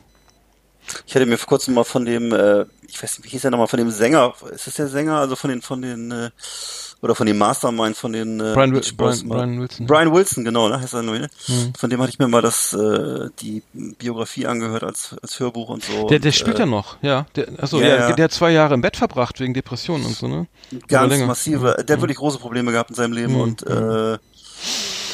Ich 1.05 1.15
hatte 1.15 1.25
mir 1.25 1.37
vor 1.37 1.47
kurzem 1.47 1.75
mal 1.75 1.83
von 1.83 2.05
dem, 2.05 2.33
äh, 2.33 2.65
ich 2.87 3.01
weiß 3.01 3.17
nicht, 3.17 3.25
wie 3.25 3.29
hieß 3.29 3.41
der 3.41 3.51
nochmal, 3.51 3.67
von 3.67 3.79
dem 3.79 3.89
Sänger, 3.89 4.33
ist 4.51 4.67
das 4.67 4.75
der 4.75 4.87
Sänger, 4.87 5.17
also 5.17 5.35
von 5.35 5.49
den, 5.49 5.61
von 5.61 5.81
den 5.81 6.11
äh, 6.11 6.29
oder 7.03 7.15
von 7.15 7.27
dem 7.27 7.37
Mastermind 7.37 7.97
von 7.97 8.13
den 8.13 8.39
äh, 8.39 8.53
Brian, 8.53 8.71
Brian, 8.71 9.27
Brian, 9.27 9.59
Wilson. 9.59 9.87
Brian 9.87 10.13
Wilson, 10.13 10.45
genau, 10.45 10.69
ne, 10.69 10.79
heißt 10.79 10.93
er 10.93 11.03
nur, 11.03 11.19
ne? 11.19 11.29
Mhm. 11.49 11.73
Von 11.77 11.89
dem 11.89 12.01
hatte 12.01 12.11
ich 12.11 12.17
mir 12.17 12.29
mal 12.29 12.41
das 12.41 12.73
äh, 12.73 13.29
die 13.41 13.61
Biografie 13.73 14.47
angehört 14.47 14.83
als 14.83 15.13
als 15.21 15.37
Hörbuch 15.37 15.67
und 15.67 15.83
so. 15.83 16.07
Der 16.07 16.19
der 16.19 16.29
und, 16.29 16.35
spielt 16.35 16.55
äh, 16.55 16.59
ja 16.59 16.65
noch, 16.65 16.95
ja. 17.01 17.25
Der, 17.35 17.47
achso, 17.61 17.81
ja, 17.81 17.87
ja, 17.87 18.11
der 18.13 18.23
hat 18.23 18.31
zwei 18.31 18.51
Jahre 18.51 18.73
im 18.73 18.81
Bett 18.81 18.95
verbracht 18.95 19.41
wegen 19.41 19.53
Depressionen 19.53 20.05
und 20.05 20.15
so, 20.15 20.29
ne? 20.29 20.47
Ganz 20.87 21.19
massive, 21.19 21.83
der 21.85 21.97
hat 21.97 22.01
wirklich 22.01 22.17
große 22.17 22.39
Probleme 22.39 22.71
gehabt 22.71 22.91
in 22.91 22.95
seinem 22.95 23.11
Leben 23.11 23.33
mhm. 23.33 23.41
und 23.41 23.67
äh, 23.67 24.17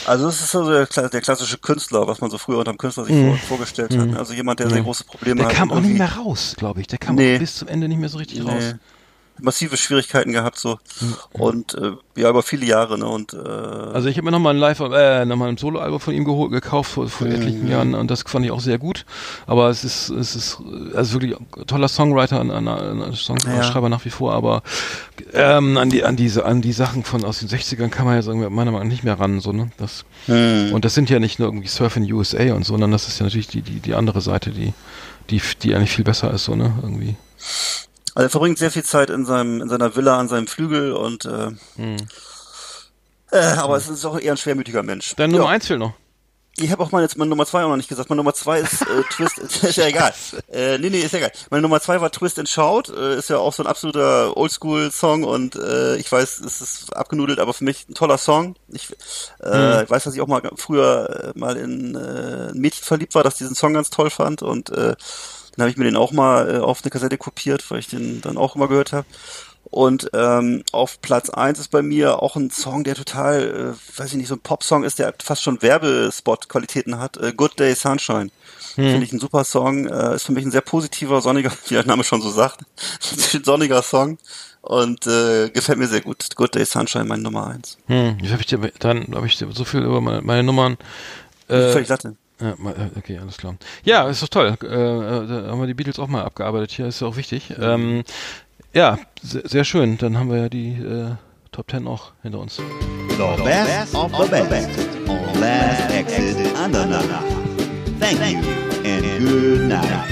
Also 0.09 0.25
das 0.25 0.41
ist 0.41 0.51
so 0.51 0.67
der, 0.69 0.87
kla- 0.87 1.07
der 1.09 1.21
klassische 1.21 1.57
Künstler, 1.59 2.07
was 2.07 2.19
man 2.19 2.31
so 2.31 2.37
früher 2.39 2.57
unter 2.57 2.71
dem 2.73 2.77
Künstler 2.79 3.05
sich 3.05 3.15
vor, 3.15 3.35
vorgestellt 3.37 3.95
hat. 3.97 4.15
Also 4.17 4.33
jemand, 4.33 4.59
der 4.59 4.69
sehr 4.69 4.81
große 4.81 5.03
Probleme 5.03 5.35
Mhm. 5.35 5.37
Der 5.39 5.47
hat. 5.49 5.55
kam 5.55 5.71
auch 5.71 5.79
nicht 5.81 5.97
mehr 5.97 6.11
raus, 6.13 6.55
glaube 6.57 6.81
ich. 6.81 6.87
Der 6.87 6.97
kam 6.97 7.15
Nee. 7.15 7.35
auch 7.35 7.39
bis 7.39 7.55
zum 7.55 7.67
Ende 7.67 7.87
nicht 7.87 7.99
mehr 7.99 8.09
so 8.09 8.17
richtig 8.17 8.43
raus. 8.43 8.75
Massive 9.41 9.77
Schwierigkeiten 9.77 10.31
gehabt 10.31 10.57
so 10.59 10.79
Mhm. 11.01 11.15
und 11.31 11.73
äh, 11.75 11.91
ja 12.15 12.29
über 12.29 12.43
viele 12.43 12.65
Jahre 12.65 12.97
ne 12.99 13.07
und 13.07 13.33
äh, 13.33 13.37
Also 13.37 14.09
ich 14.09 14.17
habe 14.17 14.25
mir 14.25 14.31
nochmal 14.31 14.53
ein 14.53 14.59
Live, 14.59 14.79
äh, 14.79 15.25
nochmal 15.25 15.49
ein 15.49 15.57
Soloalbum 15.57 15.99
von 15.99 16.13
ihm 16.13 16.25
geholt, 16.25 16.51
gekauft 16.51 16.91
vor, 16.91 17.07
vor 17.07 17.27
etlichen 17.27 17.67
Jahren 17.67 17.93
und 17.95 18.11
das 18.11 18.23
fand 18.23 18.45
ich 18.45 18.51
auch 18.51 18.59
sehr 18.59 18.77
gut. 18.77 19.05
Aber 19.47 19.69
es 19.69 19.83
ist, 19.83 20.09
es 20.09 20.35
ist, 20.35 20.57
also 20.95 21.13
wirklich 21.13 21.35
ein 21.37 21.65
toller 21.67 21.87
Songwriter, 21.87 22.39
ein, 22.41 22.51
ein, 22.51 22.67
ein 22.67 23.13
Songschreiber 23.13 23.87
nach 23.89 24.03
wie 24.05 24.09
vor, 24.09 24.33
aber 24.33 24.63
ähm, 25.33 25.77
an 25.77 25.89
die, 25.89 26.03
an 26.03 26.15
diese, 26.15 26.45
an 26.45 26.61
die 26.61 26.73
Sachen 26.73 27.03
von 27.03 27.23
aus 27.23 27.39
den 27.39 27.49
60ern 27.49 27.89
kann 27.89 28.05
man 28.05 28.15
ja 28.15 28.21
sagen, 28.21 28.39
meiner 28.39 28.71
Meinung 28.71 28.79
nach 28.81 28.83
nicht 28.83 29.03
mehr 29.03 29.19
ran, 29.19 29.39
so, 29.39 29.51
ne? 29.53 29.71
Das, 29.77 30.05
und 30.27 30.83
das 30.83 30.93
sind 30.93 31.09
ja 31.09 31.19
nicht 31.19 31.39
nur 31.39 31.47
irgendwie 31.47 31.67
Surf 31.67 31.95
in 31.95 32.11
USA 32.11 32.53
und 32.53 32.65
so, 32.65 32.73
sondern 32.73 32.91
das 32.91 33.07
ist 33.07 33.19
ja 33.19 33.25
natürlich 33.25 33.47
die, 33.47 33.61
die, 33.61 33.79
die 33.79 33.93
andere 33.95 34.21
Seite, 34.21 34.51
die, 34.51 34.73
die, 35.29 35.41
die 35.61 35.75
eigentlich 35.75 35.91
viel 35.91 36.03
besser 36.05 36.31
ist, 36.33 36.45
so, 36.45 36.55
ne? 36.55 36.73
Irgendwie. 36.81 37.15
Also 38.19 38.27
er 38.27 38.29
verbringt 38.29 38.57
sehr 38.57 38.71
viel 38.71 38.83
Zeit 38.83 39.09
in 39.09 39.25
seinem 39.25 39.61
in 39.61 39.69
seiner 39.69 39.95
Villa 39.95 40.17
an 40.19 40.27
seinem 40.27 40.47
Flügel 40.47 40.91
und 40.93 41.25
äh, 41.25 41.51
Hm. 41.77 41.97
äh, 43.31 43.37
aber 43.37 43.77
es 43.77 43.87
ist 43.87 44.05
auch 44.05 44.19
eher 44.19 44.33
ein 44.33 44.37
schwermütiger 44.37 44.83
Mensch. 44.83 45.13
Dein 45.15 45.31
Ja. 45.31 45.37
Nummer 45.37 45.49
eins 45.51 45.67
fehlt 45.67 45.79
noch. 45.79 45.93
Ich 46.57 46.71
habe 46.71 46.83
auch 46.83 46.91
meine, 46.91 47.07
meine 47.15 47.29
Nummer 47.29 47.45
zwei 47.45 47.63
auch 47.63 47.69
noch 47.69 47.77
nicht 47.77 47.87
gesagt. 47.87 48.09
Meine 48.09 48.17
Nummer 48.17 48.33
zwei 48.33 48.59
ist 48.59 48.81
äh, 48.81 49.03
Twist. 49.11 49.37
ist 49.37 49.77
ja 49.77 49.85
egal. 49.85 50.13
Äh, 50.51 50.77
nee, 50.79 50.89
nee, 50.89 50.99
ist 50.99 51.13
ja 51.13 51.19
egal. 51.19 51.31
Meine 51.51 51.61
Nummer 51.61 51.79
zwei 51.79 52.01
war 52.01 52.11
Twist 52.11 52.37
and 52.37 52.49
Shout. 52.49 52.91
Äh, 52.93 53.17
ist 53.17 53.29
ja 53.29 53.37
auch 53.37 53.53
so 53.53 53.63
ein 53.63 53.67
absoluter 53.67 54.35
Oldschool-Song 54.35 55.23
und 55.23 55.55
äh, 55.55 55.95
ich 55.95 56.11
weiß, 56.11 56.39
es 56.41 56.59
ist 56.59 56.93
abgenudelt, 56.97 57.39
aber 57.39 57.53
für 57.53 57.63
mich 57.63 57.87
ein 57.87 57.93
toller 57.93 58.17
Song. 58.17 58.55
Ich, 58.67 58.89
äh, 59.41 59.83
ich 59.83 59.89
weiß, 59.89 60.03
dass 60.03 60.15
ich 60.15 60.19
auch 60.21 60.27
mal 60.27 60.41
früher 60.57 61.31
äh, 61.33 61.39
mal 61.39 61.55
in 61.55 61.95
äh, 61.95 62.49
ein 62.51 62.57
Mädchen 62.59 62.83
verliebt 62.83 63.15
war, 63.15 63.23
das 63.23 63.35
diesen 63.35 63.55
Song 63.55 63.73
ganz 63.73 63.89
toll 63.89 64.09
fand 64.09 64.41
und 64.41 64.69
äh, 64.71 64.95
dann 65.59 65.65
habe 65.65 65.71
ich 65.71 65.77
mir 65.77 65.83
den 65.83 65.97
auch 65.97 66.13
mal 66.13 66.55
äh, 66.55 66.57
auf 66.59 66.81
eine 66.81 66.89
Kassette 66.89 67.17
kopiert, 67.17 67.69
weil 67.69 67.79
ich 67.79 67.87
den 67.87 68.21
dann 68.21 68.37
auch 68.37 68.55
immer 68.55 68.69
gehört 68.69 68.93
habe. 68.93 69.05
Und 69.65 70.09
ähm, 70.13 70.63
auf 70.71 71.01
Platz 71.01 71.29
eins 71.29 71.59
ist 71.59 71.69
bei 71.69 71.81
mir 71.81 72.23
auch 72.23 72.37
ein 72.37 72.49
Song, 72.49 72.85
der 72.85 72.95
total, 72.95 73.75
äh, 73.75 73.99
weiß 73.99 74.11
ich 74.11 74.17
nicht, 74.17 74.29
so 74.29 74.35
ein 74.35 74.39
Popsong 74.39 74.83
ist, 74.83 74.99
der 74.99 75.13
fast 75.21 75.43
schon 75.43 75.61
Werbespot-Qualitäten 75.61 76.97
hat. 76.97 77.17
Äh, 77.17 77.33
Good 77.33 77.59
Day 77.59 77.75
Sunshine. 77.75 78.31
Finde 78.75 79.03
ich 79.03 79.11
ein 79.11 79.19
super 79.19 79.43
Song. 79.43 79.85
Äh, 79.85 80.15
ist 80.15 80.25
für 80.25 80.31
mich 80.31 80.45
ein 80.45 80.51
sehr 80.51 80.61
positiver, 80.61 81.21
sonniger, 81.21 81.51
wie 81.67 81.73
der 81.73 81.85
Name 81.85 82.05
schon 82.05 82.21
so 82.21 82.29
sagt, 82.29 82.61
ein 83.33 83.43
sonniger 83.43 83.83
Song. 83.83 84.17
Und 84.61 85.05
äh, 85.07 85.49
gefällt 85.49 85.77
mir 85.77 85.87
sehr 85.87 86.01
gut. 86.01 86.25
Good 86.35 86.55
Day 86.55 86.65
Sunshine, 86.65 87.03
meine 87.03 87.21
Nummer 87.21 87.47
eins. 87.47 87.77
Hm, 87.87 88.17
jetzt 88.21 88.31
habe 88.31 88.41
ich 88.41 88.47
dir, 88.47 88.59
dann 88.79 89.13
habe 89.13 89.27
ich 89.27 89.37
so 89.37 89.65
viel 89.65 89.81
über 89.81 89.99
meine, 89.99 90.21
meine 90.21 90.43
Nummern. 90.43 90.77
Äh, 91.49 91.71
Völlig 91.71 91.89
Latte. 91.89 92.15
Äh, 92.39 92.53
okay, 92.97 93.17
alles 93.17 93.37
klar. 93.37 93.55
Ja, 93.83 94.07
ist 94.07 94.23
doch 94.23 94.29
toll. 94.29 94.55
Äh, 94.63 94.65
äh, 94.65 95.27
da 95.27 95.51
haben 95.51 95.59
wir 95.59 95.67
die 95.67 95.73
Beatles 95.73 95.99
auch 95.99 96.07
mal 96.07 96.23
abgearbeitet 96.23 96.71
hier, 96.71 96.87
ist 96.87 97.01
ja 97.01 97.07
auch 97.07 97.17
wichtig. 97.17 97.53
Ähm, 97.59 98.03
ja, 98.73 98.97
sehr, 99.21 99.47
sehr 99.47 99.63
schön. 99.63 99.97
Dann 99.97 100.17
haben 100.17 100.29
wir 100.31 100.37
ja 100.37 100.49
die 100.49 100.73
äh, 100.73 101.15
Top 101.51 101.67
Ten 101.67 101.87
auch 101.87 102.11
hinter 102.21 102.39
uns. 102.39 102.55
The 102.57 103.43
best 103.43 103.95
of 103.95 104.11
the 104.15 104.41
best 104.47 104.69
on 105.07 105.41
Last 105.41 105.91
Exit 105.91 106.55
Andernach. 106.55 107.23
Thank 107.99 108.19
you 108.31 108.39
and 108.85 109.19
good 109.19 109.67
night. 109.67 110.05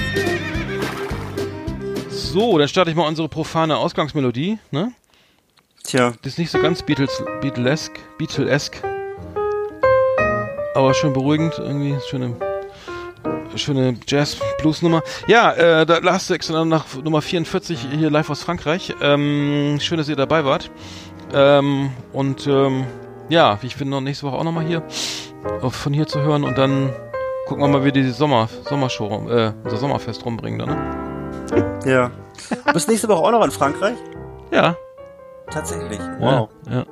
So, 2.10 2.58
dann 2.58 2.68
starte 2.68 2.90
ich 2.90 2.96
mal 2.96 3.06
unsere 3.08 3.28
profane 3.28 3.78
Ausgangsmelodie. 3.78 4.58
Ne? 4.70 4.92
Tja, 5.84 6.12
Das 6.22 6.32
ist 6.32 6.38
nicht 6.38 6.50
so 6.50 6.58
ganz 6.60 6.82
Beatles, 6.82 7.22
Beatlesk, 7.40 7.92
Beatlesk. 8.18 8.82
Aber 10.74 10.94
schön 10.94 11.12
beruhigend, 11.12 11.58
irgendwie 11.58 11.96
schöne, 12.08 12.36
schöne 13.54 13.96
Jazz-Blues-Nummer. 14.06 15.02
Ja, 15.26 15.52
äh, 15.52 15.86
da 15.86 15.98
Last 15.98 16.30
Exit 16.30 16.54
nach 16.66 16.84
Nummer 17.02 17.22
44 17.22 17.88
hier 17.90 18.10
live 18.10 18.30
aus 18.30 18.42
Frankreich. 18.42 18.94
Ähm, 19.02 19.78
schön, 19.80 19.98
dass 19.98 20.08
ihr 20.08 20.16
dabei 20.16 20.44
wart. 20.44 20.70
Ähm, 21.32 21.90
und 22.12 22.46
ähm, 22.46 22.86
ja, 23.28 23.58
ich 23.62 23.76
bin 23.76 23.88
noch 23.88 24.00
nächste 24.00 24.26
Woche 24.26 24.36
auch 24.36 24.44
nochmal 24.44 24.64
hier, 24.64 24.82
von 25.68 25.92
hier 25.92 26.06
zu 26.06 26.20
hören 26.20 26.44
und 26.44 26.56
dann 26.56 26.92
gucken 27.46 27.62
wir 27.62 27.68
mal, 27.68 27.84
wie 27.84 27.92
die 27.92 28.08
Sommer, 28.10 28.48
Sommershow, 28.68 29.28
äh, 29.28 29.52
unser 29.64 29.76
Sommerfest 29.76 30.24
rumbringen, 30.24 30.58
dann, 30.58 30.68
ne? 31.50 31.80
ja. 31.84 32.10
Du 32.66 32.72
bist 32.72 32.88
nächste 32.88 33.08
Woche 33.08 33.24
auch 33.24 33.32
noch 33.32 33.44
in 33.44 33.50
Frankreich? 33.50 33.96
Ja. 34.50 34.76
Tatsächlich. 35.50 35.98
Wow. 36.20 36.48
Ja. 36.66 36.78
ja. 36.78 36.84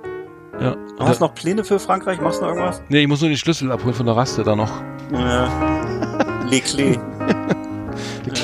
Ja. 0.60 0.76
Du 0.98 1.06
hast 1.06 1.20
noch 1.20 1.34
Pläne 1.34 1.64
für 1.64 1.78
Frankreich? 1.78 2.20
Machst 2.20 2.40
du 2.40 2.44
noch 2.44 2.52
irgendwas? 2.52 2.82
Nee, 2.88 3.02
ich 3.02 3.08
muss 3.08 3.20
nur 3.20 3.30
die 3.30 3.36
Schlüssel 3.36 3.70
abholen 3.70 3.94
von 3.94 4.06
der 4.06 4.16
Raste 4.16 4.42
da 4.42 4.56
noch. 4.56 4.70
Ja. 5.12 5.48
Le 6.50 6.58
Clé. 6.58 6.98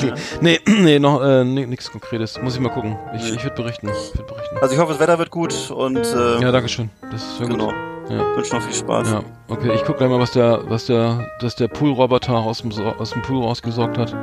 Ja. 0.01 0.13
Nee, 0.41 0.59
nee, 0.67 0.99
noch 0.99 1.21
äh, 1.21 1.43
nichts 1.43 1.91
Konkretes. 1.91 2.41
Muss 2.41 2.55
ich 2.55 2.61
mal 2.61 2.69
gucken. 2.69 2.97
Ich, 3.15 3.33
ich 3.33 3.43
würde 3.43 3.55
berichten. 3.55 3.87
Ich 3.89 4.17
würd 4.17 4.27
berichten. 4.27 4.57
Also 4.61 4.75
ich 4.75 4.81
hoffe, 4.81 4.91
das 4.93 4.99
Wetter 4.99 5.19
wird 5.19 5.29
gut 5.29 5.71
und 5.71 5.97
äh, 5.97 6.41
Ja, 6.41 6.51
danke 6.51 6.69
schön. 6.69 6.89
Das 7.11 7.21
ist 7.21 7.37
sehr 7.37 7.47
genau. 7.47 7.67
gut. 7.67 7.75
Ja. 8.09 8.35
Wünsche 8.35 8.55
noch 8.55 8.61
viel 8.61 8.73
Spaß. 8.73 9.11
Ja, 9.11 9.23
okay, 9.47 9.71
ich 9.73 9.83
gucke 9.85 9.99
gleich 9.99 10.09
mal, 10.09 10.19
was 10.19 10.31
der, 10.31 10.61
was 10.69 10.87
der, 10.87 11.25
dass 11.39 11.55
der 11.55 11.69
Poolroboter 11.69 12.35
aus 12.35 12.61
dem, 12.61 12.71
aus 12.99 13.11
dem 13.11 13.21
Pool 13.21 13.43
rausgesorgt 13.43 13.97
hat. 13.97 14.13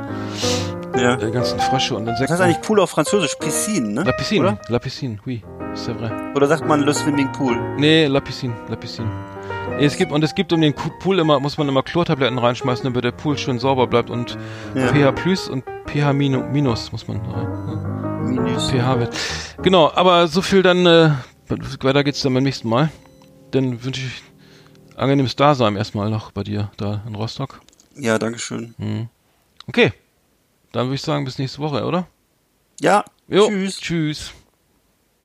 Ja. 0.97 1.15
Die 1.15 1.31
ganzen 1.31 1.59
Frösche 1.59 1.95
und 1.95 2.05
Das 2.05 2.13
Insekten. 2.19 2.33
heißt 2.33 2.41
eigentlich 2.41 2.61
Pool 2.61 2.79
auf 2.79 2.89
Französisch, 2.89 3.35
Piscine, 3.39 3.87
ne? 3.89 4.03
La 4.03 4.11
Piscine. 4.11 4.41
Oder? 4.41 4.57
La 4.67 4.79
Piscine, 4.79 5.17
oui. 5.25 5.43
C'est 5.73 5.93
vrai. 5.97 6.11
Oder 6.35 6.47
sagt 6.47 6.67
man 6.67 6.81
Le 6.81 6.93
Swimming 6.93 7.31
Pool? 7.31 7.57
Nee, 7.77 8.07
La 8.07 8.19
Piscine, 8.19 8.53
La 8.67 8.75
Piscine. 8.75 9.09
Es 9.79 9.95
gibt, 9.95 10.11
und 10.11 10.21
es 10.23 10.35
gibt 10.35 10.51
um 10.51 10.59
den 10.61 10.73
Pool 10.73 11.17
immer, 11.19 11.39
muss 11.39 11.57
man 11.57 11.67
immer 11.69 11.81
Chlortabletten 11.81 12.37
reinschmeißen, 12.37 12.83
damit 12.83 13.03
der 13.05 13.13
Pool 13.13 13.37
schön 13.37 13.57
sauber 13.57 13.87
bleibt 13.87 14.09
und 14.09 14.37
Ja. 14.75 14.87
pH 14.89 15.11
plus 15.13 15.47
und 15.47 15.63
pH 15.87 16.11
minu- 16.11 16.43
minus 16.51 16.91
muss 16.91 17.07
man 17.07 17.21
rein. 17.21 18.27
Minus. 18.29 18.69
pH-Wert. 18.69 19.15
Genau, 19.63 19.91
aber 19.95 20.27
so 20.27 20.41
viel 20.41 20.61
dann, 20.61 20.85
äh, 20.85 21.11
weiter 21.81 22.03
geht's 22.03 22.21
dann 22.21 22.33
beim 22.33 22.43
nächsten 22.43 22.67
Mal. 22.69 22.89
Dann 23.51 23.83
wünsche 23.83 24.01
ich 24.01 24.21
angenehmes 24.97 25.35
Dasein 25.35 25.75
erstmal 25.77 26.09
noch 26.09 26.31
bei 26.31 26.43
dir 26.43 26.69
da 26.77 27.01
in 27.07 27.15
Rostock. 27.15 27.61
Ja, 27.95 28.19
dankeschön. 28.19 28.75
Okay, 29.67 29.93
dann 30.71 30.87
würde 30.87 30.95
ich 30.95 31.01
sagen, 31.01 31.25
bis 31.25 31.37
nächste 31.37 31.59
Woche, 31.59 31.83
oder? 31.85 32.07
Ja, 32.79 33.05
Jo, 33.27 33.47
tschüss. 33.47 33.79
Tschüss. 33.79 34.33